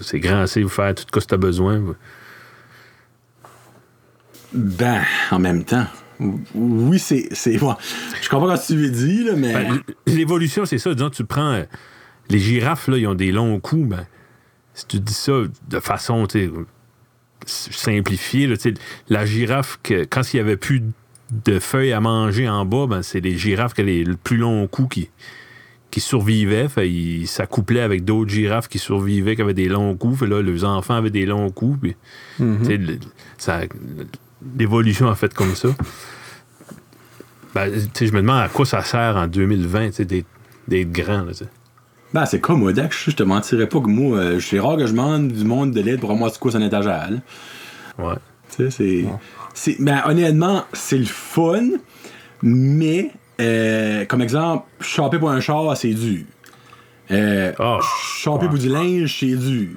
c'est 0.00 0.20
grand 0.20 0.42
assez 0.42 0.60
pour 0.62 0.72
faire 0.72 0.94
tout 0.94 1.02
ce 1.12 1.20
que 1.20 1.26
tu 1.26 1.34
as 1.34 1.38
besoin. 1.38 1.82
Ben, 4.52 5.02
en 5.30 5.38
même 5.38 5.64
temps. 5.64 5.86
Oui, 6.54 6.98
c'est. 6.98 7.28
c'est 7.32 7.60
ouais. 7.62 7.74
Je 8.20 8.28
comprends 8.28 8.56
ce 8.56 8.68
que 8.68 8.72
tu 8.74 8.78
veux 8.78 8.90
dire, 8.90 9.26
là, 9.32 9.38
mais. 9.38 9.52
Ben, 9.52 9.80
L'évolution, 10.06 10.66
c'est 10.66 10.78
ça. 10.78 10.92
Disons, 10.94 11.10
tu 11.10 11.24
prends. 11.24 11.52
euh, 11.52 11.64
les 12.28 12.38
girafes, 12.38 12.88
là, 12.88 12.96
ils 12.98 13.06
ont 13.06 13.14
des 13.14 13.32
longs 13.32 13.58
coups. 13.60 13.88
Ben, 13.88 14.06
si 14.74 14.86
tu 14.86 15.00
dis 15.00 15.14
ça 15.14 15.32
de 15.68 15.80
façon 15.80 16.26
tu 16.26 16.48
sais, 16.48 16.50
simplifiée, 17.46 18.46
là, 18.46 18.56
tu 18.56 18.70
sais, 18.70 18.74
la 19.08 19.24
girafe, 19.26 19.78
que, 19.82 20.04
quand 20.04 20.22
il 20.32 20.36
n'y 20.36 20.40
avait 20.40 20.56
plus 20.56 20.82
de 21.30 21.58
feuilles 21.58 21.92
à 21.92 22.00
manger 22.00 22.48
en 22.48 22.64
bas, 22.66 22.86
ben, 22.86 23.02
c'est 23.02 23.20
les 23.20 23.36
girafes 23.38 23.74
qui 23.74 23.80
avaient 23.80 24.04
les 24.04 24.16
plus 24.22 24.36
longs 24.36 24.66
coups 24.68 24.94
qui, 24.94 25.10
qui 25.90 26.00
survivaient. 26.00 26.68
Fait, 26.68 26.88
ils 26.90 27.26
s'accouplaient 27.26 27.80
avec 27.80 28.04
d'autres 28.04 28.30
girafes 28.30 28.68
qui 28.68 28.78
survivaient, 28.78 29.36
qui 29.36 29.42
avaient 29.42 29.54
des 29.54 29.68
longs 29.68 29.96
coups. 29.96 30.18
Fait, 30.20 30.26
là, 30.26 30.42
leurs 30.42 30.64
enfants 30.64 30.94
avaient 30.96 31.10
des 31.10 31.24
longs 31.26 31.50
coups. 31.50 31.78
Puis, 31.80 31.96
tu 32.36 32.64
sais, 32.64 32.76
le- 32.76 32.98
ça- 33.38 33.62
L'évolution 34.58 35.08
a 35.10 35.14
fait 35.14 35.32
comme 35.34 35.54
ça. 35.54 35.68
Ben, 37.54 37.70
tu 37.72 37.80
sais, 37.94 38.06
je 38.06 38.12
me 38.12 38.20
demande 38.20 38.42
à 38.42 38.48
quoi 38.48 38.64
ça 38.64 38.82
sert 38.82 39.16
en 39.16 39.26
2020 39.26 39.88
tu 39.88 39.92
sais, 39.96 40.04
d'être 40.04 40.92
grand. 40.92 41.22
Là, 41.22 41.32
tu 41.32 41.38
sais. 41.38 41.48
Ben, 42.14 42.26
c'est 42.26 42.40
comme 42.40 42.60
moi, 42.60 42.72
Dax, 42.72 43.10
je 43.10 43.14
te 43.14 43.22
mentirais 43.22 43.68
pas 43.68 43.80
que 43.80 43.88
moi, 43.88 44.18
euh, 44.18 44.40
c'est 44.40 44.58
rare 44.60 44.76
que 44.76 44.86
je 44.86 44.92
demande 44.92 45.28
du 45.28 45.44
monde 45.44 45.72
de 45.72 45.80
l'aide 45.80 46.00
pour 46.00 46.14
moi, 46.16 46.28
c'est 46.30 46.38
quoi 46.38 46.52
son 46.52 46.62
étagère, 46.62 47.10
là. 47.10 47.16
Ouais. 48.04 48.14
Tu 48.56 48.64
sais, 48.64 48.70
c'est. 48.70 49.04
c'est- 49.54 49.76
Ben, 49.82 50.02
honnêtement, 50.06 50.64
c'est 50.72 50.98
le 50.98 51.04
fun, 51.04 51.68
mais, 52.42 53.10
euh, 53.40 54.04
comme 54.06 54.22
exemple, 54.22 54.64
choper 54.80 55.18
pour 55.18 55.30
un 55.30 55.40
char, 55.40 55.76
c'est 55.76 55.94
dur. 55.94 56.24
Euh, 57.10 57.52
Ah, 57.58 57.78
choper 58.14 58.44
ouais. 58.44 58.50
pour 58.50 58.58
du 58.58 58.68
linge, 58.68 59.16
c'est 59.20 59.36
dur. 59.36 59.68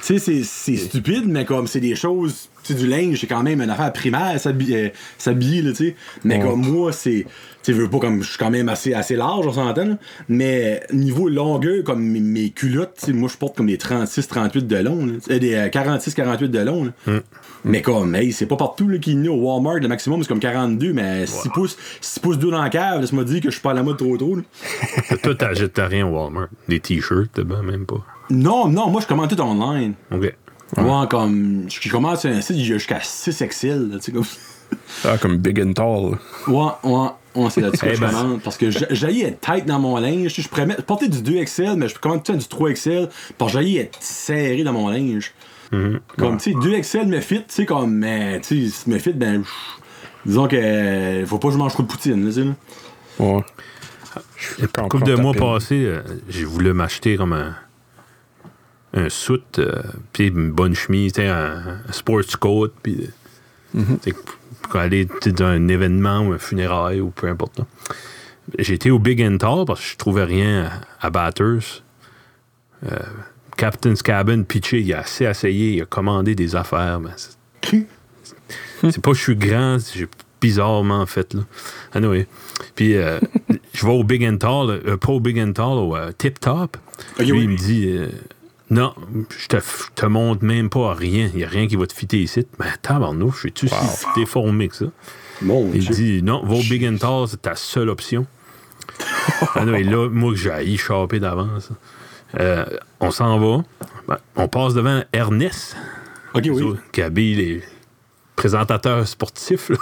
Tu 0.00 0.06
sais, 0.06 0.18
c'est- 0.18 0.42
c'est 0.44 0.76
stupide, 0.76 1.24
mais 1.26 1.44
comme 1.46 1.66
c'est 1.66 1.80
des 1.80 1.94
choses. 1.96 2.50
Tu 2.64 2.72
sais, 2.72 2.78
du 2.78 2.86
linge, 2.86 3.20
c'est 3.20 3.26
quand 3.26 3.42
même 3.42 3.60
une 3.60 3.70
affaire 3.70 3.92
primaire, 3.92 4.34
euh, 4.46 4.88
s'habiller, 5.18 5.62
là, 5.62 5.70
tu 5.70 5.76
sais. 5.76 5.96
Mais 6.24 6.36
Ouais. 6.38 6.42
comme 6.48 6.60
moi, 6.66 6.92
c'est. 6.92 7.26
Tu 7.62 7.72
sais, 7.72 7.78
je 7.78 7.82
veux 7.82 7.90
pas 7.90 7.98
comme. 7.98 8.22
Je 8.22 8.28
suis 8.30 8.38
quand 8.38 8.50
même 8.50 8.68
assez, 8.68 8.94
assez 8.94 9.16
large, 9.16 9.46
on 9.46 9.52
s'entend. 9.52 9.98
Mais 10.28 10.82
niveau 10.92 11.28
longueur, 11.28 11.84
comme 11.84 12.02
mes, 12.02 12.20
mes 12.20 12.50
culottes, 12.50 12.94
tu 12.98 13.06
sais, 13.06 13.12
moi, 13.12 13.28
je 13.32 13.36
porte 13.36 13.56
comme 13.56 13.66
des 13.66 13.76
36-38 13.76 14.66
de 14.66 14.76
long, 14.76 15.06
là. 15.06 15.12
Euh, 15.30 15.38
des 15.38 15.54
46-48 15.70 16.48
de 16.50 16.58
long, 16.60 16.84
là. 16.84 16.90
Hmm. 17.06 17.20
Mais 17.66 17.80
comme, 17.80 18.14
hey, 18.14 18.30
c'est 18.32 18.44
pas 18.46 18.56
partout 18.56 18.88
là, 18.88 18.98
qu'il 18.98 19.26
a 19.26 19.30
au 19.30 19.36
Walmart, 19.36 19.76
le 19.76 19.88
maximum 19.88 20.22
c'est 20.22 20.28
comme 20.28 20.38
42, 20.38 20.92
mais 20.92 21.24
6 21.26 21.48
pouces, 21.48 21.78
6 22.02 22.20
pouces 22.20 22.38
d'eau 22.38 22.50
dans 22.50 22.62
la 22.62 22.68
cave, 22.68 23.00
laisse-moi 23.00 23.24
dire 23.24 23.40
que 23.40 23.48
je 23.48 23.52
suis 23.54 23.62
pas 23.62 23.70
à 23.70 23.74
la 23.74 23.82
mode 23.82 23.96
trop 23.96 24.14
trop. 24.18 24.36
là. 24.36 24.42
Toi, 25.22 25.34
t'achètes 25.34 25.78
rien 25.82 26.06
au 26.06 26.10
Walmart. 26.10 26.48
Des 26.68 26.78
t-shirts, 26.80 27.40
ben, 27.40 27.62
même 27.62 27.86
pas. 27.86 28.04
Non, 28.28 28.68
non, 28.68 28.90
moi 28.90 29.00
je 29.00 29.06
commande 29.06 29.34
tout 29.34 29.40
online. 29.40 29.94
OK. 30.12 30.34
Moi, 30.76 31.06
comme, 31.06 31.66
je 31.68 31.90
commence 31.90 32.20
sur 32.22 32.30
un 32.30 32.40
site, 32.40 32.56
il 32.56 32.68
y 32.68 32.72
a 32.72 32.74
jusqu'à 32.78 33.00
6 33.00 33.42
XL, 33.48 33.90
là, 33.90 33.98
tu 33.98 34.04
sais, 34.06 34.12
comme. 34.12 34.24
Ah, 35.04 35.18
comme 35.18 35.36
Big 35.36 35.60
and 35.60 35.72
Tall. 35.74 36.18
Ouais, 36.48 36.70
ouais, 36.82 37.08
ouais, 37.36 37.50
c'est 37.50 37.60
là-dessus 37.60 37.84
que 37.84 37.86
Eh 37.92 37.94
je 37.94 38.00
ben. 38.00 38.10
commande. 38.10 38.40
Parce 38.42 38.56
que 38.56 38.70
j'allais 38.70 39.20
être 39.20 39.40
tight 39.40 39.66
dans 39.66 39.78
mon 39.78 39.96
linge. 39.98 40.34
Je 40.36 40.48
pourrais 40.48 40.66
mettre- 40.66 40.82
porter 40.82 41.06
du 41.08 41.18
2XL, 41.18 41.76
mais 41.76 41.88
je 41.88 41.94
commande 41.98 42.24
tout 42.24 42.32
le 42.32 42.38
temps 42.38 42.56
du 42.58 42.64
3XL. 42.72 43.08
Parce 43.38 43.52
que 43.52 43.58
j'allais 43.58 43.74
être 43.76 43.96
serré 44.00 44.64
dans 44.64 44.72
mon 44.72 44.88
linge. 44.88 45.32
Comme, 46.16 46.38
tu 46.38 46.52
sais, 46.52 46.58
2XL 46.58 47.06
me 47.06 47.20
fit, 47.20 47.38
tu 47.38 47.44
sais, 47.48 47.66
comme, 47.66 47.92
mais, 47.94 48.40
tu 48.40 48.68
sais, 48.68 48.70
si 48.70 48.90
me 48.90 48.98
fit, 48.98 49.12
ben, 49.12 49.42
disons 50.24 50.46
que, 50.48 50.56
euh, 50.56 51.26
faut 51.26 51.38
pas 51.38 51.48
que 51.48 51.54
je 51.54 51.58
mange 51.58 51.72
trop 51.72 51.82
de 51.82 51.88
poutine, 51.88 52.24
là, 52.24 52.30
tu 52.32 52.40
sais, 52.40 52.44
là. 52.44 52.54
Ouais. 53.18 53.44
Une 54.60 54.68
couple 54.88 55.04
de 55.04 55.14
mois 55.16 55.34
passés, 55.34 55.84
euh, 55.84 56.00
j'ai 56.28 56.44
voulu 56.44 56.72
m'acheter 56.72 57.16
comme 57.16 57.32
un, 57.32 57.56
un 58.94 59.08
suit, 59.08 59.42
euh, 59.58 59.82
puis 60.12 60.28
une 60.28 60.50
bonne 60.52 60.74
chemise, 60.74 61.12
tu 61.14 61.20
sais, 61.22 61.28
un, 61.28 61.80
un 61.88 61.92
sports 61.92 62.22
coat, 62.40 62.68
puis 62.82 63.10
sais, 64.02 64.12
pour 64.62 64.76
aller 64.76 65.06
dans 65.26 65.44
un 65.46 65.68
événement 65.68 66.20
ou 66.20 66.32
un 66.32 66.38
funérail 66.38 67.00
ou 67.00 67.10
peu 67.10 67.28
importe. 67.28 67.58
là. 67.58 67.66
J'ai 68.58 68.74
été 68.74 68.90
au 68.90 68.98
Big 68.98 69.20
and 69.22 69.38
Tall 69.38 69.64
parce 69.66 69.80
que 69.80 69.86
je 69.86 69.96
trouvais 69.96 70.24
rien 70.24 70.70
à, 71.00 71.06
à 71.06 71.10
Batters. 71.10 71.82
Euh, 72.90 72.96
Captain's 73.56 74.02
Cabin, 74.02 74.42
pitché, 74.42 74.80
il 74.80 74.92
a 74.92 75.00
assez 75.00 75.24
essayé, 75.24 75.74
il 75.76 75.82
a 75.82 75.86
commandé 75.86 76.34
des 76.34 76.54
affaires, 76.56 77.00
mais 77.00 77.10
c'est- 77.16 77.86
c'est 78.90 79.00
pas 79.00 79.12
que 79.12 79.16
je 79.16 79.22
suis 79.22 79.36
grand, 79.36 79.78
j'ai 79.94 80.06
bizarrement 80.40 81.06
fait, 81.06 81.32
là. 81.34 81.40
Anyway. 81.94 82.26
Puis, 82.74 82.96
euh, 82.96 83.18
je 83.72 83.86
vais 83.86 83.92
au 83.92 84.04
Big 84.04 84.24
and 84.24 84.36
Tall, 84.36 84.82
euh, 84.86 84.96
pas 84.98 85.12
au 85.12 85.20
Big 85.20 85.38
and 85.38 85.52
Tall, 85.52 85.78
au 85.78 85.96
euh, 85.96 86.12
Tip 86.16 86.38
Top. 86.40 86.76
Ok, 87.18 87.24
Lui, 87.26 87.32
oui. 87.32 87.40
il 87.44 87.48
me 87.50 87.56
dit, 87.56 87.86
euh, 87.96 88.08
Non, 88.70 88.94
je 89.38 89.46
te, 89.48 89.56
je 89.58 89.90
te 89.94 90.06
montre 90.06 90.42
même 90.44 90.70
pas 90.70 90.94
rien. 90.94 91.28
Il 91.32 91.36
n'y 91.38 91.44
a 91.44 91.48
rien 91.48 91.66
qui 91.66 91.76
va 91.76 91.86
te 91.86 91.92
fitter 91.92 92.18
ici. 92.22 92.46
Mais 92.58 92.66
tabarnouche, 92.80 93.34
je 93.36 93.40
suis-tu 93.40 93.68
si 93.68 94.06
déformé 94.16 94.68
que 94.68 94.76
ça? 94.76 94.86
Mon 95.42 95.70
Il 95.74 95.80
Dieu. 95.80 95.94
dit 95.94 96.22
non, 96.22 96.42
au 96.48 96.58
Big 96.62 96.84
and 96.86 96.96
Tall, 96.96 97.28
c'est 97.28 97.42
ta 97.42 97.56
seule 97.56 97.90
option. 97.90 98.26
ah 99.54 99.64
non, 99.64 99.74
et 99.74 99.82
là, 99.84 100.08
moi 100.08 100.32
que 100.32 100.38
j'ai 100.38 100.76
choper 100.76 101.20
d'avance. 101.20 101.70
Euh, 102.40 102.64
on 103.00 103.10
s'en 103.10 103.38
va. 103.38 103.62
Ben, 104.08 104.18
on 104.36 104.48
passe 104.48 104.74
devant 104.74 105.02
Ernest, 105.12 105.76
oui. 106.34 106.50
qui 106.92 107.02
habille 107.02 107.34
les 107.36 107.62
présentateurs 108.36 109.06
sportifs. 109.06 109.70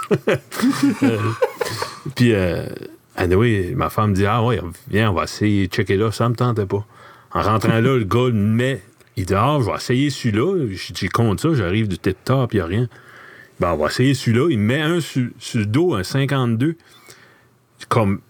Euh, 1.03 1.17
Puis, 2.15 2.33
euh, 2.33 2.65
anyway, 3.15 3.73
ma 3.75 3.89
femme 3.89 4.13
dit 4.13 4.25
Ah 4.25 4.43
ouais, 4.43 4.61
viens, 4.89 5.11
on 5.11 5.13
va 5.13 5.23
essayer 5.23 5.67
de 5.67 5.73
checker 5.73 5.95
là. 5.97 6.11
Ça 6.11 6.27
me 6.29 6.35
tentait 6.35 6.65
pas. 6.65 6.85
En 7.33 7.41
rentrant 7.41 7.73
là, 7.79 7.97
le 7.97 8.03
gars 8.03 8.27
le 8.27 8.33
met. 8.33 8.81
Il 9.15 9.25
dit 9.25 9.33
Ah, 9.35 9.57
je 9.59 9.65
vais 9.65 9.75
essayer 9.75 10.09
celui-là. 10.09 10.67
J'ai 10.95 11.07
compte 11.09 11.39
ça, 11.39 11.53
j'arrive 11.53 11.87
du 11.87 11.97
tip 11.97 12.17
top, 12.23 12.53
il 12.53 12.57
n'y 12.57 12.61
a 12.61 12.65
rien. 12.65 12.87
Ben, 13.59 13.73
on 13.73 13.77
va 13.77 13.87
essayer 13.87 14.13
celui-là. 14.13 14.47
Il 14.51 14.59
met 14.59 14.81
un 14.81 14.99
sur, 14.99 15.29
sur 15.37 15.59
le 15.59 15.65
dos, 15.65 15.93
un 15.93 16.03
52. 16.03 16.75
Comme 17.89 18.21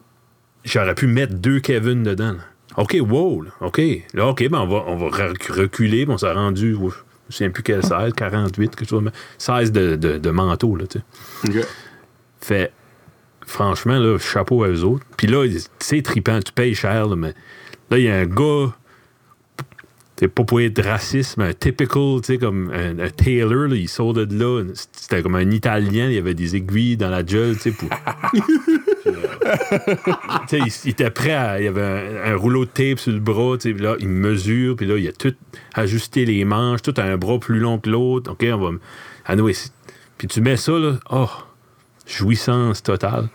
j'aurais 0.65 0.95
pu 0.95 1.07
mettre 1.07 1.33
deux 1.35 1.59
Kevin 1.59 2.03
dedans. 2.03 2.33
là. 2.33 2.39
OK, 2.77 2.97
wow, 3.01 3.43
là, 3.43 3.51
OK. 3.61 3.81
Là, 4.13 4.27
OK, 4.27 4.47
ben 4.49 4.59
on 4.59 4.67
va, 4.67 4.83
on 4.87 4.95
va 4.97 5.09
rec- 5.09 5.47
reculer, 5.47 6.05
on 6.09 6.17
s'est 6.17 6.31
rendu, 6.31 6.73
je 6.75 6.79
ne 6.85 6.89
sais 7.29 7.49
plus 7.49 7.61
quel 7.61 7.83
16, 7.83 8.13
48, 8.15 8.75
quelque 8.75 8.89
chose. 8.89 8.99
de 9.01 9.05
même. 9.05 9.13
16 9.37 9.71
de, 9.71 9.95
de, 9.95 10.17
de 10.17 10.29
manteau, 10.31 10.75
là, 10.75 10.85
tu 10.87 10.99
sais. 10.99 11.59
Ok. 11.59 11.67
Fait, 12.41 12.71
franchement, 13.45 13.99
là, 13.99 14.17
chapeau 14.17 14.63
à 14.63 14.69
eux 14.69 14.83
autres. 14.83 15.05
Puis 15.17 15.27
là, 15.27 15.45
c'est 15.79 16.01
trippant, 16.01 16.39
tu 16.39 16.51
payes 16.51 16.73
cher, 16.73 17.07
là, 17.07 17.15
mais 17.15 17.33
là, 17.91 17.97
il 17.99 18.03
y 18.05 18.09
a 18.09 18.15
un 18.17 18.25
gars, 18.25 18.73
c'est 20.23 20.29
pas 20.29 20.45
pour 20.45 20.61
être 20.61 20.81
raciste, 20.81 21.35
mais 21.35 21.49
un 21.49 21.53
typical, 21.53 22.21
tu 22.21 22.27
sais, 22.27 22.37
comme 22.37 22.71
un, 22.71 22.97
un 22.97 23.09
tailor, 23.09 23.67
là, 23.67 23.75
il 23.75 23.89
sort 23.89 24.13
de 24.13 24.25
là, 24.33 24.63
c'était 24.93 25.21
comme 25.21 25.35
un 25.35 25.51
Italien, 25.51 26.07
il 26.07 26.13
y 26.13 26.17
avait 26.17 26.33
des 26.33 26.55
aiguilles 26.55 26.95
dans 26.95 27.09
la 27.09 27.23
gueule, 27.23 27.57
tu 27.57 27.63
sais, 27.63 27.71
pour... 27.71 27.89
Puis, 28.31 28.41
tu 29.03 29.11
sais, 30.47 30.59
il, 30.59 30.71
il 30.85 30.91
était 30.91 31.09
prêt 31.09 31.33
à, 31.33 31.59
il 31.59 31.65
y 31.65 31.67
avait 31.67 31.81
un, 31.81 32.31
un 32.31 32.35
rouleau 32.37 32.63
de 32.63 32.69
tape 32.69 32.99
sur 32.99 33.11
le 33.11 33.19
bras, 33.19 33.57
tu 33.57 33.73
sais, 33.73 33.77
là, 33.77 33.97
il 33.99 34.07
mesure, 34.07 34.77
puis 34.77 34.85
là, 34.85 34.95
il 34.97 35.05
a 35.09 35.11
tout 35.11 35.35
ajusté 35.73 36.23
les 36.23 36.45
manches, 36.45 36.81
tout 36.83 36.93
a 36.95 37.03
un 37.03 37.17
bras 37.17 37.37
plus 37.37 37.59
long 37.59 37.77
que 37.77 37.89
l'autre, 37.89 38.31
OK, 38.31 38.45
on 38.49 38.57
va... 38.57 38.77
Ah, 39.25 39.33
anyway, 39.33 39.53
puis 40.17 40.29
tu 40.29 40.39
mets 40.39 40.55
ça, 40.55 40.71
là, 40.71 40.99
oh, 41.09 41.29
jouissance 42.07 42.81
totale. 42.81 43.27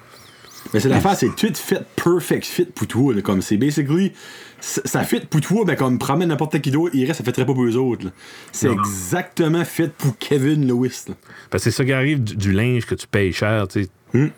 Mais 0.72 0.80
c'est 0.80 0.88
l'affaire, 0.88 1.16
c'est 1.16 1.34
tout 1.34 1.52
fait 1.54 1.84
perfect 1.96 2.44
fit 2.44 2.64
pour 2.64 2.86
toi. 2.86 3.14
là, 3.14 3.22
comme 3.22 3.42
c'est 3.42 3.56
basically. 3.56 4.12
Ça 4.60 5.04
fit 5.04 5.20
pour 5.20 5.40
toi, 5.40 5.64
mais 5.66 5.76
comme 5.76 5.98
promène 5.98 6.28
n'importe 6.30 6.60
qui 6.60 6.70
d'autre, 6.70 6.94
il 6.94 7.04
reste, 7.06 7.18
ça 7.18 7.24
fait 7.24 7.32
très 7.32 7.46
pas 7.46 7.54
pour 7.54 7.64
eux 7.64 7.76
autres. 7.76 8.06
C'est 8.52 8.70
exactement 8.70 9.64
fait 9.64 9.92
pour 9.92 10.18
Kevin 10.18 10.66
Lewis. 10.66 11.04
là. 11.08 11.14
Parce 11.50 11.62
que 11.64 11.70
c'est 11.70 11.76
ça 11.76 11.84
qui 11.84 11.92
arrive 11.92 12.22
du, 12.22 12.36
du 12.36 12.52
linge 12.52 12.84
que 12.86 12.94
tu 12.94 13.06
payes 13.06 13.32
cher, 13.32 13.68
tu 13.68 13.84
sais. 13.84 13.90
Hmm. 14.14 14.28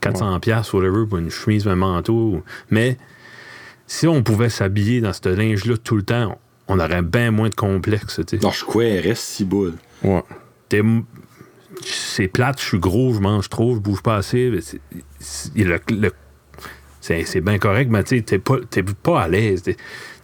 400 0.00 0.40
pièces 0.40 0.72
whatever 0.72 1.06
pour 1.08 1.18
une 1.18 1.30
chemise, 1.30 1.66
un 1.68 1.76
manteau. 1.76 2.42
Mais 2.70 2.96
si 3.86 4.06
on 4.08 4.22
pouvait 4.22 4.48
s'habiller 4.48 5.00
dans 5.00 5.12
ce 5.12 5.28
linge-là 5.28 5.76
tout 5.76 5.96
le 5.96 6.02
temps, 6.02 6.38
on 6.66 6.78
aurait 6.80 7.02
bien 7.02 7.30
moins 7.30 7.48
de 7.48 7.54
complexe, 7.54 8.20
tu 8.26 8.36
sais. 8.38 8.42
Non, 8.44 8.50
je 8.50 8.64
il 8.84 9.00
reste 9.00 9.22
si 9.22 9.44
là. 9.44 9.70
Ouais. 10.02 10.22
T'es- 10.68 10.82
C'est 11.82 12.28
plate, 12.28 12.60
je 12.60 12.66
suis 12.66 12.78
gros, 12.78 13.14
je 13.14 13.20
mange 13.20 13.48
trop, 13.48 13.74
je 13.76 13.80
bouge 13.80 14.02
pas 14.02 14.16
assez. 14.16 14.50
le- 15.90 16.12
c'est 17.08 17.24
c'est 17.24 17.40
bien 17.40 17.58
correct, 17.58 17.88
mais 17.90 18.04
tu 18.04 18.16
sais, 18.16 18.22
t'es 18.22 18.38
pas, 18.38 18.56
t'es 18.70 18.82
pas 18.82 19.22
à 19.22 19.28
l'aise. 19.28 19.62
T'es- 19.62 19.76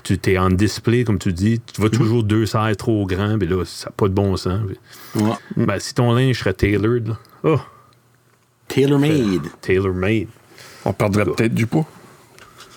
Tu 0.04 0.18
t'es 0.18 0.36
en 0.36 0.50
display, 0.50 1.02
comme 1.04 1.18
tu 1.18 1.32
dis. 1.32 1.60
Tu 1.72 1.80
vas 1.80 1.88
toujours 1.88 2.24
deux 2.24 2.44
sizes 2.44 2.76
trop 2.76 3.06
grands, 3.06 3.38
puis 3.38 3.48
là, 3.48 3.64
ça 3.64 3.86
n'a 3.88 3.92
pas 3.96 4.06
de 4.08 4.12
bon 4.12 4.36
sens. 4.36 4.60
Ouais. 5.14 5.30
Ben, 5.56 5.78
si 5.78 5.94
ton 5.94 6.12
linge 6.12 6.38
serait 6.40 6.52
tailored, 6.52 7.08
là, 7.08 7.18
oh, 7.44 7.60
Tailor-made. 8.68 9.42
tailor-made. 9.62 10.28
On 10.84 10.92
perdrait 10.92 11.24
peut-être 11.24 11.54
du 11.54 11.66
poids. 11.66 11.86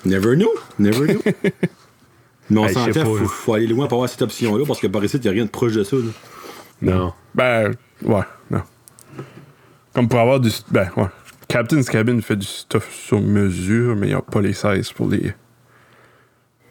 Never 0.06 0.36
know. 0.38 0.52
Never 0.80 1.06
know. 1.16 1.22
Mais 2.50 2.60
on 2.62 2.66
Hey, 2.68 2.74
s'entend, 2.74 2.94
pas, 2.94 3.04
faut, 3.04 3.26
faut 3.26 3.54
aller 3.56 3.68
loin 3.68 3.88
pour 3.88 3.98
avoir 3.98 4.10
cette 4.10 4.22
option-là, 4.22 4.64
parce 4.66 4.80
que 4.80 4.88
par 4.88 5.04
ici, 5.04 5.18
il 5.18 5.22
n'y 5.24 5.28
a 5.28 5.32
rien 5.32 5.44
de 5.46 5.50
proche 5.50 5.74
de 5.74 5.84
ça. 5.84 5.98
là. 5.98 6.04
Non. 6.82 7.14
Ben, 7.36 7.74
ouais, 8.04 8.22
non. 8.52 8.62
Comme 9.94 10.08
pour 10.08 10.20
avoir 10.22 10.40
du. 10.40 10.50
Ben, 10.72 10.90
ouais. 10.96 11.08
Captain's 11.58 11.90
Cabin 11.90 12.22
fait 12.22 12.36
du 12.36 12.46
stuff 12.46 12.88
sur 12.94 13.20
mesure, 13.20 13.96
mais 13.96 14.06
il 14.06 14.10
n'y 14.10 14.16
a 14.16 14.22
pas 14.22 14.42
les 14.42 14.54
sizes 14.54 14.92
pour 14.92 15.10
les 15.10 15.34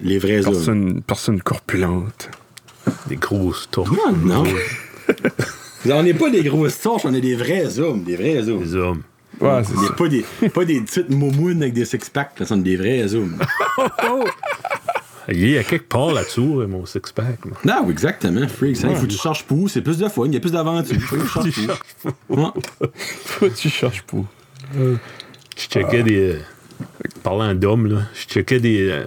Les 0.01 0.19
vrais 0.19 0.47
hommes. 0.47 0.53
personnes, 0.55 1.03
personnes 1.03 1.43
corpulentes. 1.43 2.31
Des 3.09 3.17
grosses 3.17 3.69
tours. 3.69 3.89
Ah, 4.07 4.13
non? 4.17 4.45
on 5.91 6.03
n'est 6.05 6.15
pas 6.15 6.31
des 6.31 6.45
grosses 6.45 6.79
torches, 6.81 7.05
on 7.05 7.13
est 7.15 7.21
des 7.21 7.35
vrais 7.35 7.81
hommes. 7.81 8.05
Des 8.05 8.15
vrais 8.15 8.49
hommes. 8.49 8.63
Des 8.63 8.77
hommes. 8.77 9.03
Ouais, 9.41 9.61
c'est 9.65 9.75
ça. 9.75 9.93
pas 9.95 10.07
des, 10.07 10.25
pas 10.55 10.65
des 10.65 10.81
petites 10.81 11.11
moumounes 11.11 11.63
avec 11.63 11.75
des 11.75 11.85
six-packs, 11.85 12.39
là, 12.39 12.47
ce 12.47 12.55
sont 12.55 12.59
des 12.61 12.77
vrais 12.77 13.13
hommes. 13.13 13.37
Il 15.29 15.51
y 15.51 15.59
a 15.59 15.65
quelque 15.65 15.89
part 15.89 16.13
là-dessous, 16.13 16.61
euh, 16.61 16.69
mon 16.69 16.87
six-pack. 16.87 17.45
moi. 17.45 17.57
Non, 17.65 17.83
oui, 17.87 17.91
exactement. 17.91 18.47
Freak, 18.47 18.77
ça, 18.77 18.89
il 18.89 18.95
faut 18.95 19.03
que 19.07 19.11
tu 19.11 19.19
cherches 19.19 19.43
pour, 19.43 19.69
c'est 19.69 19.83
plus 19.83 19.99
de 19.99 20.09
fun, 20.09 20.27
il 20.27 20.35
y 20.35 20.37
a 20.37 20.41
plus 20.41 20.53
d'aventure. 20.53 21.01
Faut 21.01 21.17
que 21.41 21.49
tu 21.49 21.51
cherches 21.51 21.81
pour. 22.29 22.39
Ouais. 22.39 22.89
Toi, 23.41 23.51
tu 23.51 23.69
cherches 23.69 24.03
pour. 24.03 24.25
Je 24.75 24.97
checkais 25.57 26.03
des. 26.03 26.35
euh, 26.35 26.41
parlant 27.23 27.55
d'hommes, 27.55 27.87
là, 27.87 28.03
je 28.15 28.27
checkais 28.27 28.61
des. 28.61 28.89
euh, 28.91 29.05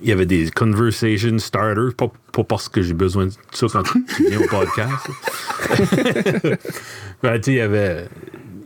il 0.00 0.08
y 0.08 0.12
avait 0.12 0.26
des 0.26 0.48
conversation 0.52 1.38
starters, 1.38 1.92
pas, 1.96 2.12
pas 2.32 2.44
parce 2.44 2.68
que 2.68 2.82
j'ai 2.82 2.94
besoin 2.94 3.26
de 3.26 3.32
ça 3.52 3.66
quand 3.72 3.82
tu 3.82 4.28
viens 4.28 4.38
au 4.40 4.46
podcast. 4.46 5.08
Ben, 7.22 7.34
tu 7.40 7.42
sais, 7.44 7.52
il 7.52 7.56
y 7.56 7.60
avait. 7.60 8.08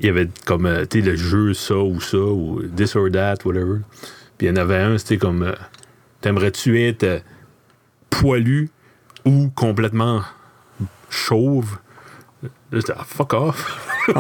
Il 0.01 0.07
y 0.07 0.09
avait 0.09 0.29
comme, 0.45 0.67
euh, 0.67 0.85
tu 0.85 1.01
sais, 1.01 1.07
le 1.11 1.17
jeu 1.17 1.55
ça 1.55 1.77
ou 1.77 2.01
ça, 2.01 2.19
ou 2.19 2.61
this 2.77 2.97
or 2.97 3.09
that, 3.11 3.37
whatever. 3.45 3.79
Puis 4.37 4.47
il 4.47 4.49
y 4.49 4.53
en 4.53 4.57
avait 4.57 4.77
un, 4.79 4.99
c'était 4.99 5.17
comme. 5.17 5.43
euh, 5.45 5.55
T'aimerais-tu 6.21 6.83
être 6.83 7.05
euh, 7.05 7.19
poilu 8.11 8.69
ou 9.25 9.49
complètement 9.55 10.23
chauve? 11.09 11.79
Là, 12.43 12.49
j'étais, 12.73 12.93
ah, 12.97 13.05
fuck 13.07 13.35
off. 13.35 13.89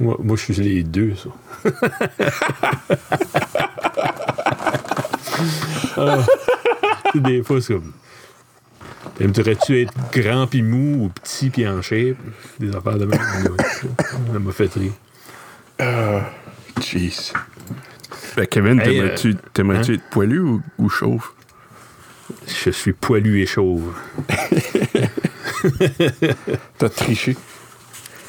moi, 0.00 0.16
moi, 0.22 0.36
je 0.36 0.52
suis 0.52 0.54
les 0.54 0.82
deux, 0.82 1.14
ça. 1.14 1.30
Ah. 5.96 6.18
Des 7.14 7.42
fois, 7.42 7.60
c'est 7.60 7.74
comme. 7.74 7.92
Aimerais-tu 9.18 9.82
être 9.82 9.92
grand 10.12 10.46
pis 10.46 10.62
mou 10.62 11.04
ou 11.04 11.08
petit 11.08 11.50
pis 11.50 11.66
en 11.66 11.82
shape? 11.82 12.16
Des 12.58 12.74
affaires 12.74 12.98
de 12.98 13.06
même. 13.06 13.20
Ça 14.32 14.38
m'a 14.38 14.52
fait 14.52 14.72
rire. 14.74 14.92
Jeez. 16.80 17.32
Ben, 18.36 18.46
Kevin, 18.46 18.80
Hey, 18.80 18.86
t'aimerais-tu 18.86 19.28
euh, 19.28 19.34
t'aimerais-tu 19.52 19.92
hein? 19.92 19.94
être 19.94 20.10
poilu 20.10 20.40
ou, 20.40 20.62
ou 20.78 20.88
chauve? 20.88 21.30
Je 22.46 22.70
suis 22.70 22.92
poilu 22.92 23.40
et 23.40 23.46
chauve. 23.46 23.92
T'as 26.78 26.88
triché. 26.88 27.36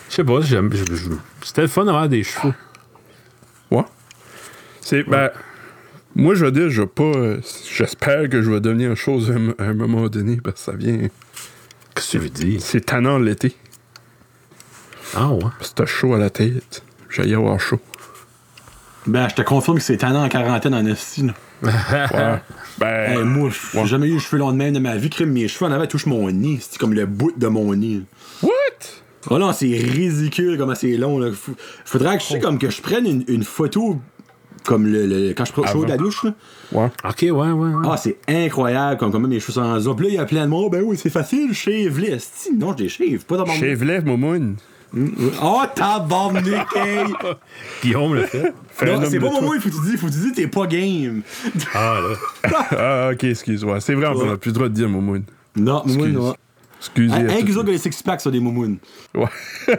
Je 0.09 0.15
sais 0.15 0.23
pas, 0.23 0.41
j'aime. 0.41 0.69
C'était 1.43 1.61
le 1.61 1.67
fun 1.67 1.85
d'avoir 1.85 2.07
des 2.09 2.23
cheveux. 2.23 2.53
Ouais. 3.69 3.85
C'est. 4.81 5.03
Ben. 5.03 5.29
Moi, 6.13 6.35
je 6.35 6.43
veux 6.45 6.51
dire, 6.51 6.69
je 6.69 6.81
vais 6.81 6.87
pas. 6.87 7.03
euh, 7.03 7.39
J'espère 7.73 8.27
que 8.29 8.41
je 8.41 8.51
vais 8.51 8.59
devenir 8.59 8.95
chose 8.97 9.31
à 9.31 9.35
un, 9.35 9.49
à 9.65 9.69
un 9.69 9.73
moment 9.73 10.07
donné, 10.09 10.37
parce 10.43 10.55
que 10.65 10.71
ça 10.71 10.77
vient. 10.77 10.97
Qu'est-ce 11.95 12.07
que 12.07 12.11
tu 12.11 12.17
veux 12.19 12.29
dire? 12.29 12.61
C'est 12.61 12.81
tannant 12.85 13.17
l'été. 13.17 13.55
Ah 15.15 15.29
ouais. 15.29 15.39
Parce 15.57 15.69
que 15.69 15.75
t'as 15.75 15.85
chaud 15.85 16.13
à 16.13 16.17
la 16.17 16.29
tête. 16.29 16.83
J'ai 17.09 17.33
avoir 17.33 17.59
chaud. 17.59 17.79
Ben, 19.07 19.27
je 19.29 19.35
te 19.35 19.41
confirme 19.41 19.77
que 19.77 19.83
c'est 19.83 19.97
tannant 19.97 20.23
en 20.23 20.29
quarantaine 20.29 20.73
en 20.73 20.85
esti. 20.85 21.23
là. 21.27 21.33
Ouais. 21.63 22.41
Ben. 22.81 23.11
Hey, 23.19 23.23
moi, 23.23 23.49
j'ai 23.73 23.85
jamais 23.85 24.07
eu 24.07 24.13
les 24.13 24.19
cheveux 24.19 24.39
longs 24.39 24.51
de 24.51 24.57
même 24.57 24.73
de 24.73 24.79
ma 24.79 24.97
vie. 24.97 25.09
Crime, 25.09 25.31
mes 25.31 25.47
cheveux 25.47 25.69
en 25.69 25.71
avant 25.73 25.85
touchent 25.87 26.07
mon 26.07 26.29
nez. 26.31 26.57
C'est 26.59 26.77
comme 26.79 26.93
le 26.93 27.05
bout 27.05 27.31
de 27.37 27.47
mon 27.47 27.73
nez. 27.75 28.01
What? 28.41 28.49
Oh 29.29 29.37
non, 29.37 29.53
c'est 29.53 29.67
ridicule 29.67 30.57
comment 30.57 30.73
c'est 30.75 30.97
long. 30.97 31.19
Là. 31.19 31.29
Faudrait 31.85 32.17
que 32.17 32.23
je 32.23 32.27
sais 32.27 32.39
comme 32.39 32.57
que 32.57 32.69
je 32.71 32.81
prenne 32.81 33.05
une, 33.05 33.23
une 33.27 33.43
photo 33.43 33.99
comme 34.65 34.85
le, 34.87 35.05
le- 35.05 35.33
quand 35.33 35.45
je 35.45 35.53
prends 35.53 35.65
chaud 35.65 35.83
de 35.85 35.89
la 35.89 35.97
douche. 35.97 36.23
Là. 36.23 36.33
Ouais. 36.71 36.87
Ok, 37.07 37.19
ouais, 37.21 37.31
ouais, 37.31 37.51
ouais. 37.51 37.87
Ah, 37.89 37.97
c'est 37.97 38.17
incroyable 38.27 38.97
comme 38.99 39.11
comment 39.11 39.27
mes 39.27 39.39
cheveux 39.39 39.53
sont 39.53 39.61
en 39.61 39.95
Puis 39.95 40.05
là, 40.07 40.11
il 40.11 40.15
y 40.15 40.19
a 40.19 40.25
plein 40.25 40.45
de 40.45 40.49
monde. 40.49 40.71
Ben 40.71 40.83
oui, 40.83 40.97
c'est 41.01 41.09
facile, 41.09 41.53
shave-les. 41.53 42.17
Non, 42.57 42.75
je 42.77 42.83
les 42.83 42.89
shave, 42.89 43.25
pas 43.25 43.37
dans 43.37 43.45
mon 43.45 43.53
Momoun. 44.05 44.55
Oh, 45.41 45.63
tabarnak! 45.73 46.67
Guillaume 47.83 48.15
le 48.15 48.25
fait. 48.25 48.53
Un 48.81 49.05
c'est 49.05 49.19
pas 49.19 49.41
moi, 49.41 49.55
il 49.55 49.61
faut 49.61 49.69
que 49.69 49.75
tu 49.75 49.89
dis, 49.89 49.97
faut 49.97 50.07
que 50.07 50.11
tu 50.11 50.19
dis, 50.19 50.31
t'es 50.33 50.47
pas 50.47 50.67
game. 50.67 51.21
Ah 51.73 51.99
là. 52.01 52.67
Ah, 52.71 53.09
ok, 53.13 53.23
excuse-moi. 53.23 53.79
C'est 53.79 53.93
vrai, 53.93 54.07
on 54.07 54.25
n'a 54.25 54.37
plus 54.37 54.49
le 54.49 54.53
droit 54.53 54.67
de 54.67 54.73
dire 54.73 54.89
Momoun. 54.89 55.23
Non, 55.55 55.83
Excuse. 55.85 56.13
non. 56.13 56.35
Excusez. 56.81 57.13
Ont 57.13 57.63
que 57.63 57.69
les 57.69 57.77
six-packs 57.77 58.21
sur 58.21 58.31
des 58.31 58.39
moumounes. 58.39 58.77
Ouais. 59.13 59.27
T'es 59.67 59.75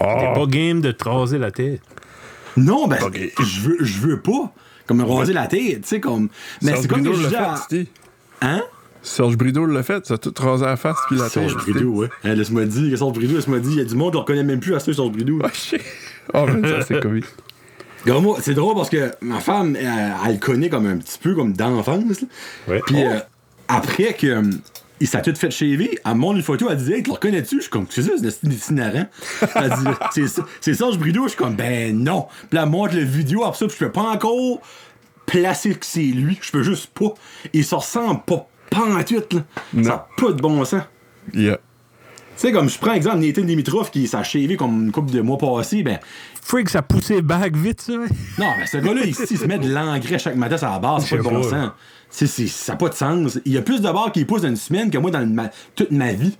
oh, 0.00 0.34
pas 0.34 0.46
game 0.46 0.82
de 0.82 0.92
te 0.92 1.08
raser 1.08 1.38
la 1.38 1.50
tête. 1.50 1.80
Non, 2.56 2.86
ben, 2.86 2.98
je 3.40 3.60
veux, 3.62 3.78
je 3.80 3.98
veux 4.00 4.20
pas. 4.20 4.52
Comme 4.86 4.98
me 4.98 5.04
raser 5.04 5.32
la 5.32 5.46
tête, 5.46 5.82
tu 5.82 5.88
sais, 5.88 6.00
comme. 6.00 6.28
Mais 6.62 6.76
c'est 6.76 6.86
comme 6.86 7.02
que 7.02 7.12
je. 7.14 7.86
Hein? 8.42 8.62
Serge 9.08 9.36
Brideau 9.36 9.66
l'a 9.66 9.82
fait, 9.82 10.06
ça 10.06 10.14
a 10.14 10.18
tout 10.18 10.34
rasé 10.38 10.64
la 10.64 10.76
face 10.76 10.96
puis 11.08 11.16
la 11.16 11.24
tête. 11.24 11.32
Serge 11.32 11.56
Brideau, 11.56 11.90
ouais. 11.94 12.08
Hein, 12.24 12.34
laisse-moi 12.34 12.64
dire, 12.64 12.96
Serge 12.96 13.12
Brideau, 13.12 13.36
laisse-moi 13.36 13.58
dire, 13.58 13.72
il 13.72 13.78
y 13.78 13.80
a 13.80 13.84
du 13.84 13.94
monde 13.94 14.10
qui 14.10 14.16
le 14.16 14.20
reconnaît 14.20 14.44
même 14.44 14.60
plus 14.60 14.74
à 14.74 14.80
ce 14.80 14.92
Serge 14.92 15.10
Brideau. 15.10 15.38
Ah, 15.42 15.50
shit. 15.52 15.80
Oh, 16.34 16.46
man, 16.46 16.64
ça, 16.64 16.82
c'est 16.82 17.00
comique. 17.00 17.24
C'est 18.40 18.54
drôle 18.54 18.74
parce 18.74 18.90
que 18.90 19.10
ma 19.20 19.40
femme, 19.40 19.76
elle, 19.76 20.14
elle 20.24 20.32
le 20.34 20.38
connaît 20.38 20.68
comme 20.68 20.86
un 20.86 20.96
petit 20.96 21.18
peu 21.18 21.34
comme 21.34 21.52
d'enfance. 21.52 22.24
Ouais. 22.66 22.80
Puis 22.86 23.04
euh, 23.04 23.18
après 23.66 24.14
que 24.14 24.26
euh, 24.26 24.42
il 25.00 25.06
s'est 25.06 25.22
tout 25.22 25.34
fait 25.34 25.50
shaver, 25.50 25.98
elle 26.04 26.14
me 26.14 26.18
montre 26.18 26.36
une 26.36 26.42
photo, 26.42 26.68
elle 26.70 26.78
dit 26.78 26.92
Hey, 26.92 27.02
tu 27.02 27.10
le 27.10 27.14
reconnais-tu? 27.14 27.56
Je 27.56 27.62
suis 27.62 27.70
comme, 27.70 27.86
c'est 27.90 28.02
ça, 28.02 28.12
c'est 28.18 28.46
un 28.46 28.50
itinérant. 28.50 29.06
Elle 29.54 29.70
dit 30.14 30.24
C'est 30.60 30.74
Serge 30.74 30.98
Brideau, 30.98 31.24
je 31.24 31.28
suis 31.28 31.38
comme 31.38 31.54
Ben 31.54 31.96
non. 31.96 32.26
Puis 32.48 32.56
là, 32.56 32.62
elle 32.62 32.70
montre 32.70 32.94
la 32.94 33.02
vidéo, 33.02 33.44
après 33.44 33.58
ça, 33.58 33.66
puis 33.66 33.76
je 33.78 33.84
peux 33.84 33.92
pas 33.92 34.02
encore 34.02 34.60
placer 35.26 35.74
que 35.74 35.86
c'est 35.86 36.00
lui. 36.00 36.38
Je 36.40 36.50
peux 36.50 36.62
juste 36.62 36.88
pas. 36.88 37.14
Il 37.52 37.64
se 37.64 37.74
ressemble 37.74 38.22
pas, 38.26 38.48
tout, 38.70 39.36
là. 39.36 39.42
Non. 39.74 39.84
Ça 39.84 39.92
a 39.94 40.08
pas 40.20 40.32
de 40.32 40.40
bon 40.40 40.64
sens. 40.64 40.82
Yeah. 41.34 41.56
Tu 41.56 41.62
sais, 42.46 42.52
comme 42.52 42.68
je 42.68 42.78
prends 42.78 42.92
exemple 42.92 43.18
Nathan 43.18 43.42
Dimitrov 43.42 43.90
qui 43.90 44.06
s'est 44.06 44.56
comme 44.56 44.84
une 44.84 44.92
couple 44.92 45.10
de 45.12 45.20
mois 45.20 45.38
passés, 45.38 45.82
ben 45.82 45.98
Freak, 46.40 46.68
ça 46.70 46.82
poussait 46.82 47.20
back 47.20 47.56
vite, 47.56 47.80
ça. 47.80 47.92
Non, 48.38 48.52
mais 48.58 48.66
ce 48.66 48.76
gars-là, 48.78 49.04
ici, 49.04 49.22
il 49.30 49.36
se 49.38 49.44
met 49.46 49.58
de 49.58 49.68
l'engrais 49.68 50.18
chaque 50.18 50.36
matin 50.36 50.56
sur 50.56 50.68
la 50.68 50.78
base, 50.78 51.04
c'est 51.06 51.16
pas 51.16 51.22
de 51.24 51.28
bon 51.28 51.42
pas. 51.42 51.50
sens. 51.50 51.70
C'est, 52.10 52.26
c'est- 52.26 52.46
ça 52.46 52.72
n'a 52.72 52.76
pas 52.78 52.88
de 52.88 52.94
sens. 52.94 53.38
Il 53.44 53.52
y 53.52 53.58
a 53.58 53.62
plus 53.62 53.80
de 53.80 53.90
barres 53.90 54.12
qu'il 54.12 54.26
pousse 54.26 54.42
dans 54.42 54.48
une 54.48 54.56
semaine 54.56 54.90
que 54.90 54.96
moi 54.98 55.10
dans 55.10 55.26
ma- 55.26 55.50
toute 55.74 55.90
ma 55.90 56.12
vie. 56.12 56.36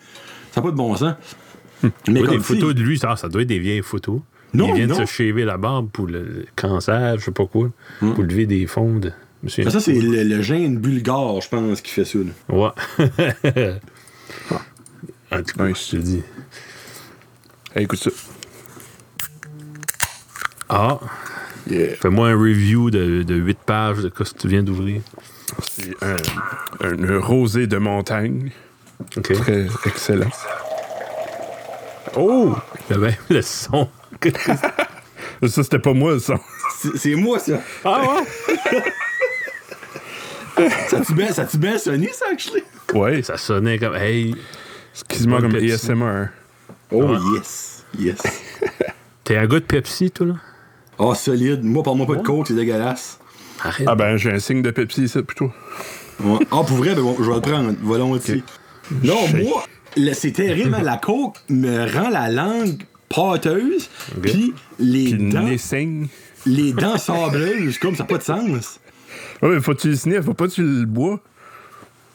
Ça 0.52 0.60
n'a 0.60 0.62
pas 0.62 0.70
de 0.70 0.76
bon 0.76 0.94
sens. 0.96 1.14
Mais 2.08 2.20
Ouais, 2.20 2.26
comme 2.26 2.36
des 2.38 2.42
si- 2.44 2.54
photos 2.54 2.74
de 2.74 2.80
lui, 2.82 2.98
ça, 2.98 3.16
ça 3.16 3.28
doit 3.28 3.42
être 3.42 3.48
des 3.48 3.58
vieilles 3.58 3.82
photos. 3.82 4.20
Non, 4.54 4.68
il 4.68 4.74
vient 4.76 4.86
non. 4.86 4.98
de 4.98 5.04
se 5.04 5.12
shaver 5.12 5.44
la 5.44 5.58
barbe 5.58 5.90
pour 5.90 6.06
le 6.06 6.46
cancer, 6.56 7.18
je 7.18 7.24
sais 7.26 7.30
pas 7.32 7.44
quoi, 7.46 7.68
pour 8.00 8.22
lever 8.24 8.46
des 8.46 8.66
fonds 8.66 8.98
de. 8.98 9.12
Ça, 9.47 9.80
c'est 9.80 9.93
le, 9.93 10.22
le 10.24 10.43
gène 10.43 10.78
bulgare, 10.78 11.41
je 11.41 11.49
pense, 11.49 11.80
qui 11.80 11.93
fait 11.93 12.05
ça. 12.05 12.18
là. 12.18 12.32
Ouais. 12.49 12.70
en 15.32 15.43
tout 15.43 15.57
cas, 15.57 15.68
je 15.68 15.91
te 15.91 15.97
dis. 15.97 16.22
Hey, 17.74 17.84
écoute 17.84 17.99
ça. 18.01 18.11
Ah, 20.68 20.99
Yeah. 21.70 21.97
fais-moi 22.01 22.28
un 22.30 22.34
review 22.34 22.91
de, 22.91 23.22
de 23.24 23.34
8 23.34 23.59
pages 23.66 23.99
de 23.99 24.11
ce 24.24 24.32
que 24.32 24.39
tu 24.39 24.49
viens 24.49 24.62
d'ouvrir. 24.62 25.03
C'est 25.61 25.95
un, 26.03 26.16
un 26.80 27.20
rosé 27.20 27.66
de 27.66 27.76
montagne. 27.76 28.53
OK. 29.18 29.32
Très 29.34 29.66
excellent. 29.84 30.30
Oh! 32.16 32.57
Le, 32.89 32.97
ben, 32.97 33.14
le 33.28 33.43
son. 33.43 33.86
Ça, 35.47 35.62
c'était 35.62 35.78
pas 35.78 35.93
moi, 35.93 36.18
ça. 36.18 36.41
C'est, 36.80 36.97
c'est 36.97 37.14
moi, 37.14 37.39
ça. 37.39 37.61
ah 37.84 38.03
ouais? 38.03 38.82
Ça 40.88 41.00
tu 41.00 41.12
bien, 41.14 41.32
ça 41.32 41.44
tu 41.44 41.59
bien 41.59 41.78
sonné, 41.78 42.11
ça, 42.12 42.26
actually? 42.32 42.62
Ouais, 42.94 43.22
Ça 43.22 43.36
sonnait 43.36 43.78
comme. 43.78 43.94
Hey, 43.94 44.34
quasiment 45.09 45.40
comme. 45.40 45.54
ASMR. 45.54 46.26
Oh, 46.90 47.02
Ouais. 47.04 47.18
yes. 47.36 47.84
Yes. 47.98 48.18
t'es 49.24 49.36
un 49.36 49.46
gars 49.46 49.61
de 49.61 49.64
Pepsi, 49.64 50.11
toi, 50.11 50.26
là? 50.26 50.34
Oh, 50.98 51.14
solide. 51.14 51.62
Moi, 51.64 51.82
parle-moi 51.82 52.06
pas 52.06 52.16
de 52.16 52.22
coke, 52.22 52.46
c'est 52.48 52.54
dégueulasse. 52.54 53.18
Arrête. 53.62 53.86
Ah 53.90 53.94
ben, 53.94 54.16
j'ai 54.16 54.32
un 54.32 54.38
signe 54.38 54.62
de 54.62 54.70
Pepsi 54.70 55.02
ici, 55.04 55.22
plutôt. 55.22 55.52
Ouais. 56.22 56.38
Ah, 56.50 56.62
pour 56.66 56.76
vrai, 56.78 56.94
ben 56.94 57.02
bon, 57.02 57.16
je 57.20 57.28
vais 57.28 57.34
le 57.36 57.40
prendre 57.40 57.72
volontiers. 57.82 58.42
Non, 59.02 59.26
Shake. 59.26 59.42
moi, 59.44 59.64
c'est 60.14 60.32
terrible, 60.32 60.74
hein, 60.74 60.82
la 60.82 60.96
coke 60.96 61.36
me 61.48 61.92
rend 61.92 62.09
la 62.09 62.28
langue 62.30 62.82
pâteuse, 63.09 63.88
puis 64.22 64.54
les 64.78 65.04
Puis 65.04 65.12
le 65.12 65.30
dents, 65.32 65.59
saigne. 65.59 66.09
les 66.46 66.72
dents 66.72 66.98
sableuses, 66.98 67.78
comme 67.78 67.94
ça 67.96 68.02
n'a 68.04 68.09
pas 68.09 68.18
de 68.18 68.22
sens. 68.22 68.80
Ouais, 69.43 69.61
faut 69.61 69.74
que 69.74 69.80
tu 69.80 69.89
le 69.91 69.97
sniffes, 69.97 70.22
faut 70.22 70.34
pas 70.34 70.49
que 70.49 70.53
tu 70.53 70.62
le 70.62 70.84
bois. 70.86 71.20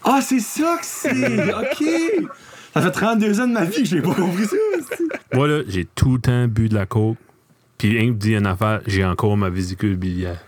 Ah, 0.04 0.20
c'est 0.22 0.40
ça 0.40 0.78
que 0.80 0.86
c'est! 0.86 1.54
OK! 1.54 2.28
Ça 2.74 2.82
fait 2.82 2.92
32 2.92 3.40
ans 3.40 3.48
de 3.48 3.54
ma 3.54 3.66
vie 3.66 3.84
que 3.84 3.86
j'ai 3.88 4.02
pas 4.02 4.14
compris 4.14 4.46
ça. 4.46 4.56
c'est- 4.90 5.36
Moi, 5.36 5.48
là, 5.48 5.62
j'ai 5.68 5.86
tout 5.86 6.14
le 6.16 6.20
temps 6.20 6.48
bu 6.48 6.70
de 6.70 6.76
la 6.76 6.86
coke. 6.86 7.18
Puis, 7.78 8.00
un 8.00 8.12
dit 8.12 8.34
une 8.36 8.48
affaire, 8.48 8.82
j'ai 8.88 9.06
encore 9.06 9.38
ma 9.38 9.50
vésicule 9.50 9.96
biliaire. 9.96 10.40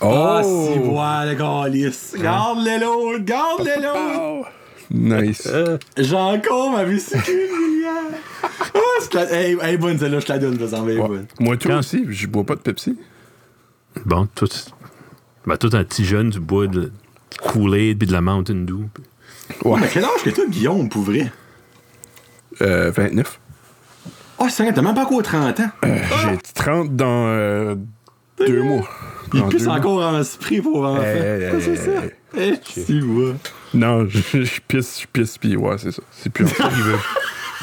Ah, 0.00 0.42
si, 0.44 0.78
voilà, 0.80 1.32
le 1.32 1.36
calice. 1.38 2.14
Garde-le 2.20 2.80
l'autre, 2.84 3.24
garde-le 3.24 3.82
l'autre. 3.82 4.48
Oh. 4.90 4.96
Nice. 4.96 5.48
J'ai 5.96 6.14
encore 6.16 6.70
ma 6.70 6.84
vésicule 6.84 7.22
biliaire. 7.48 8.20
Ah, 8.76 8.78
c'est 9.00 9.14
la... 9.14 9.32
hey, 9.32 9.56
hey, 9.62 9.76
bonne 9.78 9.98
celle-là, 9.98 10.20
je 10.20 10.26
te 10.26 10.32
la 10.32 10.38
donne, 10.38 10.54
est 10.60 10.74
Ouais. 10.74 10.96
bonne. 11.08 11.26
Moi, 11.40 11.56
Quand- 11.56 11.78
aussi, 11.78 12.04
je 12.10 12.26
bois 12.26 12.44
pas 12.44 12.54
de 12.54 12.60
Pepsi. 12.60 12.98
Bon, 14.04 14.28
tout, 14.34 14.46
ben, 15.46 15.56
tout 15.56 15.70
un 15.72 15.84
petit 15.84 16.04
jeune, 16.04 16.30
tu 16.30 16.40
bois 16.40 16.66
de, 16.66 16.84
du 16.84 17.38
Kool-Aid 17.42 17.98
puis 17.98 18.06
de 18.08 18.12
la 18.12 18.20
Mountain 18.20 18.64
Dew. 18.64 18.84
Ouais. 19.64 19.80
Mais 19.80 19.88
quel 19.92 20.04
âge 20.04 20.22
que 20.24 20.30
toi, 20.30 20.44
Guillaume, 20.48 20.88
pour 20.88 21.02
vrai? 21.02 21.30
Euh, 22.62 22.90
29. 22.90 23.40
Ah, 24.38 24.48
c'est 24.48 24.62
vrai, 24.64 24.72
t'as 24.72 24.82
même 24.82 24.94
pas 24.94 25.02
encore 25.04 25.22
30 25.22 25.60
ans. 25.60 25.70
J'ai 25.82 26.38
30 26.54 26.96
dans 26.96 27.26
euh, 27.28 27.74
deux 28.38 28.62
mois. 28.62 28.88
Il 29.32 29.40
Dans 29.40 29.48
pisse 29.48 29.66
encore 29.66 30.02
en 30.02 30.22
spray 30.22 30.60
pour 30.60 30.84
enfants. 30.84 31.02
Hey, 31.02 31.42
hey, 31.42 31.44
Ah, 31.46 31.56
c'est 31.60 31.70
hey, 31.70 31.76
ça? 31.76 32.04
hey. 32.36 32.60
Eh, 32.76 32.80
si, 32.84 33.00
ouais. 33.02 33.34
Non, 33.74 34.06
je, 34.08 34.42
je 34.44 34.60
pisse, 34.66 35.00
je 35.02 35.06
pisse, 35.12 35.38
puis 35.38 35.56
ouais, 35.56 35.78
c'est 35.78 35.92
ça. 35.92 36.02
C'est 36.10 36.30
plus 36.30 36.46
ça 36.48 36.68
qu'il 36.68 36.82
veut, 36.82 36.98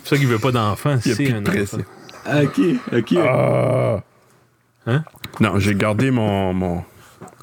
c'est 0.03 0.09
ça 0.09 0.17
qu'il 0.17 0.27
veut 0.27 0.39
pas 0.39 0.51
d'enfant, 0.51 0.97
Il 1.05 1.09
y 1.09 1.11
a 1.13 1.15
c'est 1.15 1.23
plus 1.25 1.33
un 1.33 1.41
de 1.41 1.49
pression. 1.49 1.77
enfant. 2.25 2.41
Ok, 2.43 2.59
ok. 2.93 3.13
Ah! 3.25 4.03
Hein? 4.87 5.03
Non, 5.39 5.59
j'ai 5.59 5.75
gardé 5.75 6.09
mon, 6.11 6.53
mon. 6.53 6.83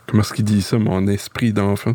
Comment 0.09 0.23
est-ce 0.23 0.33
qu'il 0.33 0.45
dit 0.45 0.63
ça, 0.63 0.79
mon 0.79 1.07
esprit 1.07 1.53
d'enfant? 1.53 1.95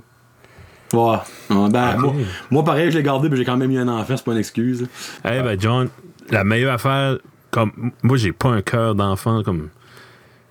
Ouais. 0.93 1.17
Ah, 1.49 1.67
ben, 1.71 1.95
Ok. 1.95 1.99
moi, 2.01 2.13
moi, 2.51 2.63
pareil, 2.63 2.91
je 2.91 2.97
l'ai 2.97 3.03
gardé, 3.03 3.27
mais 3.29 3.35
j'ai 3.37 3.45
quand 3.45 3.57
même 3.57 3.71
eu 3.71 3.79
un 3.79 3.87
enfant, 3.87 4.15
c'est 4.15 4.23
pas 4.25 4.31
une 4.33 4.37
excuse. 4.37 4.87
Eh 5.25 5.41
ben, 5.41 5.59
John, 5.59 5.89
la 6.29 6.43
meilleure 6.43 6.73
affaire, 6.73 7.17
comme 7.49 7.91
moi, 8.03 8.17
j'ai 8.17 8.31
pas 8.31 8.49
un 8.49 8.61
cœur 8.61 8.93
d'enfant 8.95 9.41
comme. 9.43 9.69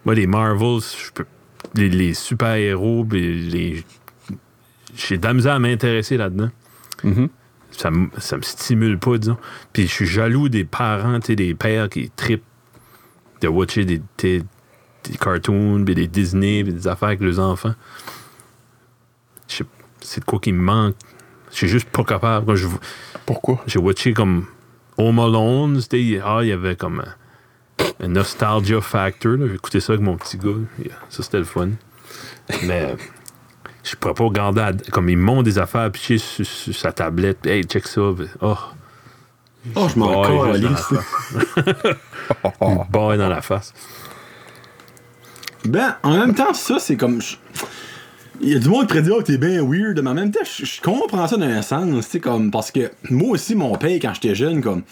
Moi, 0.05 0.15
les 0.17 0.27
Marvels, 0.27 0.81
je 0.81 1.13
peux. 1.13 1.25
Les, 1.75 1.89
les 1.89 2.13
super-héros, 2.15 3.05
puis 3.09 3.49
les. 3.49 3.85
J'ai 4.97 5.17
de 5.17 5.25
la 5.25 5.33
misère 5.33 5.55
à 5.55 5.59
m'intéresser 5.61 6.17
là-dedans. 6.17 6.51
Mhm. 7.05 7.29
Ça, 7.71 7.91
me- 7.91 8.11
ça 8.19 8.37
me 8.37 8.43
stimule 8.43 8.99
pas, 8.99 9.17
disons. 9.17 9.39
Puis 9.73 9.87
je 9.87 9.93
suis 9.93 10.07
jaloux 10.07 10.49
des 10.49 10.65
parents, 10.65 11.19
tu 11.21 11.29
sais, 11.29 11.37
des 11.37 11.55
pères 11.55 11.89
qui 11.89 12.11
trippent 12.11 12.43
de 13.41 13.49
watcher 13.49 13.85
des, 13.85 14.03
des, 14.19 14.43
des 15.05 15.17
cartoons, 15.19 15.83
puis 15.85 15.95
des 15.95 16.07
Disney, 16.07 16.63
puis 16.65 16.73
des 16.73 16.87
affaires 16.89 17.09
avec 17.09 17.21
leurs 17.21 17.39
enfants. 17.41 17.75
Je 19.49 19.57
sais- 19.57 19.65
C'est 20.01 20.21
de 20.21 20.25
quoi 20.25 20.39
qui 20.41 20.53
me 20.53 20.63
manque. 20.63 20.95
Je 21.51 21.57
suis 21.59 21.69
juste 21.69 21.89
pas 21.89 22.03
capable. 22.05 22.47
Quand 22.47 22.57
je, 22.57 22.67
Pourquoi? 23.27 23.63
j'ai 23.67 23.79
watché 23.79 24.13
comme 24.15 24.47
Home 24.97 25.19
Alone, 25.21 25.81
c'était, 25.81 26.21
ah, 26.25 26.39
il 26.43 26.49
y 26.49 26.53
avait 26.53 26.75
comme 26.77 27.01
un, 27.01 27.85
un 28.05 28.09
nostalgia 28.09 28.81
factor. 28.81 29.33
là. 29.37 29.47
J'ai 29.49 29.55
écouté 29.55 29.81
ça 29.81 29.93
avec 29.93 30.05
mon 30.05 30.17
petit 30.17 30.39
gars. 30.39 30.51
Yeah, 30.79 30.95
Ça, 31.09 31.23
c'était 31.23 31.39
le 31.39 31.45
fun. 31.45 31.71
Mais 32.65 32.83
euh, 32.93 32.97
je 33.85 33.95
pourrais 33.97 34.15
pas 34.15 34.25
regarder, 34.25 34.61
à- 34.61 34.73
comme 34.91 35.09
ils 35.09 35.17
montent 35.17 35.45
des 35.45 35.59
affaires 35.59 35.91
pichées 35.93 36.19
sur, 36.19 36.45
sur 36.47 36.75
sa 36.75 36.93
tablette. 36.93 37.47
Hey, 37.47 37.63
check 37.65 37.87
ça. 37.87 38.01
Oh, 38.41 38.57
Oh, 39.77 39.87
je 39.89 39.97
m'en 39.97 40.25
juste 40.57 40.93
dans 40.93 42.75
la 42.79 42.85
balle 42.91 43.19
dans 43.19 43.29
la 43.29 43.41
face. 43.43 43.73
Ben, 45.65 45.97
en 46.03 46.19
même 46.19 46.35
temps, 46.35 46.55
ça, 46.55 46.79
c'est 46.79 46.97
comme. 46.97 47.21
Il 48.41 48.49
y 48.49 48.55
a 48.57 48.59
du 48.59 48.69
monde 48.69 48.89
qui 48.91 49.01
dire, 49.01 49.15
oh, 49.17 49.23
t'es 49.23 49.39
bien 49.39 49.63
weird, 49.63 50.01
mais 50.03 50.11
en 50.11 50.15
même 50.15 50.31
temps, 50.33 50.41
je, 50.45 50.81
comprends 50.81 51.29
ça 51.29 51.37
d'un 51.37 51.63
sens, 51.63 52.09
tu 52.09 52.21
comme. 52.21 52.51
Parce 52.51 52.71
que 52.71 52.91
moi 53.11 53.31
aussi, 53.33 53.55
mon 53.55 53.77
père, 53.77 53.99
quand 54.01 54.13
j'étais 54.15 54.35
jeune, 54.35 54.61
comme. 54.61 54.83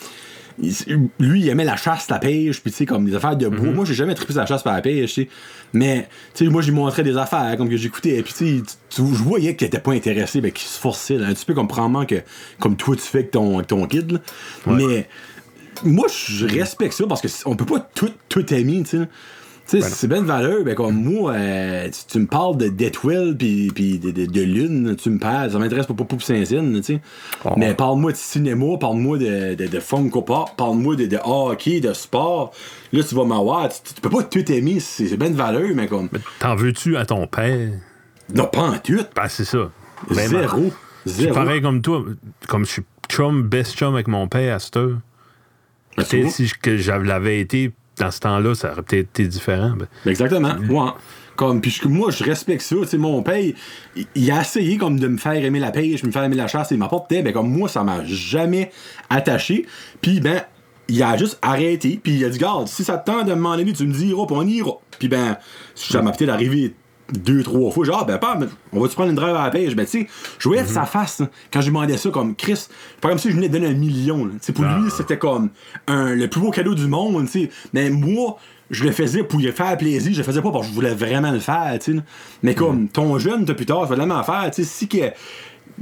lui, 1.18 1.40
il 1.40 1.48
aimait 1.48 1.64
la 1.64 1.76
chasse, 1.76 2.08
la 2.10 2.18
pêche, 2.18 2.60
puis 2.60 2.70
tu 2.70 2.78
sais, 2.78 2.86
comme 2.86 3.04
des 3.06 3.14
affaires 3.16 3.36
de 3.36 3.48
bois. 3.48 3.72
Moi, 3.72 3.84
j'ai 3.84 3.94
jamais 3.94 4.14
trippé 4.14 4.34
la 4.34 4.46
chasse 4.46 4.62
par 4.62 4.74
la 4.74 4.82
pêche, 4.82 5.14
tu 5.14 5.22
sais. 5.22 5.28
Mais, 5.72 6.08
tu 6.34 6.44
sais, 6.44 6.50
moi, 6.50 6.62
j'ai 6.62 6.70
montré 6.72 7.02
des 7.02 7.16
affaires, 7.16 7.56
comme 7.56 7.68
que 7.68 7.76
j'écoutais, 7.76 8.22
puis 8.22 8.32
tu 8.36 8.58
sais, 8.58 8.62
je 8.96 9.02
voyais 9.02 9.56
qu'il 9.56 9.66
était 9.66 9.78
pas 9.80 9.92
intéressé, 9.92 10.40
ben, 10.40 10.52
qu'il 10.52 10.68
se 10.68 10.78
forçait, 10.78 11.16
là, 11.16 11.26
un 11.28 11.32
petit 11.32 11.46
peu 11.46 11.54
comme 11.54 11.68
probablement 11.68 12.04
que, 12.06 12.16
comme 12.60 12.76
toi, 12.76 12.94
tu 12.94 13.02
fais 13.02 13.18
avec 13.18 13.30
ton, 13.32 13.56
avec 13.56 13.68
ton 13.68 13.86
kid, 13.86 14.12
là. 14.12 14.18
Mais, 14.66 15.08
moi, 15.82 16.06
je 16.08 16.46
respecte 16.46 16.92
ça 16.92 17.04
parce 17.08 17.20
que 17.22 17.28
c- 17.28 17.42
on 17.46 17.56
peut 17.56 17.64
pas 17.64 17.80
tout, 17.94 18.10
tout 18.28 18.52
aimer, 18.54 18.82
tu 18.84 18.98
sais. 18.98 19.08
Sais, 19.70 19.80
c'est 19.82 20.08
bien 20.08 20.20
de 20.22 20.26
valeur, 20.26 20.64
ben 20.64 20.74
comme 20.74 20.96
moi, 21.00 21.32
euh, 21.32 21.88
tu, 21.90 22.00
tu 22.12 22.18
me 22.18 22.26
parles 22.26 22.56
de 22.56 22.66
Deathwell 22.68 23.36
puis 23.36 23.70
puis 23.72 24.00
de, 24.00 24.10
de, 24.10 24.26
de 24.26 24.40
Lune, 24.40 24.96
tu 24.96 25.10
me 25.10 25.18
parles, 25.18 25.52
ça 25.52 25.58
m'intéresse 25.60 25.86
pas 25.86 25.94
pour 25.94 26.08
pour 26.08 26.20
Saint-Zine, 26.20 26.74
tu 26.80 26.82
sais. 26.94 27.00
Oh. 27.44 27.50
Mais 27.56 27.74
parle-moi 27.74 28.10
de 28.10 28.16
cinéma, 28.16 28.76
parle-moi 28.80 29.18
de, 29.18 29.54
de, 29.54 29.66
de 29.68 29.78
Funko 29.80 30.22
Pop, 30.22 30.48
parle-moi 30.56 30.96
de, 30.96 31.06
de 31.06 31.18
hockey, 31.24 31.78
de 31.80 31.92
sport. 31.92 32.52
Là, 32.92 33.04
tu 33.04 33.14
vas 33.14 33.24
m'avoir, 33.24 33.68
tu, 33.68 33.94
tu 33.94 34.00
peux 34.00 34.10
pas 34.10 34.24
tout 34.24 34.50
aimer, 34.50 34.80
c'est 34.80 35.06
c'est 35.06 35.16
bien 35.16 35.30
de 35.30 35.36
valeur, 35.36 35.68
mais 35.74 35.86
comme. 35.86 36.08
T'en 36.40 36.56
veux-tu 36.56 36.96
à 36.96 37.06
ton 37.06 37.28
père? 37.28 37.70
Non, 38.34 38.46
pas 38.46 38.62
en 38.62 38.78
tout. 38.78 38.98
Ben, 39.14 39.28
c'est 39.28 39.44
ça. 39.44 39.70
Ben, 40.08 40.28
Zéro. 40.28 40.72
Je 41.06 41.10
suis 41.12 41.22
Zéro. 41.22 41.34
pareil 41.34 41.62
comme 41.62 41.80
toi. 41.80 42.04
Comme 42.48 42.64
je 42.66 42.70
suis 42.72 42.82
chum, 43.08 43.42
best 43.44 43.76
chum 43.76 43.94
avec 43.94 44.08
mon 44.08 44.26
père 44.26 44.56
à 44.56 44.58
cette 44.58 44.76
heure. 44.76 44.98
Ben, 45.96 46.04
si 46.28 46.46
je- 46.48 46.54
que 46.60 46.76
j'avais 46.76 47.40
été 47.40 47.72
dans 48.00 48.10
ce 48.10 48.20
temps-là, 48.20 48.54
ça 48.54 48.72
aurait 48.72 48.82
peut-être 48.82 49.08
été 49.20 49.26
différent. 49.26 49.74
Ben, 49.78 49.86
Exactement. 50.10 50.54
Ouais. 50.68 50.90
Comme, 51.36 51.60
puis 51.60 51.70
je- 51.70 51.88
moi, 51.88 52.10
je 52.10 52.22
respecte 52.24 52.62
ça. 52.62 52.76
Tu 52.82 52.86
sais, 52.88 52.98
mon 52.98 53.22
père, 53.22 53.38
il, 53.96 54.06
il 54.14 54.30
a 54.30 54.40
essayé 54.42 54.76
comme 54.76 54.98
de 55.00 55.08
me 55.08 55.16
faire 55.16 55.42
aimer 55.44 55.58
la 55.60 55.70
pêche, 55.70 56.02
me 56.02 56.10
faire 56.10 56.24
aimer 56.24 56.36
la 56.36 56.48
chasse, 56.48 56.70
il 56.70 56.78
m'apportait, 56.78 57.22
ben 57.22 57.32
comme 57.32 57.50
moi, 57.50 57.68
ça 57.68 57.82
m'a 57.82 58.04
jamais 58.04 58.70
attaché. 59.08 59.64
Puis 60.02 60.20
ben, 60.20 60.42
il 60.88 61.02
a 61.02 61.16
juste 61.16 61.38
arrêté, 61.40 62.00
puis 62.02 62.14
il 62.14 62.24
a 62.24 62.28
dit, 62.28 62.38
garde, 62.38 62.66
si 62.68 62.82
ça 62.84 62.98
te 62.98 63.10
tente 63.10 63.26
de 63.26 63.32
m'en 63.34 63.52
aller, 63.52 63.72
tu 63.72 63.86
me 63.86 63.92
diras, 63.94 64.26
puis 64.26 64.36
on 64.36 64.46
ira. 64.46 64.72
Puis 64.98 65.08
ben, 65.08 65.36
ça 65.74 66.02
m'a 66.02 66.10
peut-être 66.12 66.30
arrivé 66.30 66.74
deux, 67.12 67.42
trois 67.42 67.70
fois, 67.70 67.84
genre, 67.84 68.06
ben, 68.06 68.18
pas, 68.18 68.36
mais 68.36 68.46
on 68.72 68.80
va-tu 68.80 68.94
prendre 68.94 69.10
une 69.10 69.16
drive 69.16 69.34
à 69.34 69.44
la 69.44 69.50
pêche? 69.50 69.74
Ben, 69.74 69.84
tu 69.84 70.02
sais, 70.02 70.08
je 70.38 70.48
voyais 70.48 70.64
sa 70.64 70.84
face, 70.84 71.20
hein, 71.20 71.28
quand 71.52 71.60
je 71.60 71.66
demandais 71.66 71.96
ça, 71.96 72.10
comme 72.10 72.34
Chris, 72.34 72.66
pas 73.00 73.08
comme 73.08 73.18
si 73.18 73.30
je 73.30 73.34
venais 73.36 73.48
de 73.48 73.52
donner 73.54 73.68
un 73.68 73.74
million, 73.74 74.24
là. 74.24 74.32
Pour 74.54 74.64
lui, 74.64 74.90
c'était 74.90 75.18
comme 75.18 75.50
un, 75.86 76.14
le 76.14 76.28
plus 76.28 76.40
beau 76.40 76.50
cadeau 76.50 76.74
du 76.74 76.86
monde, 76.86 77.26
tu 77.26 77.42
sais. 77.44 77.50
Mais 77.72 77.90
moi, 77.90 78.36
je 78.70 78.84
le 78.84 78.92
faisais 78.92 79.24
pour 79.24 79.40
lui 79.40 79.50
faire 79.52 79.76
plaisir, 79.76 80.12
je 80.12 80.18
le 80.18 80.24
faisais 80.24 80.42
pas 80.42 80.50
parce 80.52 80.64
que 80.66 80.70
je 80.70 80.74
voulais 80.74 80.94
vraiment 80.94 81.32
le 81.32 81.40
faire, 81.40 81.72
tu 81.80 81.90
sais. 81.90 81.96
là. 81.96 82.02
Mais 82.42 82.54
comme 82.54 82.88
ton 82.88 83.18
jeune, 83.18 83.44
t'as 83.44 83.54
plus 83.54 83.66
tard, 83.66 83.84
je 83.84 83.90
vais 83.90 83.96
vraiment 83.96 84.22
faire, 84.22 84.48
tu 84.54 84.62
sais, 84.62 84.68
si 84.68 84.86
que, 84.88 85.10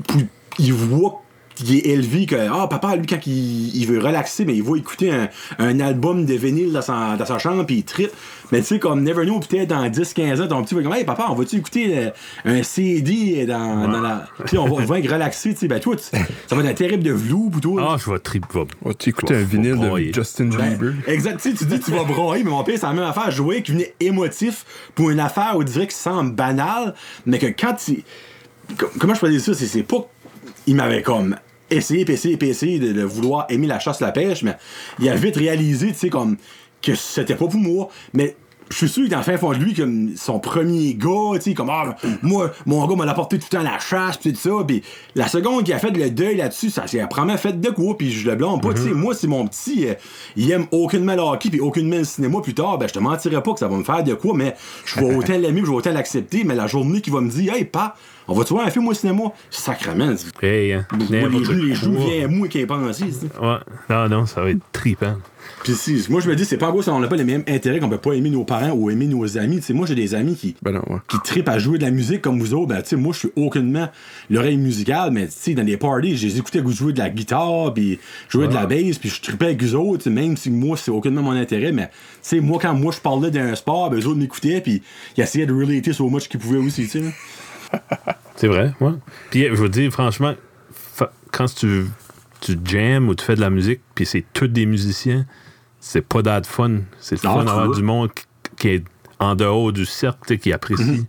pour- 0.06 0.22
il 0.58 0.72
voit 0.72 1.22
qu'il 1.64 1.76
est 1.76 1.86
élevé, 1.86 2.26
que, 2.26 2.36
ah, 2.36 2.66
papa, 2.68 2.96
lui, 2.96 3.06
quand 3.06 3.26
il, 3.26 3.76
il 3.76 3.86
veut 3.86 3.98
relaxer, 3.98 4.44
mais 4.44 4.54
il 4.56 4.62
va 4.62 4.76
écouter 4.76 5.10
un, 5.10 5.28
un 5.58 5.80
album 5.80 6.24
de 6.24 6.34
vinyle 6.34 6.72
dans 6.72 6.82
sa, 6.82 7.16
dans 7.16 7.26
sa 7.26 7.38
chambre, 7.38 7.64
puis 7.64 7.76
il 7.76 7.84
tripe. 7.84 8.10
Mais 8.50 8.60
tu 8.60 8.66
sais, 8.66 8.78
comme 8.78 9.02
Never 9.02 9.24
Know, 9.24 9.40
peut-être 9.40 9.68
dans 9.68 9.86
10-15 9.86 10.42
ans, 10.42 10.48
ton 10.48 10.62
petit 10.64 10.74
va 10.74 10.80
dire, 10.82 10.94
hey, 10.94 11.04
papa, 11.04 11.26
on 11.30 11.34
va-tu 11.34 11.56
écouter 11.56 11.98
euh, 11.98 12.10
un 12.44 12.62
CD 12.62 13.44
dans, 13.46 13.88
dans 13.88 14.00
la. 14.00 14.26
Tu 14.44 14.50
sais, 14.52 14.58
on 14.58 14.64
va, 14.66 14.82
on 14.82 14.84
va 14.86 14.98
être 14.98 15.12
relaxé, 15.12 15.52
tu 15.52 15.60
sais, 15.60 15.68
ben, 15.68 15.78
toi, 15.80 15.96
tu- 15.96 16.04
ça 16.04 16.54
va 16.56 16.62
être 16.62 16.68
un 16.70 16.74
terrible 16.74 17.02
de 17.02 17.12
vlou 17.12 17.50
toi. 17.60 17.90
Ah, 17.92 17.96
je 18.02 18.10
vais 18.10 18.18
trip. 18.18 18.44
va- 18.52 18.64
Vas-tu 18.82 19.10
écouter 19.10 19.34
un 19.34 19.42
vinyle 19.42 19.78
de 19.78 20.12
Justin 20.14 20.46
Ben, 20.46 20.70
Bieber? 20.70 20.94
exact, 21.06 21.40
tu 21.42 21.50
sais, 21.50 21.56
tu 21.56 21.64
dis 21.66 21.78
tu 21.80 21.90
vas 21.90 22.04
broyer, 22.04 22.42
mais 22.44 22.50
mon 22.50 22.64
père, 22.64 22.78
c'est 22.78 22.86
la 22.86 22.92
même 22.94 23.04
affaire. 23.04 23.30
Voyais 23.42 23.62
qu'il 23.62 23.74
venait 23.74 23.94
émotif 24.00 24.64
pour 24.94 25.10
une 25.10 25.20
affaire, 25.20 25.52
on 25.56 25.62
dirait 25.62 25.86
que 25.86 25.92
ça 25.92 26.10
semble 26.12 26.32
banal, 26.32 26.94
mais 27.26 27.38
que 27.38 27.46
quand 27.46 27.74
tu. 27.74 28.02
com- 28.78 28.88
Comment 28.98 29.14
je 29.14 29.20
peux 29.20 29.30
dire 29.30 29.40
ça? 29.40 29.52
C'est- 29.54 29.66
C'est 29.66 29.82
pas. 29.82 30.06
Il 30.66 30.74
m'avait 30.76 31.02
comme 31.02 31.36
essayé, 31.70 32.04
puis 32.04 32.14
essayé, 32.14 32.36
puis 32.36 32.48
essayé 32.48 32.78
de, 32.78 32.92
de 32.92 33.02
vouloir 33.02 33.46
aimer 33.48 33.66
la 33.66 33.78
chasse, 33.78 34.00
la 34.00 34.12
pêche, 34.12 34.42
mais 34.42 34.56
il 34.98 35.08
a 35.08 35.14
vite 35.14 35.36
réalisé, 35.36 35.88
tu 35.88 35.94
sais, 35.94 36.08
comme 36.08 36.36
que 36.82 36.94
c'était 36.94 37.34
pas 37.34 37.46
pour 37.46 37.60
moi, 37.60 37.88
mais. 38.12 38.36
Je 38.70 38.76
suis 38.76 38.88
sûr 38.90 39.04
que 39.06 39.08
dans 39.08 39.16
le 39.16 39.22
fin 39.22 39.38
fond 39.38 39.52
de 39.52 39.56
lui, 39.56 39.72
comme 39.72 40.14
son 40.14 40.40
premier 40.40 40.92
gars, 40.92 41.36
tu 41.36 41.40
sais, 41.40 41.54
comme, 41.54 41.70
ah, 41.70 41.96
moi, 42.20 42.52
mon 42.66 42.86
gars 42.86 42.96
m'a 42.96 43.10
apporté 43.10 43.38
tout 43.38 43.46
le 43.50 43.56
temps 43.56 43.64
la 43.64 43.78
chasse, 43.78 44.18
pis 44.18 44.30
tout 44.34 44.38
ça, 44.38 44.62
pis 44.66 44.82
la 45.14 45.26
seconde 45.26 45.64
qu'il 45.64 45.72
a 45.72 45.78
fait 45.78 45.90
le 45.90 46.10
deuil 46.10 46.36
là-dessus, 46.36 46.68
ça 46.68 46.86
s'est 46.86 47.02
vraiment 47.10 47.38
fait 47.38 47.58
de 47.58 47.70
quoi, 47.70 47.96
pis 47.96 48.12
je 48.12 48.28
le 48.28 48.36
blâme 48.36 48.60
pas, 48.60 48.74
tu 48.74 48.82
sais, 48.82 48.90
moi, 48.90 49.14
si 49.14 49.26
mon 49.26 49.46
petit, 49.46 49.88
euh, 49.88 49.94
il 50.36 50.50
aime 50.50 50.66
aucunement 50.70 51.14
le 51.14 51.22
hockey, 51.22 51.48
pis 51.48 51.60
aucunement 51.60 51.96
le 51.96 52.04
cinéma 52.04 52.42
plus 52.42 52.52
tard, 52.52 52.76
ben, 52.76 52.86
je 52.86 52.92
te 52.92 52.98
mentirais 52.98 53.42
pas 53.42 53.54
que 53.54 53.58
ça 53.58 53.68
va 53.68 53.74
me 53.78 53.84
faire 53.84 54.04
de 54.04 54.12
quoi, 54.12 54.34
mais 54.36 54.54
je 54.84 55.00
vais 55.00 55.14
autant 55.16 55.38
l'aimer, 55.38 55.62
je 55.64 55.70
vais 55.70 55.76
autant 55.76 55.92
l'accepter, 55.92 56.44
mais 56.44 56.54
la 56.54 56.66
journée 56.66 57.00
qu'il 57.00 57.14
va 57.14 57.22
me 57.22 57.30
dire, 57.30 57.54
hey, 57.54 57.64
pas, 57.64 57.96
on 58.28 58.34
va-tu 58.34 58.52
voir 58.52 58.66
un 58.66 58.70
film 58.70 58.86
au 58.86 58.94
cinéma? 58.94 59.24
Sacrement, 59.50 60.14
Hey, 60.42 60.74
hein, 60.74 60.86
moi, 60.92 61.28
les 61.28 61.68
les 61.68 61.74
joues 61.74 61.96
viennent 61.96 62.30
mou 62.30 62.46
qui 62.46 62.60
est 62.60 62.66
pensé, 62.66 63.06
tu 63.06 63.12
sais. 63.12 63.26
Ouais. 63.40 63.56
Non, 63.88 64.08
non, 64.08 64.26
ça 64.26 64.42
va 64.42 64.50
être 64.50 64.60
trippant. 64.70 65.16
Pis 65.64 65.74
si, 65.74 66.04
moi, 66.10 66.20
je 66.20 66.28
me 66.28 66.36
dis, 66.36 66.44
c'est 66.44 66.58
pas 66.58 66.70
gros 66.70 66.82
si 66.82 66.90
on 66.90 67.00
n'a 67.00 67.08
pas 67.08 67.16
les 67.16 67.24
mêmes 67.24 67.42
intérêts 67.48 67.80
qu'on 67.80 67.88
peut 67.88 67.96
pas 67.98 68.12
aimer 68.12 68.28
nos 68.28 68.44
parents 68.44 68.72
ou 68.72 68.90
aimer 68.90 69.06
nos 69.06 69.38
amis, 69.38 69.56
tu 69.56 69.62
sais, 69.62 69.72
moi, 69.72 69.86
j'ai 69.86 69.94
des 69.94 70.14
amis 70.14 70.36
qui, 70.36 70.54
Ben 70.62 70.72
non, 70.72 70.82
ouais. 70.88 70.98
qui 71.08 71.18
trippent 71.20 71.48
à 71.48 71.58
jouer 71.58 71.78
de 71.78 71.84
la 71.84 71.90
musique 71.90 72.20
comme 72.20 72.38
vous 72.38 72.52
autres, 72.54 72.68
ben, 72.68 72.82
tu 72.82 72.90
sais, 72.90 72.96
moi, 72.96 73.12
je 73.14 73.20
suis 73.20 73.30
aucunement 73.34 73.88
l'oreille 74.28 74.58
musicale, 74.58 75.10
mais, 75.10 75.26
tu 75.26 75.32
sais, 75.34 75.54
dans 75.54 75.62
les 75.64 75.76
parties, 75.76 76.16
je 76.16 76.26
les 76.26 76.38
écoutais 76.38 76.62
jouer 76.68 76.92
de 76.92 76.98
la 76.98 77.08
guitare, 77.08 77.72
puis 77.72 77.98
jouer 78.28 78.46
de 78.48 78.54
la 78.54 78.66
bass, 78.66 78.98
puis 78.98 79.08
je 79.08 79.20
trippais 79.22 79.46
avec 79.46 79.64
eux 79.64 79.74
autres, 79.74 79.98
tu 79.98 80.04
sais, 80.04 80.10
même 80.10 80.36
si 80.36 80.50
moi, 80.50 80.76
c'est 80.76 80.90
aucunement 80.90 81.22
mon 81.22 81.32
intérêt, 81.32 81.72
mais, 81.72 81.86
tu 81.88 81.92
sais, 82.22 82.40
moi, 82.40 82.58
quand 82.60 82.74
moi, 82.74 82.92
je 82.94 83.00
parlais 83.00 83.30
d'un 83.30 83.54
sport, 83.54 83.90
ben, 83.90 83.98
eux 83.98 84.06
autres 84.06 84.18
m'écoutaient, 84.18 84.60
puis 84.60 84.82
ils 85.16 85.22
essayaient 85.22 85.46
de 85.46 85.54
relater 85.54 85.92
so 85.92 86.08
much 86.10 86.28
qu'ils 86.28 86.40
pouvaient 86.40 86.58
aussi, 86.58 86.84
tu 86.84 86.88
sais, 86.90 87.00
là. 87.00 87.08
C'est 88.36 88.48
vrai, 88.48 88.72
ouais. 88.80 88.92
Puis, 89.30 89.44
je 89.44 89.54
veux 89.54 89.68
dire, 89.68 89.90
franchement, 89.92 90.34
fa- 90.72 91.12
quand 91.32 91.52
tu, 91.54 91.86
tu 92.40 92.56
jammes 92.64 93.08
ou 93.08 93.14
tu 93.14 93.24
fais 93.24 93.34
de 93.34 93.40
la 93.40 93.50
musique, 93.50 93.80
puis 93.94 94.06
c'est 94.06 94.24
tous 94.32 94.46
des 94.48 94.64
musiciens, 94.66 95.26
c'est 95.80 96.02
pas 96.02 96.22
d'ad 96.22 96.46
fun. 96.46 96.78
C'est 97.00 97.16
le 97.16 97.20
fun 97.20 97.44
d'avoir 97.44 97.66
du 97.76 97.82
monde 97.82 98.10
qui- 98.14 98.24
qui 98.56 98.68
est 98.68 98.84
en 99.18 99.34
dehors 99.34 99.72
du 99.72 99.84
cercle, 99.86 100.38
qui 100.38 100.52
apprécie. 100.52 100.82
Mhm. 100.84 101.04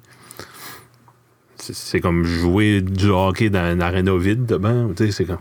C'est- 1.57 1.73
C'est 1.75 1.99
comme 1.99 2.23
jouer 2.23 2.81
du 2.81 3.09
hockey 3.09 3.49
dans 3.49 3.71
une 3.73 3.81
aréna 3.81 4.15
vide, 4.17 4.45
tu 4.95 5.05
sais, 5.05 5.11
c'est 5.11 5.25
comme. 5.25 5.37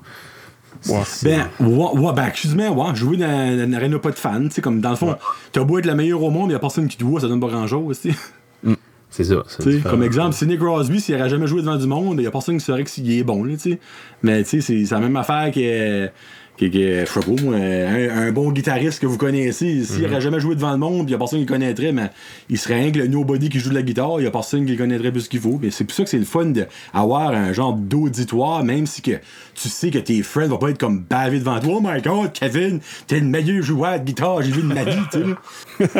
Ouais. 0.88 1.02
Ben, 1.24 1.48
ouais, 1.60 1.90
ouais, 2.00 2.12
ben, 2.12 2.26
excuse-moi, 2.26 2.68
ouais, 2.70 2.94
jouer 2.94 3.16
dans, 3.16 3.26
dans 3.56 3.64
une 3.64 3.74
arena 3.74 3.98
pas 3.98 4.10
de 4.10 4.16
fans, 4.18 4.42
tu 4.44 4.50
sais, 4.50 4.60
comme, 4.60 4.80
dans 4.80 4.90
le 4.90 4.96
fond, 4.96 5.16
t'as 5.52 5.64
beau 5.64 5.78
être 5.78 5.86
le 5.86 5.94
meilleur 5.94 6.22
au 6.22 6.30
monde, 6.30 6.50
y 6.52 6.54
a 6.54 6.58
personne 6.58 6.86
qui 6.88 6.96
te 6.96 7.04
voit, 7.04 7.20
ça 7.20 7.28
donne 7.28 7.40
pas 7.40 7.48
grand-chose, 7.48 8.00
tu 8.00 8.12
sais. 8.12 8.18
C'est 9.10 9.24
ça. 9.24 9.36
comme 9.88 10.02
exemple, 10.02 10.34
Sidney 10.34 10.58
Crosby, 10.58 11.00
s'il 11.00 11.16
n'aurait 11.16 11.30
jamais 11.30 11.46
joué 11.46 11.62
devant 11.62 11.76
du 11.76 11.86
monde, 11.86 12.16
il 12.18 12.20
n'y 12.22 12.26
a 12.26 12.30
personne 12.30 12.58
qui 12.58 12.64
saurait 12.64 12.84
que 12.84 12.90
s'il 12.90 13.10
est 13.10 13.22
bon. 13.24 13.42
Là, 13.42 13.54
tu 13.54 13.72
sais. 13.72 13.78
Mais 14.22 14.42
tu 14.44 14.60
sais, 14.60 14.84
c'est 14.84 14.94
la 14.94 15.00
même 15.00 15.16
affaire 15.16 15.50
que, 15.50 16.06
que, 16.58 16.66
que 16.66 17.04
je 17.06 17.06
sais 17.06 17.20
pas, 17.20 17.42
moi, 17.42 17.56
un, 17.56 18.28
un 18.28 18.32
bon 18.32 18.52
guitariste 18.52 19.00
que 19.00 19.06
vous 19.06 19.16
connaissez, 19.16 19.82
s'il 19.84 20.02
n'aurait 20.02 20.20
jamais 20.20 20.40
joué 20.40 20.54
devant 20.56 20.72
le 20.72 20.76
monde, 20.76 21.04
il 21.08 21.12
n'y 21.12 21.14
a 21.14 21.18
personne 21.18 21.38
qui 21.38 21.46
le 21.46 21.50
connaîtrait, 21.52 21.90
mais 21.92 22.10
il 22.50 22.58
serait 22.58 22.74
rien 22.74 22.92
que 22.92 22.98
le 22.98 23.06
nobody 23.06 23.48
qui 23.48 23.58
joue 23.60 23.70
de 23.70 23.74
la 23.74 23.82
guitare, 23.82 24.16
il 24.18 24.22
n'y 24.22 24.26
a 24.26 24.30
personne 24.30 24.66
qui 24.66 24.72
le 24.72 24.78
connaîtrait 24.78 25.10
plus 25.10 25.26
qu'il 25.26 25.40
faut. 25.40 25.58
Mais 25.60 25.70
c'est 25.70 25.84
pour 25.84 25.96
ça 25.96 26.04
que 26.04 26.10
c'est 26.10 26.18
le 26.18 26.24
fun 26.26 26.44
d'avoir 26.46 27.30
un 27.30 27.52
genre 27.54 27.72
d'auditoire, 27.72 28.62
même 28.62 28.84
si 28.86 29.00
que 29.00 29.12
tu 29.54 29.68
sais 29.70 29.90
que 29.90 29.98
tes 29.98 30.22
friends 30.22 30.48
vont 30.48 30.58
pas 30.58 30.68
être 30.70 30.78
comme 30.78 31.00
bavés 31.00 31.38
devant 31.38 31.58
toi. 31.60 31.74
Oh 31.76 31.80
my 31.82 32.02
god, 32.02 32.32
Kevin, 32.34 32.80
t'es 33.06 33.20
le 33.20 33.26
meilleur 33.26 33.62
joueur 33.62 33.98
de 34.00 34.04
guitare, 34.04 34.42
j'ai 34.42 34.50
vu 34.52 34.60
de 34.62 34.66
ma 34.66 34.84
vie, 34.84 34.98
tu 35.10 35.18
sais. 35.78 35.88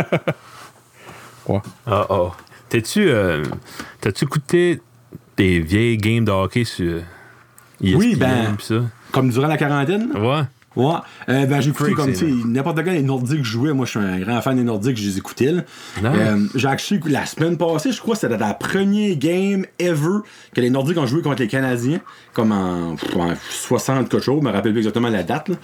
Ouais. 1.49 1.61
Ah, 1.87 2.07
ah. 2.11 2.33
T'as-tu 2.69 3.09
euh, 3.09 3.43
t'as-tu 4.01 4.25
écouté 4.25 4.81
des 5.37 5.61
vieilles 5.61 5.97
games 5.97 6.25
de 6.25 6.31
hockey 6.31 6.65
sur 6.65 7.01
ESPN 7.83 7.97
Oui, 7.97 8.17
ben- 8.17 8.57
pis 8.59 8.67
ça? 8.67 8.83
Comme 9.13 9.31
durant 9.31 9.47
la 9.49 9.57
quarantaine? 9.57 10.11
Ouais. 10.17 10.43
Ouais. 10.77 10.95
Euh, 11.29 11.47
ben, 11.47 11.61
j'ai 11.61 11.71
écouté 11.71 11.93
comme, 11.93 12.13
tu 12.13 12.15
sais, 12.17 12.27
n'importe 12.47 12.85
quand 12.85 12.93
les 12.93 13.03
Nordiques 13.03 13.43
jouaient. 13.43 13.73
Moi, 13.73 13.85
je 13.85 13.91
suis 13.93 13.99
un 14.01 14.21
grand 14.21 14.41
fan 14.43 14.55
des 14.57 14.63
Nordiques, 14.63 14.97
je 14.97 15.09
les 15.09 15.19
écoutais. 15.19 15.53
Euh, 16.05 16.47
j'ai 16.55 16.69
acheté 16.69 17.01
la 17.07 17.27
semaine 17.27 17.57
passée, 17.57 17.91
je 17.91 18.01
crois 18.01 18.15
que 18.15 18.21
c'était 18.21 18.37
la 18.39 18.55
première 18.55 19.17
game 19.17 19.65
ever 19.81 20.19
que 20.55 20.61
les 20.61 20.71
Nordiques 20.71 20.99
ont 20.99 21.07
joué 21.07 21.21
contre 21.23 21.41
les 21.43 21.49
Canadiens, 21.49 22.01
comme 22.33 22.53
en, 22.53 22.95
pff, 22.95 23.17
en 23.17 23.35
60 23.51 24.09
quelque 24.09 24.23
chose, 24.23 24.41
je 24.41 24.47
me 24.47 24.53
rappelle 24.53 24.71
plus 24.73 24.81
exactement 24.81 25.09
la 25.09 25.25
date, 25.25 25.49
là. 25.49 25.57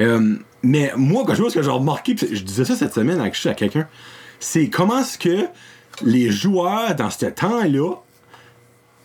Euh, 0.00 0.36
mais 0.62 0.92
moi, 0.96 1.24
quelque 1.26 1.36
chose 1.36 1.52
que 1.52 1.62
j'ai 1.62 1.70
remarqué, 1.70 2.14
pis 2.14 2.28
je 2.34 2.42
disais 2.42 2.64
ça 2.64 2.74
cette 2.74 2.94
semaine 2.94 3.20
à, 3.20 3.24
à 3.24 3.54
quelqu'un, 3.54 3.86
c'est 4.40 4.70
comment 4.70 5.00
est-ce 5.00 5.18
que 5.18 5.46
les 6.02 6.30
joueurs, 6.30 6.94
dans 6.94 7.10
ce 7.10 7.26
temps-là, 7.26 7.94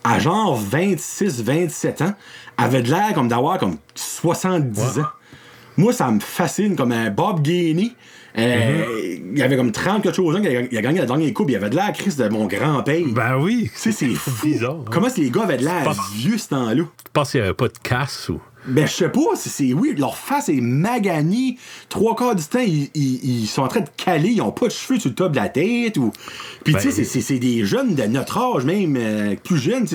à 0.04 0.18
genre 0.18 0.56
26, 0.56 1.42
27 1.42 2.02
ans, 2.02 2.14
avaient 2.56 2.82
de 2.82 2.90
l'air 2.90 3.12
comme 3.14 3.28
d'avoir 3.28 3.58
comme 3.58 3.76
70 3.94 4.98
ans. 5.00 5.04
Moi, 5.76 5.92
ça 5.92 6.10
me 6.10 6.20
fascine 6.20 6.74
comme 6.76 6.92
un 6.92 7.10
Bob 7.10 7.42
Gainey. 7.42 7.92
euh, 8.36 9.16
Il 9.34 9.42
avait 9.42 9.56
comme 9.56 9.72
30 9.72 10.02
quelque 10.02 10.14
chose 10.16 10.36
ans, 10.36 10.40
il 10.42 10.76
a, 10.76 10.82
gagné 10.82 11.00
la 11.00 11.06
dernière 11.06 11.32
coupe, 11.32 11.50
il 11.50 11.56
avait 11.56 11.70
de 11.70 11.76
l'air 11.76 11.92
Chris 11.92 12.14
de 12.16 12.28
mon 12.28 12.46
grand-père. 12.46 13.02
Ben 13.08 13.36
oui. 13.38 13.70
tu 13.72 13.78
sais, 13.78 13.92
c'est 13.92 14.08
fou. 14.14 14.30
bizarre. 14.46 14.76
hein. 14.80 14.84
Comment 14.90 15.08
les 15.16 15.30
gars 15.30 15.42
avaient 15.44 15.56
de 15.58 15.64
l'air 15.64 15.92
vieux 16.14 16.38
ce 16.38 16.48
temps-là? 16.48 16.82
Je 16.84 17.10
pense 17.12 17.30
qu'il 17.30 17.40
n'y 17.40 17.46
avait 17.46 17.54
pas 17.54 17.68
de 17.68 17.78
casse 17.82 18.28
ou. 18.28 18.40
Ben, 18.66 18.86
je 18.86 18.92
sais 18.92 19.08
pas, 19.08 19.20
c'est- 19.36 19.72
oui, 19.72 19.94
leur 19.96 20.16
face 20.16 20.48
est 20.50 20.60
maganée. 20.60 21.56
Trois 21.88 22.14
quarts 22.14 22.34
du 22.34 22.44
temps, 22.44 22.58
ils, 22.60 22.90
ils- 22.94 23.40
ils 23.42 23.46
sont 23.46 23.62
en 23.62 23.68
train 23.68 23.80
de 23.80 23.88
caler, 23.96 24.30
ils 24.30 24.42
ont 24.42 24.52
pas 24.52 24.66
de 24.66 24.72
cheveux 24.72 24.98
sur 25.00 25.08
le 25.08 25.14
top 25.14 25.32
de 25.32 25.36
la 25.36 25.48
tête. 25.48 25.96
Ou... 25.96 26.12
Puis, 26.62 26.74
tu 26.74 26.80
sais, 26.92 27.02
Ben- 27.02 27.22
c'est- 27.22 27.38
des 27.38 27.64
jeunes 27.64 27.94
de 27.94 28.02
notre 28.04 28.36
âge, 28.38 28.64
même, 28.66 28.96
euh, 28.98 29.34
plus 29.42 29.56
jeunes. 29.58 29.86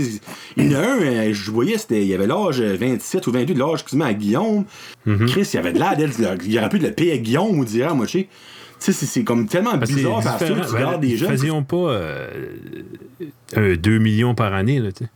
Il 0.58 0.72
y 0.72 0.76
en 0.76 0.80
a 0.80 0.82
un, 0.84 1.00
euh, 1.00 1.30
je 1.34 1.52
voyais, 1.52 1.78
c'était, 1.78 2.04
il 2.06 2.14
avait 2.14 2.26
l'âge 2.28 2.60
euh, 2.60 2.76
27 2.80 3.28
ou 3.28 3.32
28 3.32 3.54
de 3.54 3.60
l'âge, 3.60 3.84
quasiment 3.84 4.06
à 4.06 4.14
Guillaume. 4.14 4.66
Mhm. 5.06 5.28
Chris, 5.28 5.48
il 5.54 5.58
avait 5.60 5.72
de 5.74 5.80
l'air 5.80 5.96
d'être, 5.96 6.18
il 6.46 6.58
aurait 6.58 6.70
pu 6.70 6.80
le 6.80 6.92
payer 6.92 7.12
à 7.14 7.18
Guillaume 7.18 7.60
ou 7.60 7.66
dire 7.66 7.92
à 7.92 7.94
moi, 7.94 8.08
tu 8.08 8.20
sais. 8.22 8.28
Tu 8.80 8.86
sais, 8.88 8.92
c'est- 8.92 9.06
c'est 9.06 9.24
comme 9.24 9.48
tellement 9.48 9.78
Ben, 9.78 9.86
bizarre 9.88 10.22
parce 10.24 10.44
que 10.44 10.48
tu 10.48 10.54
regardes 10.76 11.02
des 11.02 11.16
jeunes. 11.18 11.30
faisions 11.30 11.64
pas 11.64 11.78
euh, 11.92 12.28
un 13.56 13.76
2 13.76 14.00
millions 14.00 14.36
par 14.36 14.54
année. 14.54 14.80
Là, 14.80 14.92
tu 14.92 15.06
sais. 15.06 15.10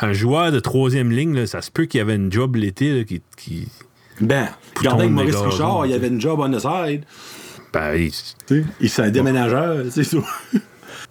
Un 0.00 0.12
joueur 0.12 0.52
de 0.52 0.60
troisième 0.60 1.10
ligne, 1.10 1.34
là, 1.34 1.46
ça 1.46 1.60
se 1.62 1.70
peut 1.70 1.86
qu'il 1.86 1.98
y 1.98 2.00
avait 2.00 2.14
une 2.16 2.32
job 2.32 2.56
l'été 2.56 2.98
là, 2.98 3.04
qui, 3.04 3.20
qui- 3.36 3.68
Ben, 4.20 4.48
regardez 4.76 5.04
avec 5.04 5.14
Maurice 5.14 5.36
Richard, 5.36 5.86
il 5.86 5.90
sais. 5.90 5.94
avait 5.96 6.08
une 6.08 6.20
job 6.20 6.38
on 6.40 6.50
the 6.50 6.58
side. 6.60 7.04
Ben, 7.72 7.94
il- 7.94 8.10
Tu 8.46 8.62
sais, 8.62 8.64
il 8.80 8.90
s'est 8.90 9.02
un 9.02 9.10
déménageur, 9.10 9.84
c'est 9.90 10.04
ça. 10.04 10.18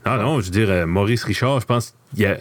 Non, 0.06 0.18
non, 0.18 0.40
je 0.40 0.46
veux 0.46 0.52
dire, 0.52 0.70
euh, 0.70 0.86
Maurice 0.86 1.24
Richard, 1.24 1.60
je 1.60 1.66
pense 1.66 1.94
qu'il 2.14 2.24
y 2.24 2.26
a. 2.26 2.38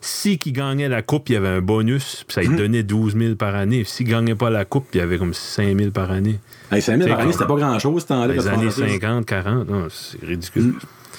Si 0.00 0.38
il 0.46 0.52
gagnait 0.52 0.88
la 0.88 1.02
coupe, 1.02 1.28
il 1.28 1.32
y 1.32 1.36
avait 1.36 1.48
un 1.48 1.60
bonus, 1.60 2.24
puis 2.28 2.34
ça 2.34 2.40
lui 2.42 2.56
donnait 2.56 2.84
12 2.84 3.16
000 3.16 3.34
par 3.34 3.56
année. 3.56 3.82
S'il 3.84 4.06
ne 4.06 4.12
gagnait 4.12 4.34
pas 4.36 4.48
la 4.48 4.64
coupe, 4.64 4.86
il 4.94 4.98
y 4.98 5.00
avait 5.00 5.18
comme 5.18 5.34
5 5.34 5.76
000 5.76 5.90
par 5.90 6.12
année. 6.12 6.38
Hey, 6.70 6.80
5000 6.80 7.08
par 7.08 7.18
année, 7.20 7.32
c'était 7.32 7.46
pas 7.46 7.56
grand 7.56 7.76
chose, 7.80 8.02
ce 8.02 8.06
temps-là. 8.06 8.32
Les 8.34 8.46
années 8.46 8.66
pensais 8.66 8.82
ça. 8.86 8.88
50, 8.88 9.26
40, 9.26 9.68
non, 9.68 9.88
c'est 9.90 10.24
ridicule. 10.24 10.74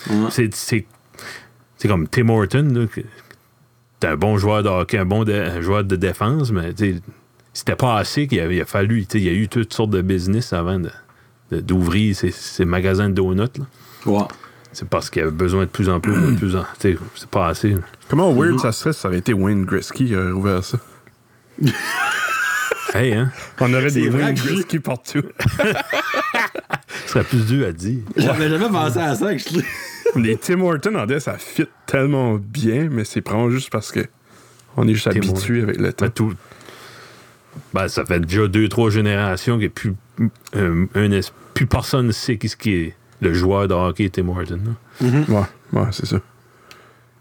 Ouais. 0.09 0.15
C'est- 0.31 0.53
C'est 0.55 0.85
c'est 1.77 1.87
comme 1.89 2.07
Tim 2.07 2.29
Horton, 2.29 2.69
là, 2.73 2.85
t'es 3.99 4.07
un 4.07 4.15
bon 4.15 4.37
joueur 4.37 4.63
de 4.63 4.69
hockey, 4.69 4.97
un 4.97 5.05
bon 5.05 5.27
un 5.27 5.61
joueur 5.61 5.83
de 5.83 5.95
défense, 5.95 6.51
mais 6.51 6.73
c'était 7.53 7.75
pas 7.75 7.97
assez 7.97 8.27
qu'il 8.27 8.39
a, 8.39 8.65
fallu. 8.65 9.05
tu 9.05 9.13
sais, 9.13 9.17
Il 9.19 9.23
y 9.25 9.29
a 9.29 9.33
eu 9.33 9.47
toutes 9.47 9.73
sortes 9.73 9.89
de 9.91 10.01
business 10.01 10.53
avant 10.53 10.79
de- 10.79 10.89
de- 11.51 11.59
d'ouvrir 11.61 12.15
ces, 12.15 12.31
ces 12.31 12.65
magasins 12.65 13.09
de 13.09 13.15
donuts. 13.15 13.41
Là. 13.57 13.65
Ouais. 14.05 14.23
c'est 14.71 14.87
parce 14.87 15.09
qu'il 15.09 15.21
y 15.21 15.23
avait 15.23 15.31
besoin 15.31 15.61
de 15.65 15.69
plus 15.69 15.89
en 15.89 15.99
plus, 15.99 16.13
de 16.15 16.37
plus 16.37 16.55
en. 16.55 16.61
tu 16.79 16.93
sais, 16.93 16.97
C'est 17.15 17.29
pas 17.29 17.47
assez. 17.47 17.75
Comment 18.07 18.31
weird 18.33 18.59
ça 18.59 18.71
serait 18.71 18.93
si 18.93 18.99
ça 19.01 19.07
avait 19.09 19.17
été 19.17 19.33
Wayne 19.33 19.65
Gretzky 19.65 20.05
qui 20.05 20.15
aurait 20.15 20.31
ouvert 20.31 20.63
ça? 20.63 20.77
Hey, 22.93 23.13
hein? 23.13 23.29
On 23.59 23.71
aurait 23.73 23.89
C'est 23.91 24.01
des 24.01 24.09
Wayne 24.09 24.33
Gretzky 24.33 24.79
partout. 24.79 25.21
Ce 27.05 27.11
serait 27.13 27.23
plus 27.23 27.45
dur 27.45 27.67
à 27.67 27.71
dire. 27.71 27.99
J'avais 28.17 28.49
jamais 28.49 28.67
pensé 28.69 28.97
à 28.99 29.13
ça. 29.15 29.27
actually. 29.27 29.63
Les 30.21 30.37
Tim 30.37 30.61
Hortons 30.61 30.95
en 30.95 31.05
dé, 31.05 31.19
ça 31.19 31.37
fit 31.37 31.65
tellement 31.85 32.35
bien, 32.35 32.89
mais 32.89 33.03
c'est 33.03 33.25
vraiment 33.27 33.49
juste 33.49 33.69
parce 33.71 33.91
que 33.91 34.01
on 34.77 34.87
est 34.87 34.93
juste 34.93 35.09
Tim 35.11 35.17
habitué 35.19 35.61
avec 35.61 35.77
le 35.79 35.91
temps. 35.93 36.05
Ben, 36.05 36.11
tout- 36.11 36.33
ben, 37.73 37.87
ça 37.87 38.05
fait 38.05 38.19
déjà 38.19 38.47
deux, 38.47 38.67
trois 38.69 38.89
générations 38.89 39.59
que 39.59 39.67
plus, 39.67 39.93
euh, 40.55 40.85
un 40.95 41.11
es- 41.11 41.31
plus 41.53 41.65
personne 41.67 42.07
ne 42.07 42.11
sait 42.11 42.37
qui, 42.37 42.49
ce 42.49 42.55
qui 42.55 42.73
est 42.73 42.95
le 43.21 43.33
joueur 43.33 43.67
de 43.67 43.73
hockey 43.73 44.09
Tim 44.09 44.27
Horton. 44.29 44.59
là. 45.01 45.07
Ouais, 45.27 45.79
ouais, 45.81 45.87
c'est 45.91 46.05
ça. 46.05 46.19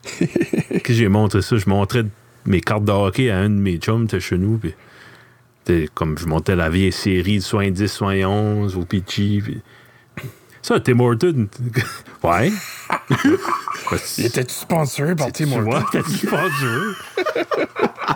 Que 0.85 0.93
j'ai 0.93 1.09
montré 1.09 1.43
ça, 1.43 1.57
je 1.57 1.69
montrais 1.69 2.05
mes 2.47 2.61
cartes 2.61 2.85
de 2.85 2.93
hockey 2.93 3.31
à 3.31 3.39
un 3.39 3.51
de 3.51 3.55
mes 3.57 3.77
chums, 3.79 4.07
t'es 4.07 4.21
chez 4.21 4.39
nous, 4.39 4.59
puis 4.59 4.75
comme 5.95 6.17
je 6.17 6.25
montais 6.27 6.57
la 6.57 6.71
vieille 6.71 6.93
série 6.93 7.39
de 7.39 7.43
70, 7.43 7.89
71 7.89 8.77
au 8.77 8.85
Pitchy, 8.87 9.43
puis 9.45 9.61
ça, 10.63 10.81
Tim 10.81 11.01
Horton, 11.01 11.49
ouais. 12.25 12.53
Ben, 13.91 13.99
Il 14.19 14.27
était 14.27 14.45
sponsoré 14.49 15.15
par 15.17 15.33
Tim 15.33 15.47
tu 15.47 15.53
Hortons? 15.53 15.63
vois, 15.63 15.87
t'as-tu 15.91 16.27
pas 16.27 16.45
dur? 16.61 16.97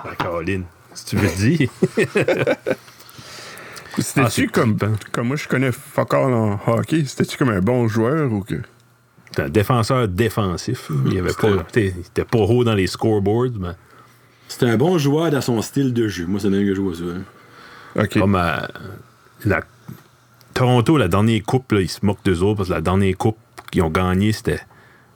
ben, 0.04 0.14
Caroline, 0.18 0.64
si 0.94 1.04
tu 1.06 1.16
veux 1.16 1.28
dire. 1.36 1.68
C'était-tu 3.98 4.48
Ah, 4.48 4.52
comme, 4.52 4.78
comme 5.12 5.28
moi 5.28 5.36
je 5.36 5.46
connais 5.46 5.70
fuck 5.72 6.14
all 6.14 6.32
en 6.32 6.58
hockey, 6.66 7.04
c'était-tu 7.06 7.36
comme 7.36 7.50
un 7.50 7.60
bon 7.60 7.88
joueur 7.88 8.32
ou 8.32 8.40
que? 8.42 8.54
C'est 9.34 9.42
un 9.42 9.48
défenseur 9.48 10.08
défensif. 10.08 10.90
Il 11.06 11.18
avait 11.18 11.32
pas, 11.32 11.48
il 11.76 11.82
était 11.86 12.24
pas 12.24 12.38
haut 12.38 12.64
dans 12.64 12.74
les 12.74 12.86
scoreboards, 12.86 13.52
mais 13.58 13.70
C'était 14.48 14.66
un 14.68 14.76
bon 14.76 14.98
joueur 14.98 15.30
dans 15.30 15.40
son 15.40 15.60
style 15.62 15.92
de 15.94 16.08
jeu. 16.08 16.26
Moi, 16.26 16.40
c'est 16.40 16.50
même 16.50 16.66
que 16.66 16.74
je 16.74 16.80
vois 16.80 16.94
ça. 16.94 17.02
hein. 17.04 18.02
Ok. 18.02 18.18
comme 18.18 18.34
à 18.34 18.68
la 19.44 19.62
Toronto, 20.54 20.96
la 20.98 21.08
dernière 21.08 21.42
coupe, 21.42 21.72
là, 21.72 21.80
ils 21.80 21.88
se 21.88 22.04
moquent 22.04 22.24
d'eux 22.24 22.42
autres 22.42 22.58
parce 22.58 22.68
que 22.68 22.74
la 22.74 22.80
dernière 22.80 23.16
coupe 23.16 23.38
qu'ils 23.70 23.82
ont 23.82 23.90
gagnée, 23.90 24.32
c'était 24.32 24.60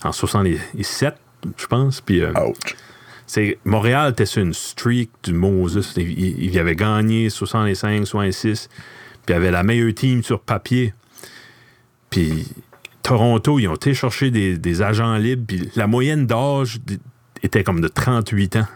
en 0.04 0.12
67, 0.12 1.14
je 1.56 1.66
pense. 1.66 2.00
Puis 2.00 2.22
euh, 2.22 2.32
c'est 3.26 3.58
Montréal 3.64 4.12
était 4.12 4.26
sur 4.26 4.42
une 4.42 4.54
streak 4.54 5.10
du 5.24 5.32
Moses. 5.32 5.92
Il, 5.96 6.18
il- 6.18 6.44
il 6.44 6.58
avait 6.58 6.76
gagné 6.76 7.28
65, 7.30 8.06
66. 8.06 8.68
Puis 8.68 8.78
il 9.28 9.32
avait 9.34 9.50
la 9.50 9.62
meilleure 9.62 9.92
team 9.94 10.22
sur 10.22 10.40
papier. 10.40 10.94
Puis 12.10 12.46
Toronto, 13.02 13.58
ils 13.58 13.68
ont 13.68 13.74
été 13.74 13.94
chercher 13.94 14.30
des, 14.30 14.56
des 14.58 14.82
agents 14.82 15.16
libres. 15.16 15.44
Puis 15.46 15.68
la 15.76 15.86
moyenne 15.86 16.26
d'âge 16.26 16.78
était 17.42 17.62
comme 17.64 17.80
de 17.80 17.88
38 17.88 18.56
ans. 18.56 18.66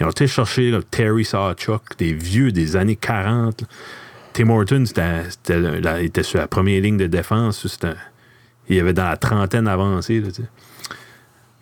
Ils 0.00 0.06
ont 0.06 0.10
été 0.10 0.26
chercher 0.28 0.70
là, 0.70 0.80
Terry 0.88 1.24
Sawchuk, 1.24 1.82
des 1.98 2.12
vieux 2.12 2.52
des 2.52 2.76
années 2.76 2.94
40. 2.96 3.62
là. 3.62 3.66
Tim 4.38 4.50
Horton, 4.50 4.84
c'était, 4.86 5.24
était 6.04 6.22
sur 6.22 6.38
la 6.38 6.46
première 6.46 6.80
ligne 6.80 6.96
de 6.96 7.08
défense. 7.08 7.66
Il 8.68 8.78
avait 8.78 8.92
dans 8.92 9.08
la 9.08 9.16
trentaine 9.16 9.66
avancée. 9.66 10.20
Là. 10.20 10.28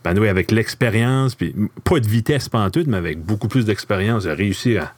Ben 0.05 0.19
oui, 0.19 0.29
avec 0.29 0.51
l'expérience, 0.51 1.35
puis 1.35 1.55
pas 1.85 2.01
de 2.01 2.07
vitesse 2.07 2.51
pantoute, 2.51 2.87
mais 2.87 2.99
avec 2.99 3.19
beaucoup 3.25 3.49
plus 3.49 3.65
d'expérience, 3.65 4.25
il 4.25 4.31
a 4.31 4.35
réussi 4.35 4.77
à, 4.77 4.93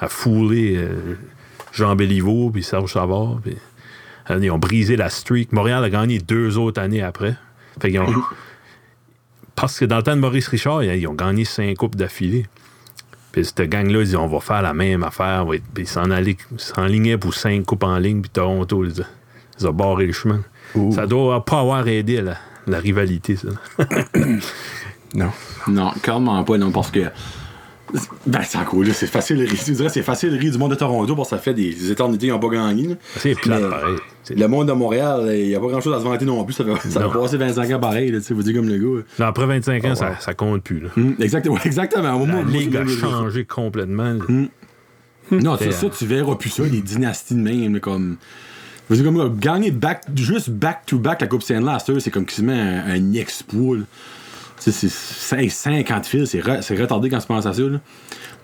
à 0.00 0.08
fouler 0.08 0.74
euh, 0.78 1.14
Jean 1.72 1.94
Béliveau 1.94 2.50
puis 2.50 2.64
Serge 2.64 2.92
Savard. 2.94 3.38
Puis, 3.40 3.56
euh, 4.30 4.40
ils 4.42 4.50
ont 4.50 4.58
brisé 4.58 4.96
la 4.96 5.08
streak. 5.08 5.52
Montréal 5.52 5.84
a 5.84 5.90
gagné 5.90 6.18
deux 6.18 6.58
autres 6.58 6.80
années 6.82 7.02
après. 7.02 7.36
Fait 7.80 7.90
qu'ils 7.92 8.00
ont- 8.00 8.12
parce 9.54 9.78
que 9.78 9.84
dans 9.84 9.98
le 9.98 10.02
temps 10.02 10.16
de 10.16 10.20
Maurice 10.20 10.48
Richard, 10.48 10.82
ils 10.82 11.06
ont 11.06 11.14
gagné 11.14 11.44
cinq 11.44 11.76
coupes 11.76 11.94
d'affilée. 11.94 12.46
Puis 13.36 13.44
cette 13.44 13.68
gang-là, 13.68 13.98
ils 14.00 14.04
disent 14.06 14.16
on 14.16 14.26
va 14.28 14.40
faire 14.40 14.62
la 14.62 14.72
même 14.72 15.02
affaire. 15.04 15.44
Puis 15.46 15.84
ils 15.84 15.86
s'en 15.86 16.10
allaient- 16.10 16.38
ils 16.52 16.58
s'enlignaient 16.58 17.18
pour 17.18 17.34
cinq 17.34 17.66
coupes 17.66 17.84
en 17.84 17.98
ligne, 17.98 18.22
puis 18.22 18.30
Toronto, 18.30 18.82
ils, 18.82 19.02
a- 19.02 19.04
ils 19.60 19.66
ont 19.68 19.72
barré 19.74 20.06
le 20.06 20.12
chemin. 20.14 20.40
Ouh. 20.74 20.90
Ça 20.92 21.06
doit 21.06 21.44
pas 21.44 21.60
avoir 21.60 21.86
aidé 21.86 22.18
à 22.20 22.22
la, 22.22 22.36
la 22.66 22.78
rivalité, 22.78 23.36
ça. 23.36 23.48
Non. 25.14 25.30
Non, 25.68 25.90
clairement 26.02 26.42
pas, 26.44 26.56
non, 26.58 26.70
parce 26.70 26.90
que. 26.90 27.00
Ben, 28.26 28.40
c'est 28.42 28.58
là, 28.58 28.92
c'est 28.92 29.06
facile 29.06 29.38
de 29.38 29.42
rire. 29.44 29.54
Je 29.66 29.72
dirais, 29.72 29.88
c'est 29.88 30.02
facile 30.02 30.32
de 30.32 30.36
rire 30.38 30.50
du 30.52 30.58
monde 30.58 30.72
de 30.72 30.76
Toronto 30.76 31.14
parce 31.14 31.30
que 31.30 31.36
ça 31.36 31.42
fait 31.42 31.54
des 31.54 31.90
éternités 31.90 32.26
qu'ils 32.26 32.30
n'ont 32.34 32.38
pas 32.40 32.48
gagné. 32.48 32.96
C'est 33.16 33.34
plate, 33.34 33.70
pareil. 33.70 33.96
Le 34.36 34.46
monde 34.48 34.66
de 34.68 34.72
Montréal, 34.72 35.30
il 35.36 35.46
n'y 35.48 35.54
a 35.54 35.60
pas 35.60 35.68
grand 35.68 35.80
chose 35.80 35.94
à 35.94 35.98
se 36.00 36.04
vanter 36.04 36.24
non 36.24 36.44
plus. 36.44 36.52
Ça 36.52 36.64
va, 36.64 36.78
ça 36.80 36.98
va 37.00 37.06
Non. 37.06 37.12
passer 37.22 37.36
25 37.36 37.70
ans 37.70 37.78
pareil, 37.80 38.10
tu 38.10 38.20
sais, 38.20 38.34
vous 38.34 38.42
dites 38.42 38.56
comme 38.56 38.68
le 38.68 38.76
gars. 38.76 39.04
Là, 39.20 39.26
après 39.28 39.46
25 39.46 39.84
ans, 39.84 39.92
Oh, 39.92 40.04
ça, 40.18 40.34
compte 40.34 40.62
plus. 40.64 40.80
Là. 40.80 40.88
Hum, 40.96 41.14
exactement, 41.20 41.58
exactement. 41.64 42.14
Au 42.14 42.18
moment 42.18 42.34
La 42.34 42.42
où- 42.42 42.46
ligue 42.48 42.76
a 42.76 42.86
changé 42.86 43.44
complètement. 43.44 44.14
là. 44.14 44.46
Non, 45.30 45.56
c'est 45.58 45.72
ça, 45.72 45.86
euh, 45.86 45.90
tu 45.96 46.06
verras 46.06 46.34
plus 46.36 46.50
ça, 46.50 46.62
les 46.64 46.80
dynasties 46.80 47.34
de 47.34 47.40
même, 47.40 47.80
comme. 47.80 48.16
Dire, 48.90 49.04
comme 49.04 49.36
gagner 49.40 49.72
back, 49.72 50.02
juste 50.14 50.50
back-to-back 50.50 51.20
la 51.20 51.26
Coupe 51.26 51.42
Stanley, 51.42 51.72
c'est 51.98 52.10
comme 52.12 52.24
quasiment 52.24 52.52
un, 52.52 52.90
un 52.94 53.12
exploit. 53.14 53.78
C'est 54.58 54.70
cin- 54.88 55.48
50 55.48 56.06
fils, 56.06 56.30
c'est 56.30 56.40
re- 56.40 56.62
c'est 56.62 56.76
retardé 56.76 57.08
quand 57.10 57.18
tu 57.18 57.26
penses 57.26 57.46
à 57.46 57.52
ça. 57.52 57.62
là. 57.62 57.80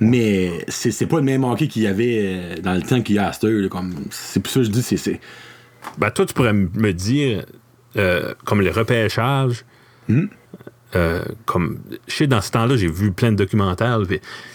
Mais 0.01 0.65
c'est 0.69 1.07
pas 1.07 1.17
le 1.19 1.23
même 1.25 1.45
hockey 1.45 1.69
qu'il 1.69 1.83
y 1.83 1.87
avait 1.87 2.21
euh, 2.23 2.61
dans 2.63 2.75
le 2.75 2.83
temps 2.83 3.01
qu'il 3.03 3.17
y 3.17 3.19
a 3.19 3.29
à 3.29 3.33
cette 3.33 3.45
heure. 3.45 3.69
C'est 4.11 4.41
pour 4.43 4.53
ça 4.53 4.61
que 4.61 4.65
je 4.67 4.71
dis, 4.71 4.83
c'est- 4.83 4.97
c'est. 4.97 5.21
Ben, 5.99 6.11
toi, 6.11 6.27
tu 6.27 6.35
pourrais 6.35 6.53
me 6.53 6.93
dire, 6.93 7.45
euh, 7.97 8.35
comme 8.45 8.61
le 8.63 8.71
repêchage, 8.71 9.65
euh, 10.95 11.23
comme, 11.47 11.79
je 12.07 12.15
sais, 12.15 12.27
dans 12.27 12.41
ce 12.41 12.51
temps-là, 12.51 12.77
j'ai 12.77 12.87
vu 12.91 13.13
plein 13.13 13.33
de 13.33 13.37
documentaires. 13.37 13.99
là, 13.99 14.07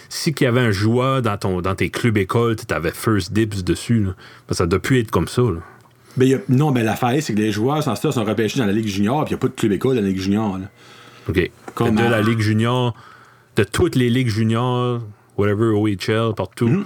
si 0.08 0.32
qu'il 0.32 0.44
y 0.44 0.48
avait 0.48 0.60
un 0.60 0.70
joueur 0.70 1.20
dans, 1.22 1.36
ton, 1.36 1.60
dans 1.60 1.74
tes 1.74 1.90
clubs 1.90 2.16
écoles, 2.16 2.56
tu 2.56 2.72
avais 2.72 2.92
first 2.92 3.32
dibs 3.32 3.62
dessus. 3.64 4.00
Là, 4.04 4.14
Ben, 4.48 4.54
ça 4.54 4.66
doit 4.66 4.78
plus 4.80 5.00
être 5.00 5.10
comme 5.10 5.28
ça. 5.28 5.42
Là. 5.42 5.60
Ben, 6.16 6.34
a- 6.34 6.38
non, 6.48 6.70
ben 6.72 6.84
l'affaire, 6.84 7.16
c'est 7.22 7.34
que 7.34 7.38
les 7.40 7.52
joueurs, 7.52 7.82
sans 7.82 7.94
ça, 7.96 8.12
sont 8.12 8.24
repêchés 8.24 8.58
dans 8.58 8.66
la 8.66 8.72
Ligue 8.72 8.86
junior, 8.86 9.24
puis 9.24 9.32
il 9.32 9.34
n'y 9.34 9.38
a 9.38 9.40
pas 9.40 9.48
de 9.48 9.54
club 9.54 9.72
école 9.72 9.96
dans 9.96 10.02
la 10.02 10.08
Ligue 10.08 10.20
junior. 10.20 10.58
là. 10.58 10.66
OK. 11.28 11.50
Comme 11.74 11.94
de 11.96 12.02
à- 12.02 12.08
la 12.08 12.22
Ligue 12.22 12.40
junior, 12.40 12.94
de 13.56 13.64
toutes 13.64 13.94
les 13.96 14.08
ligues 14.10 14.28
juniors, 14.28 15.00
whatever, 15.36 15.66
OHL, 15.74 16.34
partout, 16.36 16.68
Mm-hmm. 16.68 16.84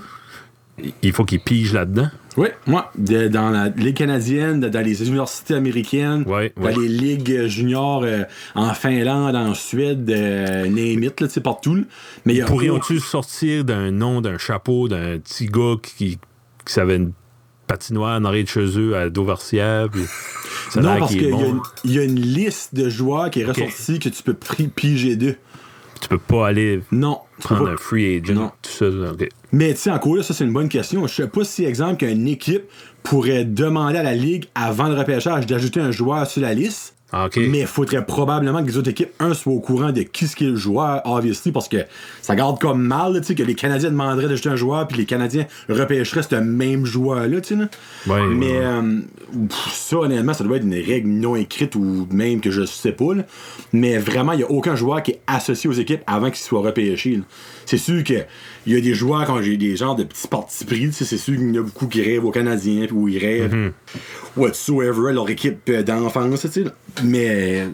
il- 0.85 0.93
il 1.03 1.13
faut 1.13 1.25
qu'ils 1.25 1.41
pigent 1.41 1.73
là-dedans. 1.75 2.09
Oui, 2.39 2.49
moi, 2.67 2.91
de- 2.97 3.29
dans 3.29 3.51
la 3.51 3.69
Ligue 3.69 3.97
canadienne, 3.99 4.61
de- 4.61 4.69
dans 4.71 4.81
les 4.85 5.07
universités 5.07 5.53
américaines, 5.55 6.25
Ouais, 6.27 6.51
dans 6.59 6.69
les 6.69 6.89
ligues 6.89 7.47
juniors 7.47 8.03
euh, 8.05 8.23
en 8.55 8.73
Finlande, 8.73 9.37
en 9.37 9.53
Suède, 9.55 10.09
euh, 10.11 10.65
name 10.67 11.03
it, 11.05 11.21
là, 11.21 11.29
partout. 11.45 11.75
là. 11.75 11.83
Mais 12.25 12.41
Pourrions-tu 12.41 13.01
sortir 13.01 13.65
d'un 13.65 13.91
nom, 13.91 14.23
d'un 14.23 14.39
chapeau, 14.39 14.89
d'un 14.89 15.19
petit 15.19 15.45
gars 15.47 15.75
qui, 15.83 16.19
qui 16.65 16.73
savait 16.73 16.97
une 16.97 17.13
patinoire 17.73 18.19
en 18.21 18.25
arrière 18.25 18.45
de 18.45 18.49
chez 18.49 18.79
eux 18.79 18.97
à 18.97 19.09
Dauversière? 19.11 19.89
Puis 19.91 20.03
ça 20.71 20.81
Non, 20.81 20.99
parce 20.99 21.13
qu'il 21.13 21.23
y, 21.23 21.33
a 21.33 21.47
une- 21.47 21.61
il 21.85 21.93
y 21.93 21.99
a 21.99 22.05
une 22.05 22.21
liste 22.21 22.75
de 22.75 22.89
joueurs 22.89 23.31
qui 23.31 23.41
est 23.41 23.45
ressortie 23.45 23.99
que 23.99 24.09
tu 24.09 24.23
peux 24.23 24.35
piger 24.35 25.17
d'eux. 25.17 25.37
Tu 26.01 26.09
peux 26.09 26.19
pas 26.19 26.49
aller 26.49 26.81
Non. 26.91 27.19
prendre 27.39 27.67
pas. 27.67 27.71
un 27.73 27.77
free 27.77 28.21
agent 28.21 28.35
Non. 28.35 28.51
tout. 28.61 28.85
OK. 29.13 29.29
Mais 29.53 29.73
tu 29.75 29.81
sais, 29.83 29.91
encore 29.91 30.17
là, 30.17 30.23
ça 30.25 30.35
c'est 30.35 30.45
une 30.45 30.53
bonne 30.53 30.69
question. 30.69 31.07
Je 31.07 31.15
sais 31.15 31.29
pas 31.29 31.45
si, 31.45 31.65
exemple, 31.65 31.99
qu'une 32.05 32.27
équipe 32.27 32.65
pourrait 33.05 33.45
demander 33.45 33.99
à 33.99 34.03
la 34.03 34.15
Ligue 34.15 34.47
avant 34.55 34.89
le 34.89 34.95
repêchage 34.95 35.47
d'ajouter 35.47 35.81
un 35.81 35.93
joueur 35.93 36.27
sur 36.27 36.43
la 36.43 36.55
liste. 36.55 36.95
Ah. 37.13 37.29
Mais 37.37 37.61
il 37.61 37.67
faudrait 37.67 38.05
probablement 38.07 38.63
que 38.63 38.69
les 38.69 38.77
autres 38.79 38.89
équipes, 38.91 39.11
un, 39.21 39.35
soient 39.35 39.53
au 39.53 39.61
courant 39.61 39.93
de 39.93 40.03
qui 40.03 40.27
ce 40.27 40.35
qui 40.35 40.45
est 40.45 40.49
le 40.49 40.57
joueur, 40.57 41.03
obviously, 41.05 41.53
parce 41.53 41.69
que 41.69 41.79
ça 42.23 42.35
garde 42.35 42.59
comme 42.59 42.83
mal, 42.83 43.21
tu 43.21 43.27
sais, 43.29 43.35
que 43.35 43.43
les 43.43 43.55
Canadiens 43.55 43.91
demanderaient 43.91 44.29
d'ajouter 44.29 44.49
un 44.49 44.57
joueur, 44.57 44.89
puis 44.89 44.97
les 44.97 45.05
Canadiens 45.05 45.47
repêcheraient 45.69 46.23
ce 46.23 46.37
même 46.37 46.87
joueur-là, 46.87 47.41
tu 47.43 47.55
sais. 47.55 47.61
Ouais, 48.11 48.23
Mais 48.29 48.53
ouais. 48.53 48.61
euh, 48.65 49.01
pff, 49.49 49.73
ça, 49.73 49.97
honnêtement, 49.99 50.33
ça 50.33 50.43
doit 50.45 50.57
être 50.57 50.65
une 50.65 50.75
règle 50.75 51.09
non 51.11 51.37
écrite 51.37 51.75
ou 51.77 52.07
même 52.11 52.41
que 52.41 52.51
je 52.51 52.65
sais 52.65 52.93
pas. 52.93 53.15
là. 53.15 53.25
Mais 53.73 53.99
vraiment, 53.99 54.33
il 54.33 54.39
n'y 54.39 54.45
a 54.45 54.51
aucun 54.51 54.75
joueur 54.75 55.03
qui 55.03 55.13
est 55.13 55.21
associé 55.27 55.69
aux 55.69 55.75
équipes 55.75 56.01
avant 56.07 56.29
qu'il 56.31 56.39
soit 56.39 56.61
repêché. 56.63 57.21
C'est 57.67 57.79
sûr 57.79 58.03
que 58.05 58.15
il 58.67 58.75
y 58.75 58.77
a 58.77 58.81
des 58.81 58.95
joueurs, 58.95 59.25
quand 59.27 59.41
j'ai 59.43 59.57
des 59.57 59.77
genres 59.77 59.97
de 59.97 60.05
petits 60.05 60.29
partis 60.29 60.65
pris, 60.65 60.93
c'est 60.93 61.05
sûr 61.17 61.35
qu'il 61.37 61.55
y 61.55 61.59
en 61.59 61.63
a 61.63 61.65
beaucoup 61.65 61.87
qui 61.87 62.03
rêvent 62.03 62.25
aux 62.25 62.31
Canadiens, 62.31 62.87
puis 62.87 62.95
où 62.97 63.09
ils 63.09 63.19
rêvent 63.19 63.55
Mhm. 63.55 63.73
whatsoever 64.37 65.13
leur 65.13 65.29
équipe 65.31 65.71
d'enfance, 65.71 66.47
tu. 66.53 66.65
Mais 67.05 67.67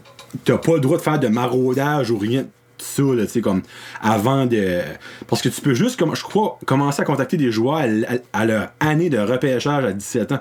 t'as 0.44 0.58
pas 0.58 0.74
le 0.74 0.80
droit 0.80 0.96
de 0.98 1.02
faire 1.02 1.18
de 1.20 1.28
maraudage 1.28 2.10
ou 2.10 2.18
rien 2.18 2.42
de 2.42 2.48
ça, 2.78 3.02
là, 3.02 3.26
tu 3.26 3.32
sais, 3.32 3.40
comme 3.40 3.62
avant 4.00 4.46
de. 4.46 4.80
Parce 5.26 5.42
que 5.42 5.48
tu 5.48 5.60
peux 5.60 5.74
juste, 5.74 5.98
comme, 5.98 6.14
je 6.14 6.22
crois, 6.22 6.58
commencer 6.64 7.02
à 7.02 7.04
contacter 7.04 7.36
des 7.36 7.50
joueurs 7.50 7.78
à- 7.78 8.38
à 8.40 8.46
leur 8.46 8.68
année 8.80 9.10
de 9.10 9.18
repêchage 9.18 9.84
à 9.84 9.92
17 9.92 10.32
ans. 10.32 10.40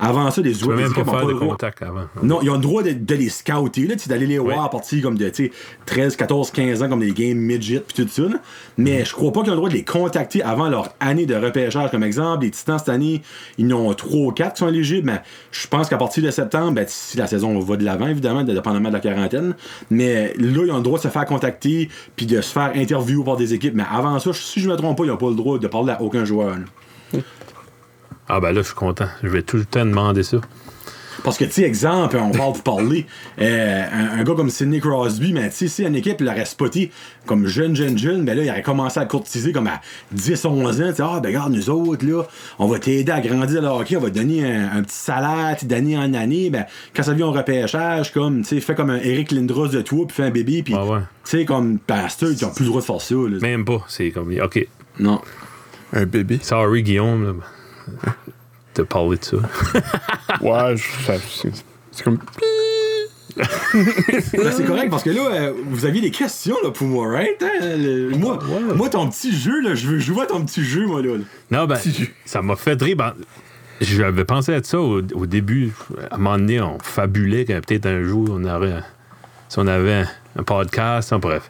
Avant 0.00 0.30
ça, 0.30 0.40
les 0.40 0.52
Tu 0.52 0.58
peux 0.60 0.64
joueurs 0.64 0.76
même 0.78 0.92
pas 0.94 1.04
faire 1.04 1.26
de 1.26 1.32
le 1.32 1.34
droit. 1.38 1.48
contact 1.48 1.82
avant. 1.82 2.04
Non, 2.22 2.40
ils 2.42 2.50
ont 2.50 2.54
le 2.54 2.60
droit 2.60 2.82
de, 2.82 2.92
de 2.92 3.14
les 3.14 3.28
scouter, 3.28 3.86
là, 3.86 3.94
d'aller 4.06 4.26
les 4.26 4.38
voir 4.38 4.64
à 4.64 4.70
partir 4.70 5.02
comme 5.02 5.16
de 5.18 5.28
tu 5.28 5.44
sais, 5.46 5.52
13, 5.86 6.16
14, 6.16 6.50
15 6.50 6.82
ans, 6.82 6.88
comme 6.88 7.00
des 7.00 7.12
games 7.12 7.36
midget 7.36 7.80
puis 7.86 8.02
tout 8.04 8.10
ça. 8.10 8.22
là. 8.22 8.40
Mais 8.78 9.04
je 9.04 9.12
crois 9.12 9.30
pas 9.32 9.40
qu'ils 9.42 9.50
ont 9.50 9.54
le 9.54 9.58
droit 9.58 9.68
de 9.68 9.74
les 9.74 9.84
contacter 9.84 10.42
avant 10.42 10.68
leur 10.68 10.94
année 11.00 11.26
de 11.26 11.34
repêchage. 11.34 11.90
Comme 11.90 12.02
exemple, 12.02 12.44
les 12.44 12.50
Titans 12.50 12.78
cette 12.78 12.88
année, 12.88 13.22
ils 13.58 13.72
en 13.74 13.78
ont 13.86 13.94
3 13.94 14.20
ou 14.28 14.30
4 14.32 14.54
qui 14.54 14.58
sont 14.60 14.68
éligibles, 14.68 15.06
mais 15.06 15.20
je 15.50 15.66
pense 15.66 15.88
qu'à 15.88 15.98
partir 15.98 16.22
de 16.24 16.30
septembre, 16.30 16.72
ben, 16.72 16.84
si 16.88 17.16
la 17.18 17.26
saison 17.26 17.58
va 17.60 17.76
de 17.76 17.84
l'avant, 17.84 18.06
évidemment, 18.06 18.42
dépendamment 18.42 18.88
de 18.88 18.94
la 18.94 19.00
quarantaine, 19.00 19.54
mais 19.90 20.32
là, 20.38 20.62
ils 20.64 20.70
ont 20.70 20.76
le 20.78 20.82
droit 20.82 20.98
de 20.98 21.02
se 21.02 21.08
faire 21.08 21.26
contacter 21.26 21.88
puis 22.16 22.26
de 22.26 22.40
se 22.40 22.52
faire 22.52 22.72
interviewer 22.74 23.24
par 23.24 23.36
des 23.36 23.52
équipes. 23.54 23.74
Mais 23.74 23.84
avant 23.90 24.18
ça, 24.18 24.30
si 24.32 24.60
je 24.60 24.68
me 24.70 24.76
trompe 24.76 24.96
pas, 24.96 25.04
ils 25.04 25.08
n'ont 25.08 25.16
pas 25.16 25.28
le 25.28 25.34
droit 25.34 25.58
de 25.58 25.66
parler 25.66 25.92
à 25.92 26.00
aucun 26.02 26.24
joueur. 26.24 26.50
là. 26.50 26.64
Ah, 28.32 28.40
ben 28.40 28.52
là, 28.52 28.62
je 28.62 28.66
suis 28.66 28.74
content. 28.74 29.08
Je 29.22 29.28
vais 29.28 29.42
tout 29.42 29.56
le 29.56 29.64
temps 29.64 29.84
demander 29.84 30.22
ça. 30.22 30.38
Parce 31.22 31.36
que, 31.36 31.44
tu 31.44 31.50
sais, 31.52 31.62
exemple, 31.64 32.16
on 32.16 32.30
parle 32.30 32.52
pour 32.54 32.62
parler, 32.62 33.04
euh, 33.42 33.84
un, 33.92 34.20
un 34.20 34.24
gars 34.24 34.32
comme 34.34 34.48
Sidney 34.48 34.80
Crosby, 34.80 35.34
mais 35.34 35.50
tu 35.50 35.56
sais, 35.56 35.68
si 35.68 35.82
une 35.84 35.94
équipe 35.94 36.22
l'aurait 36.22 36.46
spoté 36.46 36.90
comme 37.26 37.46
jeune, 37.46 37.76
jeune, 37.76 37.98
jeune, 37.98 38.24
ben 38.24 38.34
là, 38.34 38.42
il 38.44 38.48
aurait 38.48 38.62
commencé 38.62 38.98
à 38.98 39.04
courtiser 39.04 39.52
comme 39.52 39.66
à 39.66 39.82
10, 40.12 40.44
11 40.46 40.80
ans, 40.80 40.88
tu 40.88 40.94
sais, 40.94 41.02
ah, 41.04 41.20
ben 41.20 41.28
regarde, 41.28 41.52
nous 41.52 41.68
autres, 41.68 42.06
là, 42.06 42.22
on 42.58 42.68
va 42.68 42.78
t'aider 42.78 43.12
à 43.12 43.20
grandir 43.20 43.60
le 43.60 43.68
hockey, 43.68 43.96
on 43.98 44.00
va 44.00 44.08
te 44.08 44.14
donner 44.14 44.50
un, 44.50 44.78
un 44.78 44.82
petit 44.82 44.96
salaire, 44.96 45.56
tu 45.56 45.62
sais, 45.62 45.66
d'année 45.66 45.98
en 45.98 46.14
année, 46.14 46.48
ben, 46.48 46.64
quand 46.96 47.02
ça 47.02 47.12
vient 47.12 47.26
au 47.26 47.32
repêchage, 47.32 48.14
comme, 48.14 48.40
tu 48.40 48.48
sais, 48.48 48.60
fais 48.62 48.74
comme 48.74 48.88
un 48.88 49.00
Eric 49.00 49.32
Lindros 49.32 49.68
de 49.68 49.82
toi, 49.82 50.06
puis 50.06 50.16
fais 50.16 50.22
un 50.24 50.30
bébé, 50.30 50.62
puis, 50.62 50.74
Ah 50.74 50.86
ouais. 50.86 51.00
tu 51.24 51.38
sais, 51.38 51.44
comme, 51.44 51.78
pasteur, 51.80 52.30
ils 52.32 52.42
ont 52.46 52.50
plus 52.54 52.62
le 52.64 52.68
droit 52.70 52.80
de 52.80 52.86
faire 52.86 53.00
ça, 53.02 53.14
là. 53.14 53.38
Même 53.42 53.66
pas. 53.66 53.84
C'est 53.88 54.10
comme. 54.10 54.32
OK. 54.42 54.66
Non. 54.98 55.20
Un 55.92 56.06
bébé. 56.06 56.38
Sorry, 56.40 56.82
Guillaume. 56.82 57.24
là. 57.26 57.32
De 58.74 58.82
parler 58.82 59.16
de 59.18 59.24
ça. 59.24 59.36
Ouais, 60.40 60.74
c'est 61.92 62.04
comme. 62.04 62.18
Ben, 63.36 64.52
c'est 64.52 64.64
correct 64.64 64.90
parce 64.90 65.02
que 65.04 65.10
là, 65.10 65.22
euh, 65.32 65.52
vous 65.66 65.84
aviez 65.86 66.00
des 66.00 66.10
questions 66.10 66.56
là, 66.64 66.70
pour 66.70 66.86
moi, 66.86 67.08
right? 67.08 67.42
hein? 67.42 67.76
Le- 67.76 68.10
moi, 68.10 68.38
Ouais. 68.42 68.74
moi, 68.74 68.88
ton 68.90 69.08
petit 69.08 69.34
jeu, 69.34 69.60
là, 69.62 69.74
je 69.74 69.86
veux 69.86 69.98
jouer 69.98 70.22
à 70.22 70.26
ton 70.26 70.44
petit 70.44 70.64
jeu, 70.64 70.86
moi, 70.86 71.00
là. 71.00 71.16
Non, 71.50 71.66
ben, 71.66 71.78
ça 72.24 72.42
m'a 72.42 72.56
fait 72.56 72.80
rire. 72.82 72.96
Ben, 72.96 73.14
J'avais 73.80 74.24
pensé 74.24 74.52
à 74.54 74.62
ça 74.62 74.80
au, 74.80 75.00
au 75.14 75.26
début. 75.26 75.72
À 76.10 76.16
un 76.16 76.18
moment 76.18 76.38
donné, 76.38 76.60
on 76.60 76.78
fabulait 76.80 77.44
que 77.44 77.58
peut-être 77.60 77.86
un 77.86 78.02
jour, 78.02 78.28
on 78.30 78.44
aurait. 78.44 78.82
Si 79.48 79.58
on 79.58 79.66
avait 79.66 80.04
un 80.36 80.42
podcast, 80.42 81.12
hein, 81.12 81.18
bref. 81.18 81.48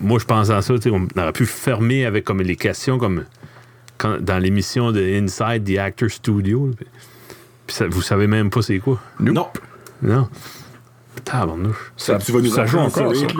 Moi, 0.00 0.18
je 0.18 0.24
pensais 0.24 0.52
à 0.54 0.62
ça, 0.62 0.74
on 0.90 1.06
aurait 1.20 1.32
pu 1.32 1.46
fermer 1.46 2.04
avec 2.04 2.24
comme 2.24 2.40
les 2.40 2.56
questions 2.56 2.98
comme 2.98 3.24
quand- 3.98 4.20
dans 4.20 4.38
l'émission 4.38 4.92
de 4.92 5.00
Inside 5.00 5.64
the 5.64 5.78
Actor 5.78 6.10
Studio. 6.10 6.70
Puis, 6.76 6.86
puis 7.66 7.76
ça- 7.76 7.86
vous 7.88 8.02
savez 8.02 8.26
même 8.26 8.50
pas 8.50 8.62
c'est 8.62 8.78
quoi? 8.78 9.00
Non. 9.20 9.48
Non. 10.02 10.28
Tabarnouche. 11.24 11.92
Ça, 11.96 12.18
tu 12.18 12.32
vas 12.32 12.40
nous 12.40 12.50
ça 12.50 12.66
joue 12.66 12.78
encore, 12.78 13.14
ça, 13.14 13.20
ça. 13.28 13.34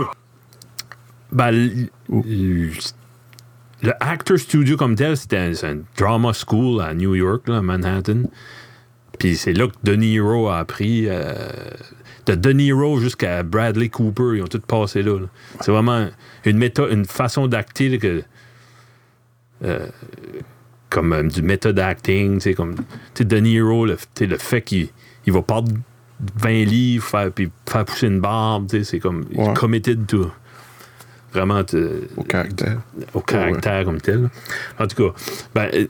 Ben, 1.33 1.49
l- 1.49 1.89
l- 2.11 2.71
le 3.83 3.93
Actor 4.01 4.39
Studio 4.39 4.77
comme 4.77 4.95
tel, 4.95 5.17
c'était 5.17 5.53
un, 5.65 5.79
drama 5.99 6.33
school 6.33 6.81
à 6.81 6.95
New 6.95 7.15
York, 7.15 7.49
là, 7.49 7.59
à 7.59 7.63
Manhattan. 7.63 8.23
Puis 9.19 9.37
c'est 9.37 9.53
là 9.53 9.67
que 9.69 9.75
De 9.83 9.95
Niro 9.97 10.49
a 10.49 10.59
appris. 10.59 11.07
euh, 11.09 11.35
de 12.27 12.35
De 12.35 12.51
Niro 12.53 12.99
jusqu'à 13.01 13.43
Bradley 13.43 13.89
Cooper, 13.91 14.37
ils 14.37 14.43
ont 14.43 14.47
tous 14.47 14.61
passé 14.61 15.03
là. 15.03 15.19
là. 15.21 15.27
C'est 15.61 15.71
vraiment 15.73 16.09
une, 16.47 16.57
méthode, 16.57 16.91
une 16.93 17.05
façon 17.05 17.47
d'acter 17.49 17.99
que. 17.99 18.23
Euh, 19.63 19.87
comme 20.91 21.13
euh, 21.13 21.23
du 21.23 21.43
méthode 21.43 21.79
acting, 21.79 22.35
tu 22.35 22.41
sais, 22.41 22.55
comme. 22.55 22.75
Tu 22.75 22.83
sais, 23.19 23.25
De 23.25 23.37
Niro, 23.37 23.87
le, 23.87 23.97
le 24.21 24.39
fait 24.39 24.63
qu'il 24.63 24.89
il 25.27 25.33
va 25.33 25.43
perdre 25.43 25.73
20 26.37 26.65
livres, 26.65 27.05
faire, 27.05 27.31
puis 27.33 27.51
faire 27.69 27.85
pousser 27.85 28.07
une 28.07 28.21
barbe, 28.21 28.69
tu 28.69 28.79
sais, 28.79 28.85
c'est 28.85 28.99
comme. 29.01 29.25
Ouais. 29.35 29.55
committed 29.55 30.07
to. 30.07 30.31
Vraiment. 31.33 31.63
Au 32.17 32.23
caractère. 32.23 32.81
au 33.13 33.21
caractère 33.21 33.85
comme 33.85 34.01
tel. 34.01 34.31
En 34.79 34.87
tout 34.87 35.11
cas, 35.11 35.19
ben, 35.55 35.69
euh, 35.75 35.87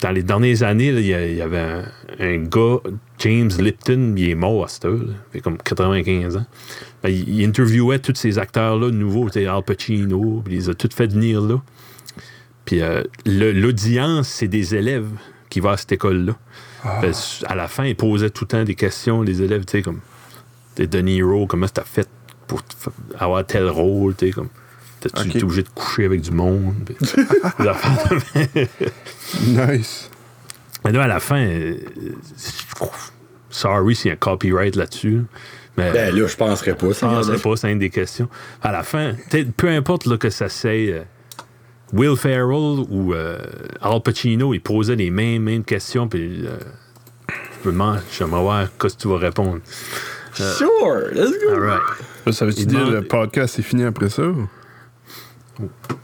dans 0.00 0.10
les 0.10 0.22
dernières 0.22 0.62
années, 0.62 0.90
là, 0.90 1.00
il 1.00 1.36
y, 1.36 1.42
avait 1.42 1.58
un, 1.58 1.84
un 2.18 2.38
gars, 2.38 2.78
James 3.18 3.50
Lipton, 3.58 4.14
il 4.16 4.30
est 4.30 4.34
mort 4.34 4.64
à 4.64 4.68
cette 4.68 4.86
heure, 4.86 4.94
là, 4.94 5.12
il 5.28 5.32
fait 5.32 5.40
comme 5.40 5.58
95 5.58 6.38
ans. 6.38 6.46
Ben, 7.02 7.10
il, 7.10 7.28
il 7.28 7.44
interviewait 7.46 7.98
tous 7.98 8.14
ces 8.16 8.38
acteurs-là 8.38 8.90
nouveaux, 8.90 9.26
tu 9.26 9.40
sais, 9.40 9.46
Al 9.46 9.62
Pacino, 9.62 10.40
puis 10.42 10.54
il 10.54 10.58
les 10.58 10.70
a 10.70 10.74
tous 10.74 10.94
fait 10.94 11.06
venir 11.06 11.42
là. 11.42 11.60
Puis 12.64 12.80
euh, 12.82 13.02
le- 13.26 13.52
l'audience, 13.52 14.28
c'est 14.28 14.48
des 14.48 14.74
élèves 14.74 15.08
qui 15.50 15.60
vont 15.60 15.70
à 15.70 15.76
cette 15.76 15.92
école-là. 15.92 16.34
Ben, 17.00 17.12
à 17.46 17.54
la 17.54 17.68
fin, 17.68 17.84
ils 17.84 17.94
posaient 17.96 18.30
tout 18.30 18.44
le 18.44 18.48
temps 18.48 18.64
des 18.64 18.74
questions, 18.74 19.22
les 19.22 19.40
élèves, 19.42 19.64
tu 19.64 19.72
sais, 19.72 19.82
comme 19.82 20.00
t'es 20.74 20.86
De 20.86 20.98
Niro, 21.00 21.46
comment 21.46 21.68
t'as 21.68 21.84
fait 21.84 22.08
pour 22.46 22.62
avoir 23.18 23.44
tel 23.46 23.68
rôle, 23.68 24.14
tu 24.16 24.26
sais, 24.26 24.32
comme 24.32 24.48
été 25.24 25.42
obligé 25.44 25.62
de 25.62 25.68
coucher 25.68 26.04
avec 26.06 26.20
du 26.22 26.30
monde? 26.32 26.74
Même. 27.58 28.68
Nice. 29.46 30.10
Mais 30.84 30.92
là, 30.92 31.04
à 31.04 31.06
la 31.08 31.20
fin, 31.20 31.38
euh, 31.40 31.76
sorry 33.50 33.94
s'il 33.94 34.08
y 34.08 34.10
a 34.10 34.14
un 34.14 34.16
copyright 34.16 34.76
là-dessus. 34.76 35.22
Mais 35.76 35.90
Ben 35.92 36.14
là, 36.14 36.26
je 36.26 36.36
penserais 36.36 36.74
pas. 36.74 36.88
je 36.92 36.98
penserais 37.00 37.38
pas, 37.38 37.56
c'est 37.56 37.72
une 37.72 37.78
des 37.78 37.90
questions. 37.90 38.28
À 38.62 38.72
la 38.72 38.82
fin, 38.82 39.14
peu 39.56 39.68
importe 39.68 40.06
là, 40.06 40.16
que 40.18 40.28
ça 40.30 40.48
c'est 40.48 40.88
euh, 40.92 41.02
Will 41.92 42.16
Ferrell 42.16 42.86
ou 42.88 43.12
euh, 43.14 43.38
Al 43.80 44.00
Pacino, 44.02 44.54
ils 44.54 44.60
posaient 44.60 44.96
les 44.96 45.10
mêmes, 45.10 45.42
mêmes 45.42 45.64
questions, 45.64 46.08
puis 46.08 46.46
euh, 46.46 46.56
je 47.62 47.68
me 47.68 47.72
demande, 47.72 48.00
j'aimerais 48.10 48.40
voir 48.40 48.68
qu'est-ce 48.80 48.96
que 48.96 49.02
tu 49.02 49.08
vas 49.08 49.18
répondre. 49.18 49.58
Sure, 50.34 51.10
let's 51.12 51.32
go. 51.44 51.50
All 51.52 51.60
right. 51.60 52.32
Ça 52.32 52.46
veut-tu 52.46 52.64
dire 52.66 52.78
demande- 52.80 52.92
le 52.94 53.02
podcast 53.02 53.58
est 53.58 53.62
fini 53.62 53.84
après 53.84 54.08
ça? 54.08 54.22
ou? 54.22 54.48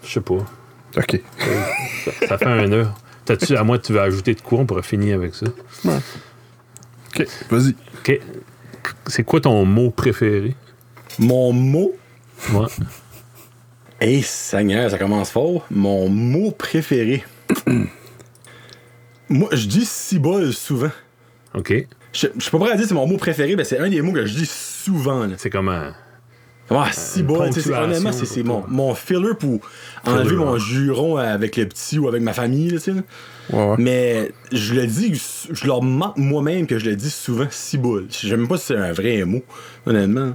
Je 0.05 0.12
sais 0.12 0.20
pas. 0.20 0.45
Ok. 0.97 1.20
Ça 2.28 2.36
fait 2.39 2.45
un 2.47 2.70
heure. 2.72 2.95
T'as-tu, 3.24 3.57
à 3.57 3.62
que 3.64 3.76
tu 3.78 3.93
veux 3.93 4.01
ajouter 4.01 4.34
de 4.34 4.41
quoi, 4.41 4.59
on 4.61 4.66
pourrait 4.66 4.82
finir 4.82 5.16
avec 5.16 5.34
ça. 5.34 5.47
Ok, 5.86 7.26
vas-y. 7.51 7.74
OK. 7.99 8.20
C'est 9.07 9.22
quoi 9.24 9.41
ton 9.41 9.64
mot 9.64 9.91
préféré? 9.91 10.55
Mon 11.18 11.53
mot, 11.53 11.95
Ouais. 12.53 12.66
Hey 14.01 14.22
Seigneur, 14.22 14.90
ça 14.90 14.99
commence 14.99 15.30
fort. 15.30 15.66
Mon 15.70 16.09
mot 16.09 16.51
préféré. 16.51 17.24
Moi, 19.28 19.49
je 19.53 19.66
dis 19.66 19.84
cibole 19.84 20.53
souvent. 20.53 20.90
OK. 21.55 21.72
Je 22.12 22.28
je 22.36 22.40
suis 22.42 22.51
pas 22.51 22.59
prêt 22.59 22.72
à 22.72 22.76
dire 22.76 22.86
c'est 22.86 22.94
mon 22.94 23.07
mot 23.07 23.18
préféré, 23.18 23.55
mais 23.57 23.64
c'est 23.64 23.78
un 23.78 23.88
des 23.88 24.01
mots 24.01 24.12
que 24.12 24.24
je 24.24 24.34
dis 24.34 24.46
souvent. 24.46 25.26
Là. 25.26 25.34
C'est 25.36 25.51
comme 25.51 25.68
un. 25.68 25.94
Ah, 26.70 26.90
cibole, 26.92 27.49
tu 27.49 27.55
sais, 27.55 27.61
c'est- 27.62 27.70
ponctuation, 27.70 27.84
honnêtement, 27.84 28.12
c'est 28.12 28.26
c'est 28.26 28.42
mon, 28.42 28.62
mon 28.68 28.94
filler 28.94 29.32
pour 29.38 29.59
enlever 30.05 30.24
Filler, 30.24 30.36
mon 30.36 30.53
ouais. 30.53 30.61
juron 30.61 31.16
avec 31.16 31.57
le 31.57 31.66
petit 31.66 31.99
ou 31.99 32.09
avec 32.09 32.20
ma 32.22 32.34
famille. 32.34 32.68
Là, 32.68 32.78
tu 32.78 32.84
sais, 32.84 32.92
là. 32.92 33.01
Ouais, 33.51 33.70
ouais. 33.70 33.76
Mais 33.78 34.32
je 34.53 34.74
le 34.74 34.86
dis, 34.86 35.18
je 35.51 35.66
leur 35.66 35.82
mente 35.82 36.18
moi-même 36.18 36.66
que 36.66 36.78
je 36.78 36.84
le 36.90 36.96
dis 36.96 37.09
souvent 37.11 37.46
ciboule. 37.51 38.07
Je 38.11 38.28
sais 38.28 38.36
même 38.36 38.49
pas 38.49 38.59
si 38.59 38.66
c'est 38.66 38.76
un 38.76 38.92
vrai 38.92 39.24
mot, 39.24 39.42
honnêtement. 39.86 40.34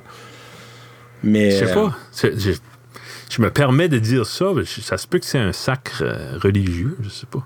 Mais. 1.23 1.51
Je 1.51 1.65
sais 1.65 1.71
euh, 1.71 1.73
pas. 1.75 1.97
C'est- 2.11 2.39
Je, 2.39 2.51
je 3.35 3.41
me 3.41 3.49
permets 3.49 3.89
de 3.89 3.99
dire 3.99 4.25
ça, 4.25 4.45
mais 4.55 4.63
je- 4.63 4.81
ça 4.81 4.97
se 4.97 5.07
peut 5.07 5.19
que 5.19 5.25
c'est 5.25 5.39
un 5.39 5.51
sacre 5.53 6.01
euh, 6.05 6.37
religieux, 6.41 6.97
je 7.01 7.09
sais 7.09 7.25
pas. 7.25 7.45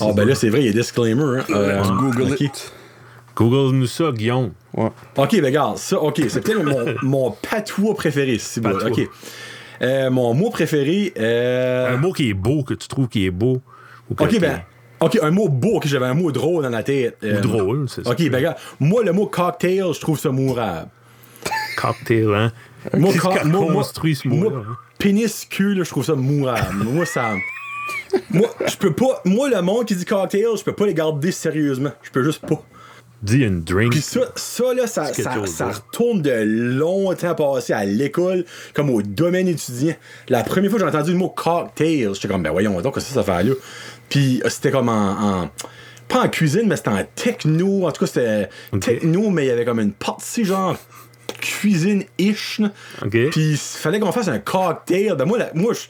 Ah, 0.00 0.12
ben 0.14 0.26
là, 0.26 0.34
c'est 0.34 0.48
vrai, 0.50 0.60
il 0.60 0.66
y 0.66 0.68
a 0.68 0.72
disclaimer. 0.72 1.22
Hein. 1.40 1.44
Euh, 1.50 1.82
Google 1.82 2.34
it. 2.40 2.72
Google-nous 3.36 3.86
ça, 3.86 4.10
Guillaume. 4.12 4.50
Ouais. 4.74 4.90
Ok, 5.16 5.30
ben 5.32 5.44
regarde, 5.46 5.78
ça, 5.78 5.98
ok, 6.00 6.20
c'est 6.28 6.40
peut-être 6.42 6.62
mon, 6.62 6.94
mon 7.02 7.30
patois 7.30 7.94
préféré, 7.94 8.38
ciboule. 8.38 8.72
Patois. 8.74 8.90
Ok. 8.90 9.08
Euh, 9.80 10.10
mon 10.10 10.34
mot 10.34 10.50
préféré. 10.50 11.12
euh, 11.18 11.94
Un 11.94 11.98
mot 11.98 12.12
qui 12.12 12.28
est 12.30 12.34
beau, 12.34 12.64
que 12.64 12.74
tu 12.74 12.88
trouves 12.88 13.08
qui 13.08 13.24
est 13.26 13.30
beau. 13.30 13.62
Ou 14.10 14.14
que 14.14 14.24
Ok, 14.24 14.40
ben. 14.40 14.60
Ok, 15.00 15.16
un 15.22 15.30
mot 15.30 15.48
beau, 15.48 15.76
ok, 15.76 15.86
j'avais 15.86 16.06
un 16.06 16.14
mot 16.14 16.32
drôle 16.32 16.64
dans 16.64 16.68
la 16.70 16.82
tête. 16.82 17.16
Ou 17.22 17.26
Euh, 17.26 17.40
drôle, 17.40 17.88
c'est 17.88 18.04
ça. 18.04 18.10
Ok, 18.10 18.18
ben 18.28 18.34
regarde, 18.38 18.56
moi, 18.80 19.04
le 19.04 19.12
mot 19.12 19.26
cocktail, 19.26 19.84
je 19.94 20.00
trouve 20.00 20.18
ça 20.18 20.30
mourable. 20.30 20.88
Cocktail, 21.76 22.34
hein? 22.34 22.52
Moi, 22.94 23.12
co- 23.14 23.30
construit 23.72 24.16
ce 24.16 24.26
mot-là? 24.26 24.50
moi, 24.50 24.64
hein? 24.68 24.76
Pénis 24.98 25.46
cul, 25.48 25.74
là, 25.74 25.84
je 25.84 25.90
trouve 25.90 26.04
ça 26.04 26.14
mourable. 26.14 26.84
moi, 26.84 27.06
ça. 27.06 27.34
Moi, 28.30 28.48
je 28.66 28.76
peux 28.76 28.92
pas. 28.92 29.20
Moi, 29.24 29.48
le 29.48 29.60
monde 29.62 29.86
qui 29.86 29.94
dit 29.94 30.04
cocktail, 30.04 30.46
je 30.58 30.62
peux 30.64 30.72
pas 30.72 30.86
les 30.86 30.94
garder 30.94 31.32
sérieusement. 31.32 31.92
Je 32.02 32.10
peux 32.10 32.22
juste 32.24 32.44
pas. 32.46 32.62
Dis 33.22 33.38
une 33.38 33.62
drink. 33.64 33.90
Puis 33.92 34.00
ça, 34.00 34.20
ça 34.36 34.72
là, 34.74 34.86
ça, 34.86 35.12
ça, 35.12 35.44
ça 35.46 35.68
retourne 35.72 36.22
de 36.22 36.30
longtemps 36.44 37.34
passé 37.34 37.72
à 37.72 37.84
l'école, 37.84 38.44
comme 38.74 38.90
au 38.90 39.02
domaine 39.02 39.48
étudiant. 39.48 39.94
La 40.28 40.44
première 40.44 40.70
fois 40.70 40.78
que 40.78 40.84
j'ai 40.84 40.96
entendu 40.96 41.12
le 41.12 41.18
mot 41.18 41.28
cocktail, 41.28 42.10
j'étais 42.14 42.28
comme, 42.28 42.44
ben 42.44 42.50
voyons 42.52 42.80
donc, 42.80 42.94
qu'est-ce 42.94 43.08
que 43.08 43.14
ça 43.14 43.22
fait 43.24 43.42
là? 43.42 43.54
Puis 44.08 44.40
euh, 44.44 44.48
c'était 44.48 44.70
comme 44.70 44.88
en, 44.88 45.42
en- 45.42 45.50
Pas 46.06 46.20
en 46.26 46.28
cuisine, 46.28 46.68
mais 46.68 46.76
c'était 46.76 46.90
en 46.90 47.04
techno. 47.16 47.86
En 47.88 47.90
tout 47.92 48.00
cas, 48.04 48.06
c'était 48.06 48.48
techno, 48.80 49.30
mais 49.30 49.46
il 49.46 49.48
y 49.48 49.50
avait 49.50 49.64
comme 49.64 49.80
une 49.80 49.92
partie 49.92 50.44
genre 50.44 50.76
cuisine-ish. 51.40 52.60
Puis 53.30 53.50
il 53.52 53.56
fallait 53.56 54.00
qu'on 54.00 54.12
fasse 54.12 54.28
un 54.28 54.38
cocktail. 54.38 55.14
Ben 55.18 55.24
moi, 55.24 55.38
la- 55.38 55.50
moi 55.54 55.72
je, 55.74 55.80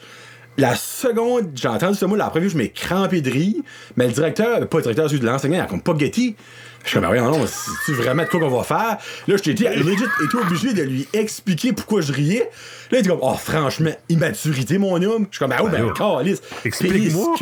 la 0.61 0.75
seconde, 0.75 1.51
j'ai 1.55 1.67
entendu 1.67 1.97
ce 1.97 2.05
mot, 2.05 2.15
la 2.15 2.29
première, 2.29 2.49
je 2.49 2.57
m'ai 2.57 2.69
crampé 2.69 3.21
de 3.21 3.31
rire, 3.31 3.55
mais 3.95 4.07
le 4.07 4.13
directeur, 4.13 4.67
pas 4.67 4.77
le 4.77 4.83
directeur, 4.83 5.07
celui 5.09 5.21
de 5.21 5.25
l'enseignant, 5.25 5.57
il 5.57 5.61
a 5.61 5.65
comme 5.65 5.81
pas 5.81 5.93
guetti. 5.93 6.35
Je 6.83 6.91
suis 6.91 6.99
comme, 6.99 7.09
ben 7.11 7.21
oui, 7.29 7.37
non, 7.39 7.45
c'est 7.85 7.91
vraiment 7.91 8.23
de 8.23 8.29
quoi 8.29 8.39
qu'on 8.39 8.49
va 8.49 8.63
faire? 8.63 8.97
Là, 9.27 9.35
je 9.37 9.43
t'ai 9.43 9.53
dit, 9.53 9.65
legit, 9.65 10.03
été 10.23 10.37
obligé 10.41 10.73
de 10.73 10.81
lui 10.83 11.07
expliquer 11.11 11.73
pourquoi 11.73 11.99
je 11.99 12.13
riais. 12.13 12.49
Là, 12.89 12.97
il 12.97 12.99
était 12.99 13.09
comme, 13.09 13.19
oh, 13.21 13.35
franchement, 13.35 13.91
immaturité, 14.07 14.77
mon 14.77 14.95
homme. 15.03 15.27
Je 15.29 15.35
suis 15.37 15.39
comme, 15.39 15.49
ben 15.49 15.57
oui, 15.61 15.71
ben, 15.71 15.91
calice. 15.93 16.41
Explique-moi. 16.63 17.35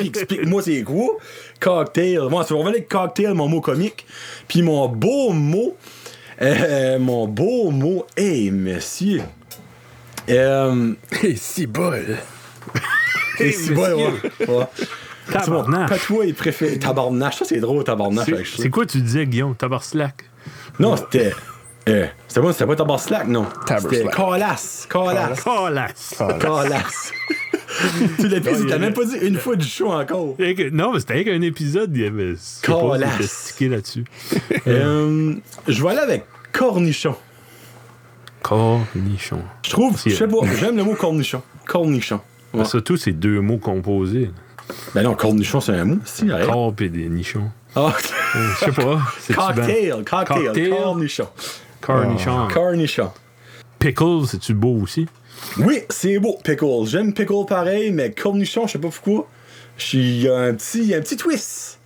Explique-moi 0.00 0.62
c'est 0.62 0.82
quoi. 0.82 1.16
Cocktail. 1.60 2.20
Moi, 2.28 2.44
on 2.50 2.62
va 2.64 2.70
avec 2.70 2.88
cocktail, 2.88 3.32
mon 3.34 3.46
mot 3.48 3.60
comique. 3.60 4.04
Puis 4.48 4.62
mon 4.62 4.88
beau 4.88 5.30
mot, 5.32 5.76
euh, 6.42 6.98
mon 6.98 7.26
beau 7.26 7.70
mot, 7.70 8.06
hey, 8.16 8.50
monsieur. 8.50 9.22
Euh, 10.28 10.92
Hey, 11.22 11.36
si 11.36 11.66
bol. 11.66 12.18
hey, 13.38 13.52
c'est 13.52 13.74
bon, 13.74 13.82
ouais. 13.82 14.46
ouais. 14.48 14.64
Tabarnache. 15.30 15.88
Patois, 15.90 16.26
il 16.26 16.34
préfère. 16.34 16.78
Tabarnache, 16.78 17.38
ça 17.38 17.44
c'est 17.44 17.60
drôle, 17.60 17.84
tabarnache. 17.84 18.26
C'est 18.26 18.34
avec 18.34 18.46
ça. 18.46 18.62
c'est 18.62 18.70
quoi 18.70 18.86
tu 18.86 19.00
disais, 19.00 19.26
Guillaume? 19.26 19.54
Tabarslack? 19.54 20.24
Non, 20.78 20.96
c'était. 20.96 21.32
Euh, 21.90 22.06
c'était 22.28 22.40
pas, 22.40 22.52
c'était 22.52 22.66
pas 22.66 22.76
Tabarslack, 22.76 23.26
non? 23.28 23.46
C'était 23.66 24.04
Tabarslack. 24.04 24.16
Calas. 24.16 24.86
Calas. 24.88 25.36
Colasse! 25.42 26.14
Calas. 26.40 27.12
tu 28.18 28.28
l'as 28.28 28.40
dit, 28.40 28.48
tu 28.60 28.66
l'as 28.66 28.78
même 28.78 28.92
pas 28.94 29.04
dit 29.04 29.16
une 29.22 29.36
fois 29.38 29.56
du 29.56 29.66
show 29.66 29.90
encore. 29.92 30.36
Non, 30.72 30.92
mais 30.92 31.00
c'était 31.00 31.14
avec 31.14 31.28
un 31.28 31.40
épisode, 31.42 31.90
il 31.96 32.02
y 32.02 32.06
avait. 32.06 32.34
stické 32.36 33.68
là-dessus. 33.68 34.04
Euh, 34.66 35.34
je 35.68 35.82
vais 35.82 35.88
aller 35.90 36.00
avec 36.00 36.24
cornichon. 36.52 37.16
Cornichon. 38.42 39.42
Je 39.64 39.70
trouve, 39.70 39.98
C'est- 39.98 40.10
je 40.10 40.16
sais 40.16 40.28
pas, 40.28 40.36
j'aime 40.58 40.76
le 40.76 40.84
mot 40.84 40.94
cornichon. 40.94 41.42
Cornichon. 41.66 42.20
Ouais. 42.52 42.64
Surtout, 42.64 42.96
c'est 42.96 43.12
deux 43.12 43.40
mots 43.40 43.58
composés. 43.58 44.30
Ben 44.94 45.02
non, 45.02 45.14
cornichon, 45.14 45.60
c'est 45.60 45.72
un 45.72 45.84
mot. 45.84 45.98
Si. 46.04 46.28
Corps 46.28 46.74
et 46.80 46.88
des 46.88 47.08
nichons. 47.08 47.50
Ah, 47.76 47.94
Je 48.60 48.64
sais 48.66 48.72
pas. 48.72 49.00
c'est 49.20 49.34
cocktail, 49.34 50.04
cocktail, 50.04 50.44
Cocktail. 50.46 50.70
cornichon. 50.70 51.28
Cornichon. 51.80 52.48
Cornichon. 52.52 53.10
Pickle, 53.78 54.26
c'est-tu 54.26 54.54
beau 54.54 54.80
aussi? 54.82 55.06
Oui, 55.58 55.80
c'est 55.88 56.18
beau, 56.18 56.38
pickle. 56.44 56.84
J'aime 56.86 57.12
pickle 57.14 57.46
pareil, 57.48 57.90
mais 57.92 58.10
cornichon, 58.12 58.66
je 58.66 58.72
sais 58.72 58.78
pas 58.78 58.88
pourquoi. 58.88 59.26
Il 59.94 60.20
y 60.22 60.28
a 60.28 60.36
un 60.36 60.54
petit, 60.54 60.94
un 60.94 61.00
petit 61.00 61.16
twist. 61.16 61.78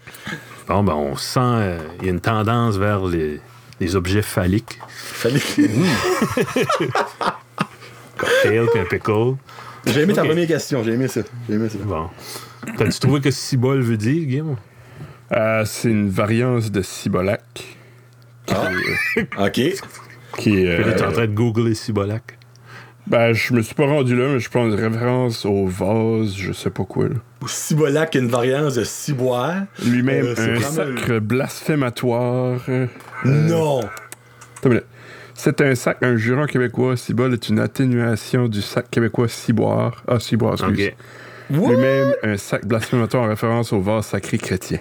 Bon, 0.66 0.82
ben, 0.82 0.94
on 0.94 1.14
sent. 1.16 1.38
euh, 1.40 1.78
Il 2.00 2.06
y 2.06 2.08
a 2.08 2.12
une 2.12 2.20
tendance 2.20 2.76
vers 2.76 3.04
les, 3.06 3.40
les 3.78 3.94
objets 3.96 4.22
phalliques. 4.22 4.80
Fallait- 4.88 5.38
Cocktail 8.16 8.66
puis 8.72 8.80
un 8.80 8.84
pickle. 8.84 9.34
J'ai 9.86 10.00
aimé 10.02 10.14
ta 10.14 10.24
première 10.24 10.46
question, 10.46 10.82
j'ai 10.82 10.92
aimé 10.92 11.08
ça. 11.08 11.20
J'ai 11.48 11.54
aimé 11.56 11.68
ça. 11.68 11.78
Bon. 11.84 12.08
T'as-tu 12.78 12.98
trouvé 12.98 13.20
que 13.20 13.30
cibole 13.30 13.82
veut 13.82 13.96
dire, 13.98 14.24
Guillaume? 14.26 14.56
Euh, 15.32 15.64
c'est 15.66 15.90
une 15.90 16.08
variance 16.08 16.70
de 16.70 16.80
Cibolac. 16.82 17.73
Ok. 19.38 19.60
Qui 20.38 20.64
est. 20.64 20.78
Là, 20.78 20.92
t'es 20.92 21.02
en 21.04 21.08
euh, 21.08 21.12
train 21.12 21.26
de 21.26 21.32
googler 21.34 21.74
cibolac. 21.74 22.38
ben, 23.06 23.32
je 23.32 23.54
me 23.54 23.62
suis 23.62 23.74
pas 23.74 23.86
rendu 23.86 24.16
là, 24.16 24.28
mais 24.32 24.40
je 24.40 24.48
pense 24.50 24.66
une 24.72 24.74
référence 24.80 25.44
au 25.44 25.66
vase, 25.66 26.34
je 26.36 26.52
sais 26.52 26.70
pas 26.70 26.84
quoi. 26.84 27.08
là. 27.08 27.14
Cibolac, 27.46 28.14
une 28.14 28.28
variance 28.28 28.74
de 28.74 28.84
ciboire. 28.84 29.54
Lui-même, 29.84 30.26
Euh, 30.26 30.34
c'est 30.36 30.50
un 30.52 30.60
sacre 30.60 31.18
blasphématoire. 31.20 32.60
euh, 32.68 32.86
Non. 33.24 33.80
attends 33.80 33.90
une 34.64 34.68
minute. 34.70 34.86
C'est 35.36 35.60
un 35.60 35.74
sac, 35.74 35.98
un 36.02 36.16
juron 36.16 36.46
québécois. 36.46 36.96
Cibole 36.96 37.32
est 37.34 37.48
une 37.48 37.58
atténuation 37.58 38.46
du 38.48 38.62
sac 38.62 38.88
québécois 38.90 39.28
ciboire. 39.28 40.02
Ah, 40.06 40.20
ciboire, 40.20 40.54
excuse. 40.54 40.88
Ok. 40.88 40.94
What? 41.58 41.72
Lui-même, 41.74 42.14
un 42.22 42.36
sac 42.36 42.64
blasphématoire 42.66 43.24
en 43.24 43.28
référence 43.28 43.72
au 43.72 43.80
vase 43.80 44.06
sacré 44.06 44.38
chrétien. 44.38 44.78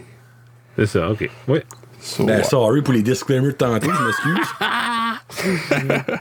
C'est 0.77 0.85
ça, 0.85 1.09
ok. 1.11 1.29
Oui. 1.47 1.59
So, 2.05 2.25
Ben, 2.25 2.37
ouais. 2.39 2.43
sorry 2.43 2.81
pour 2.81 2.93
les 2.93 3.01
disclaimers 3.01 3.47
de 3.53 3.57
tantôt, 3.57 3.89
je 3.91 4.03
m'excuse. 4.03 4.47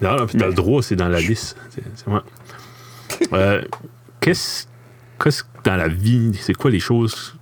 Non, 0.00 0.16
non, 0.16 0.26
puis 0.26 0.36
t'as 0.38 0.46
le 0.48 0.54
droit, 0.54 0.82
c'est 0.82 0.96
dans 0.96 1.08
la 1.08 1.20
liste. 1.20 1.56
C'est, 1.70 2.06
moi. 2.06 2.24
Euh, 3.32 3.62
qu'est-ce, 4.20 4.66
qu'est-ce 5.22 5.42
que 5.44 5.48
dans 5.64 5.76
la 5.76 5.88
vie, 5.88 6.32
c'est 6.42 6.52
quoi 6.54 6.70
les 6.70 6.80
choses. 6.80 7.34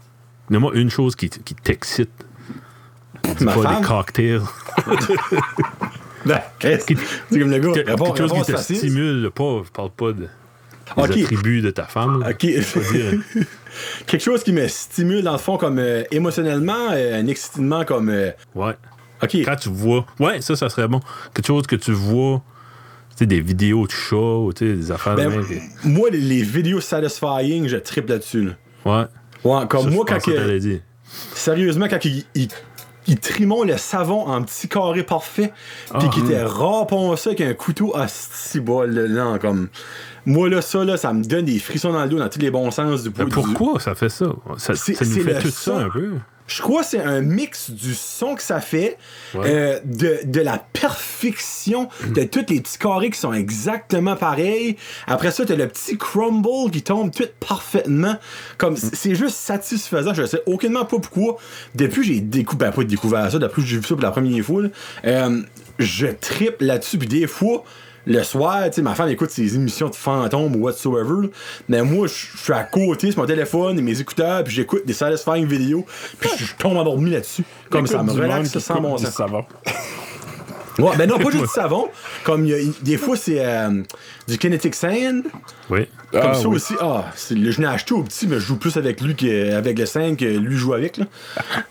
Donne-moi 0.51 0.73
une 0.75 0.91
chose 0.91 1.17
qui, 1.17 1.29
qui 1.29 1.55
t'excite? 1.55 2.11
C'est 3.25 3.41
Ma 3.41 3.55
pas 3.55 3.63
femme? 3.63 3.81
des 3.81 3.87
cocktails? 3.87 4.43
Ben, 6.25 6.41
c'est 6.61 6.87
comme 7.31 7.51
le 7.51 7.59
gars. 7.59 7.73
Quelque 7.83 8.17
chose 8.29 8.33
qui 8.33 8.53
te 8.53 8.57
stimule, 8.57 9.29
pas, 9.35 9.63
je 9.65 9.71
parle 9.73 9.91
pas 9.91 10.13
de, 10.13 10.21
des 10.21 10.29
Ok. 10.97 11.11
attributs 11.11 11.63
de 11.63 11.71
ta 11.71 11.83
femme. 11.87 12.21
là. 12.21 12.31
Ok. 12.31 12.47
Quelque 14.07 14.23
chose 14.23 14.43
qui 14.45 14.53
me 14.53 14.67
stimule, 14.69 15.23
dans 15.23 15.33
le 15.33 15.39
fond, 15.39 15.57
comme 15.57 15.79
euh, 15.79 16.03
émotionnellement, 16.11 16.91
euh, 16.93 17.21
un 17.21 17.27
excitement 17.27 17.85
comme. 17.85 18.09
euh, 18.11 18.31
Ouais. 18.55 18.75
ok. 19.23 19.37
Quand 19.45 19.57
tu 19.57 19.69
vois. 19.71 20.07
Ouais, 20.21 20.41
ça, 20.41 20.57
ça 20.57 20.69
serait 20.69 20.89
bon. 20.89 21.01
Quelque 21.35 21.47
chose 21.47 21.67
que 21.67 21.77
tu 21.77 21.93
vois. 21.93 22.43
Tu 23.11 23.19
sais, 23.19 23.27
des 23.27 23.41
vidéos 23.41 23.87
de 23.87 23.93
chats 23.93 24.17
ou 24.17 24.53
des 24.55 24.91
affaires 24.91 25.17
Ben, 25.17 25.29
de 25.31 25.45
moi, 25.85 26.09
les, 26.11 26.19
les 26.19 26.43
vidéos 26.43 26.81
satisfying, 26.81 27.69
je 27.69 27.77
triple 27.77 28.11
là-dessus. 28.11 28.45
là. 28.45 28.53
Ouais. 28.85 29.07
Ouais, 29.45 29.67
comme 29.69 29.85
Ça, 29.85 29.91
moi, 29.91 30.05
quand. 30.09 30.19
que 30.23 30.59
dire. 30.59 30.81
Sérieusement, 31.35 31.89
quand 31.91 32.05
ils 32.05 32.25
il, 32.35 32.49
il 33.07 33.19
trimont 33.19 33.65
le 33.65 33.77
savon 33.77 34.27
en 34.27 34.43
petits 34.43 34.69
carrés 34.69 35.03
parfaits, 35.03 35.53
puis 35.91 36.07
Ah. 36.07 36.09
qu'ils 36.09 36.25
te 36.25 36.33
rapont 36.33 37.15
ça 37.17 37.31
avec 37.31 37.41
un 37.43 37.53
couteau 37.53 37.95
à 37.97 38.07
six 38.09 38.61
bol, 38.61 38.91
là, 38.91 39.39
comme. 39.39 39.69
Moi, 40.27 40.49
là, 40.49 40.63
ça, 40.63 40.85
là, 40.85 40.97
ça 40.97 41.13
me 41.13 41.25
donne 41.25 41.45
des 41.47 41.59
frissons 41.59 41.93
dans 41.93 42.03
le 42.05 42.09
dos 42.09 42.19
dans 42.19 42.29
tous 42.29 42.39
les 42.41 42.51
bons 42.51 42.71
sens 42.71 43.03
du 43.03 43.11
Mais 43.19 43.25
du- 43.25 43.31
pourquoi 43.31 43.81
ça 43.81 43.95
fait 43.95 44.09
ça? 44.09 44.27
Ça, 44.59 44.73
nous 44.75 45.23
fait 45.23 45.39
tout 45.41 45.49
son. 45.51 45.79
ça 45.79 45.85
un 45.85 45.91
peu. 45.91 46.13
Je 46.49 46.61
crois 46.61 46.83
que 46.83 46.89
c'est 46.89 47.01
un 47.03 47.23
mix 47.23 47.71
du 47.71 47.95
son 47.95 48.35
que 48.35 48.43
ça 48.43 48.61
fait, 48.61 48.99
Ouais. 49.35 49.41
euh, 49.47 49.81
de, 49.85 50.19
de 50.25 50.41
la 50.41 50.59
perfection 51.07 51.89
de 52.15 52.25
tous 52.25 52.45
les 52.49 52.61
petits 52.61 52.79
carrés 52.79 53.11
qui 53.11 53.19
sont 53.19 53.33
exactement 53.33 54.17
pareils. 54.17 54.77
Après 55.07 55.31
ça, 55.31 55.45
t'as 55.47 55.55
le 55.57 55.67
petit 55.69 55.97
crumble 55.97 56.71
qui 56.71 56.83
tombe 56.83 57.11
tout 57.13 57.25
parfaitement. 57.41 58.17
Comme 58.59 58.77
c- 58.77 58.89
c'est 58.93 59.15
juste 59.15 59.37
satisfaisant. 59.37 60.15
Je 60.15 60.27
sais 60.27 60.43
aucunement 60.47 60.85
pas 60.85 60.99
pourquoi. 60.99 61.37
Depuis 61.75 62.03
j'ai 62.05 62.21
découvert, 62.21 62.71
ben, 62.71 62.77
pas 62.77 62.85
découvert 62.85 63.31
ça, 63.31 63.39
depuis 63.39 63.63
que 63.63 63.69
j'ai 63.69 63.77
vu 63.79 63.83
ça 63.85 63.95
pour 63.95 64.03
la 64.03 64.11
première 64.11 64.45
fois, 64.45 64.63
là, 64.63 64.69
euh, 65.07 65.43
je 65.79 66.07
tripe 66.09 66.61
là-dessus. 66.61 66.99
Puis 66.99 67.09
des 67.09 67.27
fois, 67.27 67.65
le 68.07 68.23
soir, 68.23 68.65
tu 68.67 68.75
sais, 68.75 68.83
ma 68.83 68.95
femme 68.95 69.09
écoute 69.09 69.31
ses 69.31 69.55
émissions 69.55 69.89
de 69.89 69.95
fantômes 69.95 70.57
ou 70.57 70.65
whatsoever. 70.65 71.27
là. 71.27 71.29
Mais 71.69 71.83
moi, 71.83 72.07
je 72.07 72.37
suis 72.37 72.53
à 72.53 72.65
côté 72.65 73.11
sur 73.11 73.21
mon 73.21 73.27
téléphone 73.27 73.79
et 73.79 73.83
mes 73.83 74.01
écouteurs, 74.01 74.45
puis 74.45 74.55
j'écoute 74.55 74.87
des 74.87 74.93
satisfying 74.93 75.47
vidéos, 75.47 75.85
puis 76.19 76.31
je 76.37 76.55
tombe 76.57 76.77
endormi 76.77 77.11
là-dessus. 77.11 77.45
Comme 77.71 77.87
ça 77.87 78.03
me 78.03 78.13
relaxe 78.13 78.59
sans 78.59 78.75
coupe 78.75 78.83
bon 78.83 78.97
du 78.97 79.07
sens. 79.07 79.31
Ouais, 80.79 80.97
ben 80.97 81.09
non, 81.09 81.19
pas 81.19 81.31
juste 81.31 81.45
du 81.45 81.51
savon. 81.51 81.89
Comme 82.25 82.47
y 82.47 82.55
a- 82.55 82.59
des 82.83 82.97
fois, 82.97 83.17
c'est 83.17 83.45
euh, 83.45 83.83
du 84.27 84.39
kinetic 84.39 84.75
sand. 84.75 85.25
Oui. 85.69 85.87
Comme 86.11 86.21
Ah, 86.25 86.35
ça 86.35 86.49
oui. 86.49 86.57
aussi. 86.57 86.75
Ah, 86.81 87.05
c'est- 87.15 87.35
le- 87.35 87.51
je 87.51 87.61
l'ai 87.61 87.67
acheté 87.67 87.95
au 87.95 88.03
petit, 88.03 88.27
mais 88.27 88.37
je 88.37 88.41
joue 88.47 88.57
plus 88.57 88.77
avec 88.77 89.01
lui 89.01 89.15
qu'avec 89.15 89.79
le 89.79 89.87
5 89.87 90.17
que 90.19 90.25
lui 90.25 90.57
joue 90.57 90.73
avec. 90.75 90.97
Là. 90.97 91.05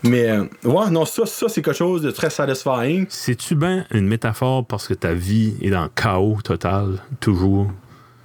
Mais 0.03 0.29
euh, 0.29 0.43
ouais, 0.63 0.89
non, 0.91 1.05
ça, 1.05 1.25
ça 1.25 1.47
c'est 1.49 1.61
quelque 1.61 1.75
chose 1.77 2.01
de 2.03 2.11
très 2.11 2.29
satisfying. 2.29 3.05
C'est-tu 3.09 3.55
bien 3.55 3.85
une 3.91 4.07
métaphore 4.07 4.65
parce 4.65 4.87
que 4.87 4.93
ta 4.93 5.13
vie 5.13 5.55
est 5.61 5.69
dans 5.71 5.83
le 5.83 5.89
chaos 5.95 6.37
total, 6.43 6.99
toujours? 7.19 7.71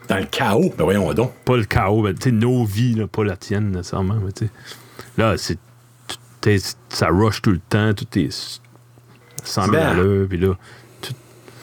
Dans 0.09 0.18
le 0.18 0.24
chaos, 0.27 0.72
ben 0.79 0.85
voyons 0.85 1.12
donc. 1.14 1.33
Pas 1.45 1.57
le 1.57 1.64
chaos, 1.64 2.03
mais 2.03 2.14
tu 2.14 2.24
sais, 2.24 2.31
nos 2.33 2.64
vies, 2.64 2.95
là, 2.95 3.07
pas 3.07 3.24
la 3.24 3.37
tienne 3.37 3.70
nécessairement. 3.72 4.16
mais. 4.22 4.49
Là, 5.16 5.37
c'est. 5.39 5.59
Ça 6.91 7.09
rush 7.09 7.43
tout 7.43 7.51
le 7.51 7.59
temps, 7.59 7.93
tout 7.93 8.07
est 8.16 8.61
100 9.47 9.65
000 9.67 9.77
à 9.77 9.79
Ben. 9.79 9.97
l'heure, 9.97 10.27
puis 10.29 10.39
là. 10.39 10.55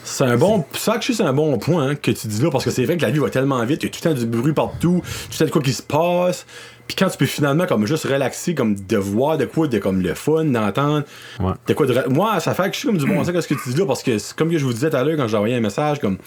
C'est 0.06 0.24
un 0.24 0.36
bon. 0.36 0.66
Ça, 0.74 0.98
que 0.98 1.04
c'est 1.14 1.22
un 1.22 1.32
bon 1.32 1.56
point 1.56 1.88
hein, 1.88 1.94
que 1.94 2.10
tu 2.10 2.26
dis 2.28 2.42
là, 2.42 2.50
parce 2.50 2.62
que 2.64 2.70
c'est 2.70 2.84
vrai 2.84 2.98
que 2.98 3.02
la 3.02 3.10
vie 3.10 3.20
va 3.20 3.30
tellement 3.30 3.64
vite, 3.64 3.82
il 3.82 3.86
y 3.86 3.88
a 3.88 3.90
tout 3.90 4.00
le 4.06 4.14
temps 4.14 4.20
du 4.20 4.26
bruit 4.26 4.52
partout, 4.52 5.00
tout 5.02 5.28
le 5.32 5.38
temps 5.38 5.44
de 5.46 5.50
quoi 5.50 5.62
qui 5.62 5.72
se 5.72 5.82
passe. 5.82 6.44
Puis 6.86 6.94
quand 6.94 7.08
tu 7.08 7.16
peux 7.16 7.24
finalement 7.24 7.64
comme 7.64 7.86
juste 7.86 8.04
relaxer, 8.04 8.54
comme 8.54 8.74
de 8.74 8.96
voir 8.98 9.38
de 9.38 9.46
quoi, 9.46 9.66
de 9.66 9.78
comme 9.78 10.02
le 10.02 10.12
fun, 10.12 10.44
d'entendre. 10.44 11.04
Ouais. 11.40 11.52
De 11.66 11.72
quoi 11.72 11.86
de. 11.86 11.98
Moi, 12.10 12.38
ça 12.40 12.52
fait 12.52 12.64
que 12.68 12.74
je 12.74 12.80
suis 12.80 12.88
comme 12.88 12.98
du 12.98 13.06
bon 13.06 13.14
sens 13.24 13.34
à 13.34 13.40
ce 13.40 13.48
que 13.48 13.54
tu 13.54 13.70
dis 13.70 13.76
là, 13.78 13.86
parce 13.86 14.02
que 14.02 14.18
c'est 14.18 14.36
comme 14.36 14.50
que 14.50 14.58
je 14.58 14.64
vous 14.66 14.74
disais 14.74 14.90
tout 14.90 14.96
à 14.96 15.04
l'heure 15.04 15.16
quand 15.16 15.26
j'ai 15.26 15.36
envoyé 15.38 15.56
un 15.56 15.60
message, 15.60 16.00
comme. 16.00 16.18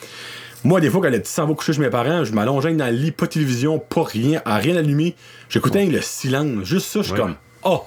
Moi, 0.64 0.82
des 0.82 0.90
fois, 0.90 1.02
quand 1.04 1.12
le 1.12 1.20
petit 1.20 1.32
s'en 1.32 1.46
va 1.46 1.54
coucher 1.54 1.74
chez 1.74 1.82
mes 1.82 1.92
parents, 1.92 2.26
je 2.26 2.34
m'allonge 2.34 2.64
dans 2.64 2.86
le 2.88 2.92
lit, 2.92 3.12
pas 3.12 3.28
de 3.28 3.32
télévision, 3.34 3.78
pas 3.78 4.04
rien, 4.04 4.42
à 4.44 4.56
rien 4.58 4.76
allumé. 4.76 5.16
J'écoutais 5.50 5.86
le 5.86 6.02
silence. 6.02 6.64
Juste 6.66 6.88
ça, 6.88 7.02
je 7.02 7.06
suis 7.06 7.14
Ouais. 7.14 7.20
comme. 7.20 7.36
Oh! 7.64 7.84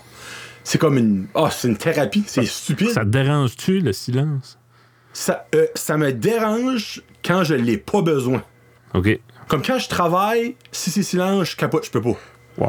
C'est 0.71 0.79
comme 0.79 0.99
une. 0.99 1.27
Oh, 1.35 1.49
c'est 1.51 1.67
une 1.67 1.77
thérapie. 1.77 2.23
C'est 2.29 2.45
stupide. 2.45 2.91
Ça 2.91 3.01
te 3.01 3.09
dérange-tu, 3.09 3.81
le 3.81 3.93
silence? 3.93 4.57
Ça, 5.13 5.49
euh, 5.53 5.67
ça 5.75 5.97
me 5.97 6.13
dérange 6.13 7.03
quand 7.25 7.43
je 7.43 7.55
l'ai 7.55 7.77
pas 7.77 8.03
besoin. 8.03 8.45
OK. 8.95 9.19
Comme 9.49 9.63
quand 9.63 9.81
je 9.81 9.89
travaille, 9.89 10.55
si 10.71 10.93
c'est 10.93 11.03
silence, 11.03 11.51
je 11.51 11.57
capote, 11.57 11.87
je 11.87 11.91
peux 11.91 12.01
pas. 12.01 12.17
Ouais. 12.57 12.69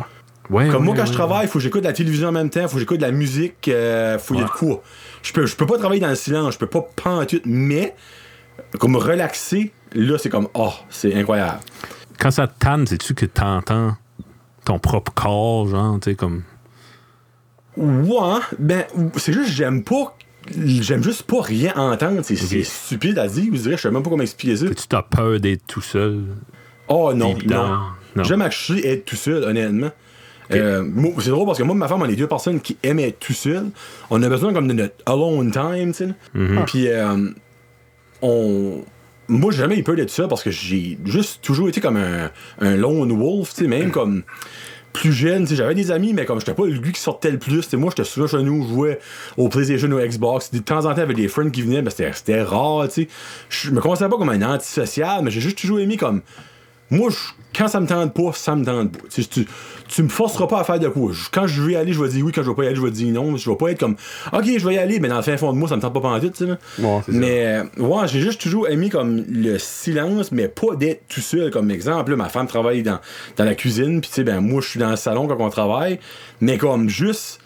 Ouais, 0.49 0.69
Comme 0.69 0.77
ouais, 0.77 0.79
moi, 0.79 0.95
quand 0.95 1.01
ouais, 1.01 1.07
je 1.09 1.13
travaille, 1.13 1.47
faut 1.47 1.59
que 1.59 1.63
j'écoute 1.63 1.81
de 1.81 1.87
la 1.87 1.93
télévision 1.93 2.29
en 2.29 2.31
même 2.31 2.49
temps, 2.49 2.67
faut 2.67 2.73
que 2.73 2.79
j'écoute 2.79 2.97
de 2.97 3.05
la 3.05 3.11
musique, 3.11 3.67
euh, 3.67 4.17
faut 4.17 4.33
y 4.33 4.41
a 4.41 4.45
de 4.45 4.49
quoi. 4.49 4.81
Je 5.21 5.31
peux, 5.31 5.45
je 5.45 5.55
peux 5.55 5.67
pas 5.67 5.77
travailler 5.77 6.01
dans 6.01 6.09
le 6.09 6.15
silence, 6.15 6.55
je 6.55 6.57
peux 6.57 6.65
pas 6.65 6.81
pantoute, 6.95 7.43
mais 7.45 7.93
comme 8.79 8.95
relaxer, 8.95 9.73
là, 9.93 10.17
c'est 10.17 10.29
comme, 10.29 10.47
oh, 10.55 10.73
c'est 10.89 11.13
incroyable. 11.13 11.59
quand 12.19 12.31
ça 12.31 12.47
te 12.47 12.57
tanne, 12.57 12.87
sais-tu 12.87 13.13
que 13.13 13.27
t'entends 13.27 13.95
ton 14.65 14.79
propre 14.79 15.13
corps, 15.13 15.67
genre, 15.67 15.99
tu 15.99 16.09
sais, 16.09 16.15
comme. 16.15 16.41
Ouais, 17.81 18.39
ben, 18.59 18.85
c'est 19.17 19.33
juste, 19.33 19.51
j'aime 19.51 19.83
pas. 19.83 20.15
J'aime 20.55 21.03
juste 21.03 21.23
pas 21.23 21.41
rien 21.41 21.73
entendre. 21.75 22.21
C'est 22.23 22.35
stupide 22.63 23.19
à 23.19 23.27
dire, 23.27 23.45
vous 23.51 23.57
direz, 23.57 23.77
je 23.77 23.81
sais 23.81 23.91
même 23.91 24.03
pas 24.03 24.09
comment 24.09 24.23
expliquer 24.23 24.57
ça. 24.57 24.67
Tu 24.67 24.87
t'as 24.87 25.03
peur 25.03 25.39
d'être 25.39 25.65
tout 25.67 25.81
seul? 25.81 26.23
Oh 26.87 27.13
non, 27.13 27.35
non. 27.45 28.23
J'aime 28.23 28.41
actually 28.41 28.85
être 28.85 29.05
tout 29.05 29.15
seul, 29.15 29.43
honnêtement. 29.43 29.91
Euh, 30.51 30.83
c'est 31.19 31.29
drôle 31.29 31.45
parce 31.45 31.59
que 31.59 31.63
moi 31.63 31.75
et 31.75 31.77
ma 31.77 31.87
femme, 31.87 32.01
on 32.01 32.09
est 32.09 32.15
deux 32.15 32.27
personnes 32.27 32.59
qui 32.59 32.75
aiment 32.83 32.99
être 32.99 33.19
tout 33.19 33.33
seul. 33.33 33.67
On 34.09 34.21
a 34.21 34.27
besoin 34.27 34.51
comme 34.53 34.67
de 34.67 34.73
notre 34.73 34.95
alone 35.05 35.49
time, 35.51 35.93
tu 35.93 36.05
sais. 36.05 36.13
Mm-hmm. 36.35 36.65
Puis, 36.65 36.87
euh, 36.89 37.29
on. 38.21 38.83
Moi, 39.29 39.51
j'ai 39.53 39.59
jamais 39.59 39.77
eu 39.77 39.83
peur 39.83 39.95
d'être 39.95 40.09
seul 40.09 40.27
parce 40.27 40.43
que 40.43 40.51
j'ai 40.51 40.97
juste 41.05 41.41
toujours 41.41 41.69
été 41.69 41.79
comme 41.79 41.95
un, 41.95 42.31
un 42.59 42.75
lone 42.75 43.17
wolf, 43.17 43.53
tu 43.53 43.61
sais, 43.61 43.67
même 43.67 43.91
comme 43.91 44.23
plus 44.93 45.13
jeune, 45.13 45.47
j'avais 45.47 45.75
des 45.75 45.91
amis, 45.91 46.13
mais 46.13 46.25
comme 46.25 46.39
j'étais 46.39 46.53
pas 46.53 46.65
lui 46.65 46.91
qui 46.91 46.99
sortait 46.99 47.31
le 47.31 47.39
plus, 47.39 47.71
moi, 47.73 47.91
j'étais 47.91 48.07
souvent 48.07 48.27
chez 48.27 48.43
nous, 48.43 48.63
je 48.63 48.73
jouais 48.73 48.99
au 49.37 49.49
PlayStation, 49.49 49.91
au 49.91 49.99
Xbox, 49.99 50.51
de 50.51 50.59
temps 50.59 50.85
en 50.85 50.93
temps 50.93 51.01
avec 51.01 51.17
des 51.17 51.27
friends 51.27 51.49
qui 51.49 51.61
venaient, 51.61 51.81
mais 51.81 51.89
c'était 51.89 52.11
c'était 52.13 52.41
rare, 52.41 52.87
tu 52.87 53.03
sais. 53.03 53.07
Je 53.49 53.71
me 53.71 53.79
considère 53.81 54.09
pas 54.09 54.17
comme 54.17 54.29
un 54.29 54.41
antisocial, 54.41 55.23
mais 55.23 55.31
j'ai 55.31 55.41
juste 55.41 55.57
toujours 55.57 55.79
aimé 55.79 55.97
comme 55.97 56.21
moi, 56.91 57.09
je- 57.09 57.17
quand 57.57 57.67
ça 57.67 57.79
me 57.81 57.87
tente 57.87 58.13
pas, 58.13 58.31
ça 58.33 58.55
me 58.55 58.63
tente 58.63 58.91
pas. 58.91 59.03
Tu, 59.09 59.23
sais, 59.23 59.27
tu, 59.29 59.47
tu 59.89 60.03
me 60.03 60.07
forceras 60.09 60.47
pas 60.47 60.59
à 60.61 60.63
faire 60.63 60.79
de 60.79 60.87
quoi. 60.87 61.11
Je- 61.11 61.27
Quand 61.31 61.47
je 61.47 61.61
veux 61.61 61.71
y 61.71 61.75
aller, 61.75 61.91
je 61.93 62.01
vais 62.01 62.07
dire 62.09 62.23
oui. 62.25 62.31
Quand 62.31 62.43
je 62.43 62.49
vais 62.49 62.55
pas 62.55 62.63
y 62.63 62.67
aller, 62.67 62.75
je 62.75 62.81
vais 62.81 62.91
dire 62.91 63.11
non. 63.13 63.35
Je 63.35 63.49
vais 63.49 63.55
pas 63.57 63.69
être 63.71 63.79
comme, 63.79 63.95
OK, 64.31 64.45
je 64.45 64.65
vais 64.67 64.75
y 64.75 64.77
aller, 64.77 64.99
mais 64.99 65.07
dans 65.09 65.17
le 65.17 65.21
fin 65.21 65.35
fond 65.37 65.51
de 65.51 65.57
moi, 65.57 65.67
ça 65.67 65.75
me 65.75 65.81
tente 65.81 65.93
pas 65.93 65.99
pendant 66.01 66.19
tout. 66.19 66.43
Ouais, 66.43 66.57
ça. 66.77 67.01
mais, 67.09 67.45
euh, 67.47 67.63
ouais, 67.83 68.07
j'ai 68.07 68.21
juste 68.21 68.39
toujours 68.39 68.69
aimé 68.69 68.89
comme 68.89 69.25
le 69.27 69.57
silence, 69.57 70.31
mais 70.31 70.47
pas 70.47 70.75
d'être 70.75 71.07
tout 71.09 71.21
seul. 71.21 71.49
Comme 71.51 71.71
exemple, 71.71 72.11
là, 72.11 72.17
ma 72.17 72.29
femme 72.29 72.47
travaille 72.47 72.83
dans, 72.83 72.99
dans 73.37 73.43
la 73.45 73.55
cuisine, 73.55 73.99
puis 74.01 74.09
tu 74.09 74.15
sais, 74.15 74.23
ben, 74.23 74.39
moi, 74.39 74.61
je 74.61 74.67
suis 74.69 74.79
dans 74.79 74.89
le 74.91 74.95
salon 74.95 75.27
quand 75.27 75.37
on 75.39 75.49
travaille. 75.49 75.99
Mais 76.39 76.57
comme 76.57 76.87
juste, 76.89 77.39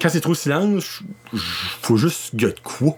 quand 0.00 0.08
c'est 0.08 0.20
trop 0.22 0.34
silence, 0.34 1.00
faut 1.82 1.96
juste 1.98 2.30
qu'il 2.30 2.42
y 2.42 2.44
de 2.46 2.54
quoi. 2.62 2.96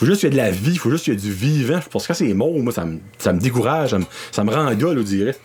Faut 0.00 0.06
juste 0.06 0.20
qu'il 0.20 0.30
y 0.30 0.32
ait 0.32 0.36
de 0.38 0.42
la 0.42 0.50
vie, 0.50 0.78
faut 0.78 0.90
juste 0.90 1.04
qu'il 1.04 1.12
y 1.12 1.16
ait 1.16 1.20
du 1.20 1.30
vivant. 1.30 1.78
Parce 1.92 2.04
que 2.06 2.08
quand 2.08 2.14
c'est 2.16 2.32
mort, 2.32 2.58
moi, 2.58 2.72
ça 2.72 2.86
me, 2.86 3.00
ça 3.18 3.34
me 3.34 3.38
décourage, 3.38 3.90
ça 3.90 3.98
me, 3.98 4.04
ça 4.32 4.42
me 4.44 4.50
rend 4.50 4.72
gueule, 4.74 4.98
on 4.98 5.02
dirait. 5.02 5.36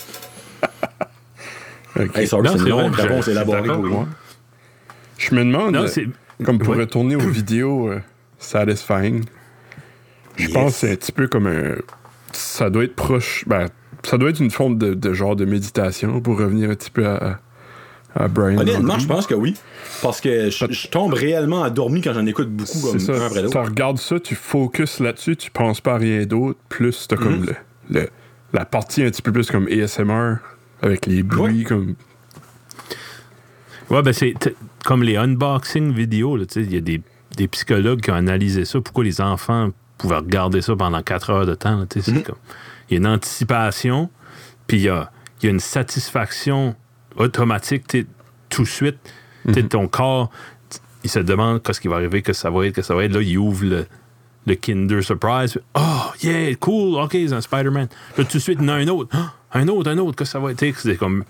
Ok. 1.99 2.18
Hey, 2.18 2.26
sorry, 2.28 2.47
Non, 2.47 2.91
c'est 2.93 3.01
réponse 3.01 3.28
élaborée 3.28 3.62
d'accord, 3.64 3.76
pour 3.82 3.86
moi. 3.86 3.99
moi. 3.99 4.08
Je 5.18 5.36
me 5.36 5.43
demande, 5.45 5.74
Non, 5.76 5.88
c'est. 5.88 6.08
comme 6.43 6.58
pour 6.60 6.74
Ouais. 6.74 6.80
retourner 6.82 7.16
aux 7.18 7.20
vidéos 7.30 7.89
euh, 7.89 8.01
satisfying, 8.38 9.24
je 10.38 10.43
Yes. 10.45 10.53
pense 10.53 10.74
que 10.74 10.80
c'est 10.80 10.91
un 10.91 10.95
petit 10.95 11.12
peu 11.12 11.28
comme 11.28 11.47
un. 11.47 11.76
Ça 12.32 12.70
doit 12.70 12.84
être 12.86 12.95
proche. 12.95 13.43
Ben, 13.47 13.68
ça 14.03 14.18
doit 14.18 14.30
être 14.30 14.39
une 14.41 14.51
forme 14.51 14.78
de, 14.78 14.93
de 14.93 15.14
genre 15.14 15.36
de 15.36 15.43
méditation 15.45 16.20
pour 16.22 16.38
revenir 16.38 16.70
un 16.70 16.76
petit 16.76 16.91
peu 16.91 17.06
à, 17.08 17.16
à 17.16 17.39
Brian. 18.30 18.57
Honnêtement, 18.59 18.97
je 18.97 19.07
pense 19.07 19.28
que 19.28 19.34
oui. 19.36 19.55
Parce 20.01 20.22
que 20.22 20.49
je, 20.49 20.66
je 20.72 20.88
tombe 20.88 21.13
réellement 21.13 21.61
endormi 21.61 22.01
quand 22.01 22.13
j'en 22.13 22.26
écoute 22.26 22.49
beaucoup 22.49 22.80
comme 22.82 22.95
un 22.95 22.99
ça. 22.99 23.26
après 23.26 23.45
Tu 23.47 23.57
regardes 23.57 23.97
ça, 23.99 24.20
tu 24.20 24.36
focuses 24.36 24.99
là-dessus, 24.99 25.36
tu 25.36 25.51
penses 25.51 25.82
pas 25.82 25.95
à 25.95 25.97
rien 25.97 26.26
d'autre. 26.26 26.59
Plus 26.70 27.07
t'as 27.07 27.18
comme 27.18 27.39
Mhm. 27.39 27.45
le, 27.89 28.01
le- 28.01 28.09
la 28.53 28.66
partie 28.66 29.03
un 29.03 29.09
petit 29.09 29.22
peu 29.22 29.32
plus 29.34 29.51
comme 29.51 29.68
ASMR 29.68 30.36
avec 30.82 31.05
les 31.07 31.24
bruits 31.24 31.59
Ouais. 31.59 31.63
comme. 31.63 31.95
Ouais, 33.89 34.01
ben 34.01 34.13
c'est 34.13 34.34
comme 34.86 35.03
les 35.03 35.18
unboxing 35.18 35.93
vidéos, 35.93 36.38
là, 36.38 36.45
tu 36.45 36.53
sais, 36.55 36.61
il 36.61 36.74
y 36.74 36.78
a 36.78 36.82
des, 36.82 37.01
des 37.38 37.47
psychologues 37.47 38.01
qui 38.01 38.11
ont 38.11 38.16
analysé 38.16 38.66
ça, 38.66 38.80
pourquoi 38.82 39.03
les 39.03 39.22
enfants 39.22 39.70
pouvaient 39.97 40.16
regarder 40.18 40.61
ça 40.61 40.76
pendant 40.76 41.01
4 41.03 41.30
heures 41.30 41.45
de 41.45 41.55
temps. 41.55 41.78
là, 41.80 41.86
tu 41.86 41.99
sais, 42.01 42.11
c'est 42.11 42.18
Mhm. 42.18 42.24
comme- 42.24 42.36
Il 42.89 42.93
y 42.93 42.97
a 42.97 42.99
une 42.99 43.07
anticipation, 43.07 44.09
puis 44.68 44.78
il 44.78 44.84
y 44.84 44.89
a, 44.89 45.11
il 45.41 45.45
y 45.45 45.47
a 45.49 45.51
une 45.51 45.59
satisfaction 45.59 46.76
automatique 47.18 47.97
tout 48.49 48.63
de 48.63 48.68
suite. 48.68 48.97
Sais, 49.53 49.63
Ton 49.63 49.88
corps, 49.88 50.32
il 51.03 51.09
se 51.09 51.20
demande 51.20 51.61
qu'est-ce 51.61 51.80
qui 51.82 51.88
va 51.88 51.95
arriver, 51.95 52.22
que 52.22 52.34
ça 52.34 52.49
va 52.49 52.66
être, 52.66 52.76
que 52.76 52.82
ça 52.82 52.95
va 52.95 53.05
être. 53.05 53.13
Là, 53.13 53.22
il 53.22 53.38
ouvre 53.38 53.66
le, 53.66 53.86
le 54.47 54.55
Kinder 54.55 55.01
Surprise. 55.03 55.59
Oh, 55.76 55.82
yeah, 56.24 56.55
cool, 56.55 56.95
OK, 56.95 57.11
c'est 57.11 57.34
un 57.34 57.41
Spider-Man. 57.41 57.88
Là, 58.18 58.24
tout 58.24 58.38
de 58.38 58.41
suite, 58.41 58.57
il 58.61 58.66
y 58.68 58.70
en 58.70 58.74
a 58.74 58.78
un 58.78 58.88
autre. 58.88 59.16
Un 59.53 59.68
autre, 59.68 59.89
un 59.89 59.97
autre, 59.99 60.16
que 60.16 60.26
ça 60.26 60.39
va 60.39 60.51
être. 60.51 60.63
C'est 60.78 60.95
comme 60.97 61.24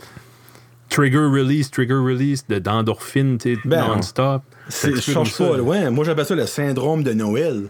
trigger 0.89 1.17
release, 1.25 1.69
trigger 1.71 1.95
release 1.95 2.45
de- 2.47 2.59
d'endorphine, 2.59 3.39
sais, 3.39 3.57
Ben, 3.65 3.87
non-stop. 3.87 4.43
Je 4.69 4.99
change 5.01 5.37
pas. 5.37 5.59
Ouais, 5.59 5.89
moi 5.91 6.05
j'appelle 6.05 6.25
ça 6.25 6.35
le 6.35 6.45
syndrome 6.45 7.03
de 7.03 7.11
Noël. 7.13 7.69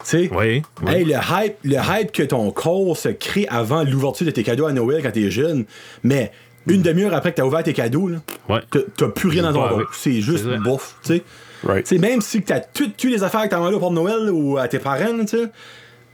Tu 0.00 0.10
sais? 0.10 0.30
Oui, 0.34 0.62
oui. 0.82 0.92
Hey, 0.92 1.04
le 1.04 1.14
hype, 1.14 1.54
le 1.64 1.76
hype 1.76 2.12
que 2.12 2.22
ton 2.22 2.50
corps 2.50 2.96
se 2.96 3.08
crée 3.10 3.46
avant 3.48 3.82
l'ouverture 3.84 4.26
de 4.26 4.30
tes 4.32 4.42
cadeaux 4.42 4.66
à 4.66 4.72
Noël 4.72 5.02
quand 5.02 5.12
t'es 5.12 5.30
jeune, 5.30 5.64
mais 6.02 6.32
une 6.66 6.82
demi-heure 6.82 7.14
après 7.14 7.32
que 7.32 7.36
t'as 7.36 7.44
ouvert 7.44 7.62
tes 7.62 7.72
cadeaux, 7.72 8.08
là, 8.08 8.18
Ouais. 8.48 8.60
t'as- 8.70 8.80
t'as 8.96 9.08
plus 9.08 9.28
rien 9.28 9.42
dans 9.42 9.52
ton. 9.68 9.82
C'est 9.92 10.20
juste 10.20 10.46
bouffe, 10.62 10.96
tu 11.04 11.14
sais. 11.16 11.22
Right. 11.64 11.90
Même 11.92 12.20
si 12.20 12.42
t'as 12.42 12.60
toutes 12.60 12.96
toutes 12.96 13.10
les 13.10 13.22
affaires 13.22 13.42
que 13.44 13.48
t'as 13.48 13.58
envoyées 13.58 13.78
pour 13.78 13.90
Noël 13.90 14.30
ou 14.30 14.58
à 14.58 14.68
tes 14.68 14.78
parents, 14.78 15.18
tu 15.20 15.28
sais, 15.38 15.44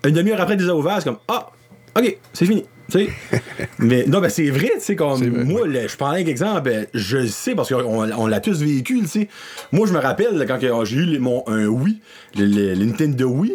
une 0.06 0.14
demi-heure 0.14 0.40
après, 0.40 0.56
tu 0.56 0.62
les 0.64 0.68
as 0.70 0.74
ouvertes, 0.76 0.98
c'est 1.02 1.08
comme 1.10 1.18
Ah, 1.28 1.50
ok, 1.98 2.18
c'est 2.32 2.46
fini. 2.46 2.64
Tu 2.90 3.06
sais. 3.06 3.08
Mais 3.78 4.04
non, 4.06 4.20
ben 4.20 4.28
c'est 4.28 4.50
vrai, 4.50 4.70
tu 4.74 4.80
sais, 4.80 4.96
comme 4.96 5.24
moi, 5.44 5.64
le- 5.66 5.86
je 5.86 5.96
prends 5.96 6.10
un 6.10 6.14
exemple, 6.16 6.62
ben, 6.62 6.86
je 6.94 7.18
le 7.18 7.26
sais 7.28 7.54
parce 7.54 7.68
qu'on 7.68 7.82
on 8.12 8.26
l'a 8.26 8.40
tous 8.40 8.60
vécu, 8.62 9.00
tu 9.02 9.06
sais. 9.08 9.28
Moi, 9.70 9.86
je 9.86 9.92
me 9.92 9.98
rappelle 9.98 10.44
quand 10.48 10.58
que 10.58 10.84
j'ai 10.84 10.96
eu 10.96 11.04
les- 11.04 11.18
mon, 11.20 11.44
un 11.46 11.66
Wii, 11.66 12.00
le, 12.36 12.46
le- 12.46 12.74
le 12.74 12.84
Nintendo 12.84 13.28
Wii, 13.28 13.54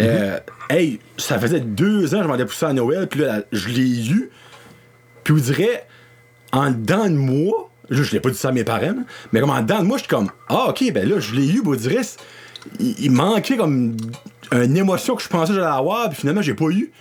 euh, 0.00 0.38
hey, 0.70 1.00
ça 1.16 1.38
faisait 1.40 1.58
deux 1.60 2.14
ans 2.14 2.18
que 2.18 2.24
je 2.24 2.28
m'en 2.28 2.36
ai 2.38 2.44
poussé 2.44 2.66
à 2.66 2.72
Noël, 2.72 3.08
puis 3.08 3.20
là, 3.20 3.42
je 3.50 3.68
l'ai 3.70 4.08
eu, 4.08 4.30
puis 5.24 5.34
vous 5.34 5.40
direz, 5.40 5.80
en 6.52 6.70
dedans 6.70 7.04
de 7.04 7.16
moi, 7.16 7.70
là, 7.88 8.02
je 8.02 8.12
l'ai 8.12 8.20
pas 8.20 8.30
dit 8.30 8.36
ça 8.36 8.48
à 8.48 8.52
mes 8.52 8.64
parents, 8.64 8.80
là, 8.80 9.02
mais 9.32 9.40
comme 9.40 9.50
en 9.50 9.60
dedans 9.60 9.80
de 9.80 9.84
moi, 9.86 9.96
je 9.98 10.02
suis 10.02 10.10
comme, 10.10 10.30
ah, 10.48 10.66
ok, 10.68 10.92
ben 10.92 11.08
là, 11.08 11.20
je 11.20 11.34
l'ai 11.34 11.46
eu, 11.46 11.60
vous 11.62 11.76
direz, 11.76 12.00
il, 12.80 12.94
il 12.98 13.10
manquait 13.10 13.56
comme 13.56 13.96
une 14.52 14.76
émotion 14.76 15.16
que 15.16 15.22
je 15.22 15.28
pensais 15.28 15.52
que 15.52 15.58
j'allais 15.58 15.66
avoir, 15.66 16.08
puis 16.08 16.18
finalement, 16.20 16.42
j'ai 16.42 16.54
pas 16.54 16.66
eu. 16.66 16.92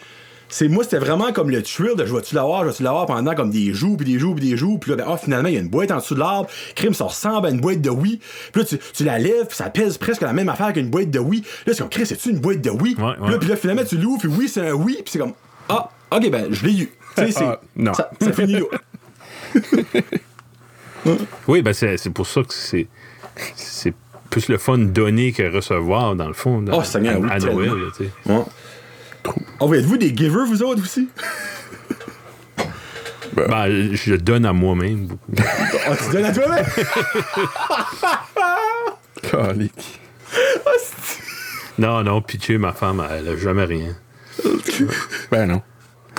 C'est 0.48 0.68
moi, 0.68 0.84
c'était 0.84 1.00
vraiment 1.00 1.34
comme 1.34 1.50
le 1.50 1.64
thrill 1.64 1.96
de 1.98 2.06
je 2.06 2.14
vais-tu 2.14 2.36
l'avoir, 2.36 2.64
je 2.64 2.70
vais-tu 2.70 2.84
l'avoir 2.84 3.08
pendant 3.08 3.34
comme 3.34 3.50
des 3.50 3.74
jours, 3.74 3.98
puis 3.98 4.06
des 4.06 4.20
jours, 4.20 4.36
puis 4.36 4.48
des 4.48 4.56
jours, 4.56 4.80
puis 4.80 4.92
là, 4.92 4.98
ben, 4.98 5.06
ah, 5.08 5.18
finalement, 5.18 5.50
il 5.50 5.56
y 5.56 5.58
a 5.58 5.62
une 5.62 5.70
boîte 5.70 5.92
en 5.92 5.98
dessous 5.98 6.14
de 6.14 6.20
l'arbre, 6.20 6.50
crime, 6.76 6.94
ça 6.94 7.06
ressemble 7.06 7.48
à 7.48 7.50
une 7.50 7.60
boîte 7.60 7.82
de 7.82 7.90
Wii, 7.90 8.20
puis 8.54 8.62
là, 8.62 8.68
tu, 8.68 8.78
tu 8.78 9.04
la 9.04 9.18
lèves, 9.18 9.48
puis 9.48 9.58
ça 9.58 9.70
pèse 9.70 9.98
presque 9.98 10.22
la 10.22 10.34
même 10.34 10.50
affaire 10.50 10.72
qu'une 10.72 10.90
boîte 10.90 11.10
de 11.10 11.20
Wii. 11.20 11.42
Là, 11.66 11.74
c'est 11.74 11.80
comme, 11.80 11.90
Chris, 11.90 12.06
c'est-tu 12.06 12.30
une 12.30 12.40
boîte 12.40 12.62
de 12.62 12.70
Wii? 12.70 12.96
Ouais, 12.96 13.04
ouais. 13.04 13.16
Puis 13.22 13.32
là, 13.32 13.38
puis 13.40 13.50
là, 13.50 13.56
finalement, 13.56 13.84
tu 13.84 13.98
l'ouvres, 13.98 14.20
puis 14.20 14.30
oui, 14.30 14.48
c'est 14.48 14.68
un 14.68 14.74
Wii, 14.74 14.98
puis 14.98 15.12
c'est 15.12 15.20
comme, 15.20 15.34
ah, 15.68 15.90
ok, 16.12 16.30
ben, 16.30 16.48
je 16.52 16.66
l'ai 16.66 16.82
eu. 16.84 16.92
Tu 17.18 17.26
sais, 17.26 17.32
c'est. 17.32 17.44
Ah, 17.44 17.60
non. 17.76 17.94
Ça, 17.94 18.12
ça 18.22 18.32
finit 18.32 18.54
là. 18.54 18.66
Oui, 21.48 21.62
ben 21.62 21.72
c'est 21.74 21.98
c'est 21.98 22.10
pour 22.10 22.26
ça 22.26 22.42
que 22.42 22.54
c'est 22.54 22.88
c'est 23.56 23.94
plus 24.32 24.48
le 24.50 24.58
fun 24.58 24.80
donner 24.80 25.32
que 25.34 25.44
recevoir, 25.54 26.16
dans 26.16 26.28
le 26.28 26.34
fond, 26.34 26.62
dans- 26.62 26.80
Oh, 26.80 26.82
à, 26.82 27.00
oui, 27.00 27.08
à 27.30 27.40
tellement. 27.40 27.54
Noël. 27.60 27.70
là, 27.70 27.92
tu 27.96 28.06
sais. 28.06 28.12
Ouais. 28.26 28.42
Oh, 29.60 29.68
oui, 29.68 29.78
êtes-vous 29.78 29.98
des 29.98 30.16
givers, 30.16 30.46
vous 30.46 30.64
autres 30.64 30.82
aussi? 30.82 31.08
Ben, 33.34 33.94
je 33.94 34.16
donne 34.16 34.46
à 34.46 34.54
moi-même 34.54 35.08
beaucoup. 35.08 35.32
Oh, 35.90 35.94
tu 36.06 36.12
donnes 36.14 36.26
à 36.26 36.34
toi-même? 36.34 36.66
Calique. 39.32 40.00
Non, 41.78 42.04
non, 42.04 42.22
pitié, 42.22 42.58
ma 42.58 42.72
femme, 42.72 43.06
elle 43.12 43.28
a 43.30 43.38
jamais 43.38 43.66
rien. 43.66 43.96
Ben 45.32 45.46
non. 45.48 45.62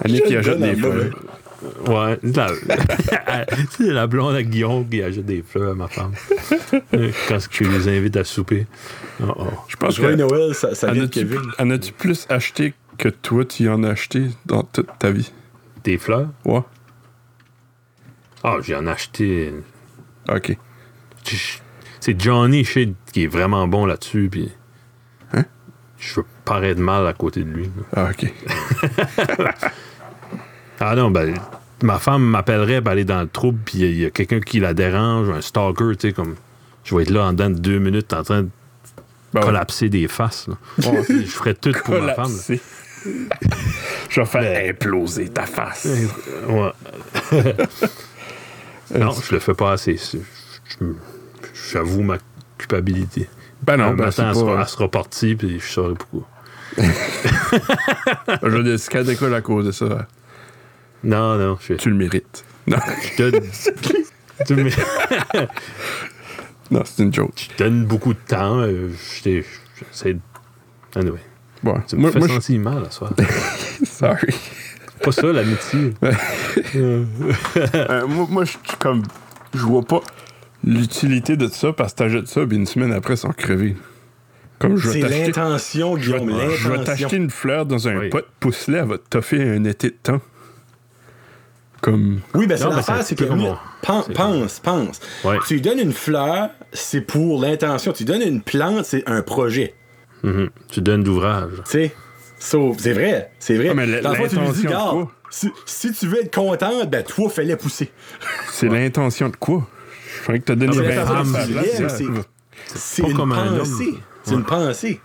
Annick 0.05 0.25
Je 0.25 0.29
qui 0.29 0.37
achète 0.37 0.63
à 0.63 0.67
des 0.69 0.77
fleurs. 0.77 1.11
Ouais, 1.87 2.19
la, 2.23 2.49
c'est 3.71 3.85
la 3.93 4.07
blonde 4.07 4.35
à 4.35 4.43
Guillaume 4.43 4.89
qui 4.89 5.03
achète 5.03 5.25
des 5.25 5.43
fleurs 5.43 5.73
à 5.73 5.75
ma 5.75 5.89
femme. 5.89 6.13
Quand 7.29 7.39
je 7.51 7.65
les 7.65 7.89
invite 7.99 8.17
à 8.17 8.25
souper. 8.25 8.67
Oh, 9.23 9.33
oh. 9.39 9.47
Je 9.69 9.77
pense 9.77 9.99
que. 9.99 10.15
Noël, 10.15 10.55
ça, 10.55 10.75
ça 10.75 10.91
En 10.91 10.93
vient 10.93 11.03
de 11.03 11.07
as-tu 11.07 11.21
Kevin. 11.27 11.41
en 11.59 11.71
as-tu 11.71 11.93
plus 11.93 12.27
acheté 12.29 12.75
que 12.99 13.09
toi, 13.09 13.45
tu 13.45 13.65
y 13.65 13.69
en 13.69 13.83
as 13.85 13.91
acheté 13.91 14.27
dans 14.45 14.63
toute 14.65 14.89
ta 14.99 15.11
vie? 15.11 15.33
Des 15.85 15.97
fleurs? 15.99 16.29
Ouais. 16.45 16.61
Ah, 18.45 18.57
j'en 18.63 18.87
ai 18.87 18.91
acheté. 18.91 19.53
Ok. 20.29 20.57
C'est 22.01 22.21
Johnny 22.21 22.65
Shea 22.65 22.87
qui 23.13 23.25
est 23.25 23.29
vraiment 23.29 23.67
bon 23.67 23.87
là-dessus. 23.87 24.29
Puis 24.31 24.53
Hein? 25.33 25.45
Je 25.99 26.17
veux 26.17 26.27
paraître 26.45 26.81
mal 26.81 27.07
à 27.07 27.13
côté 27.13 27.43
de 27.43 27.51
lui. 27.51 27.71
Ah, 27.95 28.11
ok. 28.11 28.33
Ah 30.81 30.95
non, 30.95 31.11
ben, 31.11 31.35
ma 31.83 31.99
femme 31.99 32.23
m'appellerait 32.23 32.81
pour 32.81 32.91
aller 32.91 33.05
dans 33.05 33.21
le 33.21 33.29
trouble, 33.29 33.59
puis 33.65 33.79
il 33.79 33.99
y 33.99 34.05
a 34.05 34.11
quelqu'un 34.11 34.41
qui 34.41 34.61
la 34.61 34.75
dérange, 34.75 35.29
un 35.31 35.41
stalker, 35.41 35.97
tu 35.99 36.09
sais, 36.09 36.13
comme. 36.13 36.37
Je 36.85 36.95
vais 36.95 37.03
être 37.03 37.11
là 37.11 37.25
en 37.25 37.33
dedans 37.33 37.51
de 37.51 37.59
deux 37.59 37.79
minutes 37.79 38.13
en 38.13 38.23
train 38.23 38.43
de 38.43 38.49
Ben 39.35 39.41
ouais. 39.41 39.47
collapser 39.47 39.89
des 39.89 40.07
faces. 40.07 40.49
je 40.79 40.91
ferais 41.25 41.55
tout 41.55 41.73
pour 41.85 42.01
ma 42.01 42.15
femme. 42.15 42.31
là. 42.49 42.57
Je 44.09 44.21
vais 44.21 44.27
faire 44.27 44.71
imploser 44.71 45.29
ta 45.29 45.47
face. 45.47 45.87
Ouais. 46.49 46.73
non, 48.99 49.13
je 49.13 49.33
le 49.35 49.41
fais 49.41 49.55
pas 49.55 49.73
assez. 49.73 49.97
Je- 49.97 50.87
J'avoue 51.73 52.03
ma 52.03 52.19
culpabilité. 52.59 53.29
Ben 53.63 53.77
non, 53.77 53.91
ben 53.95 54.07
matin, 54.07 54.29
elle, 54.31 54.35
sera, 54.35 54.55
pas... 54.57 54.61
elle 54.63 54.69
sera 54.69 54.89
partie, 54.91 55.35
puis 55.37 55.61
je 55.61 55.67
saurais 55.67 55.95
pourquoi. 55.95 56.23
Des 58.63 58.79
cicatrices 58.79 59.23
à 59.23 59.41
cause 59.41 59.67
de 59.67 59.73
ça. 59.73 60.07
Non, 61.07 61.37
non, 61.39 61.57
je 61.61 61.75
Tu 61.75 61.89
le 61.91 61.97
mérites. 61.97 62.45
Non, 62.67 62.77
je 63.17 63.23
donne, 63.31 63.43
tu 64.47 64.55
me- 64.57 64.71
non 66.71 66.83
c'est 66.85 67.03
une 67.03 67.15
joke. 67.15 67.49
je 67.53 67.63
donne 67.65 67.85
beaucoup 67.85 68.13
de 68.13 68.19
temps. 68.27 68.59
euh, 68.61 68.91
j'étais- 69.15 69.45
J'essaie 69.93 70.15
de. 70.15 70.21
Anyway, 70.97 71.19
Ouais. 71.65 71.75
tu 71.87 71.97
me 71.97 72.01
Moi, 72.03 72.13
fais 72.13 72.19
moi, 72.19 72.29
je- 72.29 72.33
sentir 72.35 72.61
mal 72.61 72.85
à 72.85 72.91
soir. 72.91 73.13
Sorry. 73.85 74.35
pas 75.03 75.13
ça, 75.13 75.27
l'amitié. 75.33 75.93
Euh, 76.75 77.05
moi, 78.09 78.27
moi, 78.31 78.45
je 78.45 78.51
suis 78.53 78.77
comme. 78.79 79.03
Je 79.55 79.61
vois 79.61 79.83
pas 79.83 80.01
l'utilité 80.65 81.37
de 81.37 81.49
ça 81.49 81.73
parce 81.73 81.93
que 81.93 81.99
t'achètes 81.99 82.27
ça, 82.29 82.47
puis 82.47 82.57
une 82.57 82.67
semaine 82.67 82.93
après, 82.93 83.15
ils 83.15 83.19
sont 83.19 83.31
crevés. 83.33 83.77
Comme 84.59 84.77
je 84.79 84.89
C'est 84.89 85.01
l'intention, 85.01 85.97
Guillaume, 85.97 86.31
je 86.57 86.69
vais 86.71 86.83
t'acheter 86.83 87.17
une 87.17 87.31
fleur 87.31 87.67
dans 87.67 87.87
un 87.89 87.99
Oui. 87.99 88.09
pot, 88.09 88.25
pousse-la, 88.41 88.79
elle 88.79 88.85
va 88.89 88.97
te 88.99 89.09
toffer 89.11 89.43
un 89.43 89.65
été 89.65 89.91
de 89.91 89.97
temps. 90.03 90.21
Comme. 91.87 92.21
Oui, 92.35 92.49
ben 92.49 92.57
c'est 92.59 92.65
Non, 92.65 92.71
ben, 92.71 92.77
l'affaire, 92.79 93.03
c'est 93.05 93.15
que 93.15 93.25
pense, 94.13 94.59
pense. 94.59 95.01
Ouais. 95.25 95.37
Tu 95.47 95.55
lui 95.55 95.61
donnes 95.61 95.79
une 95.79 95.93
fleur, 95.93 96.51
c'est 96.73 97.01
pour 97.01 97.41
l'intention. 97.41 97.93
Tu 97.93 98.03
lui 98.03 98.13
donnes 98.13 98.23
une 98.27 98.43
plante, 98.43 98.85
c'est 98.85 99.09
un 99.09 99.23
projet. 99.23 99.73
Mhm. 100.25 100.51
Tu 100.69 100.81
donnes 100.81 101.05
d'ouvrage. 101.05 101.53
Tu 101.65 101.71
sais? 101.71 101.95
So, 102.41 102.75
c'est 102.77 102.93
vrai, 102.93 103.31
c'est 103.39 103.57
vrai. 103.57 103.69
Ah, 103.71 103.75
mais 103.75 104.01
Dans 104.01 104.13
tu 104.15 104.37
lui 104.37 104.49
dis, 104.53 104.67
si, 105.31 105.53
si 105.65 105.93
tu 105.93 106.09
veux 106.09 106.23
être 106.25 106.35
contente, 106.35 106.91
ben 106.91 107.05
toi, 107.05 107.31
fais-les 107.31 107.55
pousser. 107.55 107.93
C'est 108.51 108.69
l'intention 108.69 109.29
de 109.29 109.37
quoi? 109.37 109.65
Je 110.17 110.23
croyais 110.23 110.41
que 110.41 110.45
t'as 110.47 110.55
donné 110.57 110.73
Ah, 110.77 110.83
20 110.83 110.89
l'intention 110.89 111.15
ans 111.15 111.25
de 111.33 111.37
à 111.37 111.47
tu 111.47 111.53
la 111.55 111.63
lèves, 111.63 111.77
place. 111.79 111.97
c'est- 112.75 113.03
une 113.03 113.15
comme 113.15 113.31
pensée. 113.31 113.95
C'est 114.25 114.35
une 114.35 114.45
pensée. 114.45 115.01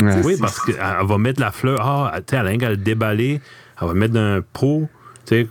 Ouais. 0.00 0.20
Oui, 0.24 0.36
parce 0.40 0.60
qu'elle 0.60 0.76
va 0.78 1.18
mettre 1.18 1.40
la 1.42 1.50
fleur. 1.50 1.78
Ah, 1.82 2.14
tu 2.26 2.34
sais, 2.34 2.42
elle 2.42 2.64
a 2.64 2.76
déballer. 2.76 3.40
Elle 3.80 3.86
va 3.88 3.94
mettre 3.94 4.14
dans 4.14 4.20
un 4.36 4.40
pot. 4.40 4.88
Tu 5.26 5.42
sais. 5.42 5.48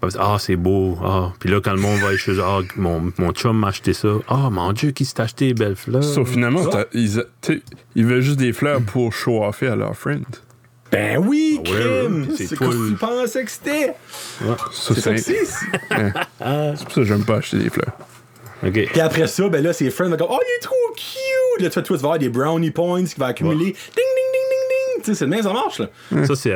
Va 0.00 0.08
dire, 0.08 0.20
Ah, 0.20 0.36
c'est 0.38 0.56
beau. 0.56 0.96
Ah. 1.02 1.32
Puis 1.40 1.48
là, 1.50 1.60
quand 1.60 1.72
le 1.72 1.80
monde 1.80 1.98
va 2.00 2.08
aller 2.08 2.18
chez 2.18 2.32
eux, 2.32 2.42
ah, 2.44 2.60
mon, 2.76 3.12
mon 3.18 3.32
chum 3.32 3.58
m'a 3.58 3.68
acheté 3.68 3.92
ça. 3.92 4.08
Ah, 4.28 4.48
mon 4.50 4.72
Dieu, 4.72 4.92
qui 4.92 5.04
s'est 5.04 5.20
acheté 5.20 5.48
des 5.48 5.54
belles 5.54 5.76
fleurs. 5.76 6.04
Sauf 6.04 6.30
finalement, 6.30 6.62
ils, 6.94 8.06
veulent 8.06 8.20
juste 8.20 8.38
des 8.38 8.52
fleurs 8.52 8.80
pour 8.80 9.12
show 9.12 9.42
offer 9.44 9.68
à 9.68 9.76
leur 9.76 9.96
friend. 9.96 10.24
Ben 10.90 11.18
oui, 11.18 11.60
Ah 11.66 11.70
ouais, 11.70 12.06
ouais, 12.06 12.26
c'est 12.36 12.56
quoi 12.56 12.68
le- 12.68 12.90
tu 12.90 12.94
pensais 12.94 13.44
que 13.44 13.50
c'était? 13.50 13.94
C'est 14.72 14.94
ça 15.00 15.12
que 15.12 15.18
c'est 15.20 16.84
pour 16.84 16.92
ça 16.92 16.94
que 16.94 17.04
j'aime 17.04 17.24
pas 17.24 17.36
acheter 17.36 17.58
des 17.58 17.68
fleurs. 17.68 17.92
OK. 18.66 18.72
Puis 18.72 19.00
après 19.00 19.26
ça, 19.26 19.48
ben 19.48 19.62
là, 19.62 19.72
ses 19.72 19.90
friends 19.90 20.08
vont 20.08 20.16
comme 20.16 20.28
Oh, 20.30 20.38
il 20.40 20.56
est 20.56 20.62
trop 20.62 20.74
cute! 20.96 21.62
Là, 21.62 21.68
tu 21.70 21.74
vas, 21.78 21.82
toi, 21.82 21.82
tu 21.82 21.92
vas 22.02 22.08
avoir 22.08 22.18
des 22.18 22.28
brownie 22.30 22.70
points 22.70 23.04
qui 23.04 23.14
vont 23.20 23.26
accumuler. 23.26 23.66
Ding, 23.66 23.72
ding, 23.74 23.74
ding, 23.74 24.48
ding, 24.50 24.96
ding! 24.96 25.04
Tu 25.04 25.10
sais, 25.10 25.14
c'est 25.14 25.24
de 25.26 25.30
même, 25.30 25.42
ça 25.42 25.52
marche, 25.52 25.80
là. 25.80 25.88
Ça, 26.24 26.34
c'est. 26.34 26.54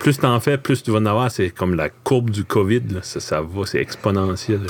Plus 0.00 0.18
t'en 0.18 0.40
fais, 0.40 0.58
plus 0.58 0.82
tu 0.82 0.90
vas 0.90 0.98
en 0.98 1.06
avoir. 1.06 1.30
C'est 1.30 1.50
comme 1.50 1.74
la 1.76 1.90
courbe 1.90 2.30
du 2.30 2.44
COVID. 2.44 2.82
Là. 2.90 3.00
Ça, 3.02 3.20
ça 3.20 3.40
va, 3.42 3.66
c'est 3.66 3.78
exponentiel. 3.80 4.62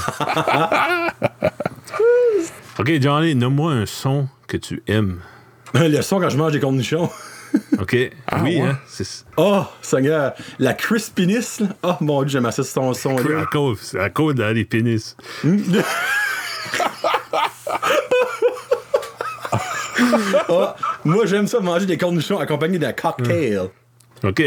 OK, 2.79 2.93
Johnny, 3.01 3.35
nomme-moi 3.35 3.73
un 3.73 3.87
son 3.87 4.29
que 4.47 4.57
tu 4.57 4.83
aimes. 4.87 5.21
Le 5.75 6.03
son 6.03 6.21
quand 6.21 6.29
je 6.29 6.37
mange 6.37 6.53
des 6.53 6.61
cornichons. 6.61 7.09
OK? 7.81 7.93
oui, 7.93 8.11
ouais. 8.43 8.61
hein? 8.61 8.79
Oh, 9.37 9.63
Seigneur, 9.83 10.35
la 10.59 10.75
crispiness, 10.75 11.61
là. 11.61 11.69
Oh, 11.83 11.95
mon 12.01 12.23
Dieu, 12.23 12.31
j'aime 12.33 12.47
assez 12.47 12.63
ce 12.63 12.71
son- 12.73 12.91
à 12.91 12.95
son-là. 12.95 13.45
cause, 13.51 13.79
c'est 13.83 13.99
à 14.01 14.09
cause 14.11 14.35
de 14.35 14.53
des 14.53 14.65
pénis. 14.65 15.17
Ah, 20.49 20.77
moi, 21.05 21.27
j'aime 21.27 21.47
ça 21.47 21.61
manger 21.61 21.87
des 21.87 21.99
cornichons 21.99 22.39
accompagnés 22.39 22.79
d'un 22.79 22.93
cocktail. 22.93 23.69
OK. 24.23 24.43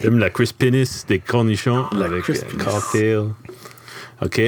J'aime 0.00 0.18
la 0.18 0.30
crispiness 0.30 1.06
des 1.06 1.18
cornichons 1.18 1.86
La 1.92 2.06
avec 2.06 2.24
cocktail. 2.24 3.30
OK. 4.22 4.40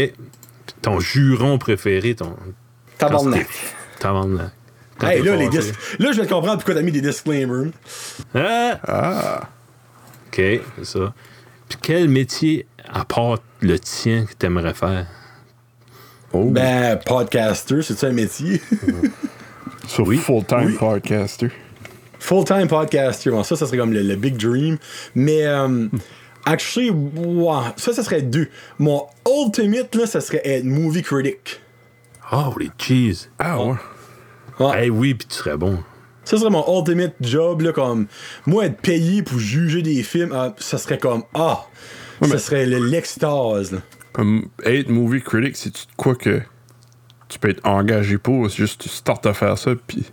Ton 0.82 1.00
juron 1.00 1.58
préféré, 1.58 2.14
ton. 2.14 2.36
Tabarnak. 2.98 3.48
Tabarnak. 3.98 4.52
Quand 4.98 5.08
Hey, 5.08 5.22
là, 5.22 5.36
les 5.36 5.48
dis- 5.48 5.72
là, 5.98 6.12
je 6.12 6.20
vais 6.20 6.26
te 6.26 6.32
comprendre 6.32 6.56
pourquoi 6.56 6.74
t'as 6.74 6.82
mis 6.82 6.92
des 6.92 7.00
disclaimers. 7.00 7.70
Ah! 8.34 8.80
Ah! 8.86 9.40
OK, 10.26 10.34
c'est 10.36 10.84
ça. 10.84 11.14
Puis 11.68 11.78
quel 11.80 12.08
métier, 12.08 12.66
à 12.88 13.04
part 13.04 13.38
le 13.60 13.78
tien, 13.78 14.26
que 14.26 14.34
t'aimerais 14.34 14.74
faire? 14.74 15.06
Oh! 16.32 16.50
Ben, 16.50 16.98
podcaster, 16.98 17.82
c'est 17.82 17.96
ça 17.96 18.08
un 18.08 18.12
métier? 18.12 18.60
so 19.86 20.04
full-time 20.04 20.74
podcaster. 20.76 21.50
Full-time 22.20 22.68
podcaster, 22.68 23.30
bon, 23.30 23.42
ça, 23.44 23.56
ça 23.56 23.66
serait 23.66 23.78
comme 23.78 23.92
le, 23.92 24.02
le 24.02 24.16
big 24.16 24.36
dream. 24.36 24.78
Mais, 25.14 25.46
euh, 25.46 25.88
actually, 26.44 26.90
ouais, 26.90 27.54
ça, 27.76 27.92
ça 27.92 28.02
serait 28.02 28.22
deux. 28.22 28.48
Mon 28.78 29.06
ultimate, 29.26 29.94
là, 29.94 30.06
ça 30.06 30.20
serait 30.20 30.42
être 30.44 30.64
movie 30.64 31.02
critic. 31.02 31.60
Oh, 32.32 32.54
les 32.58 32.70
cheese. 32.78 33.30
Ah 33.38 33.62
ouais. 33.62 33.74
Ouais. 34.60 34.86
Eh 34.86 34.90
oui, 34.90 35.14
puis 35.14 35.28
tu 35.28 35.36
serais 35.36 35.56
bon. 35.56 35.78
Ça 36.24 36.36
serait 36.36 36.50
mon 36.50 36.64
ultimate 36.78 37.14
job, 37.20 37.62
là, 37.62 37.72
comme, 37.72 38.06
moi, 38.44 38.66
être 38.66 38.80
payé 38.80 39.22
pour 39.22 39.38
juger 39.38 39.80
des 39.82 40.02
films, 40.02 40.32
ah, 40.34 40.54
ça 40.58 40.76
serait 40.76 40.98
comme, 40.98 41.22
ah, 41.34 41.64
ça 42.22 42.38
serait 42.38 42.66
le- 42.66 42.84
l'extase, 42.84 43.72
là. 43.72 43.78
Comme 44.12 44.48
être 44.64 44.88
movie 44.88 45.22
critic, 45.22 45.56
c'est 45.56 45.72
quoi 45.96 46.14
que 46.16 46.40
tu 47.28 47.38
peux 47.38 47.48
être 47.50 47.64
engagé 47.64 48.18
pour, 48.18 48.50
c'est 48.50 48.56
juste 48.56 48.80
tu 48.82 48.88
startes 48.88 49.24
à 49.26 49.32
faire 49.32 49.56
ça, 49.56 49.70
puis 49.86 50.04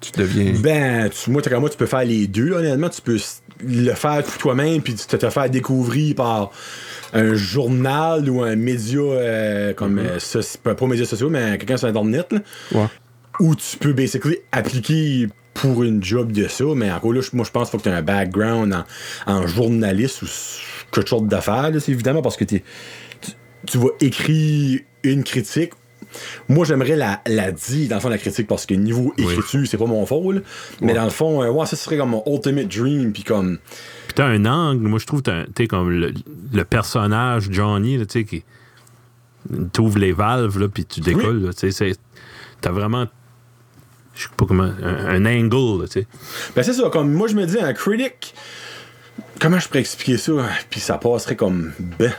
tu 0.00 0.12
deviens. 0.18 0.52
Ben, 0.58 1.08
tu, 1.10 1.30
moi, 1.30 1.42
moi, 1.58 1.70
tu 1.70 1.76
peux 1.76 1.86
faire 1.86 2.04
les 2.04 2.26
deux, 2.26 2.48
là, 2.48 2.56
honnêtement. 2.58 2.88
Tu 2.88 3.02
peux 3.02 3.18
le 3.62 3.92
faire 3.94 4.24
toi-même, 4.38 4.80
puis 4.82 4.94
te, 4.94 5.16
te 5.16 5.30
faire 5.30 5.50
découvrir 5.50 6.14
par 6.14 6.50
un 7.12 7.34
journal 7.34 8.28
ou 8.30 8.42
un 8.42 8.56
média, 8.56 9.00
euh, 9.00 9.74
comme, 9.74 9.98
euh, 9.98 10.18
soci- 10.18 10.58
pas 10.58 10.74
pas 10.74 10.86
médias 10.86 11.04
sociaux, 11.04 11.28
mais 11.28 11.58
quelqu'un 11.58 11.76
sur 11.76 11.88
Internet, 11.88 12.32
là, 12.32 12.38
Ouais. 12.72 12.86
où 13.40 13.54
tu 13.54 13.76
peux, 13.78 13.92
basically, 13.92 14.38
appliquer 14.52 15.28
pour 15.54 15.82
une 15.82 16.02
job 16.02 16.32
de 16.32 16.46
ça, 16.48 16.64
mais 16.76 16.90
encore 16.90 17.12
là, 17.12 17.20
moi, 17.32 17.44
je 17.44 17.50
pense 17.50 17.68
qu'il 17.68 17.72
faut 17.72 17.78
que 17.78 17.88
tu 17.88 17.94
aies 17.94 17.98
un 17.98 18.02
background 18.02 18.72
en, 19.26 19.32
en 19.32 19.46
journaliste 19.46 20.22
ou 20.22 20.26
quelque 20.92 21.08
chose 21.08 21.24
d'affaires, 21.24 21.70
c'est 21.80 21.92
évidemment, 21.92 22.22
parce 22.22 22.36
que 22.36 22.44
tu, 22.44 22.62
tu 23.66 23.76
vas 23.78 23.88
écrire 24.00 24.80
une 25.02 25.24
critique. 25.24 25.72
Moi, 26.48 26.64
j'aimerais 26.64 26.96
la, 26.96 27.20
la 27.26 27.52
dire, 27.52 27.88
dans 27.88 27.96
le 27.96 28.00
fond, 28.00 28.08
la 28.08 28.18
critique, 28.18 28.46
parce 28.46 28.66
que 28.66 28.74
niveau 28.74 29.14
écriture, 29.16 29.66
c'est 29.66 29.78
pas 29.78 29.86
mon 29.86 30.04
faux, 30.06 30.32
là. 30.32 30.40
Mais 30.80 30.94
dans 30.94 31.04
le 31.04 31.10
fond, 31.10 31.42
euh, 31.42 31.50
ouais, 31.50 31.66
ça 31.66 31.76
serait 31.76 31.96
comme 31.96 32.10
mon 32.10 32.22
ultimate 32.26 32.68
dream, 32.68 33.12
puis 33.12 33.22
comme. 33.22 33.58
Puis 34.06 34.14
t'as 34.16 34.26
un 34.26 34.44
angle, 34.44 34.88
moi 34.88 34.98
je 34.98 35.06
trouve, 35.06 35.22
t'es 35.22 35.66
comme 35.66 35.90
le, 35.90 36.12
le 36.52 36.64
personnage 36.64 37.48
Johnny, 37.50 37.98
tu 37.98 38.06
sais, 38.08 38.24
qui 38.24 38.44
t'ouvre 39.72 39.98
les 39.98 40.12
valves, 40.12 40.58
là, 40.58 40.68
puis 40.68 40.84
tu 40.84 41.00
décolles, 41.00 41.50
tu 41.56 41.70
t'as 42.60 42.70
vraiment, 42.72 43.06
je 44.14 44.24
sais 44.24 44.28
pas 44.36 44.44
comment, 44.46 44.64
un, 44.82 45.24
un 45.24 45.26
angle, 45.26 45.86
tu 45.86 46.00
sais. 46.00 46.06
Ben, 46.54 46.62
c'est 46.62 46.74
ça, 46.74 46.90
comme 46.90 47.12
moi, 47.12 47.28
je 47.28 47.34
me 47.34 47.46
dis, 47.46 47.58
un 47.58 47.72
critic. 47.72 48.34
Comment 49.40 49.58
je 49.58 49.68
pourrais 49.68 49.80
expliquer 49.80 50.18
ça? 50.18 50.32
Puis 50.68 50.80
ça 50.80 50.98
passerait 50.98 51.36
comme 51.36 51.72
ben. 51.98 52.12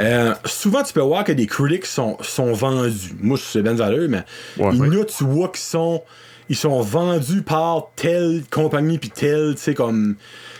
Euh, 0.00 0.34
souvent, 0.44 0.82
tu 0.82 0.92
peux 0.92 1.00
voir 1.00 1.24
que 1.24 1.32
des 1.32 1.46
critics 1.46 1.86
sont, 1.86 2.16
sont 2.20 2.52
vendus. 2.52 3.14
Moi, 3.20 3.36
je 3.36 3.42
sais 3.42 3.62
bien 3.62 3.74
valeur, 3.74 4.08
mais 4.08 4.24
Ouais, 4.58 4.70
il 4.74 4.80
ouais. 4.82 5.04
tu 5.06 5.24
vois, 5.24 5.48
qui 5.48 5.60
sont, 5.60 6.02
ils 6.48 6.56
sont 6.56 6.80
vendus 6.80 7.42
par 7.42 7.90
telle 7.96 8.42
compagnie, 8.50 8.98
puis 8.98 9.10
telle, 9.10 9.54
tu 9.56 9.62
sais, 9.62 9.74
comme. 9.74 10.16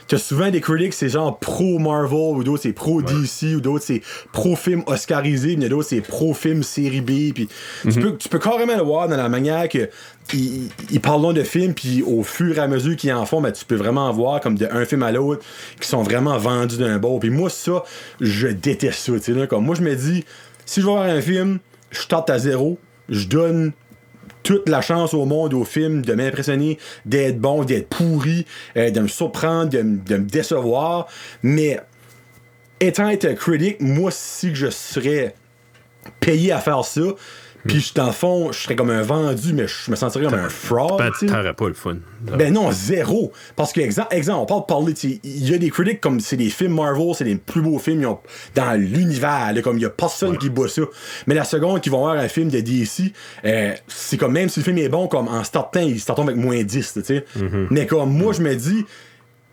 T'as 0.07 0.19
souvent 0.19 0.51
des 0.51 0.61
critics, 0.61 0.93
c'est 0.93 1.09
genre 1.09 1.39
pro 1.39 1.79
Marvel, 1.79 2.37
ou 2.37 2.45
d'autres 2.45 2.63
c'est 2.63 2.73
pro 2.73 3.03
DC, 3.03 3.57
ou 3.57 3.61
d'autres 3.61 3.85
c'est 3.85 4.03
pro 4.33 4.57
film 4.57 4.83
oscarisé, 4.87 5.57
mais 5.57 5.69
d'autres 5.69 5.89
c'est 5.89 6.01
pro 6.01 6.35
film 6.35 6.63
série 6.63 7.01
B. 7.01 7.33
Puis 7.35 7.49
tu, 7.83 8.01
peux, 8.01 8.17
tu 8.17 8.29
peux 8.29 8.39
carrément 8.39 8.77
le 8.77 8.83
voir 8.83 9.09
dans 9.09 9.17
la 9.17 9.29
manière 9.29 9.69
que 9.69 9.89
ils, 10.33 10.71
ils 10.91 11.01
parlent 11.01 11.35
de 11.35 11.43
films, 11.43 11.75
puis 11.75 12.03
au 12.03 12.23
fur 12.23 12.57
et 12.57 12.61
à 12.61 12.69
mesure 12.69 12.97
qu'ils 12.97 13.13
en 13.13 13.27
font, 13.27 13.41
ben, 13.41 13.53
tu 13.53 13.65
peux 13.65 13.75
vraiment 13.75 14.11
voir 14.13 14.41
comme 14.41 14.57
de 14.57 14.67
un 14.71 14.85
film 14.85 15.03
à 15.03 15.13
l'autre 15.13 15.45
qui 15.81 15.89
sont 15.89 16.03
vraiment 16.03 16.37
vendus 16.39 16.79
d'un 16.79 16.99
bord. 16.99 17.21
Puis 17.21 17.31
moi, 17.31 17.51
ça, 17.51 17.85
je 18.21 18.49
déteste 18.49 19.21
ça. 19.21 19.33
là, 19.33 19.47
Comme 19.47 19.65
moi, 19.65 19.75
je 19.75 19.83
me 19.83 19.95
dis, 19.95 20.25
si 20.67 20.81
je 20.81 20.87
vais 20.87 20.93
voir 20.93 21.05
un 21.05 21.21
film, 21.21 21.59
je 21.91 22.01
starte 22.01 22.31
à 22.31 22.39
zéro, 22.39 22.79
je 23.09 23.27
donne 23.27 23.73
toute 24.45 24.69
la 24.69 24.81
chance 24.81 25.13
au 25.15 25.25
monde 25.25 25.55
au 25.55 25.65
film 25.65 26.03
de 26.03 26.15
m'impressionner, 26.15 26.79
d'être 27.05 27.41
bon, 27.41 27.65
d'être 27.65 27.89
pourri, 27.89 28.47
euh, 28.77 28.91
de 28.91 29.01
me 29.01 29.09
surprendre, 29.09 29.71
de, 29.71 29.83
me 29.83 30.25
décevoir. 30.25 31.09
Mais 31.43 31.81
étant 32.79 33.09
être 33.09 33.25
un 33.25 33.35
critique, 33.35 33.81
moi, 33.81 34.13
si 34.13 34.55
je 34.55 34.71
serais 34.71 35.35
payé 36.21 36.53
à 36.53 36.61
faire 36.61 36.85
ça, 36.85 37.01
puis 37.67 37.81
je- 37.81 37.95
dans 37.95 38.07
le 38.07 38.13
fond, 38.13 38.53
je 38.53 38.59
serais 38.61 38.77
comme 38.77 38.91
un 38.91 39.03
vendu, 39.03 39.53
mais 39.53 39.67
je 39.67 39.91
me 39.91 39.97
sentirais 39.97 40.25
comme 40.27 40.39
un 40.39 40.49
fraud. 40.49 40.97
Ben, 40.99 41.11
t'aurais 41.27 41.55
pas 41.55 41.69
le 41.69 41.75
fun. 41.75 41.97
Ben 42.37 42.53
non, 42.53 42.71
zéro. 42.73 43.33
Parce 43.57 43.73
que, 43.73 43.81
exemple, 43.81 44.09
exemple 44.15 44.41
on 44.43 44.47
parle 44.47 44.61
de 44.63 44.67
parler, 44.67 45.21
il 45.25 45.49
y 45.51 45.55
a 45.55 45.59
des 45.59 45.71
critiques 45.71 46.01
comme 46.01 46.21
c'est 46.21 46.37
des 46.37 46.49
films 46.51 46.75
Marvel, 46.75 47.15
c'est 47.15 47.25
les 47.25 47.37
plus 47.37 47.61
beaux 47.63 47.79
films 47.79 48.05
ont- 48.07 48.19
dans 48.55 48.79
l'univers, 48.79 49.53
comme 49.63 49.77
il 49.79 49.83
y 49.83 49.87
a 49.87 49.91
personne 49.91 50.39
qui 50.39 50.51
bat 50.51 50.69
ça. 50.69 50.83
Mais 51.27 51.35
la 51.35 51.45
seconde 51.45 51.81
qu'ils 51.81 51.93
vont 51.93 51.99
voir 52.01 52.17
un 52.17 52.29
film 52.29 52.49
de 52.49 52.61
DC, 52.61 53.13
euh, 53.45 53.73
c'est 53.89 54.17
comme 54.17 54.33
même 54.33 54.49
si 54.49 54.61
le 54.61 54.65
film 54.65 54.79
est 54.79 54.89
bon, 54.89 55.07
comme 55.09 55.29
en 55.29 55.45
startant, 55.45 55.81
ils 55.81 56.01
startent 56.01 56.21
avec 56.21 56.37
moins 56.37 56.63
10, 56.63 56.97
là, 56.97 57.03
tu 57.03 57.09
sais. 57.09 57.25
Mais 57.71 57.87
comme 57.87 58.11
moi, 58.17 58.33
je 58.33 58.41
me 58.43 58.55
dis, 58.55 58.85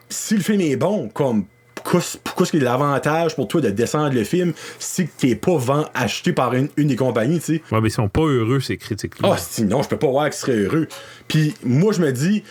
si 0.10 0.36
le 0.36 0.42
film 0.42 0.62
est 0.62 0.76
bon, 0.76 1.10
comme 1.10 1.46
pourquoi, 1.84 2.02
pourquoi 2.24 2.44
est-ce 2.44 2.52
qu'il 2.52 2.64
y 2.64 2.66
a 2.66 2.72
l'avantage 2.72 3.36
pour 3.36 3.48
toi 3.48 3.62
de 3.62 3.70
descendre 3.70 4.14
le 4.14 4.24
film 4.24 4.54
si 4.80 5.08
t'es 5.08 5.36
pas 5.36 5.58
vend, 5.58 5.86
acheté 5.94 6.34
par 6.34 6.54
une, 6.54 6.70
une 6.78 6.88
des 6.88 6.96
compagnies, 6.96 7.40
tu 7.40 7.58
sais? 7.58 7.62
Ouais, 7.72 7.82
mais 7.82 7.90
ils 7.90 7.92
sont 7.92 8.10
pas 8.10 8.22
heureux, 8.22 8.60
ces 8.60 8.78
critiques-là. 8.78 9.30
Ah, 9.34 9.38
sinon, 9.38 9.84
je 9.84 9.90
peux 9.90 9.98
pas 9.98 10.10
voir 10.10 10.26
qu'ils 10.26 10.40
seraient 10.40 10.58
heureux. 10.58 10.88
Puis 11.28 11.54
moi, 11.64 11.94
je 11.94 12.02
me 12.02 12.12
dis, 12.12 12.44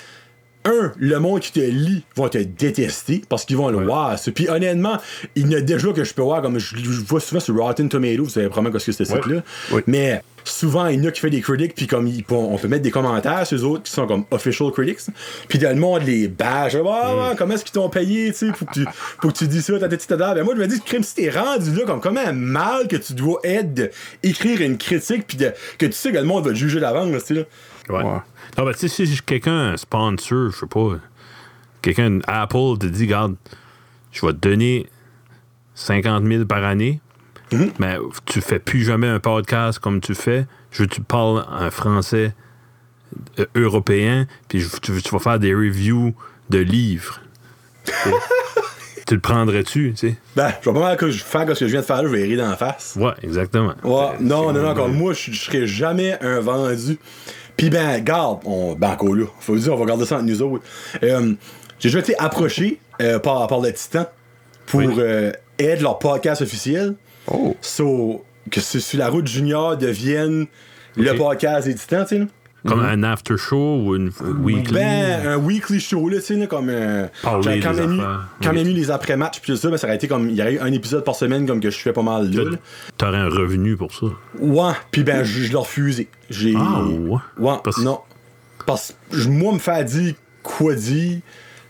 un, 0.64 0.92
le 0.98 1.18
monde 1.18 1.40
qui 1.40 1.52
te 1.52 1.60
lit 1.60 2.04
vont 2.16 2.28
te 2.28 2.38
détester 2.38 3.22
parce 3.28 3.44
qu'ils 3.44 3.56
vont 3.56 3.70
le 3.70 3.84
voir. 3.84 4.16
Puis 4.34 4.48
honnêtement, 4.48 4.98
il 5.34 5.50
y 5.50 5.54
en 5.54 5.58
a 5.58 5.60
déjà 5.62 5.92
que 5.92 6.04
je 6.04 6.12
peux 6.14 6.22
voir, 6.22 6.42
comme 6.42 6.58
je, 6.58 6.76
je 6.76 7.00
vois 7.00 7.20
souvent 7.20 7.40
sur 7.40 7.56
Rotten 7.56 7.88
Tomatoes, 7.88 8.22
vous 8.24 8.28
savez 8.28 8.48
probablement 8.48 8.78
ce 8.78 8.86
que 8.86 8.92
c'est 8.92 9.04
ce. 9.04 9.12
Ouais. 9.72 9.82
Mais 9.86 10.22
souvent, 10.44 10.86
il 10.88 11.00
y 11.02 11.06
en 11.06 11.08
a 11.08 11.12
qui 11.12 11.20
fait 11.20 11.30
des 11.30 11.40
critiques, 11.40 11.74
puis 11.74 11.86
comme 11.86 12.06
ils- 12.06 12.24
on 12.30 12.56
peut 12.58 12.68
mettre 12.68 12.82
des 12.82 12.90
commentaires 12.90 13.46
sur 13.46 13.58
eux 13.58 13.64
autres 13.64 13.82
qui 13.84 13.92
sont 13.92 14.06
comme 14.06 14.24
official 14.30 14.70
critics. 14.70 14.98
Puis 15.48 15.58
dans 15.58 15.70
le 15.70 15.76
monde, 15.80 16.02
les 16.06 16.28
bâche. 16.28 16.74
Ah, 16.74 17.32
comment 17.38 17.54
est-ce 17.54 17.64
qu'ils 17.64 17.72
t'ont 17.72 17.88
payé, 17.88 18.30
tu 18.32 18.38
sais, 18.46 18.52
pour 18.52 18.66
que 18.66 18.72
tu, 18.74 18.84
pour 19.20 19.32
que 19.32 19.38
tu 19.38 19.46
dis 19.48 19.62
ça, 19.62 19.78
ta 19.78 19.88
tête, 19.88 20.06
Ben 20.10 20.42
moi, 20.42 20.54
je 20.56 20.60
me 20.60 20.66
dis, 20.66 20.80
crime, 20.80 21.02
si 21.02 21.14
t'es 21.14 21.30
rendu 21.30 21.72
là, 21.74 21.84
comme 21.86 22.00
comment 22.00 22.32
mal 22.34 22.86
que 22.88 22.96
tu 22.96 23.14
dois 23.14 23.40
être 23.44 23.72
d'écrire 24.22 24.60
une 24.60 24.76
critique, 24.76 25.26
puis 25.26 25.36
de- 25.38 25.52
que 25.78 25.86
tu 25.86 25.92
sais 25.92 26.10
que 26.12 26.18
le 26.18 26.24
monde 26.24 26.44
va 26.44 26.50
te 26.50 26.56
juger 26.56 26.80
d'avance, 26.80 27.10
tu 27.10 27.20
sais, 27.20 27.34
là. 27.34 27.42
Ouais. 27.90 28.02
Ouais. 28.04 28.20
Non, 28.58 28.64
ben, 28.64 28.72
tu 28.72 28.88
sais, 28.88 29.06
si 29.06 29.20
quelqu'un, 29.22 29.72
un 29.72 29.76
sponsor, 29.76 30.50
je 30.50 30.56
sais 30.58 30.66
pas, 30.66 30.96
quelqu'un, 31.82 32.18
Apple, 32.26 32.78
te 32.78 32.86
dit, 32.86 33.04
regarde, 33.04 33.36
je 34.12 34.24
vais 34.26 34.32
te 34.32 34.38
donner 34.48 34.86
50 35.74 36.24
000 36.26 36.44
par 36.46 36.64
année, 36.64 37.00
Mhm. 37.52 37.70
mais 37.78 37.96
tu 38.26 38.40
fais 38.40 38.58
plus 38.58 38.82
jamais 38.84 39.08
un 39.08 39.18
podcast 39.20 39.78
comme 39.78 40.00
tu 40.00 40.14
fais. 40.14 40.46
Je 40.70 40.82
veux 40.82 40.88
que 40.88 40.94
tu 40.94 41.00
parles 41.02 41.44
en 41.50 41.70
français 41.70 42.34
euh, 43.40 43.46
européen, 43.56 44.26
puis 44.48 44.64
tu, 44.82 44.92
tu 45.02 45.10
vas 45.10 45.18
faire 45.18 45.38
des 45.40 45.52
reviews 45.54 46.14
de 46.48 46.58
livres. 46.58 47.20
Tu 49.06 49.14
le 49.16 49.20
prendrais-tu, 49.20 49.92
tu 49.96 50.08
sais? 50.10 50.16
Ben, 50.36 50.52
je 50.62 50.70
vais 50.70 50.74
pas 50.74 50.86
mal 50.86 50.96
que 50.96 51.10
je 51.10 51.24
faire 51.24 51.40
ce 51.40 51.46
que 51.60 51.66
je 51.66 51.72
viens 51.72 51.80
de 51.80 51.84
faire 51.86 51.96
là, 51.96 52.08
je 52.08 52.14
vais 52.14 52.22
rire 52.22 52.38
dans 52.44 52.50
la 52.50 52.56
face. 52.56 52.96
Ouais, 52.96 53.10
exactement. 53.24 53.74
Ouais, 53.82 54.10
C'est- 54.18 54.22
non, 54.22 54.48
c'est- 54.48 54.52
non, 54.52 54.62
non, 54.68 54.74
comme 54.74 54.94
moi, 54.94 55.14
je 55.14 55.32
je 55.32 55.40
serais 55.40 55.66
jamais 55.66 56.16
un 56.22 56.38
vendu. 56.38 56.96
Puis 57.60 57.70
ben, 57.70 58.02
garde, 58.02 58.40
on, 58.46 58.74
ben 58.74 58.90
encore 58.90 59.14
là, 59.14 59.26
faut 59.40 59.54
dire, 59.56 59.72
on 59.74 59.76
va 59.76 59.84
garder 59.84 60.06
ça 60.06 60.16
entre 60.16 60.24
nous 60.24 60.40
autres. 60.42 60.64
Euh, 61.02 61.34
j'ai 61.78 61.88
déjà 61.90 61.98
été 61.98 62.18
approché 62.18 62.78
euh, 63.02 63.18
par, 63.18 63.46
par 63.48 63.60
le 63.60 63.72
Titan 63.72 64.06
pour 64.66 64.80
Oui. 64.80 64.86
euh, 64.98 65.30
être 65.58 65.82
leur 65.82 65.98
podcast 65.98 66.40
officiel. 66.42 66.94
Oh. 67.30 67.54
So, 67.60 68.24
que 68.50 68.60
sur 68.60 68.98
la 68.98 69.08
route 69.10 69.26
junior 69.26 69.76
devienne 69.76 70.46
le 70.96 71.10
Ok. 71.10 71.18
podcast 71.18 71.66
des 71.68 71.74
Titans, 71.74 72.06
tu 72.08 72.16
sais. 72.18 72.26
Comme 72.66 72.80
un 72.80 73.02
after 73.04 73.36
show 73.38 73.82
ou 73.84 73.96
une 73.96 74.10
weekly. 74.42 74.74
Ben, 74.74 75.26
un 75.26 75.36
weekly 75.38 75.80
show, 75.80 76.08
là, 76.08 76.18
tu 76.18 76.26
sais, 76.26 76.34
là, 76.36 76.46
comme. 76.46 76.68
Euh, 76.68 77.06
Parler 77.22 77.60
quand 77.60 77.72
même 77.74 78.02
quand 78.42 78.50
Oui. 78.50 78.56
même 78.56 78.66
eu 78.68 78.72
les 78.72 78.90
après-matchs, 78.90 79.40
puis 79.40 79.52
tout 79.52 79.58
ça, 79.58 79.70
ben, 79.70 79.76
ça 79.78 79.86
aurait 79.86 79.96
été 79.96 80.08
comme. 80.08 80.28
Il 80.28 80.36
y 80.36 80.42
aurait 80.42 80.54
eu 80.54 80.58
un 80.58 80.72
épisode 80.72 81.04
par 81.04 81.14
semaine, 81.14 81.46
comme 81.46 81.60
que 81.60 81.70
je 81.70 81.78
fais 81.78 81.92
pas 81.92 82.02
mal 82.02 82.30
là. 82.30 82.56
T'aurais 82.98 83.16
un 83.18 83.28
revenu 83.28 83.76
pour 83.76 83.92
ça. 83.94 84.06
Ouais, 84.38 84.72
puis 84.90 85.04
ben, 85.04 85.24
je, 85.24 85.42
je 85.44 85.50
l'ai 85.50 85.56
refusé. 85.56 86.08
J'ai. 86.28 86.54
Ah, 86.56 86.82
ouais? 86.84 87.18
Ouais, 87.38 87.54
Parce- 87.64 87.78
non. 87.78 88.00
Parce 88.66 88.94
que 89.10 89.28
moi, 89.28 89.54
me 89.54 89.58
faire 89.58 89.84
dire 89.84 90.14
quoi 90.42 90.74
dire, 90.74 91.18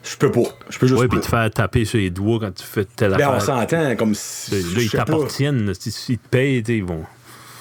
je 0.02 0.16
peux 0.16 0.30
pas. 0.32 0.40
Je 0.70 0.78
peux 0.78 0.88
juste 0.88 1.00
Ouais, 1.00 1.06
puis 1.08 1.20
te 1.20 1.26
faire 1.26 1.48
taper 1.52 1.84
sur 1.84 1.98
les 1.98 2.10
doigts 2.10 2.40
quand 2.40 2.52
tu 2.54 2.64
fais 2.64 2.84
telle 2.84 3.16
Ben, 3.16 3.28
on 3.28 3.32
affaire. 3.34 3.42
s'entend, 3.60 3.94
comme 3.96 4.14
si. 4.14 4.50
Là, 4.50 4.82
ils 4.82 4.90
t'appartiennent. 4.90 5.72
S'ils 5.74 6.18
te 6.18 6.28
payent, 6.28 6.64
ils 6.66 6.84
vont. 6.84 7.04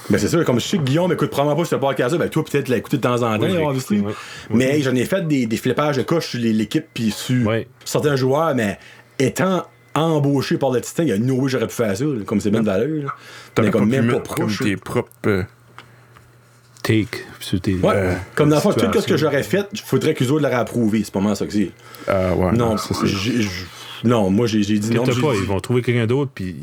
Ben, 0.09 0.17
c'est 0.17 0.27
sûr, 0.27 0.43
comme 0.45 0.59
je 0.59 0.65
sais 0.65 0.77
que 0.77 0.83
Guillaume 0.83 1.11
écoute 1.13 1.29
probablement 1.29 1.61
pas 1.61 1.65
ce 1.69 1.75
podcast-là, 1.75 2.17
ben, 2.17 2.29
toi, 2.29 2.43
peut-être 2.43 2.67
l'écouter 2.67 2.97
de 2.97 3.01
temps 3.01 3.21
en 3.21 3.37
temps, 3.37 3.45
Oui, 3.45 3.77
écouté. 3.77 4.03
Mais 4.49 4.75
hey, 4.77 4.81
j'en 4.83 4.95
ai 4.95 5.05
fait 5.05 5.27
des, 5.27 5.45
des 5.45 5.57
flippages 5.57 5.97
de 5.97 6.01
coche 6.03 6.29
sur 6.29 6.39
les- 6.39 6.53
l'équipe, 6.53 6.85
puis 6.93 7.11
sur 7.11 7.51
certains 7.85 8.15
joueurs, 8.15 8.55
mais 8.55 8.79
étant 9.19 9.65
embauché 9.95 10.57
par 10.57 10.71
le 10.71 10.81
Titan, 10.81 11.03
il 11.03 11.09
y 11.09 11.11
a 11.11 11.17
no 11.17 11.35
way 11.35 11.49
j'aurais 11.49 11.67
pu 11.67 11.73
faire 11.73 11.95
ça, 11.95 12.03
là, 12.05 12.23
comme 12.25 12.39
c'est 12.39 12.49
bien 12.51 12.61
de 12.61 12.65
valeur. 12.65 13.15
T'aurais 13.53 13.67
Mais 13.67 13.71
comme 13.71 13.89
même 13.89 14.07
pas 14.07 14.13
mettre 14.17 14.35
comme 14.35 14.45
proche. 14.47 14.59
tes 14.59 14.77
propres. 14.77 15.09
euh, 15.27 15.43
Take 16.81 17.19
sur 17.39 17.59
tes. 17.59 17.75
Ouais, 17.75 17.91
Euh, 17.93 18.13
comme 18.35 18.49
dans 18.49 18.55
le 18.55 18.61
fond, 18.61 18.71
tout 18.71 19.01
ce 19.01 19.05
que 19.07 19.17
j'aurais 19.17 19.43
fait, 19.43 19.67
il 19.73 19.79
faudrait 19.79 20.13
qu'ils 20.13 20.31
autres 20.31 20.41
l'auraient 20.43 20.55
approuvé. 20.55 21.01
C'est 21.03 21.13
pas 21.13 21.19
mal 21.19 21.35
ça 21.35 21.45
que 21.45 21.51
c'est. 21.53 21.71
ah, 22.07 22.33
ouais, 22.33 22.51
Non, 22.53 22.77
ça, 22.77 22.95
non, 24.05 24.29
moi 24.29 24.47
j'ai 24.47 24.61
dit 24.61 24.79
non. 24.91 25.03
Pas, 25.05 25.11
dit- 25.11 25.19
ils 25.41 25.47
vont 25.47 25.59
trouver 25.59 25.81
quelqu'un 25.81 26.07
d'autre, 26.07 26.31
puis 26.33 26.55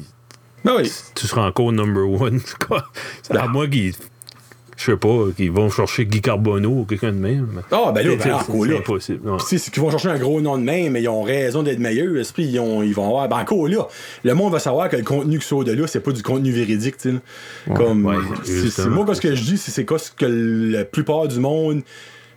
Ben 0.64 0.74
oui. 0.78 0.90
tu 1.14 1.26
seras 1.26 1.46
encore 1.46 1.72
number 1.72 2.08
one. 2.08 2.40
Quoi? 2.66 2.84
À 3.30 3.46
moi 3.48 3.66
qu'ils. 3.68 3.94
Je 4.76 4.84
sais 4.90 4.96
pas, 4.98 5.08
qu'ils 5.34 5.50
vont 5.50 5.70
chercher 5.70 6.04
Guy 6.04 6.20
Carbonneau 6.20 6.80
ou 6.80 6.84
quelqu'un 6.84 7.10
de 7.10 7.16
même. 7.18 7.62
Ah, 7.72 7.92
ben 7.94 8.06
là, 8.06 8.14
ben, 8.16 8.20
c'est- 8.20 8.32
encore 8.32 8.66
là. 8.66 8.72
c'est 8.72 8.78
impossible. 8.80 9.40
sais, 9.40 9.56
c'est 9.56 9.70
qu'ils 9.70 9.82
vont 9.82 9.90
chercher 9.90 10.10
un 10.10 10.18
gros 10.18 10.38
nom 10.42 10.58
de 10.58 10.64
même, 10.64 10.92
mais 10.92 11.00
ils 11.02 11.08
ont 11.08 11.22
raison 11.22 11.62
d'être 11.62 11.78
meilleurs. 11.78 12.14
Esprit, 12.18 12.44
ils, 12.44 12.60
ont, 12.60 12.82
ils 12.82 12.92
vont 12.94 13.06
avoir. 13.08 13.26
Ben, 13.26 13.38
encore 13.38 13.68
là, 13.68 13.88
le 14.22 14.34
monde 14.34 14.52
va 14.52 14.58
savoir 14.58 14.90
que 14.90 14.96
le 14.96 15.02
contenu 15.02 15.38
qui 15.38 15.46
sort 15.46 15.64
de 15.64 15.72
là, 15.72 15.86
c'est 15.86 16.00
pas 16.00 16.12
du 16.12 16.22
contenu 16.22 16.50
véridique, 16.50 16.98
tu 16.98 17.10
sais. 17.12 17.74
Comme. 17.74 18.04
Ouais, 18.04 18.16
justement. 18.44 19.02
moi, 19.04 19.14
ce 19.14 19.20
que 19.22 19.34
je 19.34 19.42
dis, 19.44 19.56
c'est 19.56 19.70
c'est 19.70 19.86
quoi 19.86 19.98
ce 19.98 20.10
que 20.10 20.26
la 20.26 20.84
plupart 20.84 21.26
du 21.26 21.40
monde 21.40 21.80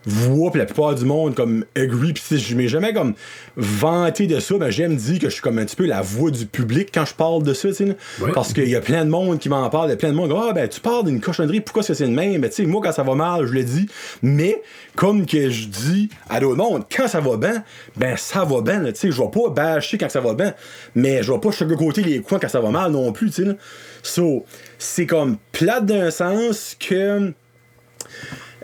voit, 0.06 0.52
puis 0.52 0.60
la 0.60 0.66
plupart 0.66 0.96
du 0.96 1.06
monde, 1.06 1.36
comme, 1.36 1.66
agree, 1.76 2.14
puis 2.14 2.24
sais, 2.26 2.38
je 2.38 2.56
m'ai 2.56 2.68
jamais, 2.68 2.94
comme, 2.94 3.14
vanté 3.58 4.28
de 4.28 4.40
ça, 4.40 4.58
ben, 4.58 4.70
j'aime 4.70 4.96
dire 4.96 5.20
que 5.20 5.28
je 5.28 5.34
suis 5.34 5.42
comme 5.42 5.60
un 5.60 5.66
petit 5.66 5.76
peu 5.76 5.86
la 5.86 6.02
voix 6.02 6.32
du 6.32 6.46
public 6.46 6.90
quand 6.94 7.06
je 7.06 7.14
parle 7.14 7.44
de 7.44 7.54
ça, 7.54 7.72
tu. 7.72 7.84
Ouais. 7.84 8.32
Parce 8.34 8.54
qu'il 8.54 8.70
y 8.70 8.76
a 8.76 8.82
plein 8.82 9.06
de 9.06 9.10
monde 9.10 9.40
qui 9.40 9.50
m'en 9.50 9.70
parle, 9.70 9.88
il 9.88 9.92
y 9.92 9.94
a 9.94 9.98
plein 9.98 10.10
de 10.10 10.16
monde 10.16 10.30
qui 10.30 10.36
Ah, 10.38 10.54
ben, 10.54 10.68
tu 10.68 10.80
parles 10.80 11.06
d'une 11.06 11.20
cochonnerie, 11.20 11.62
pourquoi 11.62 11.82
est-ce 11.82 11.90
que 11.90 11.94
c'est 11.96 12.06
le 12.06 12.12
même? 12.12 12.42
Ben, 12.42 12.50
tu 12.50 12.58
sais, 12.58 12.66
moi, 12.66 12.82
quand 12.84 12.92
ça 12.92 13.04
va 13.04 13.16
mal, 13.16 13.46
je 13.46 13.54
le 13.54 13.64
dis. 13.64 13.88
Mais, 14.22 14.62
comme 14.96 15.26
que 15.26 15.50
je 15.50 15.68
dis 15.68 16.10
à 16.30 16.40
d'autres 16.40 16.58
mondes, 16.58 16.84
quand 16.96 17.08
ça 17.08 17.20
va 17.20 17.38
bien, 17.38 17.64
ben, 17.98 18.16
ça 18.18 18.46
va 18.46 18.62
bien, 18.62 18.84
tu 18.86 18.96
sais. 18.96 19.12
Je 19.12 19.22
vais 19.22 19.30
pas 19.30 19.50
bâcher 19.50 19.98
quand 19.98 20.10
ça 20.10 20.22
va 20.22 20.34
bien, 20.34 20.54
mais 20.96 21.24
je 21.24 21.32
vais 21.32 21.40
pas 21.40 21.50
côté 21.78 22.02
les 22.02 22.22
coins 22.22 22.40
quand 22.40 22.50
ça 22.50 22.62
va 22.62 22.70
mal 22.70 22.92
non 22.92 23.12
plus, 23.12 23.32
tu 23.32 23.44
sais. 23.44 23.58
So, 24.04 24.46
c'est 24.78 25.06
comme 25.06 25.38
plate 25.52 25.86
d'un 25.86 26.12
sens 26.12 26.76
que. 26.80 27.34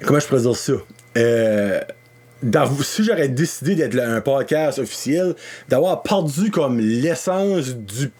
Comment 0.05 0.19
je 0.19 0.27
pourrais 0.27 0.41
dire 0.41 0.55
ça? 0.55 0.73
Euh, 1.17 1.79
si 2.83 3.03
j'aurais 3.03 3.29
décidé 3.29 3.75
d'être 3.75 3.97
un 3.99 4.21
podcast 4.21 4.77
officiel, 4.79 5.33
d'avoir 5.69 6.03
perdu 6.03 6.51
comme 6.51 6.79
l'essence 6.79 7.75
du, 7.75 8.11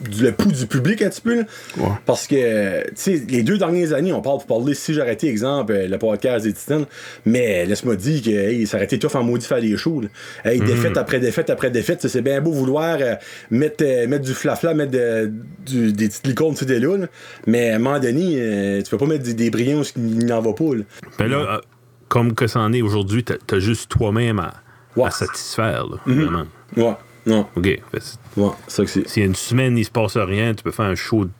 du- 0.00 0.24
le 0.24 0.32
pouls 0.32 0.50
du 0.52 0.66
public 0.66 1.02
un 1.02 1.08
petit 1.10 1.20
peu. 1.20 1.34
là. 1.36 1.42
Ouais. 1.76 1.88
Parce 2.06 2.26
que, 2.26 2.82
tu 2.88 2.92
sais, 2.96 3.22
les 3.28 3.42
deux 3.42 3.58
dernières 3.58 3.92
années, 3.92 4.12
on 4.12 4.22
parle 4.22 4.38
pour 4.38 4.46
parler, 4.58 4.74
si 4.74 4.92
j'aurais 4.94 5.12
été, 5.12 5.28
exemple, 5.28 5.72
euh, 5.72 5.86
le 5.86 5.98
podcast 5.98 6.44
des 6.46 6.52
Titans, 6.52 6.84
mais 7.26 7.64
laisse-moi 7.66 7.94
dire 7.96 8.22
que 8.22 8.30
hey, 8.30 8.66
ça 8.66 8.76
aurait 8.78 8.86
été 8.86 8.98
tough 8.98 9.14
en 9.16 9.22
maudit 9.22 9.46
faire 9.46 9.60
des 9.60 9.76
shows. 9.76 10.00
là. 10.00 10.50
Hey, 10.50 10.60
défaite 10.60 10.96
après 10.96 11.20
défaite 11.20 11.50
après 11.50 11.70
défaite, 11.70 12.06
c'est 12.08 12.22
bien 12.22 12.40
beau 12.40 12.50
vouloir 12.52 12.96
euh, 13.00 13.14
mettre, 13.50 13.84
euh, 13.84 14.06
mettre 14.08 14.24
du 14.24 14.32
flafla, 14.34 14.72
mettre 14.74 14.92
de- 14.92 15.30
du- 15.66 15.92
des 15.92 16.08
petites 16.08 16.26
licornes 16.26 16.56
sur 16.56 16.66
des 16.66 16.80
là. 16.80 17.06
mais 17.46 17.70
à 17.70 17.76
un 17.76 17.78
moment 17.78 18.00
donné, 18.00 18.34
euh, 18.38 18.82
tu 18.82 18.90
peux 18.90 18.98
pas 18.98 19.06
mettre 19.06 19.24
des, 19.24 19.34
des 19.34 19.50
brillants 19.50 19.80
où 19.82 19.84
il 19.96 20.26
n'en 20.26 20.40
va 20.40 20.52
pas. 20.54 20.74
là. 20.74 20.82
Ben 21.18 21.26
là, 21.28 21.60
comme 22.08 22.34
que 22.34 22.46
ça 22.46 22.60
en 22.60 22.72
est 22.72 22.82
aujourd'hui, 22.82 23.24
t'as 23.24 23.36
as 23.50 23.58
juste 23.58 23.90
toi-même 23.90 24.38
à, 24.38 25.10
satisfaire. 25.10 25.86
Là, 25.86 25.96
vraiment. 26.06 26.44
Ouais, 26.76 26.96
non, 27.26 27.46
OK. 27.56 27.64
Fait 27.64 28.18
ouais, 28.36 28.50
ça 28.68 28.84
que 28.84 28.90
c'est. 28.90 29.08
Si 29.08 29.22
une 29.22 29.34
semaine, 29.34 29.78
il 29.78 29.84
se 29.84 29.90
passe 29.90 30.16
rien, 30.16 30.54
tu 30.54 30.62
peux 30.62 30.70
faire 30.70 30.86
un 30.86 30.94
show 30.94 31.24
de 31.24 31.30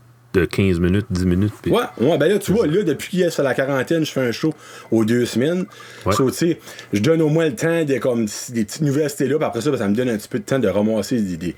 15 0.44 0.80
minutes, 0.80 1.06
10 1.10 1.26
minutes. 1.26 1.52
Ouais, 1.66 1.82
ouais, 2.00 2.18
ben 2.18 2.28
là, 2.28 2.38
tu 2.38 2.52
vois, 2.52 2.66
là, 2.66 2.82
depuis 2.82 3.08
qu'il 3.10 3.22
est 3.22 3.30
sur 3.30 3.42
la 3.42 3.54
quarantaine, 3.54 4.04
je 4.04 4.10
fais 4.12 4.20
un 4.20 4.32
show 4.32 4.52
aux 4.90 5.04
deux 5.04 5.24
semaines. 5.26 5.64
Ouais. 6.06 6.12
So, 6.14 6.30
tu 6.30 6.36
sais, 6.36 6.58
je 6.92 7.00
donne 7.00 7.22
au 7.22 7.28
moins 7.28 7.46
le 7.46 7.54
temps 7.54 7.84
de, 7.84 7.98
comme, 7.98 8.26
des 8.50 8.64
petites 8.64 8.82
nouvelles 8.82 9.04
là, 9.20 9.36
puis 9.36 9.44
après 9.44 9.60
ça, 9.60 9.70
ben, 9.70 9.76
ça 9.78 9.88
me 9.88 9.94
donne 9.94 10.08
un 10.08 10.16
petit 10.16 10.28
peu 10.28 10.38
de 10.38 10.44
temps 10.44 10.58
de 10.58 10.68
ramasser 10.68 11.20
des, 11.20 11.36
des- 11.36 11.54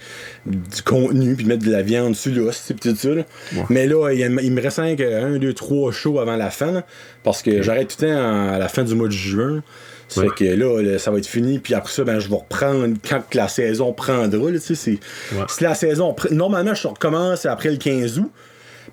du 0.47 0.83
contenu, 0.85 1.35
puis 1.35 1.45
de 1.45 1.49
mettre 1.49 1.65
de 1.65 1.71
la 1.73 1.83
viande 1.83 2.13
dessus, 2.13 2.31
là, 2.33 2.51
c'est 2.53 2.79
tout 2.79 2.95
ça, 2.95 3.09
là. 3.11 3.23
Mais 3.71 3.87
là, 3.87 4.11
il, 4.13 4.21
il 4.21 4.53
me 4.53 4.61
reste 4.61 4.77
5, 4.77 5.01
1, 5.01 5.39
2, 5.39 5.53
3 5.55 5.93
shows 5.93 6.19
avant 6.21 6.37
la 6.37 6.51
fin, 6.51 6.73
là, 6.73 6.85
parce 7.23 7.43
que 7.43 7.63
j'arrête 7.63 7.89
tout 7.97 8.05
le 8.05 8.13
temps 8.13 8.53
à 8.53 8.59
la 8.59 8.69
fin 8.69 8.83
du 8.85 8.95
mois 8.95 9.09
de 9.09 9.13
juin. 9.13 9.63
Ça 10.09 10.21
Ouais. 10.21 10.29
fait 10.29 10.35
que 10.47 10.55
là, 10.55 10.81
là, 10.83 10.99
ça 11.01 11.11
va 11.11 11.19
être 11.19 11.27
fini, 11.27 11.59
puis 11.59 11.75
après 11.75 11.93
ça, 11.93 12.05
ben, 12.05 12.21
je 12.21 12.29
vais 12.29 12.37
reprendre 12.37 12.95
quand 13.09 13.23
la 13.35 13.49
saison 13.49 13.93
prendra, 13.93 14.51
là, 14.53 14.59
tu 14.59 14.61
sais, 14.61 14.75
c'est... 14.77 14.99
Ouais. 15.37 15.45
Si 15.49 15.65
la 15.65 15.75
saison... 15.75 16.15
Normalement, 16.31 16.75
je 16.75 16.87
recommence 16.87 17.45
après 17.45 17.71
le 17.73 17.77
15 17.77 18.21
août, 18.21 18.31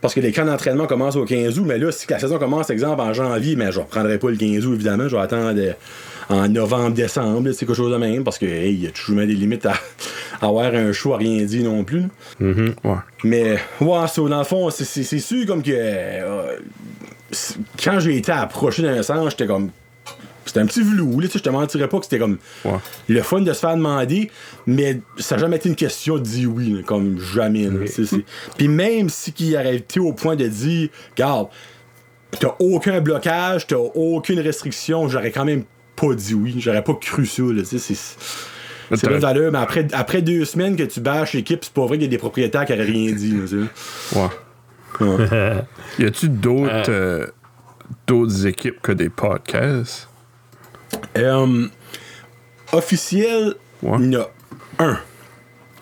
parce 0.04 0.14
que 0.14 0.20
les 0.20 0.32
camps 0.32 0.46
d'entraînement 0.46 0.86
commencent 0.86 1.16
au 1.16 1.24
15 1.26 1.58
août, 1.58 1.64
mais 1.66 1.80
là, 1.80 1.92
si 1.92 2.06
la 2.10 2.20
saison 2.20 2.38
commence, 2.38 2.70
exemple, 2.70 3.02
en 3.02 3.14
janvier, 3.14 3.56
mais 3.56 3.72
je 3.72 3.80
ne 3.80 3.84
reprendrai 3.86 4.20
pas 4.20 4.30
le 4.30 4.36
15 4.38 4.68
août, 4.68 4.74
évidemment. 4.76 5.08
Je 5.08 5.16
vais 5.16 5.22
attendre 5.22 5.54
euh, 5.58 5.72
en 6.30 6.48
novembre, 6.50 6.92
décembre, 6.92 7.52
c'est 7.54 7.66
quelque 7.66 7.74
chose 7.74 7.92
de 7.92 7.98
même, 7.98 8.24
parce 8.24 8.38
que 8.38 8.46
hey, 8.46 8.74
il 8.74 8.84
y 8.84 8.88
a 8.88 8.92
toujours 8.92 9.16
des 9.18 9.28
limites 9.28 9.66
à, 9.66 9.74
à 10.42 10.46
avoir 10.48 10.66
un 10.76 10.92
à 11.14 11.18
rien 11.18 11.44
dire 11.46 11.64
non 11.64 11.84
plus. 11.84 12.04
Mhm. 12.40 12.76
Ouais. 12.84 12.96
Mais, 13.24 13.58
ouais, 13.82 14.08
ça, 14.08 14.22
dans 14.22 14.38
le 14.40 14.44
fond, 14.44 14.70
c'est- 14.70 14.84
sûr 15.20 15.46
comme 15.48 15.64
que. 15.64 15.72
euh, 15.74 16.58
quand 17.84 18.00
j'ai 18.00 18.18
été 18.18 18.32
approché 18.32 18.84
d'un 18.84 19.02
sens, 19.02 19.32
j'étais 19.32 19.48
comme. 19.48 19.70
C'était 20.54 20.60
un 20.62 20.68
petit 20.68 20.84
velou, 20.84 21.20
là, 21.20 21.26
tu 21.26 21.34
sais, 21.34 21.40
je 21.40 21.44
te 21.44 21.50
mentirais 21.50 21.88
pas 21.88 21.98
que 21.98 22.04
c'était 22.04 22.20
comme 22.20 22.38
Ouais. 22.64 22.74
le 23.10 23.22
fun 23.24 23.42
de 23.42 23.52
se 23.52 23.60
faire 23.60 23.76
demander, 23.76 24.30
mais 24.68 25.00
ça 25.18 25.36
n'a 25.36 25.42
jamais 25.42 25.56
été 25.56 25.68
une 25.68 25.76
question 25.76 26.18
de 26.18 26.22
dire 26.22 26.48
oui, 26.54 26.74
là, 26.74 26.84
comme 26.86 27.20
jamais. 27.20 27.64
là, 27.64 27.80
Puis 28.58 28.68
même 28.68 29.10
si 29.10 29.34
qui 29.34 29.56
aurait 29.56 29.78
été 29.78 30.00
au 30.00 30.14
point 30.14 30.36
de 30.36 30.46
dire, 30.48 30.90
regarde, 31.16 31.48
t'as 32.40 32.56
aucun 32.60 33.02
blocage, 33.02 33.66
t'as 33.66 33.78
aucune 33.78 34.40
restriction, 34.42 35.08
j'aurais 35.10 35.32
quand 35.32 35.46
même 35.46 35.64
pas 35.96 36.14
dit 36.14 36.36
oui, 36.36 36.54
j'aurais 36.60 36.84
pas 36.84 36.94
cru 36.94 37.26
ça, 37.26 37.42
là, 37.44 37.62
tu 37.64 37.80
sais, 37.80 37.80
c'est. 37.80 37.98
C'est 38.96 39.08
bien 39.08 39.18
valeur, 39.18 39.52
mais 39.52 39.58
après, 39.58 39.88
après 39.94 40.22
deux 40.22 40.46
semaines 40.46 40.76
que 40.76 40.84
tu 40.84 41.00
bâches 41.00 41.34
l'équipe, 41.34 41.64
c'est 41.64 41.74
pas 41.74 41.86
vrai 41.88 41.98
qu'il 41.98 42.04
y 42.04 42.08
a 42.08 42.10
des 42.12 42.18
propriétaires 42.20 42.64
qui 42.66 42.74
n'auraient 42.74 42.84
rien 42.86 43.12
dit. 43.14 43.32
là. 43.32 44.28
Ouais. 45.00 45.08
Ouais. 45.08 45.62
Y 46.00 46.06
a-tu 46.06 46.30
d'autres 46.30 46.90
euh, 46.90 47.26
d'autres 48.06 48.46
équipes 48.46 48.80
que 48.84 48.92
des 48.92 49.10
podcasts? 49.10 50.10
Euh, 51.18 51.68
officiel, 52.72 53.56
Ouais. 53.82 53.98
il 53.99 54.11
y 54.14 54.18
en 54.18 54.22
a 54.22 54.30
un. 54.80 54.98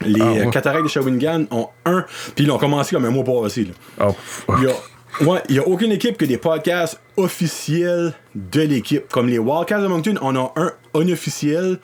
Les 0.03 0.19
Ah, 0.21 0.31
ouais. 0.31 0.49
Cataractes 0.49 0.83
de 0.85 0.89
Shawinigan 0.89 1.45
ont 1.51 1.69
un, 1.85 2.05
puis 2.35 2.45
ils 2.45 2.51
ont 2.51 2.57
commencé 2.57 2.95
comme 2.95 3.05
un 3.05 3.11
mois 3.11 3.23
passé. 3.43 3.65
là. 3.65 4.07
Oh, 4.07 4.15
fuck. 4.17 4.55
Il 4.59 4.63
y 4.63 4.67
a, 4.71 5.29
ouais, 5.29 5.41
il 5.49 5.55
y 5.55 5.59
a 5.59 5.67
aucune 5.67 5.91
équipe 5.91 6.17
que 6.17 6.25
des 6.25 6.37
podcasts 6.37 6.99
officiels 7.17 8.13
de 8.33 8.61
l'équipe. 8.61 9.07
Comme 9.09 9.27
les 9.27 9.37
Wildcats 9.37 9.79
de 9.81 9.87
Moncton, 9.87 10.15
on 10.23 10.35
a 10.35 10.51
un 10.55 10.71
unofficiel. 10.99 11.77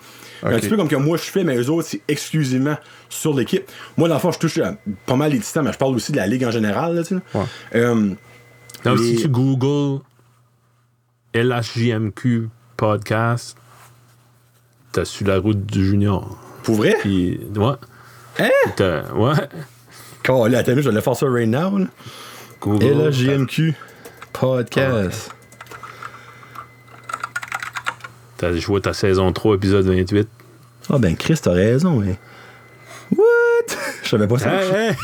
Un 0.44 0.58
petit 0.60 0.70
peu 0.70 0.78
comme 0.78 0.88
que 0.88 0.96
moi 0.96 1.18
je 1.18 1.24
fais, 1.24 1.44
mais 1.44 1.56
eux 1.58 1.70
autres, 1.70 1.88
c'est 1.90 2.02
exclusivement 2.08 2.78
sur 3.10 3.36
l'équipe. 3.36 3.64
Moi, 3.98 4.08
dans 4.08 4.16
le 4.16 4.20
fond, 4.20 4.32
je 4.32 4.40
touche 4.40 4.58
à 4.60 4.76
pas 5.06 5.16
mal 5.16 5.32
les 5.32 5.40
titans, 5.40 5.64
mais 5.64 5.72
je 5.74 5.78
parle 5.78 5.96
aussi 5.96 6.12
de 6.12 6.18
la 6.18 6.26
ligue 6.28 6.44
en 6.46 6.52
général. 6.52 6.96
Là, 6.96 7.04
tu 7.04 7.16
sais. 7.16 7.22
Ouais. 7.38 7.46
Euh, 7.76 8.12
les- 8.86 8.98
si 8.98 9.16
tu 9.22 9.28
Google 9.30 10.02
LHJMQ 11.34 12.50
podcast, 12.78 13.58
t'as 14.92 15.04
su 15.06 15.24
la 15.24 15.40
route 15.40 15.66
du 15.66 15.86
junior. 15.86 16.38
pour 16.64 16.76
vrai? 16.76 16.96
Puis, 17.02 17.40
ouais. 17.56 17.74
Hein? 18.40 18.50
T'as- 18.76 19.12
Ouais. 19.14 19.34
Oh, 20.30 20.48
là, 20.48 20.60
attends, 20.60 20.74
je 20.76 20.82
vais 20.82 20.92
le 20.92 21.02
faire 21.02 21.16
ça 21.16 21.26
right 21.28 21.48
now. 21.50 21.78
Là. 21.78 21.86
Google. 22.62 23.10
LHJMQ 23.10 23.74
podcast. 24.34 25.32
T'as 28.38 28.54
joué 28.54 28.82
ta 28.82 28.94
saison 28.94 29.32
3, 29.34 29.56
épisode 29.56 29.86
28. 29.86 30.28
Ah 30.90 30.98
ben 31.00 31.16
Chris, 31.18 31.40
t'as 31.42 31.52
raison, 31.54 32.00
mais. 32.00 32.18
What? 33.16 33.26
Je 34.04 34.10
savais 34.10 34.28
pas 34.28 34.38
ça. 34.38 34.54
Hey, 34.54 34.90
hey. 34.90 34.96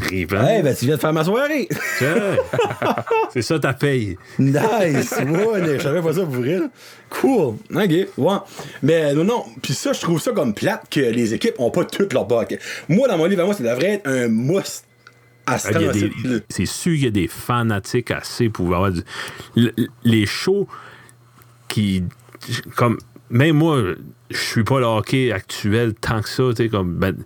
Tripant. 0.00 0.44
Hey, 0.46 0.62
ben 0.62 0.74
tu 0.74 0.86
viens 0.86 0.96
de 0.96 1.00
faire 1.00 1.12
ma 1.12 1.24
soirée! 1.24 1.68
C'est 3.32 3.42
ça 3.42 3.58
ta 3.58 3.72
paye. 3.72 4.16
Nice! 4.38 5.14
Je 5.18 5.78
savais 5.82 6.02
pas 6.02 6.12
ça 6.12 6.22
pour 6.24 6.34
vrai. 6.34 6.58
là. 6.58 6.68
Cool! 7.10 7.54
Ok, 7.74 7.90
ouais. 8.18 8.36
Mais 8.82 9.14
non, 9.14 9.24
non. 9.24 9.44
Puis 9.62 9.74
ça, 9.74 9.92
je 9.92 10.00
trouve 10.00 10.20
ça 10.20 10.32
comme 10.32 10.54
plate 10.54 10.84
que 10.90 11.00
les 11.00 11.34
équipes 11.34 11.54
ont 11.58 11.70
pas 11.70 11.84
toutes 11.84 12.12
leur 12.12 12.26
podcast. 12.26 12.62
Moi, 12.88 13.08
dans 13.08 13.18
mon 13.18 13.26
livre, 13.26 13.42
à 13.42 13.44
moi, 13.44 13.54
ça 13.54 13.62
devrait 13.62 13.94
être 13.94 14.06
un 14.08 14.28
must 14.28 14.84
Ah. 15.46 15.58
C'est 15.58 16.66
sûr 16.66 16.92
qu'il 16.92 17.04
y 17.04 17.06
a 17.06 17.10
des 17.10 17.28
fanatiques 17.28 18.10
assez 18.10 18.48
pour 18.48 18.74
avoir 18.74 18.92
du. 18.92 19.02
le- 19.56 19.72
les 20.04 20.26
shows 20.26 20.66
qui. 21.68 22.04
Comme. 22.76 22.98
Même 23.30 23.56
moi, 23.56 23.82
je 24.30 24.36
suis 24.36 24.64
pas 24.64 24.78
le 24.80 24.86
hockey 24.86 25.32
actuel 25.32 25.94
tant 25.94 26.20
que 26.22 26.28
ça. 26.28 26.44
tu 26.50 26.62
sais, 26.64 26.68
Comme, 26.68 26.96
ben, 26.96 27.16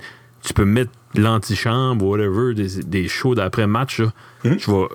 tu 0.43 0.53
peux 0.55 0.65
mettre 0.65 0.91
l'antichambre 1.19 2.05
ou 2.05 2.11
whatever, 2.11 2.55
des, 2.55 2.83
des 2.83 3.09
shows 3.09 3.35
d'après-match. 3.35 4.01
là. 4.01 4.13
Hmm? 4.45 4.55
Je 4.59 4.71
vais 4.71 4.87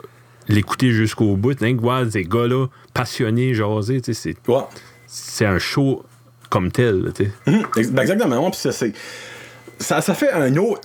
l'écouter 0.48 0.91
jusqu'au 0.91 1.36
bout. 1.36 1.62
Hein, 1.62 1.78
voir 1.80 2.06
ces 2.10 2.24
gars-là 2.24 2.68
passionnés, 2.94 3.54
sais, 4.14 4.36
C'est 5.08 5.45
un 5.45 5.60
show 5.60 6.04
comme 6.50 6.72
tel. 6.72 7.02
là, 7.04 7.12
tu 7.12 7.26
sais. 7.26 7.32
Mhm, 7.48 7.64
ex- 7.78 7.91
ben 7.91 8.02
exactement. 8.02 8.45
Puis. 8.74 8.94
Ça, 9.80 10.02
ça 10.02 10.14
fait 10.14 10.32
un 10.32 10.56
autre 10.58 10.82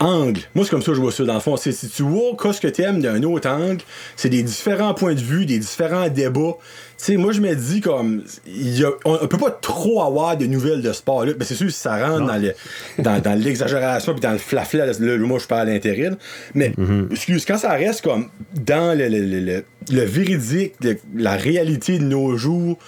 angle. 0.00 0.40
Moi, 0.54 0.64
c'est 0.64 0.70
comme 0.70 0.82
ça 0.82 0.88
que 0.88 0.94
je 0.94 1.00
vois 1.00 1.12
ça, 1.12 1.24
dans 1.24 1.34
le 1.34 1.40
fond. 1.40 1.56
C'est 1.56 1.72
si 1.72 1.88
tu 1.88 2.02
vois 2.02 2.36
qu'est-ce 2.40 2.60
que 2.60 2.68
t'aimes 2.68 3.00
d'un 3.00 3.22
autre 3.22 3.48
angle, 3.48 3.82
c'est 4.16 4.28
des 4.28 4.42
différents 4.42 4.94
points 4.94 5.14
de 5.14 5.20
vue, 5.20 5.46
des 5.46 5.58
différents 5.58 6.08
débats. 6.08 6.56
Tu 6.96 7.06
sais, 7.12 7.16
moi, 7.16 7.32
je 7.32 7.40
me 7.40 7.54
dis 7.54 7.80
comme. 7.80 8.22
il 8.46 8.78
Y 8.78 8.84
a, 8.84 8.90
on, 9.04 9.18
on 9.22 9.26
peut 9.26 9.38
pas 9.38 9.50
trop 9.50 10.02
avoir 10.02 10.36
de 10.36 10.46
nouvelles 10.46 10.80
de 10.82 10.92
sport, 10.92 11.24
là. 11.26 11.32
Mais 11.38 11.44
c'est 11.44 11.54
sûr, 11.56 11.70
si 11.70 11.78
ça 11.80 11.96
rentre 12.06 12.26
dans, 12.26 12.36
le, 12.36 12.52
dans, 12.98 13.20
dans 13.20 13.34
l'exagération 13.38 14.12
puis 14.12 14.20
dans 14.20 14.32
le 14.32 14.38
flafla, 14.38 14.86
là, 14.86 14.92
moi, 15.18 15.38
je 15.38 15.46
parle 15.46 15.68
à 15.68 15.72
l'intérêt. 15.72 16.10
là. 16.10 16.16
Mais, 16.54 16.72
excuse, 17.10 17.44
quand 17.44 17.58
ça 17.58 17.72
reste 17.72 18.02
comme 18.02 18.28
dans 18.54 18.96
le, 18.96 19.08
le, 19.08 19.20
le, 19.20 19.40
le- 19.40 19.64
le 19.90 20.00
véridique, 20.02 20.72
la 21.14 21.36
réalité 21.36 21.98
de 21.98 22.04
nos 22.04 22.38
jours, 22.38 22.78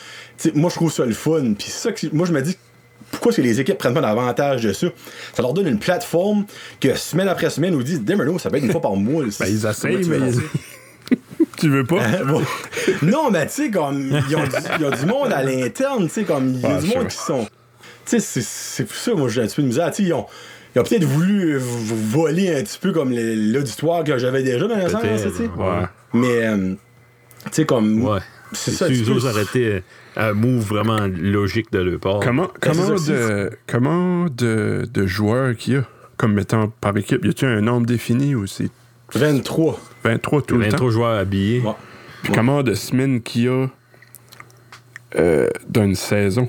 moi, 0.54 0.70
je 0.70 0.76
trouve 0.76 0.90
ça 0.90 1.04
le 1.04 1.12
fun. 1.12 1.52
Puis 1.58 1.68
ça 1.68 1.90
moi, 2.12 2.26
je 2.26 2.32
me 2.32 2.40
dis 2.40 2.56
pourquoi 3.10 3.30
est-ce 3.30 3.36
que 3.38 3.42
les 3.42 3.60
équipes 3.60 3.78
prennent 3.78 3.94
pas 3.94 4.00
davantage 4.00 4.62
de 4.62 4.72
ça? 4.72 4.88
Ça 5.34 5.42
leur 5.42 5.52
donne 5.54 5.68
une 5.68 5.78
plateforme 5.78 6.44
que 6.80 6.94
semaine 6.96 7.28
après 7.28 7.50
semaine, 7.50 7.72
nous 7.74 7.82
disent, 7.82 8.02
Demano, 8.02 8.38
ça 8.38 8.50
peut 8.50 8.56
être 8.56 8.64
une 8.64 8.72
fois 8.72 8.80
par 8.82 8.96
mois. 8.96 9.24
Ben, 9.24 9.46
ils 9.48 9.66
essayent, 9.66 10.04
mais 10.08 10.18
tu 11.58 11.68
veux 11.70 11.84
pas? 11.84 12.02
Hein, 12.04 12.18
non, 13.02 13.30
mais 13.30 13.46
tu 13.46 13.52
sais, 13.52 13.70
comme, 13.70 14.20
ils 14.28 14.36
ont, 14.36 14.42
du, 14.42 14.50
ils 14.80 14.84
ont 14.84 14.90
du 14.90 15.06
monde 15.06 15.32
à 15.32 15.42
l'interne, 15.42 16.06
tu 16.08 16.12
sais, 16.14 16.24
comme, 16.24 16.54
il 16.54 16.60
y 16.60 16.66
a 16.66 16.80
du 16.80 16.86
monde 16.88 17.08
qui 17.08 17.16
sont. 17.16 17.44
Tu 17.44 17.50
sais, 18.04 18.20
c'est- 18.20 18.44
c'est 18.46 18.84
pour 18.84 18.96
ça, 18.96 19.14
moi, 19.14 19.28
j'ai 19.28 19.42
un 19.42 19.46
petit 19.46 19.56
peu 19.56 19.62
de 19.62 19.68
misère. 19.68 19.90
Tu 19.90 19.96
sais, 20.02 20.08
ils 20.08 20.12
ont, 20.12 20.26
ils 20.74 20.80
ont 20.80 20.82
peut-être 20.84 21.04
voulu 21.04 21.54
euh, 21.56 21.58
voler 21.60 22.54
un 22.54 22.62
petit 22.62 22.78
peu 22.78 22.92
comme 22.92 23.12
l'auditoire 23.12 24.04
que 24.04 24.18
j'avais 24.18 24.42
déjà 24.42 24.66
dans 24.66 24.76
le 24.76 24.88
sens, 24.88 25.02
tu 25.02 25.36
sais. 25.36 25.42
Ouais. 25.56 25.86
Mais, 26.12 26.46
euh, 26.46 26.74
tu 27.46 27.50
sais, 27.52 27.64
comme. 27.64 28.04
Ouais. 28.04 28.18
C'est 28.52 28.70
ça, 28.72 28.86
tu 28.86 29.02
eux 29.02 29.04
peux- 29.14 29.20
un 30.16 30.32
move 30.32 30.64
vraiment 30.64 31.06
logique 31.06 31.70
de 31.72 31.78
leur 31.78 32.00
part. 32.00 32.20
Comment, 32.20 32.50
comment, 32.60 32.90
de, 32.94 33.50
comment 33.66 34.26
de, 34.26 34.88
de 34.92 35.06
joueurs 35.06 35.54
qu'il 35.56 35.74
y 35.74 35.76
a 35.76 35.84
comme 36.16 36.32
mettant 36.34 36.68
par 36.80 36.96
équipe? 36.96 37.24
Y 37.24 37.28
a-tu 37.30 37.44
un 37.46 37.60
nombre 37.60 37.86
défini 37.86 38.34
ou 38.34 38.46
c'est 38.46 38.70
23. 39.14 39.78
23 40.04 40.42
tout 40.42 40.56
le 40.56 40.64
temps? 40.64 40.70
23 40.70 40.90
joueurs 40.90 41.18
habillés. 41.18 41.60
Ouais. 41.60 41.72
Puis 42.22 42.32
comment 42.32 42.62
de 42.62 42.74
semaines 42.74 43.20
qu'il 43.22 43.42
y 43.44 43.48
a 43.48 43.66
euh, 45.16 45.48
d'une 45.68 45.94
saison 45.94 46.48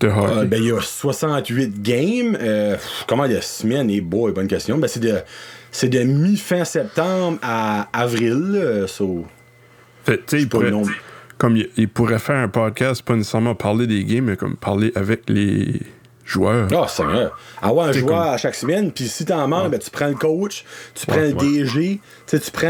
de 0.00 0.08
hockey? 0.08 0.32
Euh, 0.38 0.44
ben, 0.44 0.62
il 0.62 0.68
y 0.68 0.72
a 0.72 0.80
68 0.80 1.82
games. 1.82 2.36
Euh, 2.40 2.74
pff, 2.74 3.04
comment 3.08 3.24
il 3.24 3.32
y 3.32 3.36
a 3.36 3.42
semaine 3.42 3.90
et 3.90 4.00
boy, 4.00 4.32
bonne 4.32 4.48
question. 4.48 4.78
Ben, 4.78 4.86
c'est 4.86 5.00
de, 5.00 5.14
c'est 5.72 5.88
de 5.88 6.00
mi-fin 6.00 6.64
septembre 6.64 7.38
à 7.42 7.88
avril. 7.98 8.34
là, 8.52 8.86
so- 8.86 9.24
Fait, 10.04 10.18
tu 10.18 10.22
sais, 10.26 10.42
il 10.42 10.48
pas 10.48 10.58
le 10.58 10.70
pourrait, 10.70 10.70
nombre. 10.70 10.90
Comme 11.38 11.56
il, 11.56 11.68
il 11.76 11.88
pourrait 11.88 12.18
faire 12.18 12.36
un 12.36 12.48
podcast, 12.48 13.02
pas 13.02 13.14
nécessairement 13.16 13.54
parler 13.54 13.86
des 13.86 14.04
games, 14.04 14.24
mais 14.24 14.36
comme 14.36 14.56
parler 14.56 14.92
avec 14.94 15.22
les 15.28 15.80
joueurs. 16.24 16.68
Ah, 16.76 16.84
c'est 16.88 17.04
vrai. 17.04 17.28
Avoir 17.62 17.88
un 17.88 17.92
joueur 17.92 18.22
comme- 18.24 18.34
à 18.34 18.36
chaque 18.36 18.54
semaine, 18.54 18.92
puis 18.92 19.08
si 19.08 19.24
t'en 19.24 19.48
manques, 19.48 19.70
ben, 19.70 19.78
tu 19.80 19.90
prends 19.90 20.08
le 20.08 20.14
coach, 20.14 20.64
tu 20.94 21.06
prends 21.06 21.16
le 21.20 21.32
DG, 21.32 22.00
tu 22.00 22.00
sais, 22.26 22.38
tu 22.38 22.50
prends 22.50 22.68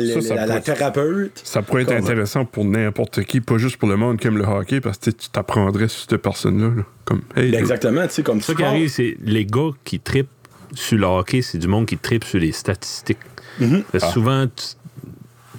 le- 0.00 0.20
Ça, 0.20 0.36
ça 0.36 0.46
la, 0.46 0.60
thérapeute. 0.60 1.40
Ça 1.42 1.60
pourrait 1.62 1.82
être 1.82 1.88
Comme- 1.88 1.96
intéressant 2.04 2.44
pour 2.44 2.64
n'importe 2.64 3.24
qui, 3.24 3.40
pas 3.40 3.58
juste 3.58 3.78
pour 3.78 3.88
le 3.88 3.96
monde 3.96 4.18
qui 4.18 4.28
aime 4.28 4.38
le 4.38 4.44
hockey, 4.44 4.80
parce 4.80 4.98
que 4.98 5.10
tu 5.10 5.28
t'apprendrais 5.28 5.88
sur 5.88 6.08
cette 6.08 6.22
personne-là. 6.22 6.68
là. 6.76 6.82
Comme, 7.04 7.22
hey, 7.36 7.50
Ben, 7.50 7.58
exactement, 7.58 8.06
tu 8.06 8.10
sais, 8.14 8.22
comme 8.22 8.40
Ce 8.40 8.52
tu 8.52 8.58
qui 8.58 8.62
arrive, 8.64 8.88
c'est 8.88 9.16
les 9.24 9.44
gars 9.44 9.70
qui 9.82 9.98
tripent 9.98 10.28
sur 10.74 10.96
le 10.98 11.06
hockey, 11.06 11.42
c'est 11.42 11.58
du 11.58 11.66
monde 11.66 11.86
qui 11.86 11.98
tripe 11.98 12.22
sur 12.22 12.38
les 12.38 12.52
statistiques. 12.52 13.18
Mhm. 13.58 13.82
Parce 13.90 14.04
que 14.04 14.10
Souvent, 14.12 14.46
tu- 14.46 14.76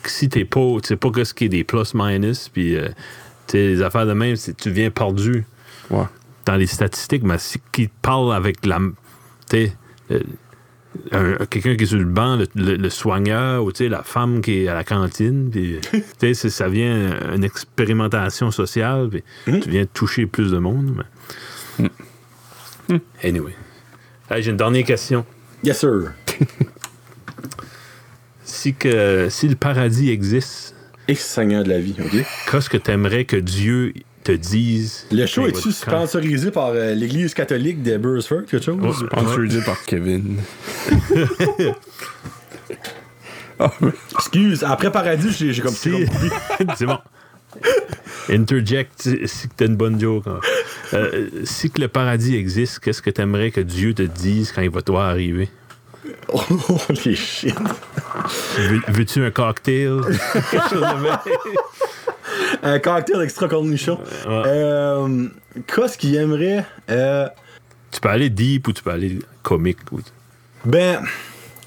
si 0.09 0.29
t'es 0.29 0.45
pas, 0.45 0.77
tu 0.81 0.87
sais 0.89 0.95
pas 0.95 1.09
ce 1.23 1.33
qui 1.33 1.45
est 1.45 1.49
des 1.49 1.63
plus-minus, 1.63 2.49
puis 2.49 2.75
euh, 2.75 2.89
les 3.53 3.81
affaires 3.81 4.05
de 4.05 4.13
même, 4.13 4.35
tu 4.57 4.69
viens 4.71 4.89
perdu 4.91 5.45
ouais. 5.89 6.03
dans 6.45 6.55
les 6.55 6.67
statistiques, 6.67 7.23
mais 7.23 7.37
si 7.37 7.59
qui 7.71 7.87
te 7.89 7.93
parle 8.01 8.33
avec 8.33 8.65
la. 8.65 8.79
Tu 9.49 9.71
euh, 10.11 10.19
un- 11.11 11.45
quelqu'un 11.45 11.75
qui 11.75 11.83
est 11.83 11.87
sur 11.87 11.97
le 11.99 12.03
banc, 12.05 12.35
le, 12.37 12.47
le- 12.55 12.75
le 12.75 12.89
soigneur, 12.89 13.63
ou 13.63 13.71
la 13.79 14.03
femme 14.03 14.41
qui 14.41 14.63
est 14.63 14.67
à 14.67 14.73
la 14.73 14.83
cantine, 14.83 15.49
puis 15.51 15.79
c'est- 16.19 16.33
ça 16.49 16.67
vient 16.67 17.17
une 17.33 17.43
expérimentation 17.43 18.51
sociale, 18.51 19.09
puis 19.09 19.23
tu 19.61 19.69
viens 19.69 19.85
toucher 19.85 20.25
plus 20.25 20.51
de 20.51 20.57
monde. 20.57 21.03
mais- 21.79 21.89
Anyway. 23.23 23.53
Hey, 24.29 24.43
J'ai 24.43 24.51
une 24.51 24.57
dernière 24.57 24.83
question. 24.85 25.25
Yes, 25.63 25.79
sir. 25.79 26.11
Si, 28.51 28.73
que, 28.73 29.27
si 29.29 29.47
le 29.47 29.55
paradis 29.55 30.09
existe, 30.11 30.75
Ex-seigneur 31.07 31.63
de 31.63 31.69
la 31.69 31.79
vie, 31.79 31.95
OK? 31.99 32.23
qu'est-ce 32.51 32.69
que 32.69 32.77
tu 32.77 32.91
aimerais 32.91 33.25
que 33.25 33.35
Dieu 33.37 33.93
te 34.23 34.31
dise? 34.33 35.05
Le 35.11 35.25
show 35.25 35.47
est-tu 35.47 35.71
sponsorisé 35.71 36.51
par 36.51 36.67
euh, 36.69 36.93
l'Église 36.93 37.33
catholique 37.33 37.81
de 37.81 37.97
Bursford, 37.97 38.43
quelque 38.45 38.63
chose? 38.63 39.05
Sponsorisé 39.09 39.61
par 39.61 39.81
Kevin. 39.83 40.37
Ah, 43.59 43.71
mais- 43.79 43.91
Excuse, 44.13 44.63
après 44.63 44.91
Paradis, 44.91 45.31
j'ai 45.53 45.61
comme 45.61 45.73
Si- 45.73 46.05
c'est 46.77 46.85
bon. 46.87 46.97
Interject 48.29 49.07
si 49.25 49.49
t'as 49.55 49.65
une 49.67 49.75
bonne 49.75 49.99
joke. 49.99 50.25
hein. 50.27 50.39
Euh, 50.93 51.29
si 51.43 51.69
que 51.69 51.79
le 51.81 51.87
paradis 51.87 52.35
existe, 52.35 52.79
qu'est-ce 52.79 53.01
que 53.01 53.09
t'aimerais 53.11 53.51
que 53.51 53.61
Dieu 53.61 53.93
te 53.93 54.01
dise 54.03 54.51
quand 54.51 54.61
il 54.61 54.69
va 54.71 54.81
toi 54.81 55.05
arriver? 55.07 55.49
Holy 56.29 57.15
shit. 57.15 57.55
Veux- 58.57 58.81
Veux-tu 58.89 59.23
un 59.23 59.31
cocktail? 59.31 59.99
Quelque 60.51 60.69
chose 60.69 60.81
de 60.81 61.01
même? 61.01 61.17
Un 62.63 62.79
cocktail 62.79 63.21
extra 63.21 63.47
cornichon. 63.47 63.99
Ouais. 64.27 64.43
Euh, 64.47 65.27
Qu'est-ce 65.67 65.97
qu'il 65.97 66.15
aimerait? 66.15 66.65
Euh, 66.89 67.27
tu 67.91 67.99
peux 67.99 68.09
aller 68.09 68.29
deep 68.29 68.67
ou 68.67 68.73
tu 68.73 68.81
peux 68.83 68.91
aller 68.91 69.19
comique. 69.43 69.79
ou- 69.91 69.99
Ben, 70.65 71.01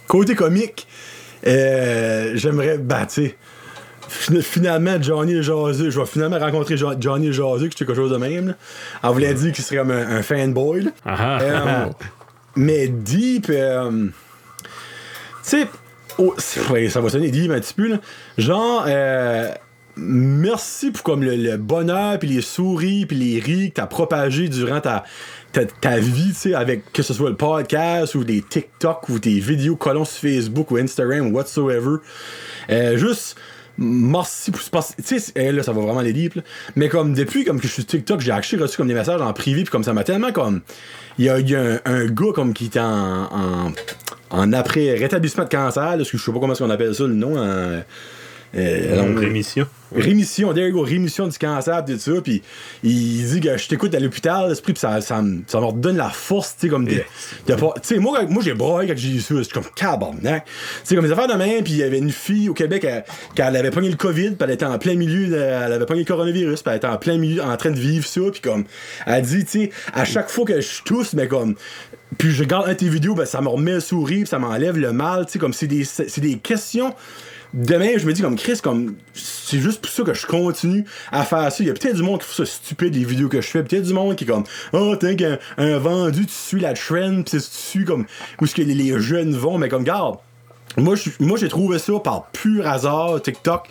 côté 0.06 0.34
comique, 0.34 0.86
euh, 1.46 2.32
j'aimerais, 2.34 2.78
ben, 2.78 3.06
tu 3.06 3.34
finalement, 4.08 5.00
Johnny 5.02 5.34
et 5.34 5.42
Jaseux, 5.42 5.90
je 5.90 5.98
vais 5.98 6.06
finalement 6.06 6.38
rencontrer 6.38 6.76
Jo- 6.76 6.94
Johnny 6.98 7.28
et 7.28 7.32
Jaseux, 7.32 7.68
que 7.68 7.74
c'est 7.76 7.84
quelque 7.84 7.94
chose 7.96 8.12
de 8.12 8.16
même. 8.16 8.48
Là. 8.48 8.54
Elle 9.02 9.10
voulait 9.10 9.34
dire 9.34 9.52
qu'il 9.52 9.64
serait 9.64 9.76
comme 9.78 9.90
un, 9.90 10.16
un 10.18 10.22
fanboy. 10.22 10.82
là. 10.82 10.90
Ah, 11.04 11.16
ah. 11.18 11.42
Euh, 11.42 11.86
mais 12.56 12.86
Deep, 12.88 13.46
euh, 13.50 14.06
sais, 15.50 15.66
oh, 16.18 16.34
ça 16.38 17.00
va 17.00 17.08
sonner 17.08 17.30
Deep 17.30 17.50
un 17.50 17.60
petit 17.60 17.74
peu, 17.74 17.88
là. 17.88 18.00
Genre, 18.38 18.84
euh, 18.86 19.50
merci 19.96 20.90
pour 20.90 21.02
comme 21.02 21.22
le, 21.22 21.56
bonheur, 21.56 22.18
puis 22.18 22.28
les 22.28 22.42
souris, 22.42 23.06
puis 23.06 23.16
les 23.16 23.40
rires 23.40 23.70
que 23.70 23.74
t'as 23.74 23.86
propagé 23.86 24.48
durant 24.48 24.80
ta, 24.80 25.04
ta, 25.52 25.98
vie, 25.98 26.28
tu 26.28 26.34
sais, 26.34 26.54
avec 26.54 26.92
que 26.92 27.02
ce 27.02 27.14
soit 27.14 27.30
le 27.30 27.36
podcast 27.36 28.14
ou 28.14 28.24
des 28.24 28.42
TikTok 28.42 29.08
ou 29.08 29.18
des 29.18 29.38
vidéos 29.40 29.76
collons 29.76 30.04
sur 30.04 30.20
Facebook 30.20 30.70
ou 30.70 30.76
Instagram 30.76 31.28
ou 31.28 31.36
whatsoever. 31.36 31.96
Euh, 32.70 32.96
juste 32.96 33.36
merci 33.76 34.52
pour 34.52 34.60
parce- 34.70 34.94
tu 34.96 35.18
sais 35.18 35.32
eh, 35.34 35.50
là 35.50 35.64
ça 35.64 35.72
va 35.72 35.80
vraiment 35.80 36.00
les 36.00 36.30
mais 36.76 36.88
comme 36.88 37.12
depuis 37.12 37.44
comme 37.44 37.60
que 37.60 37.66
je 37.66 37.72
suis 37.72 37.84
TikTok 37.84 38.20
j'ai 38.20 38.30
actually 38.30 38.62
reçu 38.62 38.76
comme 38.76 38.86
des 38.86 38.94
messages 38.94 39.20
en 39.20 39.32
privé 39.32 39.62
puis 39.62 39.70
comme 39.72 39.82
ça 39.82 39.92
m'a 39.92 40.04
tellement 40.04 40.30
comme 40.30 40.60
il 41.18 41.24
y 41.24 41.28
a, 41.28 41.34
un, 41.36 41.80
un 41.84 42.06
gars 42.06 42.32
comme 42.32 42.54
qui 42.54 42.66
était 42.66 42.78
en, 42.78 43.72
en 44.34 44.52
après 44.52 44.94
rétablissement 44.94 45.44
de 45.44 45.48
cancer 45.48 45.96
parce 45.96 46.10
que 46.10 46.18
je 46.18 46.22
sais 46.22 46.32
pas 46.32 46.38
comment 46.40 46.52
est-ce 46.52 46.62
qu'on 46.62 46.70
appelle 46.70 46.94
ça 46.94 47.04
le 47.04 47.14
nom 47.14 47.36
en, 47.36 47.80
euh, 48.56 49.14
rémission. 49.18 49.66
rémission, 49.94 50.52
there 50.52 50.66
you 50.68 50.72
go, 50.74 50.82
rémission 50.82 51.28
du 51.28 51.38
cancer, 51.38 51.84
tout 51.84 51.96
ça, 51.98 52.12
puis 52.22 52.42
il 52.82 53.26
dit 53.28 53.40
que 53.40 53.56
je 53.56 53.68
t'écoute 53.68 53.94
à 53.94 54.00
l'hôpital, 54.00 54.48
l'esprit, 54.48 54.72
pis 54.72 54.80
ça, 54.80 55.00
ça, 55.00 55.22
me- 55.22 55.42
ça 55.46 55.60
me 55.60 55.66
redonne 55.66 55.96
la 55.96 56.10
force, 56.10 56.54
tu 56.58 56.62
sais, 56.62 56.68
comme 56.68 56.84
des. 56.84 57.04
Tu 57.46 57.52
sais, 57.82 57.98
moi, 57.98 58.24
moi 58.28 58.42
j'ai 58.42 58.54
broyé 58.54 58.88
quand 58.88 58.96
j'ai 58.96 59.10
eu 59.10 59.20
ça, 59.20 59.34
c'est 59.42 59.52
comme 59.52 59.64
cabarnak. 59.76 60.44
Tu 60.46 60.50
sais, 60.84 60.94
comme 60.96 61.04
les 61.04 61.12
affaires 61.12 61.28
de 61.28 61.34
main, 61.34 61.62
puis 61.62 61.74
il 61.74 61.78
y 61.78 61.82
avait 61.84 61.98
une 61.98 62.10
fille 62.10 62.48
au 62.48 62.54
Québec, 62.54 62.84
elle, 62.84 63.04
elle 63.36 63.56
avait 63.56 63.70
pogné 63.70 63.88
le 63.88 63.96
COVID, 63.96 64.30
pis 64.32 64.36
elle 64.44 64.50
était 64.50 64.64
en 64.66 64.78
plein 64.78 64.94
milieu, 64.94 65.28
de- 65.28 65.36
elle 65.36 65.72
avait 65.72 65.86
pogné 65.86 66.00
le 66.00 66.06
coronavirus, 66.06 66.62
pis 66.62 66.70
elle 66.70 66.76
était 66.76 66.86
en 66.88 66.96
plein 66.98 67.16
milieu, 67.18 67.42
en 67.42 67.56
train 67.56 67.70
de 67.70 67.78
vivre 67.78 68.06
ça, 68.06 68.20
puis 68.32 68.40
comme, 68.40 68.64
elle 69.06 69.22
dit, 69.22 69.44
tu 69.44 69.50
sais, 69.64 69.70
à 69.92 70.04
chaque 70.04 70.28
fois 70.30 70.44
que 70.44 70.60
je 70.60 70.82
tousse, 70.84 71.12
mais 71.14 71.28
comme, 71.28 71.54
puis 72.18 72.30
je 72.32 72.42
regarde 72.42 72.66
un 72.68 72.72
de 72.72 72.74
tes 72.78 72.88
vidéos, 72.88 73.14
ben 73.14 73.24
ça 73.26 73.40
me 73.40 73.48
remet 73.48 73.72
le 73.74 73.80
sourire, 73.80 74.22
pis 74.24 74.28
ça 74.30 74.38
m'enlève 74.38 74.76
le 74.76 74.92
mal, 74.92 75.26
tu 75.26 75.32
sais, 75.32 75.38
comme 75.38 75.52
c'est 75.52 75.66
des, 75.66 75.84
c'est 75.84 76.20
des 76.20 76.38
questions 76.38 76.94
demain, 77.54 77.96
je 77.96 78.06
me 78.06 78.12
dis 78.12 78.20
comme 78.20 78.36
Chris, 78.36 78.58
comme 78.62 78.96
c'est 79.14 79.60
juste 79.60 79.80
pour 79.80 79.90
ça 79.90 80.02
que 80.02 80.12
je 80.12 80.26
continue 80.26 80.84
à 81.12 81.24
faire 81.24 81.50
ça. 81.50 81.62
Il 81.62 81.66
y 81.66 81.70
a 81.70 81.72
peut-être 81.72 81.96
du 81.96 82.02
monde 82.02 82.20
qui 82.20 82.26
trouve 82.26 82.44
ça 82.46 82.52
stupide 82.52 82.94
les 82.94 83.04
vidéos 83.04 83.28
que 83.28 83.40
je 83.40 83.46
fais. 83.46 83.62
Peut-être 83.62 83.84
du 83.84 83.94
monde 83.94 84.16
qui 84.16 84.24
est 84.24 84.26
comme 84.26 84.44
Oh, 84.72 84.96
qu'un 84.96 85.38
un 85.56 85.78
vendu, 85.78 86.26
tu 86.26 86.32
suis 86.32 86.60
la 86.60 86.74
trend, 86.74 87.22
pis 87.22 87.30
tu 87.30 87.40
suis 87.40 87.84
comme 87.84 88.06
où 88.40 88.46
ce 88.46 88.54
que 88.54 88.62
les, 88.62 88.74
les 88.74 89.00
jeunes 89.00 89.34
vont, 89.34 89.58
mais 89.58 89.68
comme 89.68 89.84
garde. 89.84 90.16
Moi, 90.76 90.96
j'ai 90.96 91.48
trouvé 91.48 91.78
ça 91.78 91.92
par 92.00 92.26
pur 92.32 92.66
hasard, 92.66 93.22
TikTok. 93.22 93.68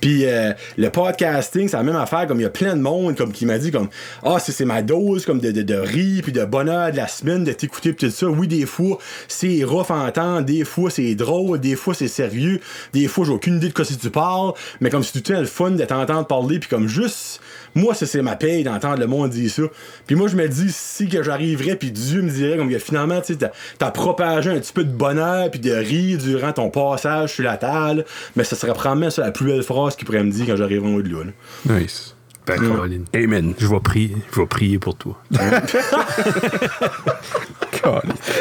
Puis 0.00 0.24
euh, 0.24 0.52
le 0.76 0.88
podcasting, 0.90 1.68
c'est 1.68 1.76
la 1.76 1.82
même 1.82 1.96
affaire. 1.96 2.26
Comme 2.26 2.38
il 2.38 2.44
y 2.44 2.46
a 2.46 2.50
plein 2.50 2.76
de 2.76 2.80
monde 2.80 3.16
comme 3.16 3.32
qui 3.32 3.44
m'a 3.46 3.58
dit 3.58 3.70
comme 3.70 3.88
ah 4.22 4.38
c'est 4.38 4.52
c'est 4.52 4.64
ma 4.64 4.82
dose 4.82 5.24
comme 5.26 5.40
de 5.40 5.50
de, 5.50 5.62
de 5.62 5.74
rire 5.74 6.22
puis 6.22 6.32
de 6.32 6.44
bonheur 6.44 6.92
de 6.92 6.96
la 6.96 7.08
semaine 7.08 7.44
de 7.44 7.52
t'écouter 7.52 7.94
tout 7.94 8.10
ça. 8.10 8.26
Oui, 8.26 8.46
des 8.46 8.66
fois 8.66 8.98
c'est 9.28 9.64
rough 9.64 9.90
à 9.90 9.94
entendre, 9.94 10.42
des 10.42 10.64
fois 10.64 10.90
c'est 10.90 11.14
drôle, 11.14 11.58
des 11.58 11.76
fois 11.76 11.94
c'est 11.94 12.08
sérieux, 12.08 12.60
des 12.92 13.08
fois 13.08 13.24
j'ai 13.24 13.32
aucune 13.32 13.56
idée 13.56 13.68
de 13.68 13.74
quoi 13.74 13.84
si 13.84 13.96
tu 13.96 14.10
parles, 14.10 14.52
mais 14.80 14.90
comme 14.90 15.02
c'est 15.02 15.12
tout 15.12 15.32
le 15.32 15.36
temps 15.36 15.40
le 15.40 15.46
fun 15.46 15.70
de 15.72 15.84
t'entendre 15.84 16.26
parler 16.26 16.58
puis 16.58 16.68
comme 16.68 16.86
juste 16.86 17.40
moi 17.74 17.94
ça 17.94 18.06
c'est 18.06 18.22
ma 18.22 18.36
paye 18.36 18.62
d'entendre 18.64 18.98
le 18.98 19.06
monde 19.06 19.30
dire 19.30 19.50
ça. 19.50 19.62
Puis 20.06 20.16
moi 20.16 20.28
je 20.28 20.36
me 20.36 20.48
dis 20.48 20.70
si 20.70 21.08
que 21.08 21.22
j'arriverais 21.22 21.76
puis 21.76 21.90
Dieu 21.90 22.22
me 22.22 22.30
dirait 22.30 22.56
comme 22.56 22.70
que 22.70 22.78
finalement 22.78 23.20
tu 23.20 23.34
sais 23.34 23.50
t'as- 23.78 23.90
propagé 23.90 24.50
un 24.50 24.58
petit 24.60 24.72
peu 24.72 24.84
de 24.84 24.92
bonheur 24.92 25.50
puis 25.50 25.60
de 25.60 25.72
rire 25.72 26.18
durant 26.18 26.52
ton 26.52 26.70
passage 26.70 27.34
sur 27.34 27.44
la 27.44 27.56
table, 27.56 28.04
mais 28.36 28.44
ça 28.44 28.56
serait 28.56 28.72
probablement 28.74 29.10
ça 29.10 29.22
la 29.22 29.30
plus 29.30 29.46
belle 29.46 29.62
phrase 29.62 29.96
qu'il 29.96 30.04
pourrait 30.06 30.24
me 30.24 30.30
dire 30.30 30.46
quand 30.46 30.56
j'arriverai 30.56 30.88
en 30.88 30.94
haut 30.94 31.02
de 31.02 31.08
là. 31.12 31.24
là. 31.24 31.78
Nice. 31.80 32.10
Ben, 32.46 32.60
Caroline. 32.60 33.04
Amen. 33.14 33.54
Je 33.58 33.66
vais 33.66 33.80
prier. 33.80 34.14
Je 34.34 34.40
vais 34.40 34.46
prier 34.46 34.78
pour 34.78 34.96
toi. 34.96 35.16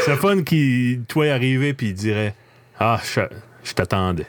C'est 0.06 0.16
fun 0.18 0.44
qu'il 0.44 1.04
toi 1.08 1.28
arrivé 1.32 1.74
puis 1.74 1.88
il 1.88 1.94
dirait 1.94 2.36
Ah, 2.80 3.00
je, 3.04 3.22
je 3.64 3.74
t'attendais. 3.74 4.26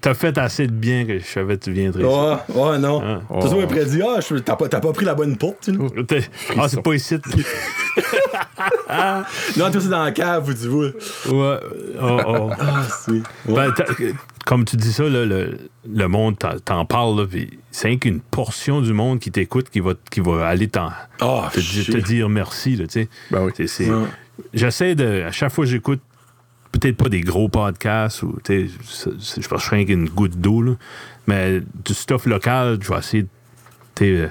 T'as, 0.00 0.14
fait 0.14 0.38
assez 0.38 0.66
de 0.66 0.72
bien 0.72 1.04
que 1.04 1.18
je 1.18 1.24
savais 1.24 1.56
que 1.58 1.64
tu 1.64 1.72
viendrais. 1.72 2.04
Ouais, 2.04 2.36
ouais, 2.54 2.78
non. 2.78 3.02
Ah. 3.04 3.20
T'as 3.28 3.42
toujours 3.42 3.66
prédit, 3.66 4.00
ah, 4.02 4.20
t'as 4.44 4.56
pas, 4.56 4.68
t'as 4.68 4.80
pas 4.80 4.92
pris 4.92 5.04
la 5.04 5.14
bonne 5.14 5.36
porte, 5.36 5.58
tu 5.64 5.72
sais. 5.74 6.04
T'es- 6.04 6.28
Ah, 6.56 6.68
c'est 6.68 6.82
pas 6.82 6.94
ici. 6.94 7.16
Non, 9.56 9.70
toi, 9.70 9.80
c'est 9.80 9.88
dans 9.88 10.04
la 10.04 10.12
cave 10.12 10.54
tu 10.60 10.68
vois. 10.68 10.86
Ouais. 11.28 11.58
Oh, 12.00 12.18
oh. 12.26 12.50
Ah. 12.58 12.86
Ouais. 13.46 13.68
Ben, 13.76 14.14
comme 14.46 14.64
tu 14.64 14.76
dis 14.76 14.92
ça, 14.92 15.04
là, 15.04 15.26
le, 15.26 15.58
le 15.86 16.08
monde 16.08 16.36
t'en, 16.64 16.84
parle, 16.86 17.28
c'est 17.70 17.88
rien 17.88 17.98
qu'une 17.98 18.20
portion 18.20 18.80
du 18.80 18.92
monde 18.94 19.18
qui 19.18 19.30
t'écoute 19.30 19.68
qui 19.70 19.80
va, 19.80 19.92
qui 20.10 20.20
va 20.20 20.46
aller 20.46 20.70
Ah, 21.20 21.50
te, 21.52 21.96
dire 21.98 22.28
merci. 22.28 22.76
Là, 22.76 22.86
tu 22.86 22.92
sais. 23.02 23.08
Ben 23.30 23.44
oui. 23.44 23.52
J'essaie 24.54 24.94
de. 24.94 25.22
À 25.26 25.32
chaque 25.32 25.52
fois 25.52 25.64
que 25.64 25.70
j'écoute, 25.70 26.00
peut-être 26.72 26.96
pas 26.96 27.08
des 27.08 27.20
gros 27.22 27.48
podcasts, 27.48 28.22
ou, 28.22 28.38
c'est- 28.44 28.68
c'est- 29.20 29.42
je 29.42 29.48
pense 29.48 29.60
que 29.62 29.70
je 29.70 29.74
rien 29.74 29.84
qu'une 29.84 30.08
goutte 30.08 30.40
d'eau, 30.40 30.76
mais 31.26 31.60
du 31.84 31.94
stuff 31.94 32.26
local, 32.26 32.78
je 32.82 32.88
vais 32.92 32.98
essayer. 32.98 33.22
de- 33.24 33.28
euh, 34.04 34.28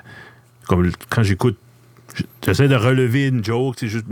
Comme 0.68 0.92
quand 1.10 1.24
j'écoute, 1.24 1.58
j'essaie 2.46 2.68
de 2.68 2.76
relever 2.76 3.28
une 3.28 3.44
joke, 3.44 3.76
sais, 3.80 3.88
juste, 3.88 4.06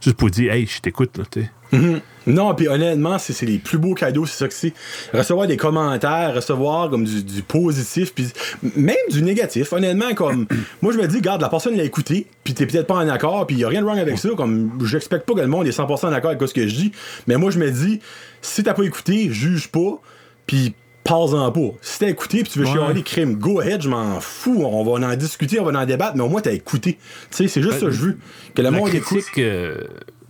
juste 0.00 0.16
pour 0.16 0.30
dire, 0.30 0.52
hey, 0.52 0.66
je 0.66 0.80
t'écoute, 0.80 1.16
là, 1.18 1.24
tu 1.30 1.42
sais. 1.42 1.50
Mhm. 1.72 2.00
Non, 2.26 2.54
puis 2.54 2.68
honnêtement, 2.68 3.18
c'est 3.18 3.46
les 3.46 3.58
plus 3.58 3.78
beaux 3.78 3.94
cadeaux, 3.94 4.26
c'est 4.26 4.36
ça 4.36 4.48
que 4.48 4.54
c'est. 4.54 4.72
Recevoir 5.14 5.46
des 5.46 5.56
commentaires, 5.56 6.34
recevoir 6.34 6.90
comme 6.90 7.04
du, 7.04 7.22
du 7.22 7.42
positif, 7.42 8.14
puis 8.14 8.28
même 8.76 8.96
du 9.10 9.22
négatif. 9.22 9.72
Honnêtement, 9.72 10.12
comme 10.14 10.46
moi 10.82 10.92
je 10.92 10.98
me 10.98 11.06
dis, 11.06 11.20
garde, 11.20 11.40
la 11.40 11.48
personne 11.48 11.76
l'a 11.76 11.84
écouté, 11.84 12.26
puis 12.44 12.54
t'es 12.54 12.66
peut-être 12.66 12.86
pas 12.86 12.96
en 12.96 13.08
accord, 13.08 13.46
puis 13.46 13.56
y 13.56 13.64
a 13.64 13.68
rien 13.68 13.80
de 13.80 13.86
wrong 13.86 13.98
avec 13.98 14.18
ça. 14.18 14.28
Comme 14.36 14.78
j'expecte 14.84 15.26
pas 15.26 15.34
que 15.34 15.40
le 15.40 15.46
monde 15.46 15.66
est 15.66 15.76
100% 15.76 16.06
en 16.06 16.12
accord 16.12 16.32
avec 16.32 16.48
ce 16.48 16.54
que 16.54 16.66
je 16.66 16.74
dis, 16.74 16.92
mais 17.26 17.36
moi 17.36 17.50
je 17.50 17.58
me 17.58 17.70
dis, 17.70 18.00
si 18.42 18.62
t'as 18.62 18.74
pas 18.74 18.84
écouté, 18.84 19.30
juge 19.30 19.68
pas, 19.68 20.00
puis 20.46 20.74
parle-en 21.10 21.52
pas. 21.52 21.76
Si 21.82 21.98
t'as 21.98 22.08
écouté, 22.08 22.42
puis 22.42 22.52
tu 22.52 22.58
veux 22.60 22.64
Ouais. 22.66 22.72
chialer 22.72 23.02
crime, 23.02 23.34
go 23.36 23.60
ahead, 23.60 23.82
je 23.82 23.88
m'en 23.88 24.20
fous. 24.20 24.62
On 24.64 24.82
va 24.84 25.06
en 25.06 25.16
discuter, 25.16 25.60
on 25.60 25.64
va 25.70 25.78
en 25.80 25.84
débattre, 25.86 26.16
mais 26.16 26.22
au 26.22 26.28
moins 26.28 26.40
t'as 26.40 26.52
écouté. 26.52 26.94
Tu 27.30 27.36
sais, 27.36 27.48
c'est 27.48 27.60
juste 27.62 27.80
ça 27.80 27.86
que 27.86 27.90
je 27.92 28.00
veux. 28.00 28.18
Que 28.54 28.62
le 28.62 28.70
La 28.70 28.70
monde 28.70 28.88
écoute. 28.88 29.18
critique, 29.20 29.38
euh, 29.38 29.76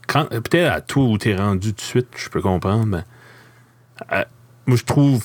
quand- 0.08 0.28
peut-être 0.28 0.72
à 0.72 0.80
toi 0.80 1.04
où 1.04 1.16
t'es 1.18 1.36
rendu 1.36 1.68
tout 1.70 1.76
de 1.76 1.80
suite, 1.82 2.08
je 2.16 2.28
peux 2.28 2.40
comprendre, 2.42 2.86
mais 2.86 3.04
euh, 4.12 4.24
moi, 4.66 4.76
je 4.76 4.84
trouve 4.84 5.22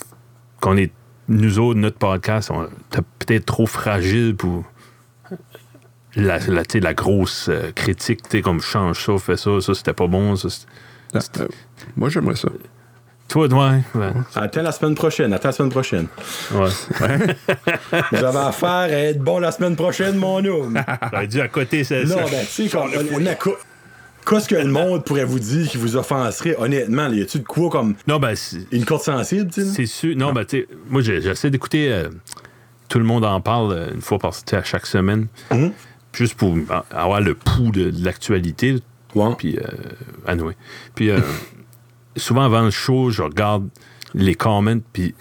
qu'on 0.61 0.77
est, 0.77 0.91
nous 1.27 1.57
autres, 1.60 1.80
notre 1.80 1.98
podcast, 1.98 2.52
on 2.52 2.68
t'es 2.91 2.99
peut-être 3.19 3.45
trop 3.45 3.65
fragile 3.65 4.36
pour 4.36 4.64
la, 6.15 6.40
la, 6.40 6.64
la 6.73 6.94
grosse 6.94 7.48
euh, 7.49 7.72
critique, 7.73 8.22
tu 8.23 8.30
sais, 8.38 8.41
comme 8.41 8.61
change 8.61 9.03
ça, 9.06 9.18
fais 9.18 9.36
ça, 9.38 9.60
ça 9.60 9.73
c'était 9.73 9.94
pas 9.94 10.07
bon. 10.07 10.36
Ça, 10.36 10.48
Ah, 11.14 11.19
euh, 11.40 11.48
moi, 11.98 12.10
j'aimerais 12.10 12.36
ça. 12.36 12.49
Toi, 13.28 13.48
ouais, 13.48 13.82
ouais, 13.96 14.12
Attends 14.36 14.62
la 14.62 14.72
semaine 14.72 14.96
prochaine, 14.96 15.34
attends 15.34 15.48
la 15.50 15.52
semaine 15.54 15.72
prochaine. 15.72 16.08
ouais. 16.54 16.70
J'avais 18.12 18.38
affaire 18.38 18.70
à 18.70 18.90
être 18.90 19.20
bon 19.20 19.40
la 19.40 19.52
semaine 19.52 19.76
prochaine, 19.76 20.16
mon 20.18 20.44
homme. 20.46 20.80
J'aurais 21.12 21.28
dû 21.28 21.42
à 21.42 21.48
côté, 21.48 21.84
c'est 21.84 22.04
non, 22.04 22.18
ça. 22.18 22.24
ben, 22.26 22.46
tu 22.46 22.68
sais, 22.68 22.70
comme, 22.70 22.92
honnêtement, 22.94 23.36
quoi- 23.40 23.58
qu'est-ce 24.28 24.48
que 24.48 24.56
le 24.56 24.70
monde 24.72 25.04
pourrait 25.06 25.26
vous 25.26 25.40
dire 25.40 25.68
qui 25.68 25.78
vous 25.78 25.96
offenserait, 25.96 26.56
honnêtement? 26.58 27.08
là, 27.08 27.16
Y 27.16 27.22
a-tu 27.24 27.40
de 27.40 27.44
quoi 27.46 27.70
comme 27.70 27.96
Non, 28.08 28.20
ben, 28.20 28.36
c'est- 28.36 28.68
une 28.72 28.86
corde 28.86 29.02
sensible, 29.02 29.50
tu 29.52 29.62
sais? 29.62 29.68
C'est 29.68 29.86
sûr. 29.88 30.16
Non, 30.16 30.32
ben, 30.32 30.46
tu 30.46 30.60
sais, 30.62 30.68
moi, 30.90 31.02
j'essaie 31.02 31.50
d'écouter. 31.50 31.92
euh, 31.92 32.10
tout 32.88 33.00
le 33.00 33.06
monde 33.06 33.26
en 33.26 33.42
parle 33.42 33.72
euh, 33.74 33.94
une 33.96 34.02
fois 34.02 34.20
par 34.20 34.32
tu 34.34 34.42
sais, 34.48 34.58
à 34.58 34.64
chaque 34.64 34.86
semaine. 34.86 35.26
Mhm. 35.52 35.72
Juste 36.14 36.36
pour 36.36 36.56
a- 36.70 36.86
avoir 36.92 37.20
le 37.20 37.34
pouls 37.34 37.72
de, 37.72 37.90
de 37.90 38.06
l'actualité. 38.06 38.76
Ouais. 39.16 39.34
Puis, 39.38 39.58
euh, 39.58 39.64
anyway. 40.28 40.56
Puis, 40.94 41.10
euh, 41.10 41.20
souvent 42.16 42.44
avant 42.44 42.62
le 42.62 42.72
show, 42.72 43.10
je 43.10 43.22
regarde 43.22 43.68
les 44.14 44.36
comments. 44.36 44.80
Puis, 44.94 45.16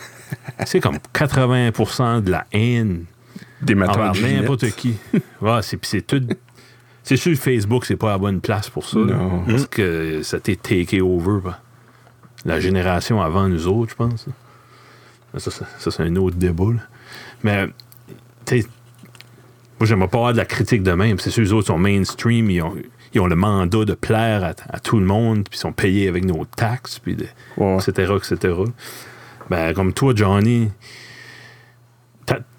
c'est 0.66 0.80
comme 0.80 0.98
80% 1.12 2.22
de 2.22 2.30
la 2.30 2.46
haine 2.52 3.04
Des 3.62 3.74
matins 3.74 4.12
n'importe 4.12 4.70
qui. 4.72 4.94
Ouais, 5.40 5.60
c'est, 5.62 5.84
c'est 5.84 6.06
tout. 6.06 6.22
C'est 7.02 7.16
sûr, 7.16 7.36
Facebook, 7.36 7.84
c'est 7.84 7.96
pas 7.96 8.10
la 8.10 8.18
bonne 8.18 8.40
place 8.40 8.70
pour 8.70 8.88
ça. 8.88 8.98
Non. 8.98 9.44
Parce 9.46 9.66
que 9.66 10.22
ça 10.22 10.40
t'est 10.40 10.60
take 10.60 11.00
over 11.02 11.40
la 12.44 12.60
génération 12.60 13.20
avant 13.20 13.48
nous 13.48 13.66
autres, 13.66 13.90
je 13.90 13.96
pense. 13.96 14.26
Ça, 15.36 15.50
ça, 15.50 15.66
ça, 15.78 15.90
c'est 15.90 16.02
un 16.02 16.16
autre 16.16 16.36
débat. 16.36 16.72
là. 16.72 16.80
Mais, 17.42 17.66
tu 18.46 18.62
sais, 18.62 18.66
moi, 19.78 19.86
j'aimerais 19.86 20.08
pas 20.08 20.18
avoir 20.18 20.32
de 20.32 20.38
la 20.38 20.44
critique 20.44 20.82
de 20.82 20.92
même. 20.92 21.18
C'est 21.18 21.30
sûr, 21.30 21.42
les 21.42 21.52
autres 21.52 21.66
sont 21.66 21.78
mainstream, 21.78 22.50
ils 22.50 22.62
ont, 22.62 22.74
ils 23.14 23.20
ont 23.20 23.26
le 23.26 23.36
mandat 23.36 23.84
de 23.84 23.94
plaire 23.94 24.44
à, 24.44 24.52
à 24.76 24.80
tout 24.80 24.98
le 24.98 25.04
monde, 25.06 25.48
puis 25.48 25.56
ils 25.58 25.60
sont 25.60 25.72
payés 25.72 26.08
avec 26.08 26.24
nos 26.24 26.44
taxes, 26.44 26.98
puis 26.98 27.14
de- 27.16 27.26
Ouais. 27.56 27.76
etc., 27.76 28.12
etc. 28.16 28.54
Ben, 29.50 29.72
comme 29.74 29.92
toi, 29.92 30.12
Johnny, 30.16 30.70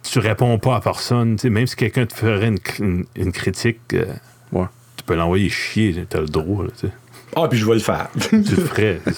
tu 0.03 0.19
réponds 0.19 0.60
pas 0.60 0.76
à 0.76 0.82
personne. 0.82 1.36
tu 1.36 1.41
sais, 1.44 1.49
même 1.49 1.65
si 1.68 1.76
quelqu'un 1.76 2.06
te 2.06 2.14
ferait 2.14 2.48
une, 2.48 2.60
une- 2.80 3.06
une 3.15 3.32
critique, 3.32 3.80
euh, 3.94 4.06
Ouais. 4.52 4.68
tu 4.98 5.03
peux 5.03 5.15
l'envoyer 5.15 5.49
chier, 5.49 6.06
t'as 6.07 6.19
le 6.22 6.27
droit. 6.27 6.64
là, 6.64 6.69
tu 6.80 6.88
sais. 6.88 6.94
Ah, 7.36 7.48
puis 7.49 7.57
je 7.60 7.65
vais 7.65 7.73
le 7.73 7.80
faire. 7.80 8.07
tu 8.30 8.38
le 8.38 8.44
ferais. 8.44 9.02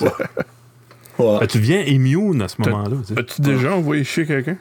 Ouais. 1.19 1.39
Ben, 1.39 1.47
tu 1.47 1.57
deviens 1.57 1.81
immune 1.81 2.43
à 2.43 2.47
ce 2.47 2.61
moment-là. 2.61 2.97
As-tu 3.18 3.41
déjà 3.41 3.73
envoyé 3.76 4.03
chier 4.03 4.27
quelqu'un? 4.27 4.55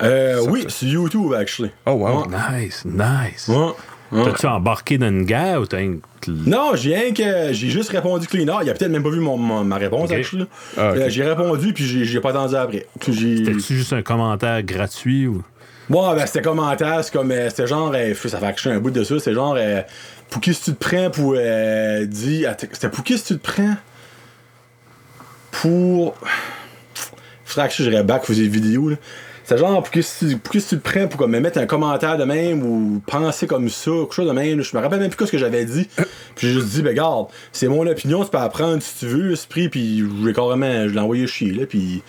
Euh, 0.00 0.46
oui, 0.48 0.64
sur 0.68 0.86
YouTube, 0.86 1.32
actually. 1.34 1.72
Oh, 1.86 1.90
wow. 1.94 2.24
Nice, 2.28 2.84
nice. 2.84 3.50
Ouais. 4.12 4.18
Ouais. 4.22 4.24
T'as-tu 4.32 4.46
embarqué 4.46 4.98
dans 4.98 5.08
une 5.08 5.24
guerre 5.24 5.60
ou 5.60 5.66
t'as 5.66 5.78
un... 5.78 5.96
Non, 6.28 6.72
j'ai 6.74 6.96
rien 6.96 7.12
que. 7.14 7.52
J'ai 7.52 7.68
juste 7.70 7.90
répondu 7.90 8.26
clean. 8.26 8.46
Ah, 8.52 8.60
il 8.62 8.68
a 8.70 8.74
peut-être 8.74 8.90
même 8.90 9.02
pas 9.02 9.10
vu 9.10 9.20
mon, 9.20 9.36
mon- 9.36 9.64
ma 9.64 9.76
réponse, 9.76 10.10
Ok. 10.10 10.16
actually. 10.16 10.46
Ah. 10.76 10.90
Euh, 10.90 11.08
j'ai 11.08 11.22
répondu, 11.24 11.72
puis 11.72 11.84
j'ai 12.04 12.20
pas 12.20 12.30
attendu 12.30 12.56
après. 12.56 12.86
C'était-tu 13.00 13.74
juste 13.76 13.92
un 13.92 14.02
commentaire 14.02 14.62
gratuit 14.62 15.26
ou... 15.28 15.42
Bon, 15.88 16.12
ben, 16.14 16.24
c'était 16.26 16.42
commentaire, 16.42 17.02
c'est 17.04 17.12
comme. 17.12 17.30
euh, 17.32 17.48
C'était 17.50 17.66
genre. 17.66 17.92
euh, 17.94 18.14
ça 18.14 18.38
fait 18.38 18.50
que 18.52 18.56
je 18.56 18.60
suis 18.60 18.70
un 18.70 18.78
bout 18.78 18.90
de 18.90 19.02
ça. 19.02 19.18
C'est 19.18 19.32
genre. 19.34 19.54
euh, 19.58 19.80
pour 20.28 20.40
qui 20.40 20.54
si 20.54 20.62
tu 20.62 20.74
te 20.74 20.84
prends 20.88 21.10
pour. 21.10 21.34
Euh, 21.36 22.04
dire. 22.06 22.54
C'était 22.72 22.88
pour 22.90 23.02
qui 23.02 23.16
si 23.18 23.24
tu 23.24 23.38
te 23.38 23.50
prends 23.52 23.74
Pour. 25.50 26.14
Faudrait 27.44 27.68
que 27.68 27.74
je 27.74 27.82
dirais 27.88 28.04
back 28.04 28.22
vous 28.28 28.34
des 28.34 28.46
vidéos, 28.48 28.90
là. 28.90 28.96
C'est 29.50 29.58
genre, 29.58 29.82
pour 29.82 29.90
qui, 29.90 30.00
si, 30.04 30.36
pour 30.36 30.52
qui 30.52 30.60
si 30.60 30.68
tu 30.68 30.78
te 30.78 30.88
prends 30.88 31.08
pour 31.08 31.18
comme, 31.18 31.32
me 31.32 31.40
mettre 31.40 31.58
un 31.58 31.66
commentaire 31.66 32.16
de 32.16 32.22
même 32.22 32.62
ou 32.62 33.02
penser 33.04 33.48
comme 33.48 33.68
ça, 33.68 33.90
quelque 33.90 34.14
chose 34.14 34.28
de 34.28 34.32
même. 34.32 34.62
Je 34.62 34.76
me 34.76 34.80
rappelle 34.80 35.00
même 35.00 35.10
plus 35.10 35.26
ce 35.26 35.32
que 35.32 35.38
j'avais 35.38 35.64
dit. 35.64 35.88
Puis 36.36 36.46
j'ai 36.46 36.52
juste 36.52 36.68
dit, 36.68 36.82
ben 36.82 36.94
garde, 36.94 37.26
c'est 37.50 37.66
mon 37.66 37.84
opinion, 37.84 38.22
tu 38.22 38.30
peux 38.30 38.38
apprendre 38.38 38.80
si 38.80 39.00
tu 39.00 39.06
veux, 39.06 39.32
esprit, 39.32 39.68
puis 39.68 39.98
je 39.98 40.24
vais 40.24 40.32
carrément, 40.32 40.86
je 40.86 40.94
l'ai 40.94 41.00
envoyé 41.00 41.26
chier, 41.26 41.50
là, 41.50 41.66
puis. 41.66 42.00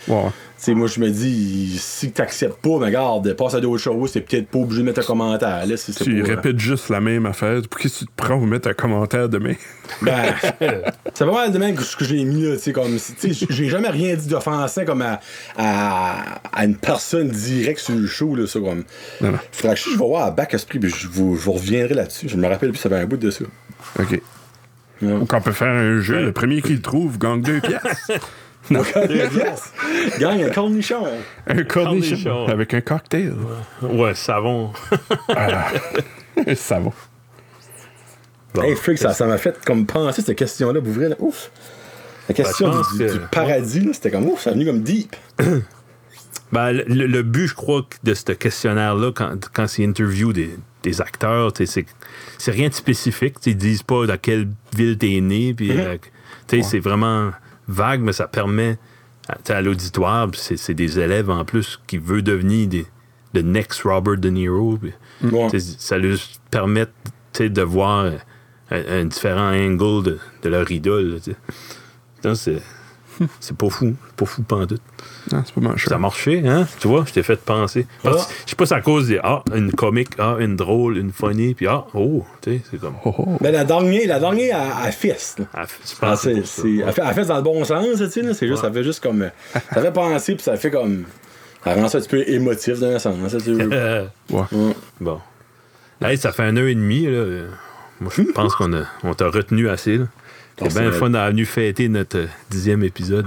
Tu 0.61 0.65
sais, 0.65 0.73
moi, 0.75 0.85
je 0.87 0.99
me 0.99 1.09
dis, 1.09 1.75
si 1.79 2.11
t'acceptes 2.11 2.61
pas, 2.61 2.77
ben 2.77 2.91
garde, 2.91 3.33
passe 3.33 3.55
à 3.55 3.59
d'autres 3.59 3.81
choses, 3.81 4.11
c'est 4.11 4.21
peut-être 4.21 4.47
pas 4.47 4.59
obligé 4.59 4.81
de 4.81 4.85
mettre 4.85 4.99
un 4.99 5.03
commentaire, 5.03 5.65
là, 5.65 5.75
si 5.75 5.91
Tu 5.91 6.21
pas- 6.21 6.27
répètes 6.35 6.59
juste 6.59 6.89
la 6.89 7.01
même 7.01 7.25
affaire. 7.25 7.63
Pour 7.67 7.79
qui 7.81 7.89
tu 7.89 8.05
te 8.05 8.11
prends 8.15 8.37
pour 8.37 8.45
mettre 8.45 8.67
un 8.69 8.73
commentaire 8.73 9.27
demain? 9.27 9.55
Ben, 10.03 10.33
c'est 11.13 11.25
pas 11.25 11.31
mal 11.31 11.51
de 11.51 11.57
même 11.57 11.75
que 11.75 11.81
ce 11.83 11.97
que 11.97 12.05
j'ai 12.05 12.23
mis 12.23 12.43
là, 12.43 12.55
tu 12.57 12.61
sais, 12.61 12.71
comme, 12.73 12.95
j'ai 13.49 13.69
jamais 13.69 13.89
rien 13.89 14.15
dit 14.15 14.27
d'offensant 14.27 14.85
comme 14.85 15.01
à, 15.01 15.19
à, 15.57 16.39
à 16.53 16.65
une 16.65 16.75
personne 16.77 17.29
directe 17.29 17.79
sur 17.79 17.95
le 17.95 18.05
show, 18.07 18.35
là, 18.35 18.45
ça, 18.47 18.59
comme. 18.59 18.83
Non, 19.19 19.31
non. 19.31 19.39
Faudrait 19.51 19.75
que 19.75 19.81
je 19.81 19.89
vais 19.89 19.95
voir 19.97 20.25
à 20.27 20.31
Back 20.31 20.53
Esprit, 20.53 20.77
puis 20.79 20.91
je 20.95 21.07
vous, 21.07 21.35
reviendrai 21.51 21.95
là-dessus. 21.95 22.29
Je 22.29 22.37
me 22.37 22.47
rappelle 22.47 22.69
plus, 22.69 22.77
ça 22.77 22.87
fait 22.87 22.95
un 22.97 23.05
bout 23.05 23.17
de 23.17 23.31
ça. 23.31 23.45
OK. 23.99 24.21
Ouais. 25.01 25.11
Ou 25.13 25.25
qu'on 25.25 25.41
peut 25.41 25.51
faire 25.53 25.73
un 25.73 25.99
jeu, 26.01 26.23
le 26.23 26.31
premier 26.31 26.61
qui 26.61 26.73
le 26.73 26.81
trouve 26.81 27.17
gagne 27.17 27.41
deux 27.41 27.59
pièces. 27.61 28.11
yes! 28.71 29.73
Gagne 30.19 30.43
un 30.45 30.49
cornichon! 30.49 31.05
un 31.47 31.63
cornichon 31.63 32.15
Cornichon. 32.23 32.47
avec 32.47 32.73
un 32.73 32.81
cocktail. 32.81 33.33
Ouais, 33.81 34.13
savon. 34.15 34.71
Ça 36.55 36.79
va. 36.79 36.89
Bon. 38.53 38.63
hey, 38.63 38.75
Frick, 38.75 38.97
ça 38.97 39.13
ça 39.13 39.25
m'a 39.27 39.37
fait 39.37 39.57
comme 39.65 39.85
penser 39.85 40.21
cette 40.21 40.37
question-là, 40.37 40.81
vous 40.81 40.89
ouvrez 40.91 41.07
là. 41.07 41.15
Ouf! 41.19 41.51
La 42.27 42.35
question 42.35 42.69
Ben, 42.69 42.81
du, 42.91 42.97
que- 42.97 43.13
du 43.13 43.19
paradis, 43.31 43.79
là, 43.79 43.93
c'était 43.93 44.11
comme 44.11 44.27
ouf, 44.27 44.41
ça 44.41 44.49
a 44.49 44.53
venu 44.53 44.65
comme 44.65 44.81
deep. 44.81 45.15
Ben, 46.51 46.73
le, 46.73 47.07
le 47.07 47.23
but, 47.23 47.47
je 47.47 47.55
crois, 47.55 47.87
de 48.03 48.13
ce 48.13 48.33
questionnaire-là, 48.33 49.13
quand, 49.15 49.35
quand 49.53 49.67
c'est 49.67 49.85
interview 49.85 50.33
des, 50.33 50.49
des 50.83 50.99
acteurs, 50.99 51.53
c'est 51.55 51.85
c'est 52.37 52.51
rien 52.51 52.67
de 52.67 52.73
spécifique. 52.73 53.35
Ils 53.45 53.55
disent 53.55 53.83
pas 53.83 54.05
dans 54.05 54.17
quelle 54.17 54.49
ville 54.75 54.97
t'es 54.97 55.21
né. 55.21 55.53
Puis, 55.53 55.71
euh, 55.71 55.95
tu 56.49 56.57
sais, 56.61 56.69
c'est 56.69 56.79
vraiment 56.79 57.31
vague, 57.71 58.01
mais 58.01 58.13
ça 58.13 58.27
permet 58.27 58.77
à, 59.47 59.61
l'auditoire, 59.61 60.29
c'est 60.33 60.57
c'est 60.57 60.73
des 60.73 60.99
élèves 60.99 61.29
en 61.29 61.45
plus 61.45 61.79
qui 61.87 61.97
veulent 61.97 62.23
devenir 62.23 62.67
des, 62.67 62.85
le 63.33 63.41
next 63.41 63.81
Robert 63.83 64.17
De 64.17 64.29
Niro. 64.29 64.77
Ouais. 65.23 65.49
sais, 65.51 65.59
ça 65.59 65.97
leur 65.97 66.17
permet 66.49 66.87
de 67.39 67.61
voir 67.61 68.11
un, 68.71 68.99
un 68.99 69.05
différent 69.05 69.51
angle 69.53 70.03
de, 70.03 70.19
de 70.43 70.49
leur 70.49 70.69
idole. 70.71 71.19
C'est 72.33 72.61
c'est 73.39 73.55
pas 73.55 73.69
fou. 73.69 73.95
C'est 74.07 74.15
pas 74.15 74.25
fou 74.25 74.41
pantoute. 74.43 74.81
Non, 75.31 75.43
c'est 75.45 75.53
pas 75.55 75.61
mal 75.61 75.79
Ça 75.79 75.95
a 75.95 75.97
marché, 75.97 76.41
hein? 76.47 76.67
Tu 76.79 76.87
vois, 76.87 77.03
je 77.07 77.13
t'ai 77.13 77.23
fait 77.23 77.39
penser. 77.39 77.85
Ah. 78.05 78.11
Je 78.45 78.49
sais 78.51 78.55
pas, 78.55 78.65
c'est 78.65 78.75
à 78.75 78.81
cause 78.81 79.07
des. 79.07 79.19
Ah, 79.23 79.43
une 79.55 79.71
comique, 79.71 80.09
ah, 80.19 80.35
une 80.39 80.55
drôle, 80.55 80.97
une 80.97 81.11
funny, 81.11 81.53
puis 81.53 81.67
ah, 81.67 81.85
oh, 81.93 82.25
tu 82.41 82.51
sais, 82.57 82.61
c'est 82.69 82.79
comme. 82.79 82.95
Oh, 83.05 83.13
oh. 83.17 83.37
Ben, 83.39 83.51
la 83.51 83.63
dernière, 83.63 84.07
la 84.07 84.19
dernière, 84.19 84.57
elle, 84.59 84.87
elle 84.87 84.91
fesse. 84.93 85.35
Ah, 85.53 85.65
Ah, 86.01 86.15
c'est, 86.15 86.35
c'est 86.35 86.45
c'est- 86.45 86.77
elle, 86.77 86.91
fait, 86.93 87.01
elle 87.07 87.13
fait 87.13 87.25
dans 87.25 87.37
le 87.37 87.41
bon 87.43 87.63
sens, 87.65 87.85
tu 87.97 88.09
sais, 88.09 88.21
là. 88.21 88.33
C'est 88.33 88.47
juste, 88.47 88.61
ça 88.61 88.71
fait 88.71 88.83
juste 88.83 89.01
comme. 89.03 89.29
Ça 89.53 89.81
fait 89.81 89.91
penser, 89.93 90.35
puis 90.35 90.43
ça 90.43 90.57
fait 90.57 90.71
comme. 90.71 91.05
Ça 91.63 91.75
rend 91.75 91.87
ça 91.87 91.99
un 91.99 92.01
petit 92.01 92.09
peu 92.09 92.27
émotif 92.27 92.79
d'un 92.79 92.97
sens, 92.97 93.15
hein, 93.33 93.37
tu 93.43 93.53
veux. 93.53 93.69
Ouais. 94.31 94.43
Ouais. 94.51 94.75
bon. 94.99 95.19
Hey, 96.01 96.17
ça 96.17 96.31
fait 96.31 96.43
un 96.43 96.57
heure 96.57 96.67
et 96.67 96.73
demi, 96.73 97.05
là. 97.05 97.43
Moi, 97.99 98.11
je 98.17 98.23
pense 98.33 98.55
qu'on 98.55 98.73
a, 98.73 98.85
on 99.03 99.13
t'a 99.13 99.27
retenu 99.29 99.69
assez, 99.69 99.97
là. 99.97 100.05
C'est 100.59 100.65
Ah, 100.65 100.69
bien 100.69 100.81
le 100.83 100.91
fun 100.91 101.09
d'avoir 101.09 101.31
venu 101.31 101.45
fêter 101.45 101.87
notre 101.89 102.17
euh, 102.19 102.27
dixième 102.49 102.83
épisode. 102.83 103.25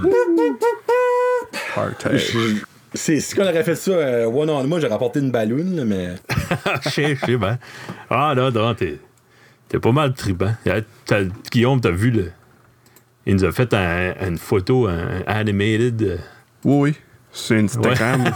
C'est, 2.93 3.19
si 3.19 3.37
on 3.39 3.43
aurait 3.43 3.63
fait 3.63 3.75
ça 3.75 3.91
euh, 3.91 4.25
one 4.27 4.49
on 4.49 4.59
one, 4.71 4.79
j'aurais 4.79 4.93
apporté 4.93 5.19
une 5.19 5.31
balloune, 5.31 5.75
là, 5.75 5.83
mais. 5.85 6.15
Je 6.85 6.89
sais, 6.89 7.15
je 7.15 7.25
sais, 7.25 7.35
ben. 7.37 7.57
Ah, 8.09 8.33
non, 8.37 8.51
non, 8.51 8.73
t'es, 8.73 8.99
t'es 9.67 9.79
pas 9.79 9.91
mal 9.91 10.13
tribant. 10.13 10.53
Guillaume, 11.51 11.81
t'as 11.81 11.91
vu 11.91 12.11
le. 12.11 12.31
Il 13.25 13.35
nous 13.35 13.43
a 13.43 13.51
fait 13.51 13.73
un- 13.73 14.13
une 14.25 14.37
photo, 14.37 14.87
un 14.87 15.23
animated. 15.27 16.01
euh, 16.03 16.17
Oui, 16.63 16.91
oui. 16.91 16.95
C'est 17.37 17.59
Instagram. 17.59 18.31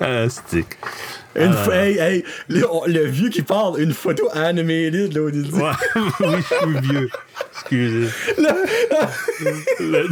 ah, 0.00 0.26
stick. 0.30 0.78
Une 1.36 1.52
pho- 1.52 1.70
hey, 1.70 1.98
hey, 1.98 2.24
le, 2.48 3.04
vieux 3.04 3.28
qui 3.28 3.42
parle, 3.42 3.80
une 3.80 3.92
photo 3.92 4.28
là, 5.14 5.20
au 5.22 5.30
début. 5.30 5.52
Ouais, 5.52 5.70
oui, 6.20 6.36
je 6.38 6.54
suis 6.56 6.80
vieux. 6.88 7.10
Excusez. 7.52 8.08
Le- 9.80 10.08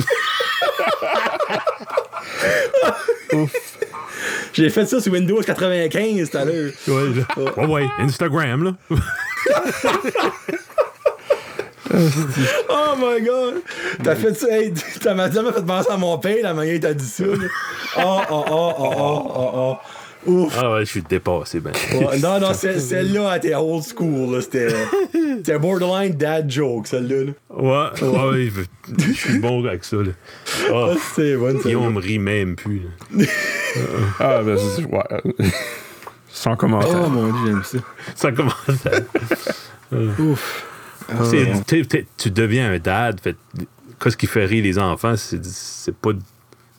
J'ai 4.52 4.70
fait 4.70 4.86
ça 4.86 5.00
sur 5.00 5.12
Windows 5.12 5.40
95 5.42 6.30
tout 6.30 6.36
à 6.36 6.44
l'heure. 6.44 6.72
Ouais, 6.88 7.02
je- 7.14 7.40
ouais, 7.60 7.66
ouais, 7.66 7.86
Instagram, 7.98 8.64
là. 8.64 8.96
Oh 12.68 12.94
my 12.98 13.24
god! 13.24 13.62
T'as 14.02 14.14
fait 14.16 14.34
ça, 14.34 14.48
hey, 14.50 14.72
t'as 15.00 15.14
m'a 15.14 15.30
jamais 15.30 15.52
fait 15.52 15.64
penser 15.64 15.90
à 15.90 15.96
mon 15.96 16.18
père, 16.18 16.36
la 16.42 16.54
manière 16.54 16.76
que 16.76 16.82
t'as 16.86 16.94
dit 16.94 17.04
ça. 17.06 17.24
Oh, 17.98 18.20
oh, 18.30 18.44
oh, 18.50 18.72
oh, 18.78 18.94
oh, 18.98 19.32
oh, 19.34 19.50
oh. 19.54 19.76
Ouf. 20.28 20.58
Ah 20.60 20.72
ouais, 20.72 20.80
je 20.80 20.90
suis 20.90 21.02
dépassé, 21.02 21.60
ben. 21.60 21.70
Ouais, 21.94 22.18
non, 22.18 22.40
non, 22.40 22.52
celle- 22.52 22.80
celle-là, 22.80 23.30
elle 23.32 23.36
était 23.38 23.54
old 23.54 23.84
school. 23.84 24.34
là. 24.34 24.40
C'était 24.40 24.68
c'était 25.12 25.58
borderline 25.58 26.12
dad 26.14 26.50
joke, 26.50 26.88
celle-là. 26.88 27.24
là. 27.26 27.32
Ouais, 27.50 28.02
ouais, 28.02 28.30
ouais, 28.30 28.50
je 28.98 29.12
suis 29.12 29.38
bon 29.38 29.64
avec 29.64 29.84
ça, 29.84 29.96
là. 29.98 30.10
Ah, 30.74 30.94
c'est 31.14 31.36
bon, 31.36 31.52
Guillaume 31.54 31.62
celle-là. 31.62 31.90
me 31.90 32.00
rit 32.00 32.18
même 32.18 32.56
plus, 32.56 32.82
là. 33.14 33.24
ah, 34.18 34.42
ben, 34.42 34.58
c'est- 34.58 34.84
ouais. 34.84 35.52
Sans 36.28 36.52
Oh 36.52 36.56
commentaire. 36.56 37.08
mon 37.08 37.28
dieu, 37.32 37.40
j'aime 37.46 37.62
ça. 37.64 37.78
Ça 38.16 38.32
commence 38.32 38.54
à... 38.86 39.96
Ouf. 40.20 40.66
T'es- 41.66 42.06
tu 42.16 42.30
deviens 42.30 42.72
un 42.72 42.78
dad, 42.78 43.20
fait, 43.20 43.36
qu'est-ce 44.02 44.16
qui 44.16 44.26
fait 44.26 44.44
rire 44.44 44.62
les 44.64 44.78
enfants, 44.78 45.16
c'est 45.16 45.44
c'est 45.44 45.94
pas, 45.94 46.12
tu 46.12 46.18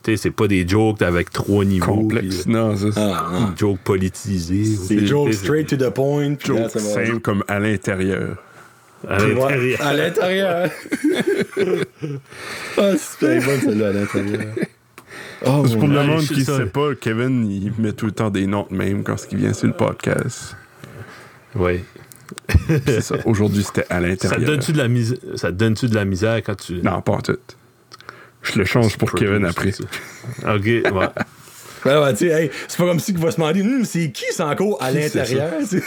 sais, 0.04 0.16
c'est 0.16 0.30
pas 0.30 0.46
des 0.46 0.66
jokes 0.68 1.02
avec 1.02 1.30
trois 1.30 1.64
niveaux. 1.64 1.94
Complexe. 1.94 2.42
puis, 2.44 2.52
Non, 2.52 2.76
c'est 2.76 2.88
Ah, 2.96 3.26
euh, 3.32 3.40
non. 3.40 3.54
jokes 3.56 3.80
politisés. 3.84 4.64
C'est 4.64 5.06
joke 5.06 5.32
straight 5.32 5.68
to 5.68 5.76
the 5.76 5.90
point. 5.90 6.34
puis 6.34 6.52
là, 6.54 6.62
joke 6.62 6.70
ça 6.70 6.78
va- 6.80 7.06
simple 7.06 7.20
comme 7.20 7.42
à 7.48 7.58
l'intérieur. 7.58 8.36
À 9.08 9.18
l'intérieur. 9.18 9.80
à 9.82 9.94
l'intérieur. 9.94 10.70
ah, 12.78 12.92
c'est 12.96 13.40
bon 13.44 13.60
celle-là 13.60 13.88
à 13.88 13.92
l'intérieur. 13.92 14.42
Oh, 15.46 15.64
C'est 15.68 15.78
pour 15.78 15.88
le 15.88 16.02
monde 16.02 16.20
qui 16.26 16.44
ça. 16.44 16.56
sait 16.56 16.66
pas, 16.66 16.94
Kevin, 17.00 17.48
il 17.50 17.72
met 17.78 17.92
tout 17.92 18.06
le 18.06 18.12
temps 18.12 18.30
des 18.30 18.46
notes 18.46 18.70
même 18.72 19.04
quand 19.04 19.16
il 19.30 19.38
vient 19.38 19.52
sur 19.52 19.68
le 19.68 19.72
podcast. 19.72 20.56
Ouais. 21.54 21.84
C'est 22.86 23.00
ça. 23.00 23.16
Aujourd'hui, 23.24 23.62
c'était 23.62 23.84
à 23.90 23.94
Ça 23.94 24.00
l'intérieur. 24.00 24.40
donne-tu 24.46 24.72
de 24.72 24.78
la 24.78 25.36
ça 25.36 25.50
donne-tu 25.52 25.88
de 25.88 25.94
la 25.94 26.04
misère 26.04 26.36
quand 26.44 26.56
tu. 26.56 26.74
Non, 26.82 27.00
pas 27.00 27.12
en 27.12 27.20
tout. 27.20 27.36
Je 28.42 28.58
le 28.58 28.64
change 28.64 28.96
pour 28.98 29.12
Kevin 29.12 29.44
après. 29.44 29.72
Ok, 30.46 30.64
ouais. 30.64 30.82
Ouais, 31.84 31.96
ouais, 31.96 32.10
tu 32.12 32.28
sais, 32.28 32.42
hey, 32.42 32.50
c'est 32.66 32.76
pas 32.76 32.86
comme 32.86 32.98
si 32.98 33.12
qu'il 33.14 33.22
va 33.22 33.30
se 33.30 33.36
demander, 33.36 33.62
Hum, 33.62 33.84
c'est 33.84 34.10
qui 34.10 34.24
c'est 34.32 34.42
encore 34.42 34.82
à 34.82 34.90
l'intérieur? 34.90 35.52
tu 35.60 35.78
sais? 35.78 35.82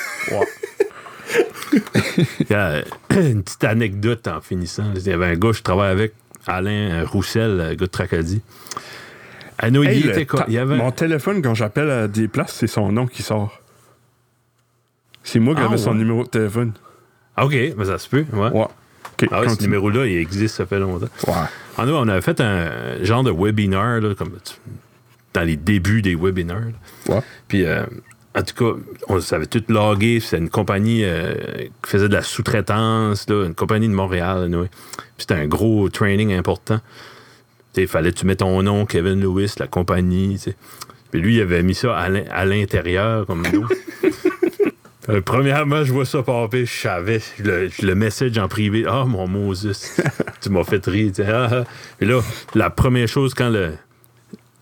Il 2.40 2.48
y 2.50 2.54
a 2.54 2.68
euh, 2.70 2.82
une 3.12 3.44
petite 3.44 3.64
anecdote 3.66 4.26
en 4.28 4.40
finissant. 4.40 4.86
Il 4.96 5.02
y 5.06 5.12
avait 5.12 5.26
un 5.28 5.36
gars, 5.36 5.52
je 5.52 5.62
travaille 5.62 5.92
avec, 5.92 6.14
Alain 6.48 7.04
Roussel, 7.06 7.60
un 7.60 7.70
gars 7.72 7.76
de 7.76 7.86
Tracadie. 7.88 8.42
À 9.58 9.70
nous, 9.70 9.84
Hey, 9.84 10.00
il 10.00 10.10
était 10.10 10.28
Il 10.48 10.58
avait. 10.58 10.78
Mon 10.78 10.92
téléphone, 10.92 11.42
quand 11.42 11.54
j'appelle 11.56 11.90
à 11.92 12.08
des 12.08 12.28
places, 12.30 12.54
c'est 12.58 12.68
son 12.68 12.92
nom 12.92 13.06
qui 13.06 13.22
sort. 13.22 13.61
C'est 15.24 15.40
moi 15.40 15.56
qui 15.56 15.62
Ah, 15.62 15.66
avais 15.66 15.78
son 15.78 15.92
ouais. 15.92 15.98
numéro 15.98 16.24
de 16.24 16.30
téléphone. 16.30 16.74
Ah, 17.38 17.46
OK, 17.46 17.54
mais 17.78 17.86
ça 17.86 17.98
se 17.98 18.10
peut. 18.10 18.26
Ouais. 18.34 18.50
Ah 19.32 19.42
ouais, 19.42 19.50
ce 19.50 19.62
numéro-là, 19.62 20.08
il 20.08 20.18
existe, 20.18 20.56
ça 20.56 20.66
fait 20.66 20.80
longtemps. 20.80 21.06
Ouais. 21.28 21.34
En 21.78 21.86
nous, 21.86 21.94
on 21.94 22.08
avait 22.08 22.22
fait 22.22 22.42
un 22.42 23.04
genre 23.04 23.24
de 23.24 23.32
webinaire, 23.32 24.02
là, 24.02 24.16
comme 24.16 24.32
dans 25.34 25.42
les 25.44 25.56
débuts 25.58 26.02
des 26.02 26.16
webinaires. 26.16 26.72
Ouais. 27.08 27.22
Puis, 27.48 27.66
euh, 27.66 27.86
en 28.36 28.42
tout 28.42 28.56
cas, 28.56 28.80
on 29.10 29.20
savait 29.22 29.46
tout 29.46 29.64
logué. 29.70 30.20
C'était 30.20 30.40
une 30.40 30.50
compagnie 30.50 31.04
euh, 31.04 31.36
qui 31.84 31.90
faisait 31.92 32.10
de 32.10 32.14
la 32.14 32.24
sous-traitance, 32.24 33.28
une 33.30 33.54
compagnie 33.54 33.88
de 33.88 33.94
Montréal. 33.94 34.46
anyway. 34.46 34.70
C'était 35.20 35.36
un 35.36 35.46
gros 35.48 35.88
training 35.90 36.34
important. 36.34 36.80
Il 37.78 37.88
fallait 37.88 38.12
que 38.12 38.18
tu 38.18 38.26
mets 38.26 38.36
ton 38.36 38.62
nom, 38.64 38.86
Kevin 38.88 39.22
Lewis, 39.22 39.54
la 39.60 39.68
compagnie. 39.68 40.42
Puis 41.12 41.22
lui, 41.22 41.36
il 41.36 41.42
avait 41.42 41.62
mis 41.64 41.76
ça 41.76 41.96
à 41.96 42.10
l'in- 42.10 42.24
à 42.32 42.44
l'intérieur 42.44 43.26
comme 43.28 43.44
nom. 43.44 43.66
Euh, 45.10 45.22
premièrement, 45.22 45.84
je 45.84 45.92
vois 45.92 46.06
ça 46.06 46.22
popper, 46.22 46.66
je 46.66 46.72
savais. 46.82 47.22
Le, 47.40 47.70
le 47.82 47.96
message 47.96 48.38
en 48.38 48.48
privé. 48.48 48.86
Ah, 48.88 49.06
mon 49.06 49.28
Moses, 49.28 49.98
tu 50.42 50.50
m'as 50.50 50.64
fait 50.64 50.86
rire. 50.86 51.12
Ah, 51.20 51.48
ah. 51.52 51.64
Et 52.00 52.06
là, 52.06 52.22
la 52.54 52.70
première 52.70 53.08
chose, 53.08 53.34
quand 53.34 53.50
le, 53.50 53.74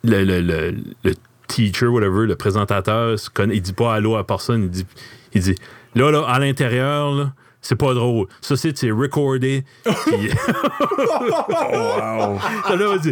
le, 0.03 0.23
le, 0.23 0.41
le, 0.41 0.75
le 1.03 1.13
teacher, 1.47 1.87
whatever, 1.87 2.25
le 2.25 2.35
présentateur, 2.35 3.19
se 3.19 3.29
connaît, 3.29 3.55
il 3.55 3.61
dit 3.61 3.73
pas 3.73 3.93
allô 3.95 4.15
à 4.15 4.25
personne, 4.25 4.63
il 4.63 4.69
dit, 4.69 4.85
il 5.33 5.41
dit 5.41 5.55
là, 5.95 6.09
là, 6.11 6.23
à 6.27 6.39
l'intérieur, 6.39 7.11
là, 7.11 7.33
c'est 7.61 7.75
pas 7.75 7.93
drôle. 7.93 8.27
Ça, 8.41 8.55
c'est 8.57 8.77
c'est 8.77 8.91
recordé. 8.91 9.63
Puis- 9.83 10.29
Wow. 11.71 12.39
Là, 12.77 12.97
dit, 13.01 13.11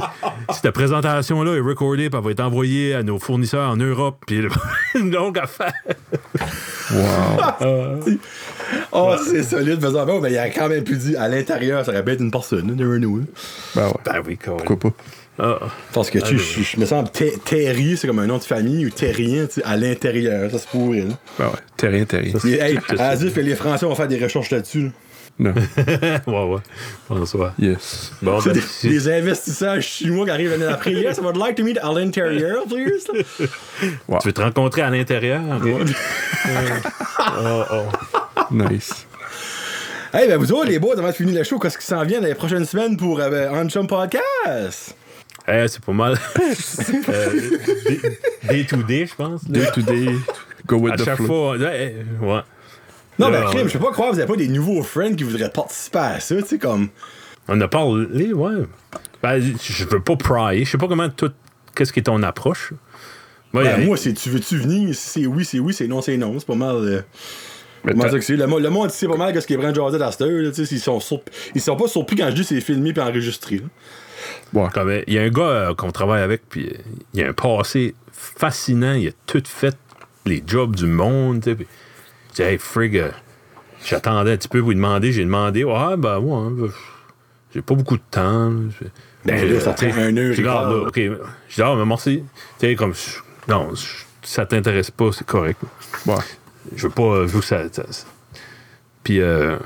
cette 0.51 0.71
présentation-là 0.71 1.55
est 1.55 1.59
recordée, 1.61 2.09
puis 2.09 2.17
elle 2.19 2.25
va 2.25 2.31
être 2.31 2.39
envoyée 2.39 2.93
à 2.95 3.03
nos 3.03 3.19
fournisseurs 3.19 3.69
en 3.69 3.75
Europe. 3.77 4.23
Puis 4.25 4.41
une 4.95 5.11
longue 5.11 5.37
affaire. 5.39 5.73
Wow. 6.91 7.99
Oh, 8.91 9.15
c'est 9.23 9.43
solide, 9.43 9.81
faisant 9.81 10.05
bon, 10.05 10.19
mais 10.21 10.31
il 10.31 10.37
a 10.37 10.49
quand 10.49 10.67
même 10.69 10.83
pu 10.83 10.95
dire 10.97 11.21
à 11.21 11.27
l'intérieur, 11.27 11.85
ça 11.85 11.91
aurait 11.91 12.03
pu 12.03 12.11
être 12.11 12.21
une 12.21 12.31
personne, 12.31 12.67
never 12.75 12.97
know. 12.99 13.17
hein. 13.21 13.25
Ben 13.75 13.87
ouais. 13.87 13.93
Ben 14.05 14.21
oui, 14.25 14.37
Pourquoi 14.43 14.77
pas? 14.77 14.89
Ah, 15.39 15.59
Parce 15.93 16.09
que 16.09 16.17
tu 16.19 16.35
Ah, 16.35 16.37
je, 16.37 16.61
je 16.63 16.79
me 16.79 16.85
sens 16.85 17.11
Ter- 17.11 17.37
Terry, 17.45 17.95
c'est 17.97 18.07
comme 18.07 18.19
un 18.19 18.25
nom 18.27 18.37
de 18.39 18.43
famille, 18.43 18.85
ou 18.85 18.89
Terrien, 18.89 19.45
tu 19.45 19.53
sais, 19.55 19.63
à 19.63 19.77
l'intérieur, 19.77 20.49
ça 20.49 20.57
se 20.57 20.67
pourrait. 20.67 21.01
Là. 21.01 21.13
Ben 21.37 21.45
ouais. 21.45 21.51
T'es 21.75 21.87
rien, 21.89 22.05
t'es 22.05 22.17
rien. 22.17 22.33
Et, 22.45 22.53
hey, 22.53 22.79
et 22.79 23.41
les 23.43 23.55
Français 23.55 23.85
vont 23.85 23.93
faire 23.95 24.07
des 24.07 24.17
recherches 24.23 24.49
là-dessus. 24.49 24.83
là. 24.83 24.89
Non. 25.39 25.53
ouais, 26.27 26.53
ouais. 26.55 26.61
Bonsoir. 27.07 27.53
Yes. 27.59 28.11
Bon, 28.23 28.41
C'est 28.41 28.53
ben, 28.53 28.61
des, 28.81 28.89
des 28.89 29.09
investisseurs 29.19 29.79
chinois 29.83 30.25
qui 30.25 30.31
arrivent 30.31 30.49
l'année 30.49 30.65
après. 30.65 30.91
Yes, 30.93 31.17
I 31.17 31.21
would 31.21 31.37
like 31.37 31.55
to 31.57 31.63
meet 31.63 31.77
à 31.77 31.91
l'intérieur, 31.93 32.63
please. 32.65 33.05
tu 33.39 33.47
veux 34.25 34.33
te 34.33 34.41
rencontrer 34.41 34.81
à 34.81 34.89
l'intérieur? 34.89 35.41
Oh, 37.39 37.63
oh. 37.71 38.41
Nice. 38.51 39.05
hey, 40.13 40.27
ben 40.27 40.37
vous 40.37 40.51
autres, 40.53 40.69
les 40.69 40.79
boys, 40.79 40.97
avant 40.97 41.09
de 41.09 41.13
finir 41.13 41.35
le 41.35 41.43
show, 41.43 41.59
qu'est-ce 41.59 41.77
qui 41.77 41.85
s'en 41.85 42.03
vient 42.03 42.21
dans 42.21 42.27
les 42.27 42.35
prochaines 42.35 42.65
semaines 42.65 42.95
pour 42.97 43.19
euh, 43.19 43.49
On 43.51 43.67
Chum 43.69 43.85
Podcast? 43.87 44.95
Eh, 45.47 45.67
c'est 45.67 45.81
pas 45.83 45.93
mal. 45.93 46.17
Euh, 47.09 47.31
day- 47.87 48.19
day 48.49 48.65
to 48.65 48.77
day, 48.83 49.05
je 49.05 49.15
pense. 49.15 49.43
là. 49.47 49.59
Day 49.59 49.71
to 49.73 49.81
day, 49.81 50.07
go 50.65 50.77
with 50.77 50.93
À 50.93 50.97
the 50.97 51.05
chaque 51.05 51.15
flow. 51.17 51.25
fois, 51.27 51.51
ouais. 51.57 51.95
ouais. 52.21 52.39
Non, 53.19 53.29
mais 53.31 53.41
crime, 53.45 53.61
ouais. 53.63 53.69
je 53.69 53.77
peux 53.77 53.85
pas 53.85 53.91
croire 53.91 54.09
que 54.09 54.15
vous 54.15 54.19
avez 54.19 54.27
pas 54.27 54.35
des 54.37 54.47
nouveaux 54.47 54.83
friends 54.83 55.15
qui 55.15 55.23
voudraient 55.23 55.49
participer 55.49 55.97
à 55.99 56.19
ça, 56.19 56.35
tu 56.41 56.47
sais, 56.47 56.57
comme. 56.57 56.89
On 57.47 57.59
a 57.61 57.67
parlé, 57.67 58.33
ouais. 58.33 58.51
Ben, 59.23 59.39
je 59.63 59.85
veux 59.85 60.01
pas 60.01 60.15
pry. 60.17 60.65
Je 60.65 60.71
sais 60.71 60.77
pas 60.77 60.87
comment 60.87 61.09
tout. 61.09 61.31
Qu'est-ce 61.75 61.93
qui 61.93 61.99
est 61.99 62.03
ton 62.03 62.21
approche? 62.23 62.73
Moi, 63.53 63.63
Ben, 63.63 63.85
moi, 63.85 63.95
c'est 63.97 64.13
tu 64.13 64.29
veux-tu 64.29 64.57
venir? 64.57 64.93
Si 64.93 65.09
c'est 65.21 65.25
oui, 65.27 65.45
c'est 65.45 65.59
oui, 65.59 65.73
c'est 65.73 65.87
non, 65.87 66.01
c'est 66.01 66.17
non. 66.17 66.35
C'est 66.37 66.45
pas 66.47 66.55
mal. 66.55 66.75
euh, 66.75 67.01
Mais 67.85 67.93
que? 67.93 68.33
Le, 68.33 68.47
mo- 68.47 68.59
le 68.59 68.69
monde, 68.69 68.91
c'est 68.91 69.07
pas 69.07 69.15
mal 69.17 69.33
que 69.33 69.39
ce 69.39 69.47
qui 69.47 69.53
est 69.53 69.57
Brand 69.57 69.73
Jordan 69.73 70.01
à 70.01 70.11
cette 70.11 70.21
heure, 70.21 70.29
là, 70.41 70.51
tu 70.51 70.65
sais, 70.65 70.75
ils 70.75 70.79
sont, 70.81 70.99
ils 71.55 71.61
sont 71.61 71.75
pas 71.77 71.87
surpris 71.87 72.15
quand 72.17 72.29
je 72.29 72.35
dis 72.35 72.43
c'est 72.43 72.59
filmé 72.61 72.91
puis 72.93 73.01
enregistré. 73.01 73.57
là. 73.57 73.63
Ouais. 74.53 74.67
Comme, 74.73 75.01
Il 75.07 75.13
y 75.13 75.19
a 75.19 75.23
un 75.23 75.29
gars 75.29 75.41
euh, 75.41 75.75
qu'on 75.75 75.91
travaille 75.91 76.21
avec, 76.21 76.43
puis 76.49 76.67
euh, 76.67 76.77
il 77.13 77.23
a 77.23 77.29
un 77.29 77.33
passé 77.33 77.95
fascinant. 78.11 78.93
Il 78.93 79.09
a 79.09 79.11
tout 79.25 79.43
fait 79.45 79.77
les 80.25 80.43
jobs 80.45 80.75
du 80.75 80.87
monde. 80.87 81.41
tu 81.41 81.49
sais, 81.49 81.55
puis 81.55 81.67
Je 82.31 82.35
dis, 82.35 82.41
hey, 82.41 82.57
frig, 82.57 82.97
euh, 82.97 83.09
j'attendais 83.83 84.33
un 84.33 84.37
petit 84.37 84.47
peu 84.47 84.59
lui 84.59 84.75
demander. 84.75 85.11
J'ai 85.11 85.23
demandé, 85.23 85.63
ouais, 85.63 85.97
ben, 85.97 86.19
ouais, 86.19 86.67
hein, 86.67 86.69
j'ai 87.53 87.61
pas 87.61 87.75
beaucoup 87.75 87.97
de 87.97 88.03
temps. 88.11 88.51
Ben, 89.25 89.51
là, 89.53 89.59
ça 89.59 89.73
prend 89.73 89.87
un 89.87 90.17
heure 90.17 90.33
je 90.33 90.41
dis, 90.41 90.47
Ah. 90.47 90.69
Je 91.49 91.55
dis, 91.55 91.61
ah, 91.61 91.75
mais 91.77 91.85
merci. 91.85 92.23
Tu 92.59 92.67
sais, 92.67 92.75
comme, 92.75 92.93
non, 93.47 93.71
ça 94.21 94.45
t'intéresse 94.45 94.91
pas, 94.91 95.11
c'est 95.11 95.25
correct. 95.25 95.61
Ouais. 96.05 96.15
Je 96.75 96.87
veux 96.87 96.93
pas, 96.93 97.21
je 97.25 97.31
veux 97.31 97.39
que 97.39 97.45
ça. 97.45 97.63
Puis, 99.03 99.21
euh, 99.21 99.57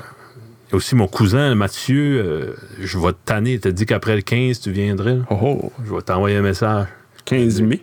y 0.72 0.74
a 0.74 0.76
aussi 0.76 0.94
mon 0.94 1.06
cousin, 1.06 1.54
Mathieu, 1.54 2.22
euh, 2.24 2.56
je 2.80 2.98
vais 2.98 3.12
te 3.12 3.18
tanner. 3.24 3.54
Il 3.54 3.60
t'a 3.60 3.70
dit 3.70 3.86
qu'après 3.86 4.16
le 4.16 4.22
15, 4.22 4.60
tu 4.60 4.72
viendrais. 4.72 5.16
là. 5.16 5.24
Oh, 5.30 5.60
oh. 5.64 5.72
Je 5.84 5.94
vais 5.94 6.02
t'envoyer 6.02 6.36
un 6.36 6.42
message. 6.42 6.86
15 7.26 7.60
mai. 7.60 7.82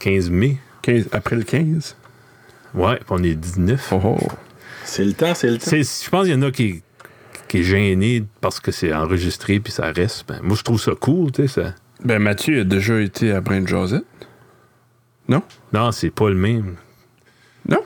15 0.00 0.30
mai. 0.30 0.58
15, 0.82 1.08
après 1.12 1.36
le 1.36 1.44
15. 1.44 1.96
Ouais, 2.74 2.96
puis 2.96 3.06
on 3.10 3.22
est 3.22 3.34
19. 3.34 3.92
Oh, 3.92 4.00
oh. 4.04 4.28
C'est 4.84 5.04
le 5.04 5.12
temps, 5.12 5.34
c'est 5.34 5.48
le 5.48 5.58
temps. 5.58 5.70
Je 5.70 6.10
pense 6.10 6.24
qu'il 6.24 6.34
y 6.34 6.36
en 6.36 6.42
a 6.42 6.50
qui, 6.50 6.82
qui 7.48 7.58
est 7.58 7.62
gêné 7.62 8.24
parce 8.40 8.60
que 8.60 8.72
c'est 8.72 8.92
enregistré 8.92 9.60
puis 9.60 9.72
ça 9.72 9.92
reste. 9.92 10.26
Ben, 10.28 10.40
moi, 10.42 10.56
je 10.56 10.62
trouve 10.62 10.80
ça 10.80 10.92
cool, 11.00 11.30
tu 11.32 11.46
sais. 11.46 11.62
Ça... 11.62 11.74
Ben, 12.04 12.18
Mathieu 12.18 12.60
a 12.60 12.64
déjà 12.64 13.00
été 13.00 13.30
à 13.32 13.40
Brain 13.40 13.64
Josette. 13.66 14.04
Non? 15.28 15.42
Non, 15.72 15.92
c'est 15.92 16.10
pas 16.10 16.28
le 16.28 16.34
même. 16.34 16.76
Non? 17.68 17.80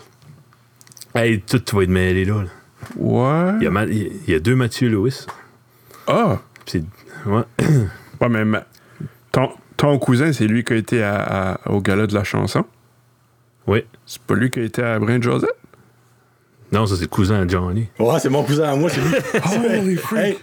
Hey, 1.14 1.40
tout, 1.40 1.58
tu 1.60 1.76
vas 1.76 1.82
être 1.82 1.90
mêlé 1.90 2.24
là. 2.24 2.42
là. 2.42 2.48
Ouais. 2.96 3.52
Il, 3.60 3.64
y 3.64 3.66
a 3.66 3.70
Ma- 3.70 3.84
il 3.84 4.12
y 4.28 4.34
a 4.34 4.40
deux 4.40 4.54
Mathieu 4.56 4.88
Lewis. 4.88 5.26
Ah! 6.06 6.38
Puis 6.66 6.84
Ouais. 7.26 7.42
Ouais, 8.20 8.28
mais 8.28 8.44
ma- 8.44 8.64
ton, 9.30 9.50
ton 9.76 9.96
cousin, 9.98 10.32
c'est 10.32 10.46
lui 10.46 10.64
qui 10.64 10.72
a 10.72 10.76
été 10.76 11.02
à- 11.02 11.52
à- 11.54 11.70
au 11.70 11.80
gala 11.80 12.06
de 12.08 12.14
la 12.14 12.24
chanson? 12.24 12.64
Oui. 13.66 13.84
C'est 14.06 14.20
pas 14.22 14.34
lui 14.34 14.50
qui 14.50 14.58
a 14.60 14.62
été 14.64 14.82
à 14.82 14.98
Brain 14.98 15.20
Josette? 15.20 15.54
Non, 16.72 16.84
ça, 16.86 16.96
c'est 16.96 17.02
le 17.02 17.06
cousin 17.08 17.42
à 17.42 17.46
Johnny. 17.48 17.88
Ouais, 17.98 18.18
c'est 18.18 18.28
mon 18.28 18.42
cousin 18.42 18.72
à 18.72 18.74
moi, 18.76 18.90
c'est 18.90 19.00
lui. 19.00 19.14
Holy 19.80 19.96
freak. 19.96 20.20
Hey, 20.24 20.38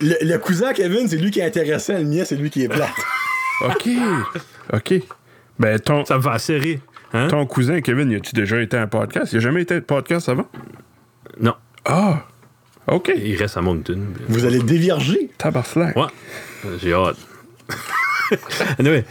le, 0.00 0.14
le 0.22 0.38
cousin 0.38 0.68
à 0.68 0.72
Kevin, 0.74 1.08
c'est 1.08 1.16
lui 1.16 1.30
qui 1.30 1.40
est 1.40 1.44
intéressant, 1.46 1.94
le 1.94 2.04
mien, 2.04 2.24
c'est 2.24 2.36
lui 2.36 2.48
qui 2.50 2.62
est 2.62 2.68
plate. 2.68 2.90
OK. 3.64 3.88
OK. 4.72 4.94
Ben, 5.58 5.78
ton, 5.80 6.04
Ça 6.04 6.16
me 6.18 6.22
fait 6.22 6.38
serrer. 6.38 6.80
Hein? 7.12 7.28
ton 7.28 7.44
cousin, 7.46 7.80
Kevin, 7.80 8.10
y 8.10 8.16
a-tu 8.16 8.34
déjà 8.34 8.60
été 8.60 8.76
à 8.76 8.82
un 8.82 8.86
podcast? 8.86 9.32
Il 9.32 9.36
a 9.38 9.40
jamais 9.40 9.62
été 9.62 9.74
à 9.74 9.76
un 9.78 9.80
podcast 9.80 10.28
avant? 10.28 10.46
Non. 11.40 11.54
Ah! 11.86 12.24
OK. 12.88 13.10
Il 13.16 13.36
reste 13.36 13.56
à 13.56 13.62
Moncton. 13.62 14.00
Vous 14.28 14.44
allez 14.44 14.60
dévierger? 14.60 15.30
Tabarnak. 15.38 15.96
Ouais. 15.96 16.04
Euh, 16.64 16.78
J'ai 16.80 16.92
hâte. 16.92 17.16
Anyway, 18.80 19.04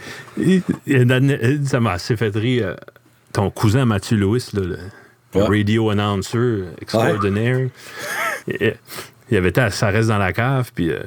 ane- 0.88 1.64
ça 1.64 1.80
m'a 1.80 1.92
assez 1.92 2.16
fait 2.16 2.34
rire. 2.36 2.66
euh, 2.68 2.74
Ton 3.32 3.50
cousin 3.50 3.86
Mathieu 3.86 4.16
Lewis, 4.18 4.50
là, 4.52 4.60
le, 4.62 4.78
Ouais. 5.34 5.46
radio 5.58 5.90
announcer 5.90 6.64
extraordinaire, 6.80 7.68
il, 8.48 8.74
il 9.30 9.36
avait 9.36 9.48
été 9.50 9.60
à 9.60 9.70
Ça 9.70 9.88
reste 9.88 10.08
dans 10.08 10.16
la 10.18 10.32
cave, 10.32 10.70
puis 10.74 10.90
euh, 10.90 11.00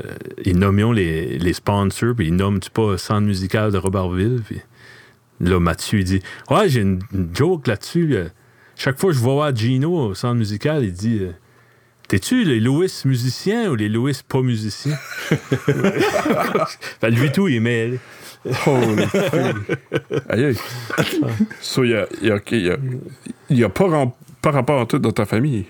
ils 0.45 0.57
nommions 0.57 0.91
les, 0.91 1.37
les 1.39 1.53
sponsors, 1.53 2.13
puis 2.15 2.27
ils 2.27 2.35
nomment-tu 2.35 2.69
pas 2.69 2.97
Centre 2.97 3.21
musical 3.21 3.71
de 3.71 3.77
Robertville, 3.79 4.41
puis 4.45 4.59
là, 5.39 5.59
Mathieu, 5.59 5.99
il 5.99 6.05
dit 6.05 6.21
Ouais, 6.51 6.67
j'ai 6.69 6.81
une, 6.81 6.99
une 7.13 7.29
joke 7.33 7.65
là-dessus. 7.67 8.15
euh, 8.15 8.27
chaque 8.75 8.99
fois 8.99 9.09
que 9.11 9.15
je 9.17 9.21
vais 9.23 9.31
voir 9.31 9.55
Gino 9.55 9.91
au 9.95 10.13
centre 10.15 10.35
musical, 10.35 10.83
il 10.83 10.93
dit 10.93 11.19
euh, 11.21 11.31
T'es-tu 12.09 12.43
les 12.43 12.59
Louis 12.59 12.91
musiciens 13.05 13.69
ou 13.69 13.75
les 13.75 13.87
Louis 13.87 14.19
pas 14.27 14.41
musiciens? 14.41 14.97
fait, 16.99 17.09
lui 17.11 17.31
tout, 17.31 17.47
il 17.47 17.55
est 17.57 17.59
mêlé. 17.59 17.99
Holy. 18.65 19.03
Aïe, 20.29 20.45
aïe. 20.45 20.57
So, 21.61 21.83
il 21.83 21.91
y 21.91 21.95
a, 21.95 22.07
il 22.21 22.27
y 22.27 22.31
a, 22.31 22.35
OK, 22.35 22.51
il 22.51 22.65
y 22.65 22.69
a, 22.71 22.77
il 23.49 23.57
y 23.59 23.63
a 23.63 23.69
pas, 23.69 23.87
rapport 24.51 24.81
en 24.81 24.85
tout 24.85 24.97
dans 24.99 25.11
ta 25.11 25.25
famille? 25.25 25.65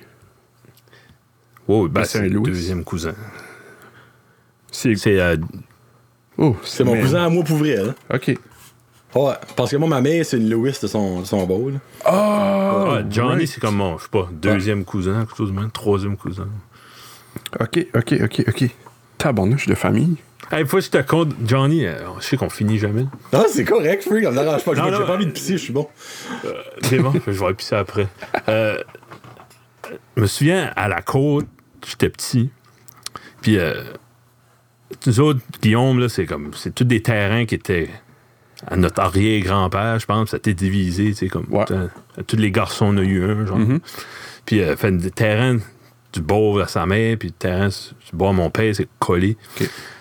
Oui, 1.68 1.90
ben, 1.90 2.04
c'est 2.06 2.22
le 2.22 2.30
Louis. 2.30 2.46
deuxième 2.52 2.84
cousin. 2.84 3.14
C'est. 4.72 4.96
C'est 4.96 5.20
euh, 5.20 5.36
Oh, 6.38 6.56
C'est 6.64 6.86
mon 6.86 6.98
cousin 7.02 7.26
à 7.26 7.30
moi 7.30 7.44
pour 7.44 7.58
vrai. 7.58 7.76
là. 7.76 7.94
OK. 8.14 8.34
Ouais, 9.16 9.34
parce 9.56 9.72
que 9.72 9.78
moi, 9.78 9.90
ma 9.90 10.02
mère, 10.02 10.24
c'est 10.24 10.38
une 10.38 10.50
Lewis 10.50 10.78
de 10.82 10.88
son, 10.88 11.22
de 11.22 11.26
son 11.26 11.46
beau. 11.46 11.70
là. 11.70 11.78
Oh! 12.06 12.10
ah, 12.10 13.02
Johnny, 13.10 13.38
right. 13.38 13.48
c'est 13.48 13.60
comme 13.60 13.76
mon, 13.78 13.98
je 13.98 14.04
sais 14.04 14.10
pas, 14.10 14.30
deuxième 14.32 14.86
cousin, 14.86 15.26
quelque 15.26 15.38
chose 15.38 15.52
de 15.52 15.60
même, 15.60 15.72
troisième 15.72 16.16
cousin. 16.16 16.48
OK, 17.60 17.88
OK, 17.96 18.14
OK, 18.24 18.44
OK. 18.48 18.70
Tabarnouche 19.18 19.68
de 19.68 19.76
famille. 19.76 20.18
Hey, 20.52 20.66
faut 20.66 20.78
que 20.78 20.84
je 20.84 20.90
te 20.90 21.02
compte, 21.02 21.34
Johnny, 21.46 21.86
euh, 21.86 21.98
je 22.20 22.26
sais 22.26 22.38
qu'on 22.38 22.50
finit 22.50 22.78
jamais. 22.80 23.06
Ah, 23.34 23.46
c'est 23.52 23.66
correct, 23.66 24.04
ça 24.04 24.10
me 24.12 24.20
dérange 24.22 24.64
pas. 24.64 24.74
Non, 24.74 24.86
J'ai 24.86 24.92
non, 24.92 25.06
pas 25.06 25.14
envie 25.14 25.26
de 25.26 25.32
euh, 25.32 25.34
pisser, 25.34 25.54
je 25.54 25.64
suis 25.64 25.74
bon. 25.74 25.88
C'est 26.84 27.00
bon, 27.00 27.14
je 27.28 27.32
vais 27.32 27.54
pisser 27.54 27.76
après. 27.76 28.08
Euh, 28.48 28.78
je 30.16 30.22
me 30.22 30.28
souviens, 30.28 30.72
à 30.76 30.88
la 30.88 31.02
côte, 31.02 31.48
j'étais 31.88 32.10
petit. 32.10 32.50
Puis, 33.42 33.58
euh, 33.58 33.84
nous 35.06 35.20
autres, 35.20 35.40
Guillaume, 35.62 36.00
là, 36.00 36.10
c'est 36.10 36.26
comme, 36.26 36.52
c'est 36.56 36.74
tous 36.74 36.84
des 36.84 37.02
terrains 37.02 37.46
qui 37.46 37.56
étaient 37.56 37.90
à 38.68 38.76
notre 38.76 39.00
arrière-grand-père, 39.02 40.00
je 40.00 40.06
pense, 40.06 40.30
ça 40.32 40.36
a 40.36 40.40
été 40.40 40.54
divisé, 40.54 41.06
tu 41.10 41.14
sais, 41.16 41.28
comme, 41.30 41.46
Ouais. 41.50 41.66
tous 42.28 42.36
les 42.36 42.52
garçons 42.52 42.86
en 42.88 42.98
ont 42.98 43.02
eu 43.02 43.24
un, 43.24 43.46
genre. 43.46 43.58
Puis, 44.46 44.62
euh, 44.62 44.76
fait 44.76 44.92
des 44.92 45.12
terrains 45.12 45.58
du 46.12 46.22
beau 46.22 46.60
à 46.60 46.68
sa 46.68 46.86
mère, 46.86 47.18
puis 47.18 47.30
le 47.30 47.34
terrain 47.36 47.68
du 47.70 48.12
beau 48.14 48.28
à 48.28 48.34
mon 48.34 48.50
père, 48.50 48.76
c'est 48.76 48.88
collé. 49.00 49.38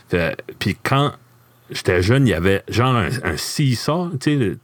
Fait- 0.09 0.37
puis 0.59 0.77
quand 0.83 1.13
j'étais 1.71 2.03
jeune, 2.03 2.27
il 2.27 2.31
y 2.31 2.35
avait 2.35 2.63
genre 2.69 2.97
un, 2.97 3.09
un 3.25 3.37
seesaw, 3.37 4.11
tu 4.19 4.31
sais, 4.31 4.37
le- 4.37 4.59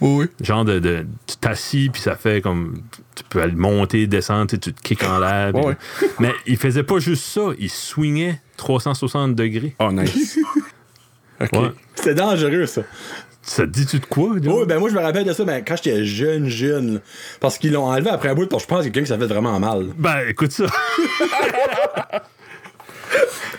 Oui, 0.00 0.26
oui. 0.40 0.44
genre 0.46 0.64
de, 0.66 0.78
de 0.78 1.06
tu 1.26 1.36
t'assis 1.38 1.88
puis 1.90 2.02
ça 2.02 2.16
fait 2.16 2.42
comme 2.42 2.82
tu 3.14 3.22
peux 3.30 3.40
aller 3.40 3.54
monter 3.54 4.06
descendre 4.06 4.48
tu 4.48 4.56
sais, 4.56 4.60
tu 4.60 4.72
te 4.74 4.82
kicks 4.82 5.04
en 5.04 5.18
l'air 5.20 5.54
Ouais, 5.54 5.76
mais 6.18 6.32
il 6.46 6.56
faisait 6.58 6.82
pas 6.82 6.98
juste 6.98 7.24
ça 7.24 7.42
il 7.58 7.70
swingait 7.70 8.40
360 8.58 9.34
degrés 9.36 9.74
Oh, 9.78 9.90
nice. 9.92 10.38
OK. 11.40 11.48
Ouais. 11.52 11.68
C'était 11.94 12.14
dangereux, 12.14 12.66
ça. 12.66 12.82
Ça 13.46 13.64
te 13.64 13.70
dit-tu 13.70 13.98
de 13.98 14.06
quoi? 14.06 14.30
Oui, 14.30 14.66
ben 14.66 14.78
moi, 14.78 14.88
je 14.88 14.94
me 14.94 15.00
rappelle 15.00 15.24
de 15.24 15.32
ça 15.34 15.44
ben, 15.44 15.62
quand 15.66 15.76
j'étais 15.76 16.04
jeune, 16.04 16.48
jeune. 16.48 17.00
Parce 17.40 17.58
qu'ils 17.58 17.72
l'ont 17.72 17.84
enlevé 17.84 18.08
après 18.10 18.30
un 18.30 18.34
bout, 18.34 18.46
parce 18.46 18.64
que 18.64 18.70
je 18.70 18.74
pense 18.74 18.78
que 18.80 18.90
quelqu'un 18.90 19.02
qui 19.02 19.06
ça 19.08 19.18
fait 19.18 19.26
vraiment 19.32 19.60
mal. 19.60 19.88
Ben, 19.98 20.20
écoute 20.28 20.50
ça. 20.52 20.64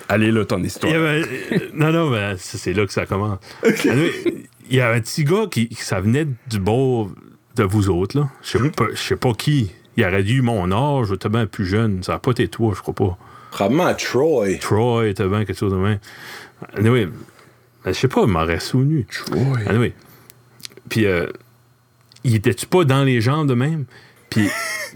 Allez 0.10 0.32
là, 0.32 0.46
ton 0.46 0.62
histoire. 0.64 0.94
avait- 0.94 1.22
euh, 1.52 1.60
non, 1.74 1.92
non, 1.92 2.10
ben, 2.12 2.36
c'est 2.38 2.74
là 2.74 2.86
que 2.86 2.94
ça 2.94 3.06
commence. 3.06 3.40
Il 3.64 4.76
y 4.76 4.82
a 4.82 4.90
un 4.92 5.00
petit 5.02 5.24
gars 5.24 5.46
qui, 5.50 5.70
ça 5.80 6.00
venait 6.00 6.28
du 6.48 6.60
bord 6.60 7.10
de 7.56 7.64
vous 7.64 7.90
autres, 7.90 8.20
là. 8.20 8.30
Je 8.44 8.58
sais 8.58 8.70
pas, 8.72 8.86
je 8.92 8.98
sais 9.02 9.16
pas 9.16 9.34
qui. 9.34 9.72
Il 9.98 10.04
aurait 10.06 10.24
dû 10.24 10.42
mon 10.42 10.72
âge, 10.72 11.08
j'étais 11.10 11.30
bien 11.30 11.46
plus 11.46 11.66
jeune. 11.66 12.04
Ça 12.04 12.14
n'a 12.14 12.20
pas 12.20 12.32
été 12.32 12.48
toi, 12.48 12.74
je 12.76 12.82
crois 12.82 12.94
pas. 12.94 13.18
Probablement 13.52 13.94
Troy. 13.96 14.58
Troy 14.60 15.08
était 15.08 15.28
bien 15.28 15.46
quelque 15.46 15.58
chose 15.58 15.72
de 15.72 15.78
même. 15.78 16.00
Anyway, 16.78 17.08
je 17.94 18.00
sais 18.00 18.08
pas, 18.08 18.22
il 18.22 18.28
m'aurait 18.28 18.60
souvenu. 18.60 19.06
Troy. 19.06 19.60
Anyway. 19.68 19.94
Puis, 20.90 21.06
euh, 21.06 21.28
il 22.24 22.36
était-tu 22.36 22.66
pas 22.66 22.84
dans 22.84 23.04
les 23.04 23.22
jambes 23.22 23.48
de 23.48 23.54
même? 23.54 23.86
Puis, 24.30 24.48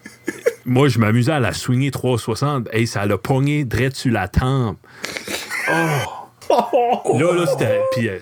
moi, 0.66 0.88
je 0.88 1.00
m'amusais 1.00 1.32
à 1.32 1.40
la 1.40 1.54
swinger 1.54 1.92
360. 1.92 2.68
Hey, 2.74 2.88
ça 2.88 3.06
l'a 3.06 3.18
pogné 3.18 3.64
direct 3.64 3.96
sur 3.96 4.12
la 4.12 4.28
tempe. 4.28 4.78
Oh! 5.72 6.54
Là, 7.20 7.34
là, 7.34 7.46
c'était. 7.46 7.80
Puis, 7.96 8.10
euh, 8.10 8.18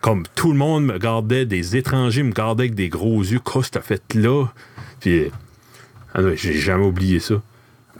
comme 0.00 0.24
tout 0.34 0.50
le 0.52 0.58
monde 0.58 0.84
me 0.84 0.98
gardait, 0.98 1.46
des 1.46 1.76
étrangers 1.76 2.22
me 2.22 2.32
gardaient 2.32 2.64
avec 2.64 2.74
des 2.74 2.88
gros 2.88 3.20
yeux. 3.22 3.40
Qu'est-ce 3.40 3.70
que 3.70 3.80
fait 3.80 4.14
là? 4.14 4.46
Puis, 5.00 5.20
euh, 5.24 5.30
anyway, 6.14 6.36
j'ai 6.36 6.54
jamais 6.54 6.84
oublié 6.86 7.20
ça. 7.20 7.34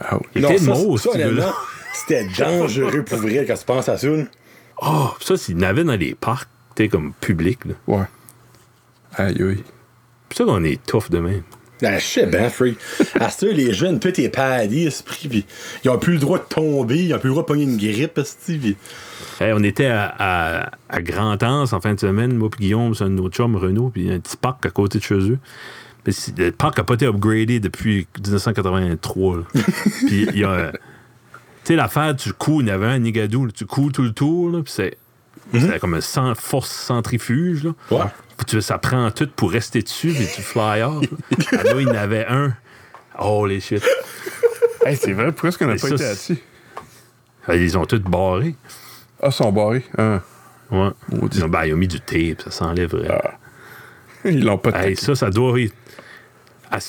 Ah 0.01 0.17
oui. 0.17 0.27
Il 0.35 0.43
Non, 0.43 0.49
était 0.51 0.59
ça, 0.59 0.71
mort, 0.75 0.99
ça, 0.99 1.13
ce 1.13 1.19
gars-là. 1.19 1.31
honnêtement, 1.31 1.53
c'était 1.95 2.27
dangereux 2.39 3.05
pour 3.05 3.19
vrai 3.19 3.45
quand 3.47 3.55
tu 3.57 3.65
penses 3.65 3.89
à 3.89 3.97
ça. 3.97 4.09
Oh, 4.83 5.11
ça, 5.21 5.37
s'il 5.37 5.57
y 5.57 5.61
en 5.61 5.69
avait 5.69 5.85
dans 5.85 5.97
les 5.97 6.15
parcs, 6.15 6.49
tu 6.75 6.85
sais, 6.85 6.89
comme 6.89 7.13
public, 7.21 7.65
là. 7.65 7.75
Ouais. 7.87 8.05
Aïe, 9.15 9.43
aïe. 9.43 9.65
Puis 10.29 10.37
ça 10.37 10.45
qu'on 10.45 10.65
est 10.65 10.85
tough 10.85 11.11
de 11.11 11.19
même. 11.19 11.43
Ah, 11.83 11.99
je 11.99 12.05
sais 12.05 12.27
ben, 12.27 12.49
freak. 12.49 12.79
À 13.21 13.29
ça, 13.29 13.47
les 13.47 13.75
jeunes, 13.75 14.01
tout 14.01 14.19
est 14.19 14.29
paddy, 14.31 14.87
esprit, 14.87 15.29
pis 15.29 15.45
ils 15.85 15.91
ont 15.91 15.99
plus 15.99 16.15
le 16.15 16.19
droit 16.21 16.39
de 16.39 16.45
tomber, 16.45 17.05
ils 17.05 17.15
ont 17.15 17.19
plus 17.19 17.29
le 17.29 17.33
droit 17.33 17.43
de 17.43 17.49
pogner 17.49 17.65
une 17.65 17.77
grippe, 17.77 18.19
pis... 18.47 18.77
Hey, 19.41 19.53
on 19.55 19.63
était 19.63 19.87
à, 19.87 20.15
à, 20.19 20.71
à 20.89 21.03
Grand-Anse 21.03 21.75
en 21.75 21.81
fin 21.81 21.93
de 21.93 22.01
semaine, 22.01 22.35
moi 22.35 22.49
puis 22.49 22.61
Guillaume, 22.61 22.95
c'est 22.95 23.05
un 23.05 23.11
nos 23.11 23.29
chums, 23.29 23.57
Renault, 23.57 23.91
puis 23.91 24.03
il 24.03 24.09
y 24.09 24.11
a 24.11 24.15
un 24.15 24.21
petit 24.21 24.39
parc 24.39 24.65
à 24.65 24.71
côté 24.71 24.99
de 24.99 25.05
chez 25.05 25.17
eux. 25.17 25.39
Mais 26.07 26.13
le 26.39 26.51
parc 26.53 26.79
n'a 26.79 26.85
pas 26.85 26.95
été 26.95 27.07
upgradé 27.07 27.61
depuis 27.61 28.07
1983. 28.17 29.37
là. 29.37 29.43
puis 30.07 30.27
il 30.33 30.39
y 30.39 30.45
a... 30.45 30.73
Tu 31.67 31.73
sais, 31.73 31.77
l'affaire, 31.77 32.15
tu 32.15 32.33
couds, 32.33 32.61
il 32.61 32.69
y 32.69 32.71
avait 32.71 32.87
un 32.87 33.01
Nigadou, 33.01 33.51
tu 33.51 33.67
couds 33.67 33.91
tout 33.91 34.03
le 34.03 34.13
tour, 34.13 34.51
là, 34.51 34.63
puis 34.63 34.73
c'est... 34.73 34.97
C'est 35.53 35.81
comme 35.81 35.95
une 35.97 36.35
force 36.37 36.71
centrifuge. 36.71 37.65
Là. 37.65 37.73
Ouais. 37.91 38.05
Tu, 38.47 38.61
ça 38.63 38.79
prend 38.79 39.11
tout 39.11 39.29
pour 39.35 39.51
rester 39.51 39.83
dessus, 39.83 40.13
puis 40.13 40.27
tu 40.33 40.43
fly 40.43 40.83
off. 40.83 41.03
là. 41.03 41.09
Ah, 41.59 41.63
là, 41.65 41.81
il 41.81 41.89
y 41.89 41.91
en 41.91 41.95
avait 41.95 42.25
un. 42.29 42.55
Oh, 43.19 43.47
les 43.47 43.59
shit. 43.61 43.83
Hey, 44.85 44.97
c'est 44.97 45.13
vrai, 45.13 45.33
pourquoi 45.33 45.49
est-ce 45.49 45.59
qu'on 45.59 45.67
n'a 45.67 45.73
pas 45.73 45.79
ça, 45.89 45.95
été 45.95 46.05
là-dessus? 46.05 46.39
Ah, 47.49 47.57
Ils 47.57 47.77
ont 47.77 47.85
tous 47.85 47.99
barré. 47.99 48.55
Ah, 49.21 49.27
ils 49.29 49.33
sont 49.33 49.51
barrés. 49.53 49.85
Ah. 49.99 50.21
Ouais. 50.71 50.91
Ils 51.33 51.45
ont, 51.45 51.49
ben, 51.49 51.65
ils 51.65 51.75
ont 51.75 51.79
mis 51.79 51.89
du 51.89 52.01
tape, 52.01 52.43
ça 52.43 52.51
s'enlèverait. 52.53 53.09
Ils 54.25 54.45
l'ont 54.45 54.59
pas 54.59 54.71
Hey, 54.85 54.95
ça, 54.97 55.15
ça 55.17 55.31
doit. 55.31 55.59
être- 55.61 55.75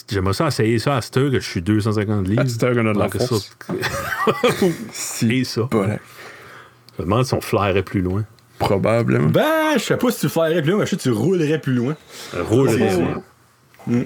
J'aimerais 0.10 0.34
ça 0.34 0.48
essayer 0.48 0.80
ça 0.80 0.98
à 0.98 1.02
cette 1.02 1.18
heure 1.18 1.32
que 1.32 1.40
je 1.40 1.48
suis 1.49 1.62
250 1.62 2.28
livres. 2.28 2.41
À 2.41 2.48
cette 2.48 2.64
heure 2.64 2.74
qu'on 2.74 2.86
a 2.88 2.94
de 2.94 2.99
la 2.99 3.10
force. 3.10 3.56
ça- 3.68 3.74
Si. 4.91 5.32
Et 5.34 5.44
ça. 5.44 5.68
Je 5.72 5.78
me 5.78 7.04
demande 7.04 7.26
si 7.26 7.34
on 7.34 7.41
flairait 7.41 7.84
plus 7.84 8.02
loin. 8.02 8.24
Probablement. 8.60 9.30
Ben, 9.30 9.74
je 9.78 9.80
sais 9.84 9.98
pas 9.98 10.10
si 10.12 10.22
tu 10.22 10.30
flairais 10.30 10.62
plus 10.62 10.72
loin, 10.72 10.80
mais 10.80 10.86
je 10.86 10.91
sais 10.91 10.98
que 10.98 11.02
tu 11.04 11.12
roulerais 11.12 11.60
plus 11.60 11.74
loin. 11.76 11.95
Roule 12.49 12.70
les 12.70 12.95
yeux. 12.98 14.06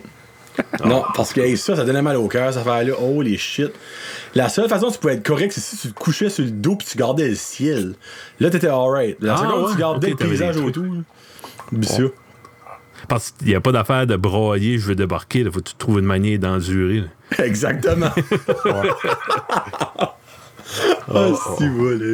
Non, 0.86 1.04
parce 1.16 1.32
que 1.32 1.40
hey, 1.40 1.56
ça, 1.58 1.78
ça 1.78 1.86
donnait 1.86 2.02
mal 2.02 2.18
au 2.18 2.28
cœur, 2.28 2.52
cette 2.52 2.62
affaire-là. 2.68 2.94
Oh, 3.02 3.22
les 3.22 3.38
shit. 3.38 3.72
La 4.36 4.50
seule 4.50 4.68
façon 4.68 4.88
que 4.90 4.94
tu 4.94 5.00
pouvais 5.00 5.14
être 5.14 5.26
correct, 5.26 5.54
c'est 5.54 5.62
si 5.62 5.78
tu 5.78 5.88
te 5.94 5.98
couchais 5.98 6.30
sur 6.30 6.44
le 6.44 6.52
dos 6.52 6.76
puis 6.76 6.86
tu 6.92 6.98
gardais 6.98 7.30
le 7.30 7.36
ciel. 7.36 7.94
Là, 8.42 8.50
t'étais 8.50 8.68
alright. 8.68 9.16
La 9.22 9.36
Ah, 9.36 9.38
seconde, 9.38 9.66
ouais, 9.66 9.72
tu 9.72 9.78
gardais 9.78 10.10
le 10.10 10.16
paysage 10.18 10.58
autour. 10.58 10.84
là. 10.84 12.10
Parce 13.12 13.32
qu'il 13.32 13.48
n'y 13.50 13.56
a 13.56 13.60
pas 13.60 13.74
d'affaire 13.74 14.08
de 14.08 14.16
broyer, 14.16 14.80
je 14.80 14.88
veux 14.88 14.96
débarquer. 14.96 15.40
Il 15.40 15.52
faut 15.52 15.60
que 15.60 15.68
tu 15.68 15.76
trouves 15.76 16.00
une 16.00 16.06
manière 16.06 16.40
d'endurer. 16.40 17.04
Exactement. 17.38 18.10
Ah, 21.14 21.28
si, 21.58 21.68
voilà. 21.68 22.06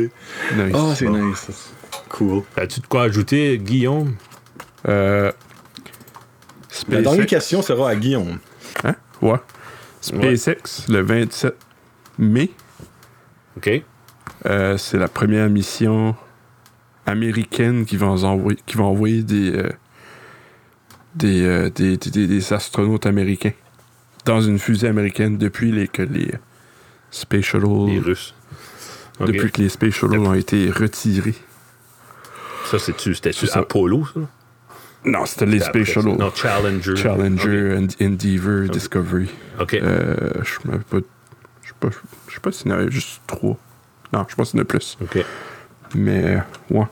Nice. 0.56 0.74
Ah, 0.76 0.94
c'est 0.96 1.08
nice. 1.08 1.72
Cool. 2.10 2.42
As-tu 2.56 2.80
de 2.80 2.88
quoi 2.88 3.04
ajouter, 3.04 3.60
Guillaume? 3.60 4.16
Euh, 4.88 5.32
La 6.90 7.02
dernière 7.04 7.28
question 7.28 7.62
sera 7.62 7.92
à 7.92 7.96
Guillaume. 7.96 8.40
Hein? 8.84 8.96
Ouais. 9.22 9.38
SpaceX, 10.02 10.88
le 10.90 11.02
27 11.02 11.56
mai, 12.18 12.50
OK. 13.58 13.70
euh, 14.48 14.78
c'est 14.78 14.98
la 14.98 15.08
première 15.08 15.50
mission 15.52 16.16
américaine 17.06 17.86
qui 17.86 17.98
va, 17.98 18.08
envoyer, 18.08 18.58
qui 18.66 18.76
va 18.78 18.86
envoyer 18.86 19.22
des, 19.22 19.52
euh, 19.52 19.70
des, 21.18 21.44
euh, 21.46 21.70
des, 21.70 21.98
des- 21.98 22.10
des- 22.12 22.28
des 22.28 22.54
astronautes 22.54 23.06
américains 23.06 23.52
dans 24.26 24.42
une 24.42 24.60
fusée 24.60 24.88
américaine 24.88 25.38
depuis 25.38 25.72
les, 25.72 25.88
que 25.88 26.02
les 26.02 26.32
Space 27.12 27.46
Shuttle, 27.46 27.88
Les 27.88 28.00
Russes. 28.00 28.34
Depuis 29.20 29.52
que 29.52 29.62
les 29.62 29.70
Space 29.70 29.94
Shuttle 29.94 30.20
ont 30.20 30.34
été 30.34 30.70
retirés. 30.70 31.34
Ça, 32.66 32.78
c'est-tu, 32.80 33.16
ça. 33.16 33.60
Apollo, 33.60 34.06
ça? 34.14 34.20
Non, 35.06 35.26
c'était 35.26 35.46
les 35.46 35.60
Space. 35.62 35.88
Shuttle. 35.88 36.18
Non, 36.20 36.32
Challenger. 36.36 36.96
Challenger, 36.98 37.78
and 37.78 37.88
Endeavour, 38.04 38.70
Discovery. 38.70 39.30
OK. 39.60 39.74
Euh, 39.76 40.18
je. 40.44 40.70
Je 41.64 41.70
sais 41.70 41.74
pas, 41.80 41.88
je 42.28 42.40
pas 42.40 42.52
s'il 42.52 42.70
y 42.70 42.74
en 42.74 42.78
avait 42.78 42.92
juste 42.92 43.22
trois. 43.28 43.58
Non, 44.14 44.26
je 44.28 44.36
pense 44.36 44.52
qu'il 44.52 44.58
y 44.58 44.62
en 44.62 44.64
a 44.64 44.68
plus. 44.68 44.98
OK. 45.02 45.24
Mais, 45.96 46.38
euh, 46.38 46.40
ouais. 46.72 46.86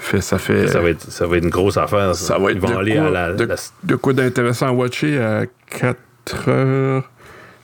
Fait, 0.00 0.20
ça 0.20 0.38
fait. 0.38 0.66
Ça 0.68 0.80
va, 0.80 0.90
être, 0.90 1.10
ça 1.10 1.26
va 1.26 1.36
être 1.36 1.44
une 1.44 1.50
grosse 1.50 1.76
affaire. 1.76 2.14
ça 2.14 2.38
va 2.38 2.50
être 2.50 2.56
Ils 2.56 2.60
vont 2.60 2.70
de 2.70 2.74
aller 2.76 2.94
quoi, 2.96 3.06
à 3.06 3.10
la, 3.10 3.32
de, 3.34 3.44
la- 3.44 3.56
de 3.84 3.94
quoi 3.96 4.12
d'intéressant 4.14 4.66
à 4.68 4.72
watcher 4.72 5.20
à 5.20 5.44
4 5.78 6.48
heures? 6.48 7.10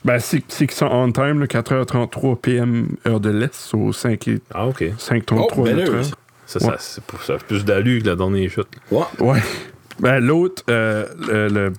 Ben, 0.05 0.19
si, 0.19 0.43
si 0.47 0.67
qu'ils 0.67 0.77
sont 0.77 0.85
on 0.85 1.11
time, 1.11 1.39
là, 1.39 1.47
4h33 1.47 2.39
PM, 2.39 2.87
heure 3.07 3.19
de 3.19 3.29
l'Est, 3.31 3.73
au 3.73 3.91
5 3.91 4.27
et 4.27 4.39
Ah, 4.53 4.67
OK. 4.67 4.83
5.33 4.97 5.53
Oh, 5.57 5.63
ben 5.63 5.79
heure. 5.79 6.03
Ça, 6.45 6.59
Ouais. 6.59 6.71
ça, 6.73 6.75
c'est 6.79 7.03
pour 7.03 7.21
ça. 7.23 7.33
a 7.33 7.37
Plus 7.39 7.65
d'allure 7.65 8.01
que 8.03 8.07
la 8.07 8.15
dernière 8.15 8.49
chute. 8.49 8.67
Ouais. 8.91 9.03
Ouais. 9.19 9.41
Ben, 9.99 10.19
l'autre, 10.19 10.63
euh, 10.69 11.05
le, 11.27 11.47
le- 11.49 11.73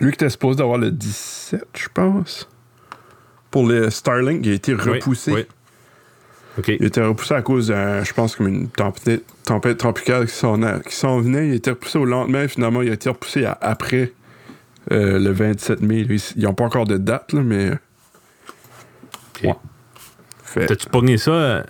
lui 0.00 0.10
qui 0.10 0.14
était 0.16 0.28
supposé 0.28 0.58
d'avoir 0.58 0.78
le 0.78 0.90
17, 0.90 1.64
je 1.74 1.88
pense. 1.92 2.48
Pour 3.50 3.66
le 3.66 3.88
Starlink, 3.90 4.44
il 4.44 4.52
a 4.52 4.54
été 4.54 4.74
repoussé. 4.74 5.32
Oui. 5.32 5.40
oui. 5.40 5.46
Il 6.68 6.84
a 6.84 6.86
été 6.86 7.00
repoussé 7.02 7.34
à 7.34 7.42
cause 7.42 7.68
d'un, 7.68 8.04
je 8.04 8.12
pense, 8.12 8.36
comme 8.36 8.46
une 8.48 8.68
tempête, 8.68 9.24
tempête 9.44 9.76
tropicale 9.78 10.26
qui 10.26 10.34
s'en, 10.34 10.62
a- 10.62 10.78
qui 10.80 10.94
s'en 10.94 11.20
venait. 11.20 11.48
Il 11.48 11.52
a 11.52 11.56
été 11.56 11.70
repoussé 11.70 11.98
au 11.98 12.04
lendemain. 12.04 12.46
Finalement, 12.46 12.82
il 12.82 12.90
a 12.90 12.94
été 12.94 13.08
repoussé 13.08 13.44
à- 13.44 13.58
après 13.60 14.12
euh, 14.92 15.18
le 15.18 15.30
27 15.32 15.80
mai. 15.80 16.06
Ils 16.36 16.44
n'ont 16.44 16.54
pas 16.54 16.64
encore 16.64 16.86
de 16.86 16.96
date, 16.96 17.32
là, 17.32 17.40
mais. 17.42 17.70
OK. 17.72 19.42
Ouais. 19.44 19.54
Fait, 20.44 20.66
T'as-tu 20.66 20.88
pogné 20.88 21.18
ça, 21.18 21.30
euh, 21.32 21.62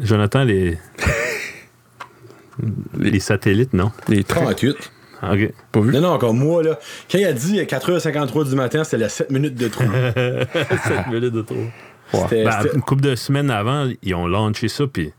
Jonathan, 0.00 0.44
les... 0.44 0.76
les 2.98 3.20
satellites, 3.20 3.72
non? 3.72 3.92
les 4.08 4.24
trains, 4.24 4.42
38. 4.42 4.76
Ah, 5.22 5.32
OK. 5.32 5.52
pas 5.72 5.80
vu? 5.80 5.92
Non, 5.92 6.00
non, 6.00 6.18
comme 6.18 6.38
moi, 6.38 6.62
là. 6.62 6.78
Quand 7.10 7.18
il 7.18 7.24
a 7.24 7.32
dit 7.32 7.58
4h53 7.60 8.48
du 8.50 8.54
matin, 8.56 8.84
c'était 8.84 8.98
la 8.98 9.08
7 9.08 9.30
minutes 9.30 9.54
de 9.54 9.68
trou. 9.68 9.84
7 9.84 11.06
minutes 11.08 11.32
de 11.32 11.42
trop. 11.42 11.56
Ben, 12.12 12.50
une 12.74 12.82
couple 12.82 13.02
de 13.02 13.14
semaines 13.14 13.50
avant, 13.50 13.88
ils 14.02 14.14
ont 14.14 14.26
lancé 14.26 14.68
ça, 14.68 14.86
puis 14.86 15.12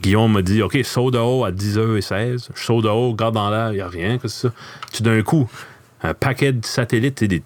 Guillaume 0.00 0.32
m'a 0.32 0.42
dit 0.42 0.62
OK, 0.62 0.78
saut 0.82 1.10
de 1.10 1.18
haut 1.18 1.44
à 1.44 1.50
10h16. 1.52 2.48
Je 2.54 2.62
saute 2.62 2.84
de 2.84 2.88
haut, 2.88 3.10
regarde 3.10 3.34
dans 3.34 3.50
l'air, 3.50 3.72
il 3.72 3.76
n'y 3.76 3.80
a 3.80 3.88
rien, 3.88 4.18
que 4.18 4.28
c'est 4.28 4.48
ça? 4.48 4.54
Tout 4.92 5.02
d'un 5.02 5.20
coup, 5.22 5.50
un 6.02 6.14
paquet 6.14 6.52
de 6.52 6.64
satellites, 6.64 7.16
tu 7.16 7.24
sais, 7.24 7.28
des, 7.28 7.42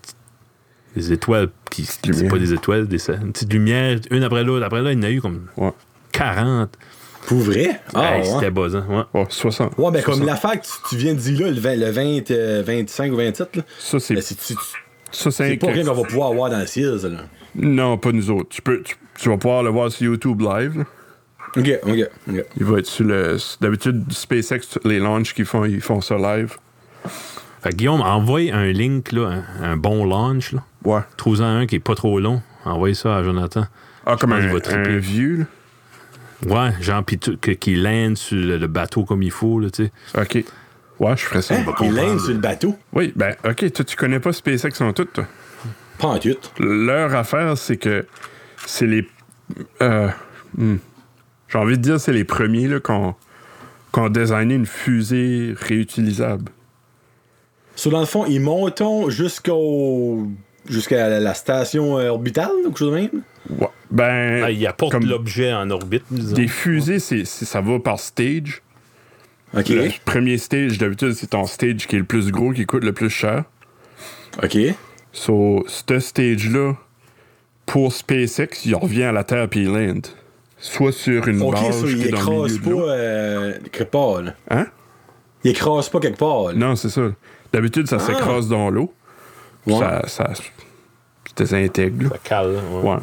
des 0.96 1.12
étoiles, 1.12 1.48
qui 1.70 1.84
c'est 1.84 2.28
pas 2.28 2.38
des 2.38 2.52
étoiles, 2.52 2.86
des 2.86 3.10
une 3.10 3.32
petite 3.32 3.52
lumière, 3.52 3.98
une 4.10 4.22
après 4.22 4.44
l'autre. 4.44 4.64
Après 4.64 4.82
là, 4.82 4.92
il 4.92 4.98
y 4.98 5.00
en 5.00 5.02
a 5.02 5.10
eu 5.10 5.20
comme 5.20 5.46
Ouais. 5.56 5.72
40. 6.12 6.70
Pour 7.26 7.38
vrai? 7.38 7.80
Ah, 7.94 8.18
Hey, 8.18 8.20
ouais. 8.22 8.28
C'était 8.34 8.50
buzzant. 8.50 8.84
Ouais. 8.88 9.02
Ouais, 9.14 9.26
60. 9.28 9.78
Ouais, 9.78 9.90
ben 9.90 10.02
comme 10.02 10.14
60. 10.22 10.26
l'affaire 10.26 10.60
que 10.60 10.66
tu, 10.66 10.72
tu 10.90 10.96
viens 10.96 11.14
de 11.14 11.18
dire 11.18 11.40
là, 11.40 11.50
le, 11.50 11.58
20, 11.58 11.76
le 11.76 11.90
20, 11.90 12.30
euh, 12.30 12.62
25 12.64 13.12
ou 13.12 13.16
27, 13.16 13.56
là. 13.56 13.62
Ça, 13.78 13.98
c'est, 13.98 14.14
ben, 14.14 14.22
c'est 14.22 15.30
ça, 15.30 15.30
pas 15.56 15.66
rien 15.72 15.84
qu'on 15.84 15.94
va 15.94 16.02
pouvoir 16.02 16.30
avoir 16.30 16.50
dans 16.50 16.58
le 16.60 16.66
ciel, 16.66 17.00
ça, 17.00 17.08
là. 17.08 17.20
Non, 17.56 17.96
pas 17.98 18.12
nous 18.12 18.30
autres. 18.30 18.48
Tu, 18.50 18.62
peux, 18.62 18.82
tu, 18.82 18.96
tu 19.18 19.28
vas 19.28 19.36
pouvoir 19.36 19.62
le 19.62 19.70
voir 19.70 19.90
sur 19.90 20.04
YouTube 20.06 20.40
live. 20.40 20.78
là. 20.78 20.84
Ok, 21.56 21.70
ok, 21.84 22.08
ok. 22.28 22.44
Il 22.56 22.64
va 22.64 22.78
être 22.78 22.86
sur 22.86 23.04
le. 23.06 23.36
D'habitude, 23.60 24.04
SpaceX, 24.12 24.78
les 24.84 24.98
launches 24.98 25.34
qu'ils 25.34 25.44
font, 25.44 25.64
ils 25.64 25.80
font 25.80 26.00
ça 26.00 26.16
live. 26.16 26.56
Fait 27.62 27.70
que 27.70 27.76
Guillaume, 27.76 28.00
envoie 28.00 28.40
un 28.52 28.66
link, 28.72 29.12
là, 29.12 29.42
un, 29.60 29.72
un 29.72 29.76
bon 29.76 30.04
launch. 30.04 30.52
Là. 30.52 30.64
Ouais. 30.84 31.00
Trouve-en 31.16 31.44
un 31.44 31.66
qui 31.66 31.76
est 31.76 31.80
pas 31.80 31.94
trop 31.94 32.18
long. 32.18 32.42
Envoyez 32.64 32.94
ça 32.94 33.16
à 33.16 33.22
Jonathan. 33.22 33.66
Ah, 34.04 34.16
comme 34.18 34.32
un, 34.32 34.40
qu'il 34.40 34.48
va 34.50 34.76
un 34.78 34.96
vieux, 34.98 35.36
là. 35.38 35.44
Ouais, 36.46 36.72
genre, 36.82 37.02
pis 37.04 37.18
tout- 37.18 37.38
que- 37.40 37.52
qu'il 37.52 37.82
lande 37.82 38.18
sur 38.18 38.36
le, 38.36 38.58
le 38.58 38.66
bateau 38.66 39.04
comme 39.04 39.22
il 39.22 39.30
faut, 39.30 39.60
là, 39.60 39.70
tu 39.70 39.84
sais. 39.84 39.92
OK. 40.20 40.44
Ouais, 41.00 41.16
je 41.16 41.22
ferais 41.24 41.40
ça. 41.42 41.54
Hein? 41.54 41.64
Il 41.80 41.94
linde 41.94 42.20
sur 42.20 42.32
le 42.34 42.38
bateau? 42.38 42.76
Oui, 42.92 43.12
ben, 43.16 43.34
OK, 43.48 43.72
toi, 43.72 43.84
tu 43.84 43.96
connais 43.96 44.20
pas 44.20 44.32
SpaceX 44.32 44.80
en 44.82 44.92
tout, 44.92 45.04
toi? 45.06 45.24
Pas 45.98 46.08
en. 46.08 46.18
Leur 46.58 47.14
affaire, 47.14 47.56
c'est 47.56 47.76
que 47.76 48.06
c'est 48.66 48.86
les. 48.86 49.06
euh, 49.82 50.08
hmm. 50.56 50.76
J'ai 51.48 51.58
envie 51.58 51.76
de 51.78 51.82
dire, 51.82 52.00
c'est 52.00 52.12
les 52.12 52.24
premiers 52.24 52.66
là, 52.66 52.80
qui 52.80 52.90
ont, 52.90 53.14
qui 53.92 54.00
ont 54.00 54.08
designé 54.08 54.54
une 54.54 54.66
fusée 54.66 55.54
réutilisable. 55.56 56.50
Sur 57.76 57.90
dans 57.90 58.00
le 58.00 58.06
fond, 58.06 58.24
ils 58.26 58.40
montent 58.40 58.82
jusqu'au. 59.08 60.28
jusqu'à 60.68 61.08
la, 61.08 61.20
la 61.20 61.34
station 61.34 61.98
euh, 61.98 62.08
orbitale, 62.08 62.50
ou 62.60 62.68
quelque 62.68 62.78
chose 62.78 62.90
de 62.90 62.96
même? 62.96 63.22
Ouais. 63.50 63.68
Ben. 63.90 64.42
Ah, 64.44 64.50
il 64.50 64.66
apporte 64.66 64.92
comme 64.92 65.06
l'objet 65.06 65.52
en 65.52 65.70
orbite, 65.70 66.04
disons. 66.10 66.34
Des 66.34 66.48
fusées, 66.48 66.98
c'est, 66.98 67.24
c'est- 67.24 67.44
ça 67.44 67.60
va 67.60 67.78
par 67.78 68.00
stage. 68.00 68.62
Ok. 69.56 69.68
Le 69.68 69.88
premier 70.04 70.38
stage, 70.38 70.78
d'habitude, 70.78 71.12
c'est 71.12 71.28
ton 71.28 71.44
stage 71.44 71.86
qui 71.86 71.94
est 71.94 72.00
le 72.00 72.04
plus 72.04 72.32
gros, 72.32 72.50
qui 72.52 72.66
coûte 72.66 72.82
le 72.82 72.92
plus 72.92 73.10
cher. 73.10 73.44
Ok. 74.42 74.56
So, 75.14 75.64
ce 75.68 76.00
stage-là, 76.00 76.74
pour 77.66 77.92
SpaceX, 77.92 78.66
il 78.66 78.74
revient 78.74 79.04
à 79.04 79.12
la 79.12 79.22
Terre 79.24 79.48
puis 79.48 79.60
il 79.62 79.72
land. 79.72 80.00
Soit 80.58 80.92
sur 80.92 81.28
une 81.28 81.40
Ok, 81.40 81.52
base 81.54 81.80
ça, 81.80 81.86
qui 81.86 81.92
il 81.92 82.06
écrase 82.08 82.58
pas 82.58 82.70
euh, 82.70 83.52
quelque 83.70 83.90
part, 83.90 84.22
là. 84.22 84.34
Hein? 84.50 84.66
Il 85.44 85.50
écrase 85.52 85.88
pas 85.88 86.00
quelque 86.00 86.18
part, 86.18 86.48
là. 86.48 86.52
Non, 86.54 86.74
c'est 86.74 86.88
ça. 86.88 87.02
D'habitude, 87.52 87.86
ça 87.86 87.96
Ah. 88.00 88.04
s'écrase 88.06 88.48
dans 88.48 88.70
l'eau. 88.70 88.92
Ouais. 89.66 89.78
Ça, 89.78 90.02
ça 90.08 90.34
se 90.34 90.42
désintègre. 91.36 92.04
là. 92.04 92.08
Ça 92.10 92.18
cale, 92.24 92.56
ouais. 92.72 92.90
Ouais. 92.90 92.96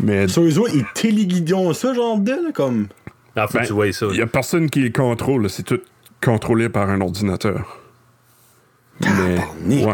Mais 0.00 0.28
Sur 0.28 0.42
les 0.42 0.58
autres, 0.58 0.74
ils 0.74 0.84
téléguident 0.94 1.72
ça, 1.72 1.94
genre 1.94 2.18
de, 2.18 2.30
là, 2.32 2.52
comme? 2.54 2.88
Ah, 3.34 3.46
faut 3.46 3.54
ben, 3.54 3.62
que 3.62 3.66
tu 3.68 3.72
vois 3.72 3.92
ça. 3.92 4.06
il 4.10 4.16
n'y 4.16 4.20
a 4.20 4.26
personne 4.26 4.68
qui 4.68 4.80
le 4.80 4.90
contrôle. 4.90 5.48
C'est 5.48 5.62
tout 5.62 5.80
contrôlé 6.22 6.68
par 6.68 6.90
un 6.90 7.00
ordinateur. 7.00 7.78
Mais, 9.00 9.84
ouais. 9.84 9.92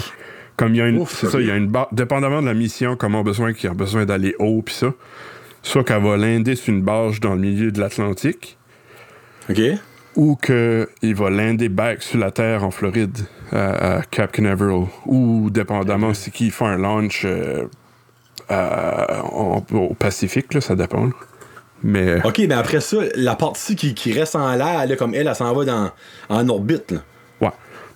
Comme 0.57 0.75
il 0.75 0.79
y 0.79 0.81
a 0.81 0.87
une. 0.89 1.05
C'est 1.07 1.27
ça, 1.29 1.41
il 1.41 1.47
y 1.47 1.51
a 1.51 1.57
une 1.57 1.67
barre. 1.69 1.89
Dépendamment 1.93 2.41
de 2.41 2.47
la 2.47 2.55
mission, 2.55 2.97
comment 2.97 3.23
besoin 3.23 3.53
qu'il 3.53 3.69
a 3.71 3.75
besoin 3.75 4.05
d'aller 4.05 4.35
haut, 4.39 4.63
puis 4.63 4.75
ça. 4.75 4.93
Soit 5.63 5.83
qu'elle 5.85 6.03
va 6.03 6.17
lander 6.17 6.55
sur 6.57 6.73
une 6.75 6.83
barge 6.83 7.21
dans 7.21 7.35
le 7.35 7.41
milieu 7.41 7.73
de 7.73 7.81
l'Atlantique, 7.81 8.57
Ok. 9.51 9.61
ou 10.15 10.37
qu'il 10.37 11.15
va 11.15 11.31
lander 11.31 11.69
back 11.69 12.03
sur 12.03 12.19
la 12.19 12.31
Terre 12.31 12.65
en 12.65 12.71
Floride, 12.71 13.17
à, 13.51 13.97
à 13.97 14.03
Cap 14.03 14.31
Canaveral. 14.33 14.85
Ou, 15.07 15.49
dépendamment, 15.51 16.13
c'est 16.15 16.31
qu'il 16.31 16.51
fait 16.53 16.67
un 16.67 16.77
launch 16.77 17.23
euh, 17.25 17.65
à- 18.49 19.23
en- 19.25 19.65
au 19.73 19.95
Pacifique, 19.95 20.53
là, 20.55 20.61
ça 20.61 20.77
dépend. 20.77 21.07
là. 21.07 21.13
Mais. 21.83 22.25
Ok, 22.25 22.39
mais 22.47 22.55
après 22.55 22.81
ça, 22.81 22.99
la 23.15 23.35
partie 23.35 23.75
qui, 23.77 23.95
qui 23.95 24.13
reste 24.13 24.37
en 24.37 24.55
l'air, 24.55 24.87
là, 24.87 24.97
comme 24.97 25.15
elle, 25.15 25.27
elle 25.29 25.35
s'en 25.35 25.53
va 25.55 25.65
dans, 25.65 25.91
en 26.29 26.49
orbite, 26.49 26.93
là. 26.93 27.01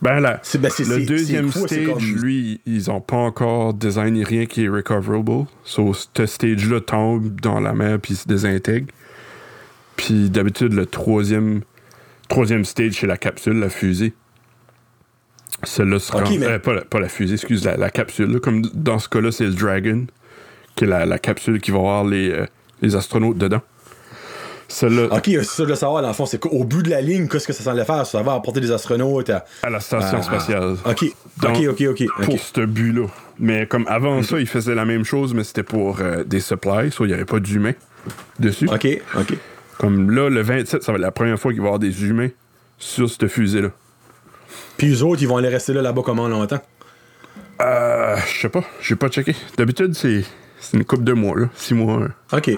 Ben 0.00 0.20
là, 0.20 0.40
ben, 0.58 0.68
le 0.78 1.04
deuxième 1.06 1.50
stage, 1.50 1.86
comme- 1.86 2.22
lui, 2.22 2.60
ils 2.66 2.90
ont 2.90 3.00
pas 3.00 3.16
encore 3.16 3.74
designé 3.74 4.22
rien 4.24 4.46
qui 4.46 4.64
est 4.64 4.68
recoverable. 4.68 5.46
So, 5.64 5.92
ce 5.92 6.26
stage-là 6.26 6.80
tombe 6.80 7.40
dans 7.40 7.58
la 7.60 7.72
mer 7.72 7.98
puis 8.00 8.14
se 8.14 8.28
désintègre. 8.28 8.86
Puis 9.96 10.30
d'habitude, 10.30 10.72
le 10.72 10.86
troisième, 10.86 11.62
troisième 12.28 12.64
stage, 12.64 12.92
c'est 13.00 13.06
la 13.08 13.16
capsule, 13.16 13.58
la 13.58 13.68
fusée. 13.70 14.12
Celle-là 15.64 15.98
sera. 15.98 16.22
Ok, 16.22 16.30
mais- 16.38 16.46
euh, 16.46 16.58
pas, 16.60 16.74
la, 16.74 16.82
pas 16.82 17.00
la 17.00 17.08
fusée, 17.08 17.34
excuse, 17.34 17.64
la, 17.64 17.76
la 17.76 17.90
capsule. 17.90 18.30
là. 18.32 18.38
Comme 18.38 18.62
dans 18.74 19.00
ce 19.00 19.08
cas-là, 19.08 19.32
c'est 19.32 19.46
le 19.46 19.54
Dragon, 19.54 20.06
qui 20.76 20.84
est 20.84 20.86
la, 20.86 21.04
la 21.06 21.18
capsule 21.18 21.60
qui 21.60 21.72
va 21.72 21.78
avoir 21.78 22.04
les, 22.04 22.30
euh, 22.30 22.46
les 22.82 22.94
astronautes 22.94 23.38
dedans. 23.38 23.62
Celle-là, 24.70 25.08
Ok, 25.10 25.22
c'est 25.24 25.42
ça 25.44 25.64
veux 25.64 25.74
savoir, 25.74 26.02
dans 26.02 26.08
le 26.08 26.14
fond, 26.14 26.26
c'est 26.26 26.38
qu'au 26.38 26.62
bout 26.64 26.82
de 26.82 26.90
la 26.90 27.00
ligne, 27.00 27.26
qu'est-ce 27.26 27.46
que 27.46 27.54
ça 27.54 27.62
semble 27.64 27.82
faire? 27.86 28.04
Ça 28.04 28.22
va 28.22 28.34
apporter 28.34 28.60
des 28.60 28.70
astronautes 28.70 29.30
à. 29.30 29.44
à 29.62 29.70
la 29.70 29.80
station 29.80 30.18
à- 30.18 30.22
spatiale. 30.22 30.76
Ok, 30.84 31.06
Donc, 31.40 31.56
ok, 31.56 31.80
ok, 31.88 32.02
ok. 32.18 32.24
pour 32.24 32.38
ce 32.38 32.60
but-là. 32.66 33.06
Mais 33.38 33.66
comme 33.66 33.86
avant 33.88 34.22
ça, 34.22 34.38
ils 34.38 34.46
faisaient 34.46 34.74
la 34.74 34.84
même 34.84 35.04
chose, 35.04 35.32
mais 35.32 35.42
c'était 35.44 35.62
pour 35.62 36.00
euh, 36.00 36.22
des 36.24 36.40
supplies, 36.40 36.90
soit 36.90 37.06
il 37.06 37.10
n'y 37.10 37.14
avait 37.14 37.24
pas 37.24 37.40
d'humains 37.40 37.72
dessus. 38.38 38.68
Ok, 38.72 38.86
ok. 39.16 39.34
Comme 39.78 40.10
là, 40.10 40.28
le 40.28 40.42
27, 40.42 40.82
ça 40.82 40.92
va 40.92 40.96
être 40.98 41.02
la 41.02 41.12
première 41.12 41.38
fois 41.38 41.52
qu'il 41.52 41.60
va 41.60 41.66
y 41.66 41.68
avoir 41.68 41.78
des 41.78 42.04
humains 42.04 42.28
sur 42.78 43.08
cette 43.08 43.28
fusée-là. 43.28 43.68
Puis 44.76 44.88
les 44.88 45.02
autres, 45.02 45.22
ils 45.22 45.28
vont 45.28 45.36
aller 45.38 45.48
rester 45.48 45.72
là, 45.72 45.80
là-bas 45.82 46.02
comment 46.04 46.28
longtemps? 46.28 46.60
Euh, 47.62 48.16
je 48.34 48.40
sais 48.40 48.48
pas, 48.48 48.64
j'ai 48.82 48.96
pas 48.96 49.08
checké. 49.08 49.34
D'habitude, 49.56 49.94
c'est 49.94 50.24
c'est 50.60 50.76
une 50.76 50.84
coupe 50.84 51.04
de 51.04 51.12
mois, 51.12 51.38
là. 51.38 51.46
Six 51.54 51.74
mois. 51.74 52.02
hein. 52.02 52.08
Ok. 52.36 52.50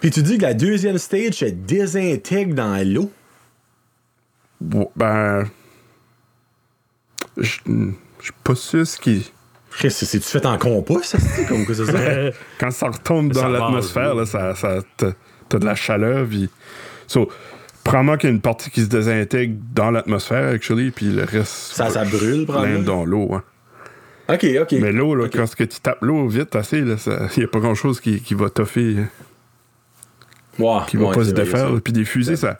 Puis 0.00 0.10
tu 0.10 0.22
dis 0.22 0.38
que 0.38 0.42
la 0.42 0.54
deuxième 0.54 0.98
stage 0.98 1.34
se 1.34 1.44
désintègre 1.46 2.54
dans 2.54 2.82
l'eau. 2.86 3.10
Ben. 4.60 5.44
Je 7.36 7.58
je 7.66 8.24
suis 8.24 8.32
pas 8.42 8.54
sûr 8.54 8.86
ce 8.86 8.98
qui. 8.98 9.30
C'est-tu 9.76 10.20
fait 10.20 10.46
en 10.46 10.56
compost, 10.56 11.16
ça? 11.16 11.44
comme 11.48 11.66
que 11.66 11.74
c'est 11.74 11.86
ça? 11.86 11.98
Quand 12.58 12.70
ça 12.70 12.88
retombe 12.88 13.32
dans 13.32 13.48
l'atmosphère, 13.48 14.14
là, 14.14 14.24
ça, 14.24 14.54
ça, 14.54 14.78
t'as 14.96 15.10
t'as 15.48 15.58
de 15.58 15.64
la 15.64 15.74
chaleur, 15.74 16.26
puis. 16.26 16.48
So, 17.06 17.28
probablement 17.82 18.16
qu'il 18.16 18.30
y 18.30 18.32
a 18.32 18.34
une 18.36 18.40
partie 18.40 18.70
qui 18.70 18.82
se 18.82 18.86
désintègre 18.86 19.56
dans 19.74 19.90
l'atmosphère, 19.90 20.48
actually, 20.54 20.90
puis 20.92 21.06
le 21.06 21.24
reste. 21.24 21.50
Ça- 21.74 21.90
ça 21.90 22.04
brûle, 22.04 22.46
probablement. 22.46 22.82
dans 22.82 23.04
l'eau, 23.04 23.34
hein. 23.34 23.42
ok, 24.28 24.46
ok. 24.62 24.72
Mais 24.80 24.92
l'eau, 24.92 25.14
là, 25.16 25.28
quand 25.30 25.46
ce 25.46 25.56
que 25.56 25.64
tu 25.64 25.80
tapes 25.80 26.02
l'eau 26.02 26.28
vite 26.28 26.54
assez, 26.56 26.78
il 26.78 26.86
n'y 27.36 27.44
a 27.44 27.48
pas 27.48 27.58
grand 27.60 27.74
chose 27.74 28.00
qui, 28.00 28.20
qui 28.20 28.34
va 28.34 28.48
toffer, 28.48 28.96
Qui 30.56 30.96
va 30.96 31.06
ouais, 31.06 31.14
pas 31.14 31.24
se 31.24 31.30
défaire. 31.32 31.70
Puis 31.82 31.92
des 31.92 32.04
fusées, 32.04 32.36
ça. 32.36 32.58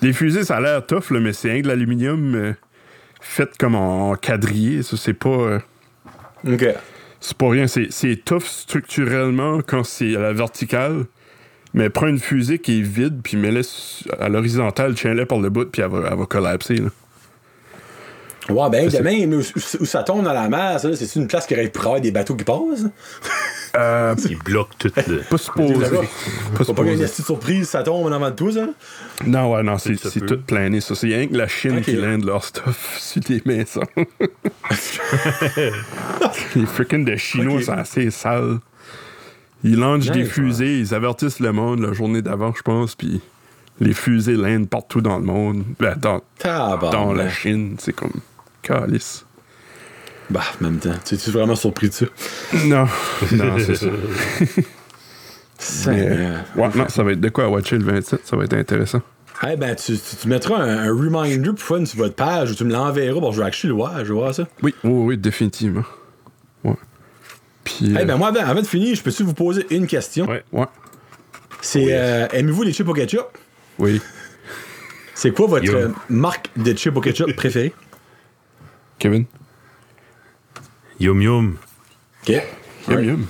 Des 0.00 0.12
fusées, 0.12 0.44
ça 0.44 0.56
a 0.56 0.60
l'air 0.60 0.86
tough, 0.86 1.10
là, 1.10 1.20
mais 1.20 1.32
c'est 1.32 1.50
rien 1.50 1.62
de 1.62 1.68
l'aluminium 1.68 2.34
euh, 2.34 2.52
fait 3.20 3.50
comme 3.58 3.74
en 3.74 4.14
quadrillé. 4.16 4.82
Ça, 4.82 4.96
c'est 4.96 5.14
pas. 5.14 5.28
euh, 5.28 5.58
Ok. 6.46 6.66
c'est 7.20 7.36
pas 7.36 7.48
rien. 7.48 7.66
C'est, 7.66 8.16
tough 8.24 8.42
structurellement 8.44 9.60
quand 9.66 9.84
c'est 9.84 10.16
à 10.16 10.20
la 10.20 10.32
verticale. 10.32 11.04
Mais 11.74 11.88
prends 11.88 12.08
une 12.08 12.18
fusée 12.18 12.58
qui 12.58 12.80
est 12.80 12.82
vide, 12.82 13.20
puis 13.24 13.38
mets-la 13.38 13.62
à 14.20 14.28
l'horizontale, 14.28 14.94
tiens-la 14.94 15.24
par 15.24 15.38
le 15.38 15.48
bout, 15.48 15.70
puis 15.70 15.80
elle 15.80 15.88
va, 15.88 16.08
elle 16.10 16.18
va 16.18 16.26
collapser. 16.26 16.76
Là. 16.76 16.88
Ouais, 18.50 18.68
ben, 18.70 18.90
C'est- 18.90 18.98
de 18.98 19.02
même, 19.04 19.32
où, 19.32 19.38
où 19.38 19.84
ça 19.86 20.02
tombe 20.02 20.22
dans 20.24 20.32
la 20.34 20.48
mer, 20.50 20.78
c'est 20.80 21.16
une 21.16 21.28
place 21.28 21.46
qui 21.46 21.54
aurait 21.54 21.68
pour 21.68 21.84
avoir 21.86 22.00
des 22.00 22.10
bateaux 22.10 22.34
qui 22.34 22.44
passent? 22.44 22.84
Euh, 23.74 24.14
Il 24.28 24.38
bloque 24.38 24.68
tout 24.78 24.92
le. 25.08 25.20
pas 25.22 25.38
supposé. 25.38 25.72
Pas 25.74 26.64
Faut 26.64 26.74
pas 26.74 26.82
qu'il 26.82 26.92
y 26.92 26.94
ait 26.94 27.00
une 27.00 27.06
supposé. 27.06 27.06
petite 27.08 27.24
surprise, 27.24 27.68
ça 27.70 27.82
tombe 27.82 28.04
en 28.06 28.12
avant 28.12 28.28
de 28.30 28.34
toi, 28.36 28.52
ça? 28.52 28.66
Non, 29.26 29.50
ouais, 29.54 29.62
non, 29.62 29.78
c'est, 29.78 29.96
c'est 29.96 30.20
tout 30.26 30.40
plané, 30.42 30.80
ça. 30.82 30.94
C'est 30.94 31.06
rien 31.06 31.26
que 31.26 31.34
la 31.36 31.48
Chine 31.48 31.80
qui 31.80 31.92
lande 31.96 32.24
leur 32.24 32.44
stuff 32.44 32.96
sur 32.98 33.22
des 33.22 33.40
maisons. 33.46 33.80
Les 36.56 36.66
freaking 36.66 37.04
de 37.04 37.16
Chinois 37.16 37.62
sont 37.62 37.72
assez 37.72 38.10
sales. 38.10 38.58
Ils 39.64 39.78
lancent 39.78 40.10
des 40.10 40.24
fusées, 40.24 40.80
ils 40.80 40.94
avertissent 40.94 41.40
le 41.40 41.52
monde 41.52 41.80
la 41.80 41.92
journée 41.92 42.20
d'avant, 42.20 42.52
je 42.54 42.62
pense, 42.62 42.96
puis 42.96 43.20
les 43.80 43.94
fusées 43.94 44.34
landent 44.34 44.68
partout 44.68 45.00
dans 45.00 45.18
le 45.18 45.24
monde. 45.24 45.64
Ben, 45.78 45.96
dans, 45.96 46.20
dans 46.90 47.12
la 47.12 47.28
Chine, 47.28 47.76
c'est 47.78 47.92
comme 47.92 48.12
calice. 48.62 49.24
Bah, 50.32 50.40
en 50.60 50.64
même 50.64 50.78
temps, 50.78 50.94
tu 51.04 51.14
es 51.14 51.30
vraiment 51.30 51.54
surpris 51.54 51.88
de 51.90 51.94
ça? 51.94 52.06
Non, 52.64 52.86
non, 53.32 53.58
c'est 53.58 53.74
ça. 53.74 53.86
Mais, 54.40 54.64
Seigneur. 55.58 56.44
ouais, 56.56 56.68
non, 56.74 56.88
ça 56.88 57.02
va 57.04 57.12
être 57.12 57.20
de 57.20 57.28
quoi 57.28 57.44
à 57.44 57.48
watcher 57.48 57.76
le 57.78 57.84
27, 57.84 58.26
ça 58.26 58.36
va 58.36 58.44
être 58.44 58.54
intéressant. 58.54 59.02
Eh 59.48 59.56
ben, 59.56 59.74
tu, 59.76 59.92
tu, 59.98 60.16
tu 60.22 60.28
mettras 60.28 60.56
un, 60.56 60.88
un 60.88 60.92
reminder 60.92 61.50
pour 61.50 61.58
fun 61.60 61.84
sur 61.84 61.98
votre 61.98 62.14
page 62.14 62.52
ou 62.52 62.54
tu 62.54 62.64
me 62.64 62.72
l'enverras. 62.72 63.20
Bon, 63.20 63.30
je 63.32 63.40
vais 63.40 63.46
actually 63.46 63.68
le 63.68 63.74
voir, 63.76 63.98
je 63.98 64.04
vais 64.12 64.18
voir 64.18 64.34
ça. 64.34 64.46
Oui, 64.62 64.74
oui, 64.84 64.90
oui, 64.92 65.18
définitivement. 65.18 65.84
Ouais. 66.64 66.74
Puis. 67.64 67.92
Eh 67.94 67.98
euh, 67.98 68.04
ben, 68.04 68.16
moi, 68.16 68.28
avant, 68.28 68.40
avant 68.40 68.60
de 68.62 68.66
finir, 68.66 68.94
je 68.96 69.02
peux-tu 69.02 69.22
vous 69.24 69.34
poser 69.34 69.66
une 69.70 69.86
question? 69.86 70.26
Ouais. 70.28 70.44
ouais, 70.52 70.66
C'est, 71.60 71.86
euh, 71.90 72.26
aimez-vous 72.32 72.62
les 72.62 72.72
chips 72.72 72.88
au 72.88 72.94
ketchup? 72.94 73.26
oui. 73.78 74.00
C'est 75.14 75.30
quoi 75.30 75.46
votre 75.46 75.64
Yo. 75.64 75.74
euh, 75.76 75.88
marque 76.08 76.48
de 76.56 76.72
chips 76.72 76.96
au 76.96 77.00
ketchup 77.00 77.36
préférée? 77.36 77.72
Kevin? 78.98 79.26
Yum 81.02 81.20
yum. 81.22 81.56
OK. 82.22 82.42
Yum 82.88 83.04
yum. 83.04 83.26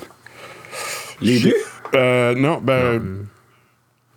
Les 1.21 1.41
deux? 1.41 1.55
Euh, 1.95 2.35
non, 2.35 2.59
ben. 2.61 3.25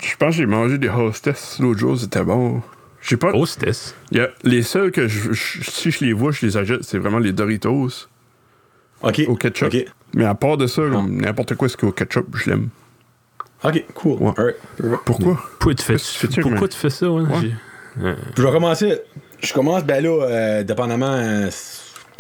Je 0.04 0.16
pense 0.18 0.32
que 0.32 0.36
j'ai 0.38 0.46
mangé 0.46 0.78
des 0.78 0.90
hostess 0.90 1.58
l'autre 1.60 1.80
jour, 1.80 1.98
c'était 1.98 2.24
bon. 2.24 2.62
J'ai 3.02 3.18
pas. 3.18 3.32
Hostess. 3.34 3.96
Les 4.44 4.62
seuls 4.62 4.92
que 4.92 5.08
je, 5.08 5.32
je- 5.34 5.70
si 5.70 5.92
je 5.92 6.04
les 6.04 6.14
vois, 6.14 6.32
je 6.32 6.46
les 6.46 6.58
achète, 6.58 6.84
c'est 6.84 6.98
vraiment 6.98 7.20
les 7.20 7.32
Doritos 7.32 8.08
OK. 9.02 9.22
au 9.28 9.36
ketchup. 9.36 9.74
OK. 9.74 9.86
Mais 10.16 10.26
à 10.26 10.36
part 10.36 10.58
de 10.58 10.68
ça, 10.68 10.82
comme 10.92 11.22
n'importe 11.22 11.56
quoi 11.56 11.70
ce 11.70 11.78
qui 11.78 11.86
est 11.86 11.88
au 11.90 11.92
ketchup, 11.92 12.36
je 12.36 12.50
l'aime. 12.50 12.70
OK, 13.64 13.86
cool. 13.94 14.18
Ouais. 14.22 14.34
Alright. 14.38 14.56
Pourquoi? 15.06 15.36
Pourquoi 15.60 15.76
tu 15.76 15.84
fais, 15.84 15.98
fais, 15.98 16.42
pourquoi 16.42 16.68
tu 16.68 16.78
fais 16.78 16.90
ça? 16.90 17.10
Ouais? 17.10 17.24
Ouais. 17.24 17.40
J'ai- 17.42 17.56
Je 18.38 18.42
vais 18.44 18.52
commencer. 18.52 19.00
Je 19.40 19.54
commence, 19.54 19.84
ben 19.86 20.04
là, 20.04 20.24
euh, 20.24 20.64
dépendamment 20.64 21.14
euh, 21.14 21.50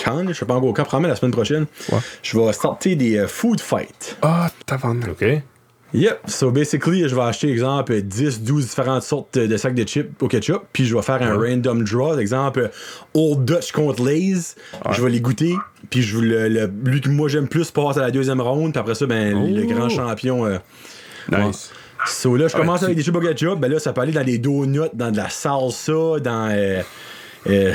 quand, 0.05 0.17
là, 0.23 0.31
je 0.31 0.33
sais 0.33 0.45
pas 0.45 0.53
encore 0.53 0.73
quand, 0.73 0.83
probablement 0.83 1.09
la 1.09 1.15
semaine 1.15 1.31
prochaine. 1.31 1.65
Ouais. 1.91 1.97
Je 2.23 2.37
vais 2.39 2.53
starter 2.53 2.95
des 2.95 3.17
euh, 3.17 3.27
food 3.27 3.59
fights. 3.59 4.17
Ah, 4.21 4.49
t'as 4.65 4.77
vendu. 4.77 5.09
OK. 5.09 5.25
Yep. 5.93 6.19
So 6.27 6.51
basically, 6.51 7.07
je 7.07 7.15
vais 7.15 7.21
acheter, 7.21 7.49
exemple, 7.49 8.01
10, 8.01 8.41
12 8.41 8.65
différentes 8.67 9.03
sortes 9.03 9.37
de 9.37 9.55
sacs 9.55 9.75
de 9.75 9.83
chips 9.87 10.21
au 10.21 10.27
ketchup, 10.27 10.63
puis 10.73 10.85
je 10.85 10.93
vais 10.95 11.01
faire 11.01 11.21
un 11.21 11.35
random 11.37 11.83
draw. 11.85 12.17
Exemple, 12.19 12.69
Old 13.13 13.45
Dutch 13.45 13.71
contre 13.71 14.03
Lay's. 14.03 14.55
Je 14.91 15.01
vais 15.01 15.09
les 15.09 15.21
goûter, 15.21 15.55
puis 15.89 16.01
je 16.01 16.17
le, 16.19 16.49
le- 16.49 16.71
lui 16.83 16.99
que 16.99 17.07
moi 17.09 17.29
j'aime 17.29 17.47
plus 17.47 17.71
passe 17.71 17.95
à 17.97 18.01
la 18.01 18.11
deuxième 18.11 18.41
ronde, 18.41 18.73
puis 18.73 18.79
après 18.79 18.95
ça, 18.95 19.05
ben, 19.05 19.53
le 19.55 19.63
grand 19.65 19.87
champion. 19.87 20.45
euh, 20.45 20.57
Nice. 21.31 21.71
So 22.07 22.35
là, 22.35 22.47
je 22.49 22.53
Ouais, 22.55 22.59
commence 22.59 22.79
tu- 22.79 22.85
avec 22.85 22.97
des 22.97 23.03
chips 23.03 23.15
au 23.15 23.19
ketchup. 23.21 23.59
Ben 23.59 23.71
là, 23.71 23.79
ça 23.79 23.93
peut 23.93 24.01
aller 24.01 24.11
dans 24.11 24.23
des 24.23 24.37
donuts, 24.37 24.81
dans 24.93 25.11
de 25.11 25.17
la 25.17 25.29
salsa, 25.29 26.19
dans 26.21 26.49
euh, 26.51 26.81
euh, 27.47 27.73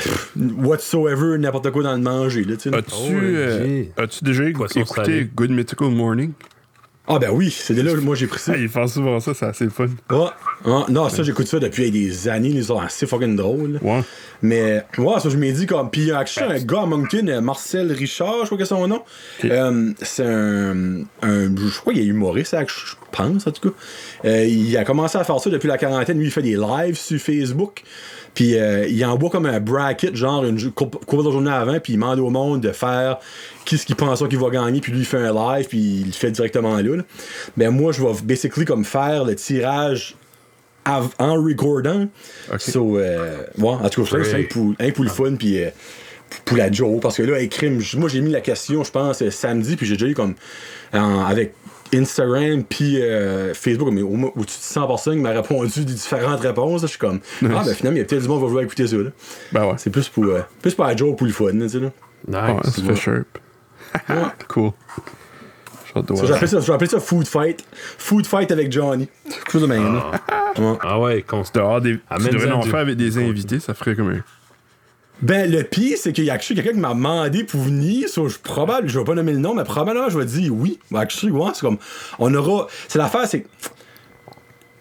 whatsoever, 0.57 1.37
n'importe 1.37 1.71
quoi 1.71 1.83
dans 1.83 1.93
le 1.95 2.01
manger. 2.01 2.43
Là, 2.43 2.55
tu 2.55 2.63
sais, 2.63 2.69
là. 2.71 2.77
As-tu 2.79 2.91
Oh, 2.93 3.09
euh, 3.13 3.83
as-tu 3.97 4.23
déjà 4.23 4.45
écouté 4.45 4.83
salé. 4.85 5.29
Good 5.35 5.51
Mythical 5.51 5.89
Morning? 5.89 6.31
Ah 7.07 7.17
ben 7.19 7.31
oui, 7.31 7.49
c'est 7.49 7.73
de 7.73 7.81
là 7.81 7.91
que 7.93 7.99
moi 7.99 8.15
j'ai 8.15 8.27
pris 8.27 8.39
ça. 8.39 8.53
Ah, 8.55 8.57
ils 8.59 8.69
font 8.69 8.87
souvent 8.87 9.19
ça, 9.19 9.33
c'est 9.33 9.45
assez 9.45 9.67
fun. 9.69 9.87
Ah, 10.09 10.33
ah, 10.65 10.85
non, 10.87 11.09
ça 11.09 11.23
j'écoute 11.23 11.47
ça 11.47 11.57
depuis 11.59 11.89
des 11.89 12.29
années, 12.29 12.49
ils 12.49 12.63
sont 12.65 12.79
assez 12.79 13.07
fucking 13.07 13.35
drôles. 13.35 13.73
là. 13.73 13.79
Ouais. 13.81 14.01
Mais 14.43 14.83
ouais, 14.99 15.19
ça 15.19 15.27
je 15.29 15.35
m'ai 15.35 15.51
dit 15.51 15.65
comme. 15.65 15.89
Puis 15.89 16.11
actually, 16.11 16.61
un 16.61 16.63
gars 16.63 16.83
à 16.83 16.85
Moncton, 16.85 17.25
euh, 17.27 17.41
Marcel 17.41 17.91
Richard, 17.91 18.41
je 18.41 18.45
crois 18.45 18.57
que 18.59 18.63
c'est 18.65 18.69
son 18.75 18.87
nom. 18.87 19.01
Euh, 19.43 19.91
c'est 20.01 20.23
un, 20.25 21.01
un- 21.23 21.55
Je 21.57 21.79
crois 21.79 21.91
qu'il 21.93 22.03
est 22.03 22.05
humoriste, 22.05 22.55
je 22.67 22.93
pense 23.11 23.47
en 23.47 23.51
tout 23.51 23.71
cas. 23.71 23.75
Euh, 24.25 24.45
il 24.45 24.77
a 24.77 24.85
commencé 24.85 25.17
à 25.17 25.23
faire 25.23 25.39
ça 25.39 25.49
depuis 25.49 25.67
la 25.67 25.79
quarantaine. 25.79 26.17
Lui, 26.19 26.27
il 26.27 26.31
fait 26.31 26.43
des 26.43 26.55
lives 26.55 26.97
sur 26.97 27.19
Facebook. 27.19 27.83
Puis 28.33 28.57
euh, 28.57 28.87
il 28.87 29.03
envoie 29.05 29.29
comme 29.29 29.45
un 29.45 29.59
bracket, 29.59 30.15
genre 30.15 30.45
une 30.45 30.71
couple 30.71 31.23
de 31.23 31.31
journées 31.31 31.51
avant, 31.51 31.79
puis 31.79 31.93
il 31.93 31.95
demande 31.97 32.19
au 32.19 32.29
monde 32.29 32.61
de 32.61 32.71
faire 32.71 33.19
qui 33.65 33.77
ce 33.77 33.85
qu'il 33.85 33.95
pense 33.95 34.23
qu'il 34.27 34.39
va 34.39 34.49
gagner, 34.49 34.79
puis 34.79 34.91
lui 34.91 34.99
il 34.99 35.05
fait 35.05 35.17
un 35.17 35.33
live, 35.33 35.67
puis 35.67 35.79
il 35.79 36.07
le 36.07 36.11
fait 36.13 36.31
directement 36.31 36.77
là. 36.77 36.95
là. 36.95 37.03
Ben 37.57 37.69
moi, 37.71 37.91
je 37.91 38.01
vais 38.01 38.13
basically 38.23 38.65
comme 38.65 38.85
faire 38.85 39.25
le 39.25 39.35
tirage 39.35 40.15
en 40.85 41.43
recordant. 41.43 42.07
Ok. 42.51 42.61
So, 42.61 42.97
euh, 42.97 43.43
ouais, 43.57 43.67
en 43.69 43.89
tout 43.89 44.03
cas, 44.03 44.23
c'est 44.23 44.35
un 44.35 44.43
pour, 44.43 44.73
un 44.79 44.91
pour 44.91 45.03
le 45.03 45.09
fun, 45.09 45.35
puis 45.35 45.61
euh, 45.61 45.69
pour 46.45 46.57
la 46.57 46.71
Joe, 46.71 46.99
parce 47.01 47.17
que 47.17 47.23
là, 47.23 47.35
avec 47.35 47.51
crime, 47.51 47.81
moi 47.97 48.07
j'ai 48.07 48.21
mis 48.21 48.31
la 48.31 48.41
question, 48.41 48.83
je 48.83 48.91
pense, 48.91 49.27
samedi, 49.29 49.75
puis 49.75 49.85
j'ai 49.85 49.95
déjà 49.95 50.07
eu 50.07 50.15
comme 50.15 50.35
avec 50.93 51.53
Instagram 51.93 52.63
puis 52.63 53.01
euh, 53.01 53.53
Facebook, 53.53 53.89
mais 53.91 54.01
au, 54.01 54.09
moins- 54.11 54.31
au-dessus 54.35 54.59
de 54.59 54.63
100 54.63 54.87
personnes 54.87 55.15
qui 55.15 55.21
m'ont 55.23 55.33
répondu 55.33 55.85
des 55.85 55.93
différentes 55.93 56.39
réponses. 56.39 56.81
Je 56.81 56.87
suis 56.87 56.97
comme, 56.97 57.19
ah 57.43 57.63
ben 57.65 57.73
finalement, 57.73 57.97
il 57.97 57.99
y 57.99 58.01
a 58.01 58.05
peut-être 58.05 58.21
du 58.21 58.27
monde 58.27 58.37
qui 58.37 58.41
va 58.43 58.47
vouloir 58.47 58.63
écouter 58.63 58.87
ça. 58.87 58.97
Là. 58.97 59.09
Ben 59.51 59.65
ouais. 59.65 59.73
C'est 59.77 59.89
plus 59.89 60.07
pour, 60.09 60.25
euh, 60.25 60.41
plus 60.61 60.73
pour 60.75 60.85
la 60.85 60.95
Joe, 60.95 61.15
pour 61.15 61.27
le 61.27 61.33
fun, 61.33 61.51
là, 61.53 61.65
tu 61.65 61.69
sais. 61.69 61.79
Là. 61.79 61.91
Nice. 62.27 62.73
ça 62.75 62.81
fait 62.83 62.95
sharp. 62.95 63.37
cool. 64.47 64.71
J'appelle 65.93 66.47
ça. 66.47 66.61
ça, 66.61 66.99
Food 66.99 67.27
Fight. 67.27 67.65
Food 67.97 68.25
Fight 68.25 68.51
avec 68.51 68.71
Johnny. 68.71 69.09
Quelque 69.25 69.51
chose 69.51 69.61
de 69.63 69.67
même. 69.67 69.95
Ouais. 69.95 70.77
Ah 70.81 70.99
ouais, 70.99 71.21
constant. 71.21 71.59
Dehors 71.59 71.81
des, 71.81 71.97
tu 71.97 72.29
devrais 72.29 72.51
en 72.51 72.61
faire 72.61 72.79
avec 72.79 72.95
des 72.95 73.17
invités, 73.17 73.59
ça 73.59 73.73
ferait 73.73 73.95
comme 73.95 74.09
un. 74.09 74.23
Ben, 75.21 75.51
le 75.51 75.63
pire, 75.63 75.97
c'est 75.99 76.13
qu'il 76.13 76.23
y 76.25 76.29
a 76.29 76.33
actually 76.33 76.55
quelqu'un 76.55 76.73
qui 76.73 76.79
m'a 76.79 76.93
demandé 76.95 77.43
pour 77.43 77.61
venir. 77.61 78.09
So, 78.09 78.27
je, 78.27 78.39
probable, 78.39 78.89
je 78.89 78.97
vais 78.97 79.05
pas 79.05 79.13
nommer 79.13 79.33
le 79.33 79.37
nom, 79.37 79.53
mais 79.53 79.63
probablement, 79.63 80.09
je 80.09 80.17
vais 80.17 80.25
dire 80.25 80.51
oui. 80.53 80.79
Actually, 80.93 81.31
ouais, 81.31 81.51
c'est 81.53 81.61
comme. 81.61 81.77
On 82.17 82.33
aura. 82.33 82.67
C'est 82.87 82.97
l'affaire, 82.97 83.27
c'est. 83.27 83.45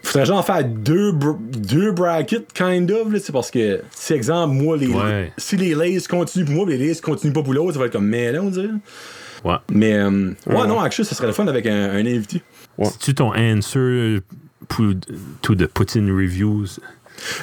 Faudrait 0.03 0.25
genre 0.25 0.45
faire 0.45 0.65
deux, 0.65 1.13
br- 1.13 1.39
deux 1.39 1.93
brackets, 1.93 2.51
kind 2.55 2.91
of, 2.91 3.13
là, 3.13 3.19
c'est 3.23 3.33
parce 3.33 3.51
que, 3.51 3.83
si 3.95 4.15
exemple, 4.15 4.55
moi, 4.55 4.77
les. 4.79 4.89
Ouais. 4.89 5.31
Si 5.37 5.57
les 5.59 5.75
Lays 5.75 6.01
continuent 6.09 6.47
pour 6.47 6.55
moi, 6.55 6.67
les 6.67 6.79
Lays 6.79 6.95
continuent 7.03 7.35
pas 7.35 7.43
pour 7.43 7.53
l'autre, 7.53 7.75
ça 7.75 7.79
va 7.79 7.87
être 7.87 7.93
comme 7.93 8.07
mêlant, 8.09 8.45
on 8.45 8.51
dirait. 8.51 8.69
Ouais. 9.45 9.57
Mais, 9.71 9.93
euh, 9.95 10.31
ouais, 10.47 10.67
non, 10.67 10.81
actually, 10.81 11.07
ça 11.07 11.15
serait 11.15 11.27
le 11.27 11.35
fun 11.35 11.47
avec 11.47 11.67
un, 11.67 11.91
un 11.91 12.07
invité. 12.07 12.43
C'est-tu 12.83 13.15
ton 13.15 13.35
answer 13.35 14.21
pour, 14.69 14.87
to 15.43 15.55
the 15.55 15.67
Putin 15.67 16.07
reviews? 16.07 16.79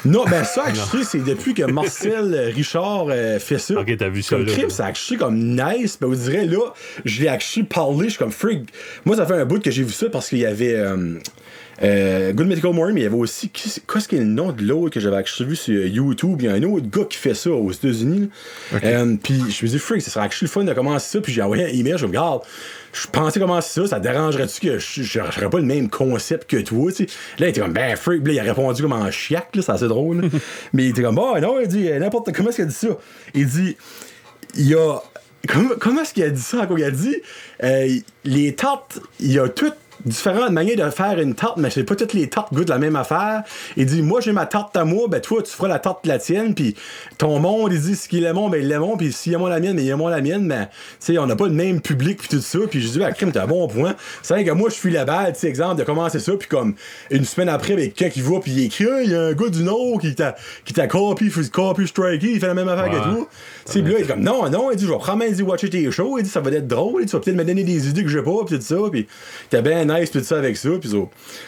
Non, 0.05 0.25
ben 0.25 0.43
ça, 0.43 0.65
actually, 0.65 1.05
c'est 1.05 1.23
depuis 1.23 1.53
que 1.53 1.63
Marcel 1.63 2.51
Richard 2.55 3.07
euh, 3.09 3.39
fait 3.39 3.57
ça. 3.59 3.75
Ok, 3.79 3.95
t'as 3.97 4.09
vu 4.09 4.21
ça, 4.21 4.35
Comme 4.35 4.45
là. 4.45 4.51
crime, 4.53 4.69
c'est 4.69 4.83
actually 4.83 5.17
comme 5.17 5.37
nice. 5.37 5.97
Ben, 5.99 6.07
vous 6.07 6.15
direz, 6.15 6.45
là, 6.45 6.73
je 7.05 7.21
l'ai 7.21 7.27
actually 7.27 7.65
parlé, 7.65 8.05
je 8.05 8.09
suis 8.11 8.19
comme 8.19 8.31
frig. 8.31 8.65
Moi, 9.05 9.15
ça 9.15 9.25
fait 9.25 9.35
un 9.35 9.45
bout 9.45 9.61
que 9.61 9.71
j'ai 9.71 9.83
vu 9.83 9.91
ça 9.93 10.09
parce 10.09 10.29
qu'il 10.29 10.39
y 10.39 10.45
avait 10.45 10.75
euh, 10.75 11.19
euh, 11.83 12.33
Good 12.33 12.47
Medical 12.47 12.73
Morning, 12.73 12.95
mais 12.95 13.01
il 13.01 13.03
y 13.03 13.07
avait 13.07 13.15
aussi. 13.15 13.49
Qu'est-ce 13.49 14.07
qu'il 14.07 14.17
est 14.17 14.21
le 14.21 14.27
nom 14.27 14.51
de 14.51 14.63
l'autre 14.63 14.93
que 14.93 14.99
j'avais 14.99 15.23
vu 15.41 15.55
sur 15.55 15.85
YouTube? 15.85 16.37
Il 16.41 16.45
y 16.45 16.47
a 16.47 16.53
un 16.53 16.63
autre 16.63 16.87
gars 16.89 17.05
qui 17.05 17.17
fait 17.17 17.33
ça 17.33 17.51
aux 17.51 17.71
États-Unis. 17.71 18.29
Euh, 18.83 19.15
Puis 19.21 19.35
je 19.37 19.43
me 19.43 19.49
suis 19.51 19.69
dit, 19.69 19.79
frig, 19.79 20.01
ça 20.01 20.09
serait 20.09 20.25
actually 20.25 20.47
le 20.47 20.51
fun 20.51 20.63
de 20.63 20.73
commencer 20.73 21.17
ça. 21.17 21.21
Puis 21.21 21.33
j'ai 21.33 21.41
envoyé 21.41 21.65
un 21.65 21.67
email, 21.67 21.97
je 21.97 22.05
me 22.05 22.09
regarde. 22.09 22.41
Je 22.93 23.05
pensais 23.07 23.39
commencer 23.39 23.81
ça, 23.81 23.87
ça 23.87 23.99
dérangerait-tu 23.99 24.59
que 24.59 24.79
je 24.79 25.03
j'aurais 25.03 25.49
pas 25.49 25.59
le 25.59 25.65
même 25.65 25.89
concept 25.89 26.49
que 26.49 26.57
toi? 26.57 26.89
Là, 26.89 27.05
il 27.39 27.45
était 27.45 27.61
comme, 27.61 27.73
ben, 27.73 27.95
freak, 27.95 28.25
là, 28.25 28.33
il 28.33 28.39
a 28.39 28.43
répondu 28.43 28.81
comme 28.81 28.93
en 28.93 29.11
chiac, 29.11 29.55
là, 29.55 29.61
c'est 29.61 29.71
assez 29.71 29.87
drôle. 29.87 30.21
là. 30.21 30.27
Mais 30.73 30.85
il 30.85 30.89
était 30.89 31.03
comme, 31.03 31.19
oh 31.19 31.37
non, 31.39 31.59
il 31.59 31.67
dit, 31.67 31.89
n'importe 31.99 32.33
comment 32.33 32.49
est-ce 32.49 32.55
qu'il 32.55 32.65
a 32.65 32.67
dit 32.67 32.73
ça? 32.73 32.97
Il 33.35 33.45
dit, 33.47 33.77
il 34.55 34.67
y 34.67 34.75
a. 34.75 34.97
Comment, 35.47 35.69
comment 35.79 36.01
est-ce 36.01 36.13
qu'il 36.13 36.23
a 36.23 36.29
dit 36.29 36.41
ça 36.41 36.61
encore? 36.61 36.79
Il 36.79 36.85
a 36.85 36.91
dit? 36.91 37.17
Euh, 37.63 37.87
les 38.25 38.55
tartes, 38.55 38.99
il 39.19 39.31
y 39.31 39.39
a 39.39 39.47
toutes 39.47 39.75
différentes 40.05 40.51
manières 40.51 40.85
de 40.85 40.89
faire 40.91 41.19
une 41.19 41.33
tarte, 41.35 41.57
mais 41.57 41.69
c'est 41.69 41.83
pas 41.83 41.95
toutes 41.95 42.13
les 42.13 42.27
tartes 42.29 42.53
goûtent 42.53 42.69
la 42.69 42.77
même 42.77 42.95
affaire. 42.95 43.43
Il 43.75 43.85
dit 43.85 44.01
Moi 44.01 44.21
j'ai 44.21 44.31
ma 44.31 44.45
tarte 44.45 44.75
à 44.77 44.85
moi, 44.85 45.07
ben 45.09 45.19
toi 45.21 45.41
tu 45.43 45.51
feras 45.51 45.67
la 45.67 45.79
tarte 45.79 46.03
de 46.03 46.09
la 46.09 46.19
tienne, 46.19 46.53
puis 46.55 46.75
ton 47.17 47.39
monde, 47.39 47.71
il 47.73 47.81
dit 47.81 47.95
ce 47.95 48.07
qu'il 48.07 48.23
aime, 48.25 48.37
ben 48.51 48.61
il 48.61 48.67
l'aime, 48.67 48.83
puis 48.97 49.11
s'il 49.11 49.33
aime 49.33 49.47
la 49.47 49.59
mienne, 49.59 49.75
mais 49.75 49.83
il 49.83 49.89
aime 49.89 50.07
la 50.09 50.21
mienne, 50.21 50.43
mais 50.45 50.67
tu 50.67 50.71
sais, 50.99 51.17
on 51.17 51.25
n'a 51.25 51.35
pas 51.35 51.47
le 51.47 51.53
même 51.53 51.81
public, 51.81 52.19
puis 52.19 52.29
tout 52.29 52.41
ça. 52.41 52.59
Puis 52.69 52.81
je 52.81 52.89
dis 52.89 53.03
Ah, 53.03 53.11
crime, 53.11 53.31
t'as 53.31 53.43
un 53.43 53.47
bon 53.47 53.67
point. 53.67 53.95
C'est 54.21 54.33
vrai 54.33 54.43
que 54.43 54.51
moi 54.51 54.69
je 54.69 54.75
suis 54.75 54.91
la 54.91 55.05
balle, 55.05 55.33
tu 55.33 55.39
sais, 55.39 55.47
exemple, 55.47 55.77
de 55.79 55.83
commencer 55.83 56.19
ça, 56.19 56.33
puis 56.37 56.47
comme 56.47 56.75
une 57.11 57.25
semaine 57.25 57.49
après, 57.49 57.73
avec 57.73 57.93
quelqu'un 57.95 58.13
qui 58.13 58.21
va, 58.21 58.39
puis 58.39 58.51
il 58.51 58.63
écrit 58.65 58.85
il 59.03 59.11
y 59.11 59.15
a 59.15 59.21
un 59.21 59.33
gars 59.33 59.49
du 59.49 59.63
Nord 59.63 59.99
qui 59.99 60.13
t'a 60.15 60.35
qui 60.65 60.73
t'a 60.73 60.87
copy, 60.87 61.25
il 61.25 62.39
fait 62.39 62.47
la 62.47 62.53
même 62.53 62.67
affaire 62.69 62.85
Ouais. 62.85 62.91
que 62.91 63.03
toi. 63.03 63.27
C'est 63.69 63.81
là, 63.81 63.95
il 63.97 64.03
est 64.03 64.07
comme 64.07 64.21
non, 64.21 64.49
non, 64.49 64.71
il 64.71 64.77
dit 64.77 64.85
je 64.85 64.89
vais 64.89 64.97
probablement 64.97 65.29
dire 65.29 65.47
watcher 65.47 65.69
tes 65.69 65.91
shows, 65.91 66.17
il 66.17 66.23
dit 66.23 66.29
ça 66.29 66.39
va 66.39 66.51
être 66.51 66.67
drôle, 66.67 67.01
il 67.01 67.05
dit, 67.05 67.11
tu 67.11 67.17
vas 67.17 67.21
peut-être 67.21 67.35
me 67.35 67.43
donner 67.43 67.63
des 67.65 67.89
idées 67.89 68.03
que 68.03 68.09
j'ai 68.09 68.21
pas, 68.21 68.31
pis 68.47 68.55
tout 68.55 68.61
ça, 68.61 68.77
pis 68.91 69.07
t'es 69.49 69.61
bien 69.61 69.83
nice 69.83 70.09
pis 70.09 70.19
tout 70.19 70.23
ça 70.23 70.37
avec 70.37 70.55
ça, 70.55 70.69
pis 70.79 70.87
ça, 70.89 70.97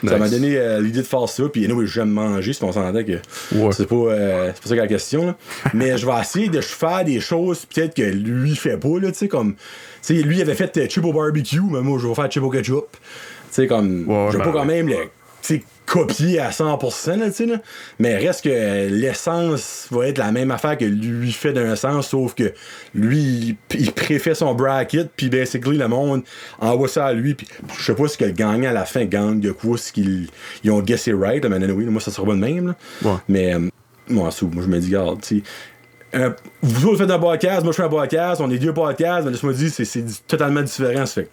ça 0.05 0.17
m'a 0.17 0.27
donné 0.27 0.57
euh, 0.57 0.81
l'idée 0.81 0.99
de 0.99 1.05
faire 1.07 1.29
ça, 1.29 1.43
pis 1.47 1.65
nous 1.67 1.85
j'aime 1.85 2.09
manger, 2.09 2.51
c'est 2.51 2.63
on 2.63 2.71
s'entend 2.73 3.03
que 3.03 3.19
Ouais. 3.55 3.71
c'est 3.71 3.87
pas, 3.87 3.95
euh, 3.95 4.51
c'est 4.53 4.61
pas 4.63 4.69
ça 4.69 4.75
que 4.75 4.81
la 4.81 4.87
question, 4.87 5.27
là. 5.27 5.37
mais 5.73 5.97
je 5.97 6.05
vais 6.05 6.19
essayer 6.19 6.49
de 6.49 6.59
faire 6.61 7.05
des 7.05 7.21
choses 7.21 7.65
peut-être 7.65 7.95
que 7.95 8.01
lui 8.01 8.55
fait 8.55 8.77
pas, 8.77 8.99
là, 8.99 9.11
tu 9.11 9.17
sais, 9.17 9.27
comme, 9.29 9.55
tu 9.55 9.61
sais, 10.01 10.13
lui 10.15 10.37
il 10.37 10.41
avait 10.41 10.55
fait 10.55 10.75
euh, 10.77 10.87
chip 10.89 11.05
au 11.05 11.13
barbecue, 11.13 11.61
mais 11.71 11.81
moi 11.81 11.99
je 12.01 12.07
vais 12.07 12.15
faire 12.15 12.29
chip 12.29 12.43
au 12.43 12.49
ketchup, 12.49 12.87
tu 12.91 12.97
sais, 13.51 13.67
comme, 13.67 14.05
Ouais, 14.07 14.27
je 14.31 14.37
vais 14.37 14.43
ben 14.43 14.51
pas 14.51 14.59
quand 14.59 14.65
même 14.65 14.87
le, 14.89 14.95
copier 15.89 16.39
à 16.39 16.51
100%, 16.51 17.17
là, 17.17 17.27
tu 17.27 17.33
sais, 17.33 17.45
là. 17.47 17.57
mais 17.97 18.17
reste 18.17 18.43
que 18.43 18.87
l'essence 18.89 19.87
va 19.89 20.07
être 20.07 20.19
la 20.19 20.31
même 20.31 20.51
affaire 20.51 20.77
que 20.77 20.85
lui 20.85 21.31
fait 21.31 21.51
d'un 21.51 21.75
sens, 21.75 22.09
sauf 22.09 22.35
que 22.35 22.53
lui, 22.93 23.57
il, 23.73 23.79
il 23.79 23.91
préfère 23.91 24.35
son 24.35 24.53
bracket, 24.53 25.09
puis 25.15 25.29
basically, 25.29 25.77
le 25.77 25.87
monde 25.87 26.21
envoie 26.59 26.87
ça 26.87 27.07
à 27.07 27.13
lui, 27.13 27.33
puis 27.33 27.47
je 27.77 27.83
sais 27.83 27.95
pas 27.95 28.07
ce 28.07 28.17
que 28.17 28.25
le 28.25 28.31
gagnant 28.31 28.69
à 28.69 28.73
la 28.73 28.85
fin 28.85 29.05
gagne 29.05 29.39
de 29.39 29.51
quoi, 29.51 29.77
ce 29.77 29.91
qu'ils 29.91 30.27
ils 30.63 30.71
ont 30.71 30.81
guessé 30.81 31.11
right, 31.11 31.43
mais 31.45 31.55
anyway, 31.55 31.85
moi, 31.85 32.01
ça 32.01 32.11
sera 32.11 32.25
pas 32.25 32.33
de 32.33 32.39
même, 32.39 32.67
là. 32.67 32.75
Ouais. 33.03 33.17
Mais, 33.27 33.55
euh, 33.55 33.69
moi, 34.09 34.29
je 34.31 34.45
me 34.45 34.79
dis, 34.79 34.95
regarde, 34.95 35.21
tu 35.21 35.37
sais, 35.37 35.43
euh, 36.15 36.31
vous 36.61 36.87
autres 36.87 36.97
faites 36.99 37.11
un 37.11 37.19
podcast, 37.19 37.63
moi 37.63 37.71
je 37.71 37.77
fais 37.77 37.83
un 37.83 37.89
podcast, 37.89 38.41
on 38.41 38.49
est 38.49 38.57
deux 38.57 38.73
podcasts, 38.73 39.25
mais 39.25 39.31
laisse-moi 39.31 39.53
dire, 39.53 39.69
c'est, 39.71 39.85
c'est 39.85 40.03
totalement 40.25 40.63
différent, 40.63 41.05
ça 41.05 41.21
fait 41.21 41.29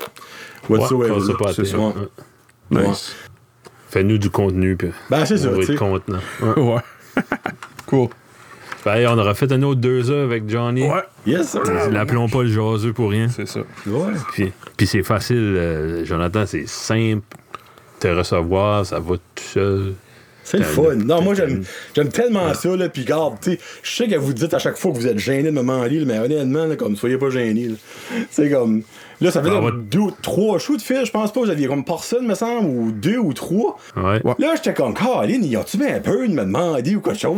whatsoever. 0.69 1.13
Ouais, 1.13 1.53
c'est 1.55 1.65
ça. 1.65 1.79
ouais. 1.79 1.93
Ouais. 2.71 2.89
Nice. 2.89 3.15
Fais-nous 3.89 4.19
du 4.19 4.31
contenu, 4.31 4.77
puis 4.77 4.91
Ben, 5.11 5.25
c'est 5.25 5.39
ça, 5.39 5.49
être 5.49 5.75
contenant. 5.77 6.19
Ouais. 6.43 6.61
Ouais. 6.61 7.23
cool. 7.87 8.09
Ben, 8.85 9.05
on 9.09 9.19
aura 9.19 9.35
fait 9.35 9.51
un 9.51 9.63
autre 9.63 9.81
deux 9.81 10.11
heures 10.13 10.25
avec 10.25 10.49
Johnny. 10.49 10.83
Ouais. 10.89 11.03
Yes, 11.27 11.51
sir. 11.51 11.63
L'appelons 11.91 12.29
pas 12.29 12.45
le 12.45 12.51
jaseux 12.51 12.93
pour 12.93 13.11
rien. 13.11 13.29
C'est 13.29 13.49
ça. 13.49 13.61
Ouais. 13.87 14.13
Puis, 14.33 14.53
puis 14.77 14.87
c'est 14.87 15.03
facile, 15.03 15.37
euh, 15.37 16.05
Jonathan, 16.05 16.47
c'est 16.47 16.69
simple. 16.69 17.23
Te 17.99 18.09
recevoir, 18.09 18.87
ça 18.87 19.01
va 19.01 19.17
tout 19.17 19.43
seul. 19.43 19.95
C'est 20.45 20.59
le 20.59 20.65
fun. 20.65 20.95
Non, 20.95 21.21
moi, 21.21 21.35
j'aime, 21.35 21.65
j'aime 21.97 22.11
tellement 22.11 22.55
ça, 22.55 22.77
là. 22.77 22.89
Puis, 22.89 23.05
garde, 23.05 23.35
tu 23.43 23.53
sais, 23.53 23.59
je 23.83 23.91
sais 23.91 24.07
que 24.07 24.15
vous 24.15 24.33
dites 24.33 24.55
à 24.55 24.61
chaque 24.61 24.77
fois 24.77 24.93
que 24.93 24.97
vous 24.99 25.09
êtes 25.09 25.19
gêné 25.19 25.51
de 25.51 25.51
me 25.51 25.63
là, 25.63 26.05
mais 26.07 26.19
honnêtement, 26.21 26.67
là, 26.67 26.77
comme, 26.77 26.95
soyez 26.95 27.19
pas 27.19 27.31
gênés, 27.31 27.69
là. 27.69 27.75
C'est 28.31 28.49
comme. 28.49 28.83
Là, 29.21 29.31
ça 29.31 29.43
fait 29.43 29.49
là, 29.49 29.57
on 29.57 29.63
va- 29.63 29.71
deux, 29.71 30.11
trois 30.23 30.59
shows 30.59 30.77
de 30.77 30.83
fil, 30.83 31.05
je 31.05 31.11
pense 31.11 31.33
pas. 31.33 31.41
Vous 31.41 31.49
aviez 31.51 31.67
comme 31.69 31.85
personne, 31.85 32.27
me 32.27 32.35
semble, 32.35 32.67
ou 32.69 32.93
deux 32.93 33.17
ou 33.19 33.33
trois. 33.33 33.79
Ouais. 33.97 34.21
Là, 34.39 34.55
j'étais 34.57 34.75
comme, 34.75 34.93
Caroline, 34.95 35.43
y 35.45 35.57
a-tu 35.57 35.79
bien 35.79 36.01
peur 36.01 36.21
de 36.29 36.33
me 36.35 36.43
demander 36.45 36.97
ou 36.97 37.01
quelque 37.01 37.19
chose? 37.19 37.33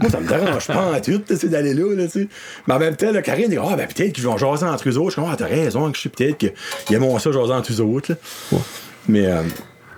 Moi, 0.00 0.10
ça 0.10 0.20
me 0.20 0.28
dérange 0.28 0.66
pas 0.66 0.92
en 0.92 1.00
tout, 1.00 1.22
d'aller 1.48 1.72
là, 1.74 1.94
là, 1.94 2.04
tu 2.04 2.10
sais. 2.10 2.28
Mais 2.66 2.74
en 2.74 2.78
même 2.78 2.96
temps, 2.96 3.10
là, 3.12 3.22
Karine 3.22 3.48
dit, 3.48 3.56
ah, 3.56 3.76
ben 3.76 3.86
peut-être 3.88 4.12
qu'ils 4.12 4.24
vont 4.24 4.36
jaser 4.36 4.66
entre 4.66 4.88
eux 4.88 4.96
autres. 4.98 5.06
Je 5.10 5.12
suis 5.12 5.22
comme, 5.22 5.30
ah, 5.32 5.36
t'as 5.36 5.46
raison, 5.46 5.90
que 5.90 5.96
je 5.96 6.02
sais 6.02 6.08
peut-être 6.10 6.36
qu'ils 6.38 6.96
aiment 6.96 7.18
ça 7.18 7.32
jaser 7.32 7.52
entre 7.52 7.72
eux 7.72 7.80
autres, 7.80 8.12
là. 8.12 8.58
Mais, 9.08 9.26
euh, 9.26 9.42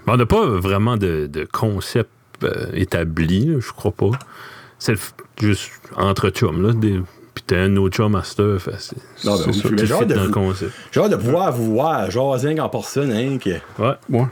Mais 0.06 0.12
on 0.12 0.16
n'a 0.16 0.26
pas 0.26 0.44
vraiment 0.46 0.96
de, 0.96 1.26
de 1.26 1.44
concept 1.50 2.10
euh, 2.44 2.66
établi, 2.74 3.56
je 3.58 3.72
crois 3.72 3.92
pas. 3.92 4.10
C'est 4.78 4.94
juste 5.40 5.70
entre 5.96 6.30
chums, 6.30 6.62
là. 6.64 6.72
Des... 6.72 7.00
Puis 7.36 7.44
t'as 7.46 7.58
un 7.58 7.76
autre 7.76 7.94
chum 7.96 8.14
à 8.16 8.24
cette 8.24 8.40
heure, 8.40 8.60
fait, 8.60 8.72
c'est 8.78 8.96
Non, 9.24 9.36
ben 9.36 9.52
c'est 9.52 9.86
j'ai 9.86 9.92
hâte 9.92 10.08
de 10.08 10.14
dans 10.14 10.20
le 10.22 10.26
vous- 10.28 10.32
concept. 10.32 10.72
j'ai 10.90 11.00
hâte 11.00 11.10
de 11.12 11.16
pouvoir 11.16 11.52
vous 11.52 11.74
voir 11.74 12.10
jaser 12.10 12.58
en 12.58 12.68
personne, 12.68 13.12
hein, 13.12 13.36
que. 13.38 13.50
Ouais. 13.78 13.94
Ouais. 14.08 14.24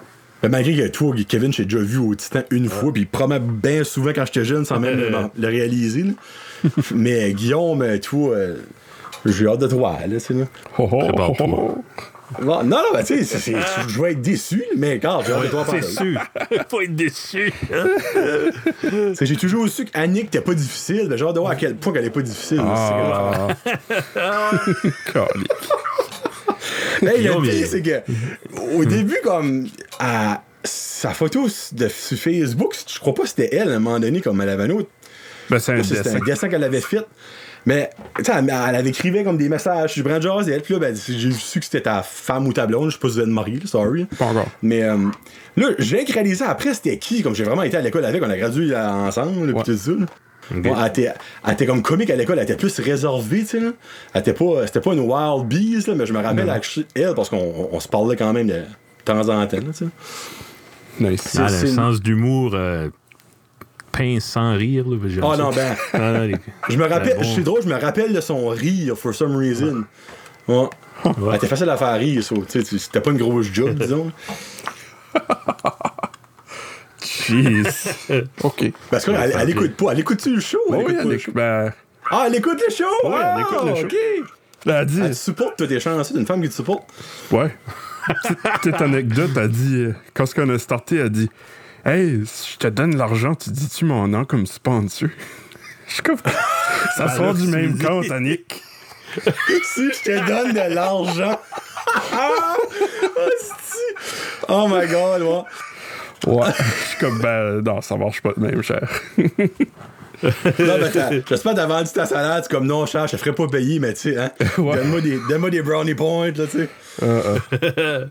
Mais 0.43 0.49
malgré 0.49 0.75
que 0.75 0.89
toi, 0.89 1.15
Kevin, 1.29 1.53
j'ai 1.53 1.65
déjà 1.65 1.79
vu 1.85 1.99
au 1.99 2.15
Titan 2.15 2.41
une 2.51 2.69
fois, 2.69 2.93
puis 2.93 3.05
probablement 3.05 3.53
bien 3.63 3.85
souvent 3.85 4.11
quand 4.15 4.25
j'étais 4.27 4.45
jeune 4.45 4.65
sans 4.65 4.81
même 4.81 4.99
le, 4.99 5.11
le 5.39 5.49
réaliser. 5.49 6.07
Mais 6.95 7.33
Guillaume, 7.35 7.85
toi, 8.01 8.35
euh, 8.35 8.57
j'ai 9.27 9.47
hâte 9.47 9.61
de 9.61 9.67
te 9.69 9.75
voir, 9.75 9.99
là, 10.09 10.19
sais, 10.19 10.35
là. 10.35 10.45
Oh, 10.79 10.89
oh, 10.91 10.99
oh, 11.03 11.07
Prépare-toi. 11.09 11.47
oh. 11.51 11.85
Non, 12.43 12.63
non, 12.65 12.83
ben, 12.93 13.05
tu 13.05 13.25
sais, 13.25 13.55
je 13.89 14.03
vais 14.03 14.13
être 14.13 14.23
déçu, 14.23 14.65
mais 14.77 14.99
quand 14.99 15.23
j'ai 15.27 15.33
hâte 15.33 15.45
de 15.45 15.49
pareil. 15.51 15.83
sûr. 15.83 16.21
Faut 16.71 16.81
être 16.81 16.95
déçu. 16.95 17.53
Que 18.83 19.25
J'ai 19.25 19.37
toujours 19.37 19.69
su 19.69 19.85
qu'Annick 19.85 20.27
était 20.27 20.41
pas 20.41 20.55
difficile, 20.55 21.07
mais 21.09 21.19
j'ai 21.19 21.25
hâte 21.25 21.35
de 21.35 21.41
voir 21.41 21.53
à 21.53 21.57
quel 21.57 21.77
point 21.77 21.93
qu'elle 21.93 22.05
est 22.05 22.11
pas 22.11 22.23
difficile. 22.23 22.63
Ah. 22.65 23.49
Hey, 27.03 27.25
le 27.25 27.43
pire, 27.43 27.67
c'est 27.67 27.83
que 27.83 28.03
au 28.77 28.85
début, 28.85 29.19
comme 29.23 29.69
à 29.99 30.43
sa 30.63 31.11
photo 31.11 31.47
de, 31.73 31.89
sur 31.89 32.19
Facebook, 32.19 32.75
je 32.87 32.99
crois 32.99 33.15
pas 33.15 33.23
que 33.25 33.29
c'était 33.29 33.55
elle 33.55 33.71
à 33.71 33.77
un 33.77 33.79
moment 33.79 34.01
donné, 34.01 34.21
comme 34.21 34.41
elle 34.41 34.49
avait 34.49 34.65
un 34.65 34.71
autre. 34.71 34.89
Ben, 35.51 35.59
c'est 35.59 35.73
un 35.73 35.77
dessin. 35.77 36.17
un 36.17 36.25
dessin 36.25 36.49
qu'elle 36.49 36.65
avait 36.65 36.81
fait. 36.81 37.05
Mais, 37.67 37.91
tu 38.19 38.25
sais, 38.25 38.33
elle, 38.37 38.45
elle 38.45 38.75
avait 38.77 38.89
écrivé 38.91 39.25
comme 39.25 39.37
des 39.39 39.49
messages. 39.49 39.95
Je 39.95 40.03
prends 40.03 40.21
jazz 40.21 40.49
et 40.49 40.53
elle, 40.53 40.63
puis 40.63 40.75
là, 40.75 40.81
ben, 40.81 40.95
j'ai 40.95 41.33
su 41.33 41.59
que 41.61 41.65
c'était 41.65 41.81
ta 41.83 42.03
femme 42.03 42.47
ou 42.47 42.53
ta 42.53 42.67
blonde. 42.67 42.91
Je 42.91 42.95
sais 42.95 43.01
pas 43.01 43.09
si 43.09 43.15
vous 43.15 43.21
êtes 43.21 43.27
mariés, 43.29 43.59
là, 43.61 43.67
sorry. 43.67 44.05
Pas 44.19 44.27
encore. 44.27 44.47
Mais 44.63 44.83
euh, 44.83 44.97
là, 45.57 45.69
j'ai 45.79 46.05
réalisé 46.05 46.45
après 46.45 46.75
c'était 46.75 46.99
qui, 46.99 47.23
comme 47.23 47.35
j'ai 47.35 47.45
vraiment 47.45 47.63
été 47.63 47.77
à 47.77 47.81
l'école 47.81 48.05
avec, 48.05 48.23
on 48.23 48.29
a 48.29 48.37
gradué 48.37 48.67
là, 48.67 48.93
ensemble, 48.95 49.55
puis 49.55 49.63
tout 49.65 49.77
ça. 49.79 49.91
là. 49.93 50.07
Bon, 50.51 50.77
elle, 50.79 50.89
était, 50.89 51.11
elle 51.47 51.53
était 51.55 51.65
comme 51.65 51.81
comique 51.81 52.11
à 52.11 52.17
l'école, 52.17 52.37
elle 52.37 52.45
était 52.45 52.57
plus 52.57 52.79
réservée, 52.79 53.41
tu 53.41 53.47
sais. 53.47 53.61
là. 53.61 53.71
Elle 54.13 54.21
était 54.21 54.35
pas, 54.35 54.67
c'était 54.67 54.83
pas 54.83 54.93
une 54.93 55.01
wild 55.01 55.47
bees, 55.49 55.87
là, 55.87 55.95
mais 55.95 56.05
je 56.05 56.13
me 56.13 56.21
rappelle 56.21 56.51
actually, 56.51 56.85
elle, 56.95 57.15
parce 57.15 57.31
qu'on 57.31 57.39
on- 57.39 57.69
on 57.73 57.81
se 57.81 57.89
parlait 57.89 58.15
quand 58.15 58.31
même 58.35 58.49
de 58.49 58.61
temps 59.07 59.27
en 59.27 59.47
temps, 59.47 59.57
tu 59.57 59.73
sais. 59.73 59.87
Nice. 61.01 61.35
Elle 61.35 61.41
a 61.41 61.45
un 61.45 61.49
c'est- 61.49 61.67
sens 61.69 62.01
d'humour 62.01 62.51
euh, 62.55 62.91
pince 63.97 64.25
sans 64.25 64.55
rire. 64.57 64.85
Là, 64.89 64.97
Oh 65.23 65.37
non, 65.37 65.51
ben, 65.51 65.77
Ah, 65.93 65.99
non, 66.13 66.23
les- 66.25 66.37
je 66.69 66.77
me 66.77 66.85
rappelle, 66.87 67.17
Ben 67.17 67.23
bon. 67.23 67.35
c'est 67.35 67.43
drôle, 67.43 67.63
je 67.63 67.69
me 67.69 67.79
rappelle 67.81 68.13
de 68.13 68.21
son 68.21 68.49
rire, 68.49 68.97
for 68.97 69.15
some 69.15 69.37
reason. 69.37 69.85
Ouais. 70.49 70.69
Elle 71.05 71.35
était 71.37 71.47
facile 71.47 71.69
à 71.71 71.77
faire 71.77 71.95
rire, 71.99 72.23
ça, 72.23 72.35
tu 72.35 72.43
sais, 72.49 72.63
tu- 72.63 72.79
c'était 72.79 73.01
pas 73.01 73.11
une 73.11 73.19
grosse 73.19 73.47
job, 73.53 73.75
disons. 73.79 74.11
Jeez. 77.27 77.63
OK. 78.43 78.73
Parce 78.91 79.05
qu'elle 79.05 79.15
elle, 79.17 79.35
elle 79.39 79.51
écoute 79.51 79.77
pas, 79.77 79.93
elle 79.93 80.01
écoute-tu 80.01 80.35
le 80.35 80.41
show? 80.41 80.59
Elle 80.69 80.75
écoute 80.81 80.87
oui, 80.89 80.95
elle 81.01 81.09
le 81.09 81.13
écoute- 81.15 81.25
show? 81.27 81.33
ben, 81.33 81.73
Ah, 82.11 82.25
elle 82.27 82.35
écoute 82.37 82.61
le 82.67 82.75
show? 82.75 82.85
Oui, 83.05 83.15
elle 83.15 83.41
écoute 83.41 83.65
le 83.65 83.71
Ah, 83.73 83.77
show. 83.77 83.87
OK. 83.87 83.95
elle 84.67 84.73
a 84.73 84.85
dit. 84.85 85.01
Elle 85.03 85.11
te 85.11 85.15
supporte, 85.17 85.57
toi, 85.57 85.67
t'es 85.67 85.81
chanceux 85.81 86.15
d'une 86.15 86.27
femme 86.27 86.43
qui 86.43 86.49
te 86.49 86.55
supporte. 86.55 86.85
Ouais. 87.31 87.55
Petite- 88.23 88.39
Petite 88.61 88.81
anecdote, 88.83 89.31
elle 89.37 89.49
dit, 89.49 89.77
euh, 89.77 89.95
quand 90.13 90.25
on 90.39 90.49
a 90.51 90.59
starté, 90.59 90.97
elle 90.97 91.11
dit 91.11 91.31
Hey, 91.87 92.23
si 92.25 92.53
je 92.53 92.57
te 92.57 92.67
donne 92.69 92.97
l'argent, 92.97 93.35
tu 93.35 93.51
dis-tu 93.51 93.85
mon 93.85 94.09
nom 94.09 94.25
comme 94.25 94.47
sponsor? 94.47 95.11
Je 95.87 95.93
suis 95.93 96.03
comme. 96.03 96.17
Ça 96.97 97.15
sort 97.15 97.35
du 97.35 97.47
même 97.47 97.79
compte, 97.79 98.11
Annick. 98.11 98.63
si 99.75 99.91
je 99.93 100.03
te 100.03 100.27
donne 100.27 100.53
de 100.55 100.75
l'argent. 100.75 101.39
Ah, 102.11 102.57
oh 104.49 104.67
my 104.67 104.87
god, 104.89 105.23
ouais. 105.23 106.33
Ouais. 106.33 106.53
Je 106.57 106.89
suis 106.89 106.99
comme, 106.99 107.21
ben, 107.21 107.61
non, 107.61 107.83
ça 107.83 107.97
marche 107.97 108.23
pas 108.23 108.33
de 108.35 108.41
même, 108.41 108.63
cher. 108.63 108.89
Non, 110.23 110.33
mais 110.81 110.91
t'as- 110.91 111.11
j'espère 111.29 111.55
t'as 111.55 111.67
vendu 111.67 111.91
ta 111.93 112.07
salade, 112.07 112.45
c'est 112.45 112.51
comme 112.55 112.67
non, 112.67 112.87
cher, 112.87 113.07
je 113.07 113.13
te 113.13 113.17
ferai 113.17 113.33
pas 113.35 113.47
payer, 113.49 113.79
mais 113.81 113.93
tu 113.95 114.13
sais, 114.13 114.19
hein. 114.19 114.31
Ouais. 114.59 114.77
Donne-moi 114.77 115.01
des, 115.01 115.19
donne 115.29 115.51
des 115.51 115.63
brownie 115.63 115.95
points, 115.95 116.27
là, 116.33 116.45
tu 116.51 116.59
sais. 116.59 116.69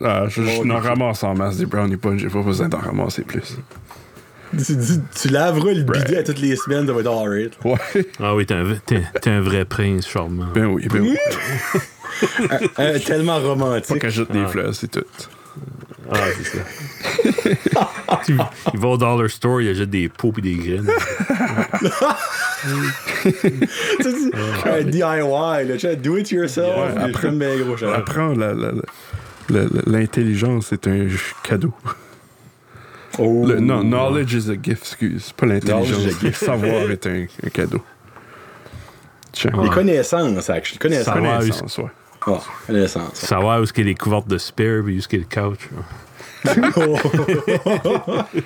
Ah, 0.01 0.25
je 0.27 0.41
je 0.43 0.63
n'en 0.63 0.79
ramasse 0.79 1.23
en 1.23 1.33
masse 1.35 1.57
des 1.57 1.65
brownie 1.65 1.97
punch, 1.97 2.19
j'ai 2.21 2.27
pas 2.29 2.41
besoin 2.41 2.67
d'en 2.69 2.79
ramasser 2.79 3.23
plus. 3.23 3.57
Tu, 4.55 4.63
tu, 4.77 4.93
tu 5.19 5.27
laveras 5.29 5.71
le 5.73 5.81
bidet 5.81 6.17
à 6.17 6.23
toutes 6.23 6.39
les 6.39 6.55
semaines, 6.55 6.85
ça 6.85 6.93
va 6.93 6.99
être 6.99 7.11
alright. 7.11 7.53
Ouais. 7.65 8.05
Ah 8.19 8.35
oui, 8.35 8.45
t'es 8.45 8.53
un, 8.53 8.65
t'es- 8.85 9.01
t'es 9.19 9.31
un 9.31 9.41
vrai 9.41 9.65
prince 9.65 10.07
charmant. 10.07 10.45
Ben 10.53 10.65
oui, 10.65 10.87
ben 10.91 11.01
oui. 11.01 11.17
Tellement 13.05 13.41
Pas 13.41 13.47
romantique. 13.47 13.99
qu'elle 13.99 14.11
jette 14.11 14.31
des 14.31 14.45
fleurs, 14.45 14.75
c'est 14.75 14.91
tout. 14.91 15.03
Ah, 16.11 16.17
c'est 16.37 16.57
ça. 16.57 16.63
il, 18.27 18.37
il 18.73 18.79
va 18.79 18.87
au 18.87 18.97
dollar 18.97 19.29
store, 19.29 19.61
il 19.61 19.69
achète 19.69 19.89
des 19.89 20.09
pots 20.09 20.33
et 20.37 20.41
des 20.41 20.55
graines. 20.55 20.89
Un 24.65 24.83
DIY, 24.83 25.67
tu 25.73 25.79
sais, 25.79 25.95
do 25.95 26.17
it 26.17 26.29
yourself. 26.31 26.73
Je 26.95 26.99
après- 26.99 27.31
gros. 27.31 27.87
Apprends, 27.93 28.33
l'intelligence 29.87 30.73
est 30.73 30.87
un 30.87 31.07
cadeau. 31.43 31.73
Oh. 33.19 33.45
Le, 33.47 33.59
non, 33.59 33.83
knowledge 33.83 34.33
is 34.33 34.49
a 34.49 34.55
gift, 34.61 34.81
excuse. 34.81 35.31
Pas 35.33 35.45
l'intelligence. 35.45 36.21
Le 36.21 36.31
savoir 36.31 36.89
est 36.89 37.05
un, 37.05 37.25
un 37.45 37.49
cadeau. 37.49 37.81
Tiens. 39.31 39.51
Les 39.61 39.69
connaissances, 39.69 40.49
actually. 40.49 40.79
Connaissances. 40.79 41.13
Connaissance, 41.13 41.77
ouais. 41.77 41.85
Ouais, 42.27 42.37
connaissances. 42.67 43.15
Savoir 43.15 43.59
où 43.59 43.63
est-ce 43.63 43.73
qu'il 43.73 43.83
y 43.85 43.87
a 43.87 43.89
les 43.91 43.95
couvertes 43.95 44.27
de 44.27 44.37
spare 44.37 44.65
et 44.65 44.79
où 44.79 44.89
est-ce 44.89 45.07
qu'il 45.07 45.19
y 45.19 45.23
a 45.23 45.25
le 45.41 45.49
couch. 45.49 45.69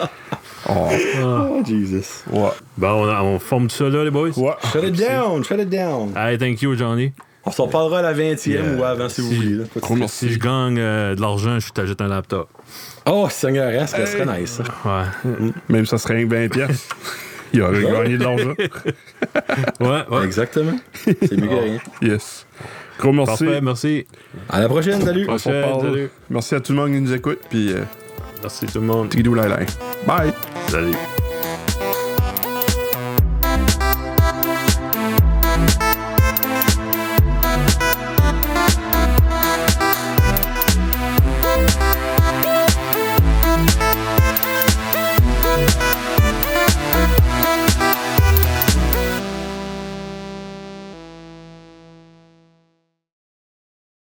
Oh, 0.70 0.90
Oh, 1.22 1.64
Jesus. 1.66 2.24
ouais. 2.32 2.50
Bon, 2.78 3.06
on, 3.08 3.10
on 3.36 3.40
forme 3.40 3.70
ça 3.70 3.86
là, 3.90 4.04
les 4.04 4.12
boys? 4.12 4.30
Ouais. 4.38 4.52
Shut 4.72 4.84
it 4.84 4.96
down, 4.98 5.44
shut 5.44 5.60
it 5.60 5.70
down. 5.70 6.12
Hey, 6.16 6.38
thank 6.38 6.62
you, 6.62 6.76
Johnny. 6.76 7.14
On 7.46 7.52
s'en 7.52 7.68
parlera 7.70 8.00
à 8.00 8.02
la 8.02 8.14
20e 8.14 8.50
Yeah. 8.50 8.62
ou 8.78 8.84
avant 8.84 9.08
si 9.08 9.22
vous 9.22 9.30
Si- 9.30 9.36
voulez. 9.36 9.56
là. 10.00 10.08
Si 10.08 10.30
je 10.30 10.38
gagne 10.40 10.78
euh, 10.80 11.16
de 11.16 11.22
l'argent, 11.22 11.60
je 11.60 11.72
t'ajoute 11.72 12.02
un 12.02 12.10
laptop. 12.10 12.50
Oh, 13.06 13.28
Seigneur, 13.30 13.72
hein, 13.82 13.88
ça 13.88 14.06
serait 14.06 14.26
nice. 14.42 14.60
ça. 14.62 14.64
Ouais. 15.24 15.52
Même 15.70 15.86
ça 15.86 15.98
serait 15.98 16.16
rien 16.16 16.28
que 16.28 16.34
20 16.36 16.50
pièces. 16.50 16.90
Il 17.54 17.62
aurait 17.62 17.82
gagné 17.84 18.18
de 18.18 18.24
l'argent. 18.24 18.54
Ouais, 19.80 20.04
ouais. 20.12 20.26
Exactement. 20.26 20.78
C'est 21.06 21.38
mieux 21.38 21.48
que 21.48 21.54
rien. 21.56 21.80
Yes. 22.02 22.46
Gros 23.00 23.12
merci. 23.14 23.46
Parfait, 23.46 23.62
merci. 23.62 24.06
À 24.50 24.60
la 24.60 24.68
prochaine, 24.68 25.02
salut. 25.02 25.26
Prochaine, 25.26 25.64
reparle. 25.64 25.82
salut. 25.82 26.10
Merci 26.30 26.56
à 26.56 26.60
tout 26.60 26.72
le 26.74 26.78
monde 26.80 26.92
qui 26.92 27.02
nous 27.02 27.14
écoute. 27.14 27.40
Puis, 27.50 27.72
euh, 27.72 27.82
Merci 28.42 28.66
tout 28.66 28.80
le 28.80 28.86
monde. 28.86 29.14
lai. 29.14 29.66
Bye. 30.06 30.34
Salut. 30.68 30.96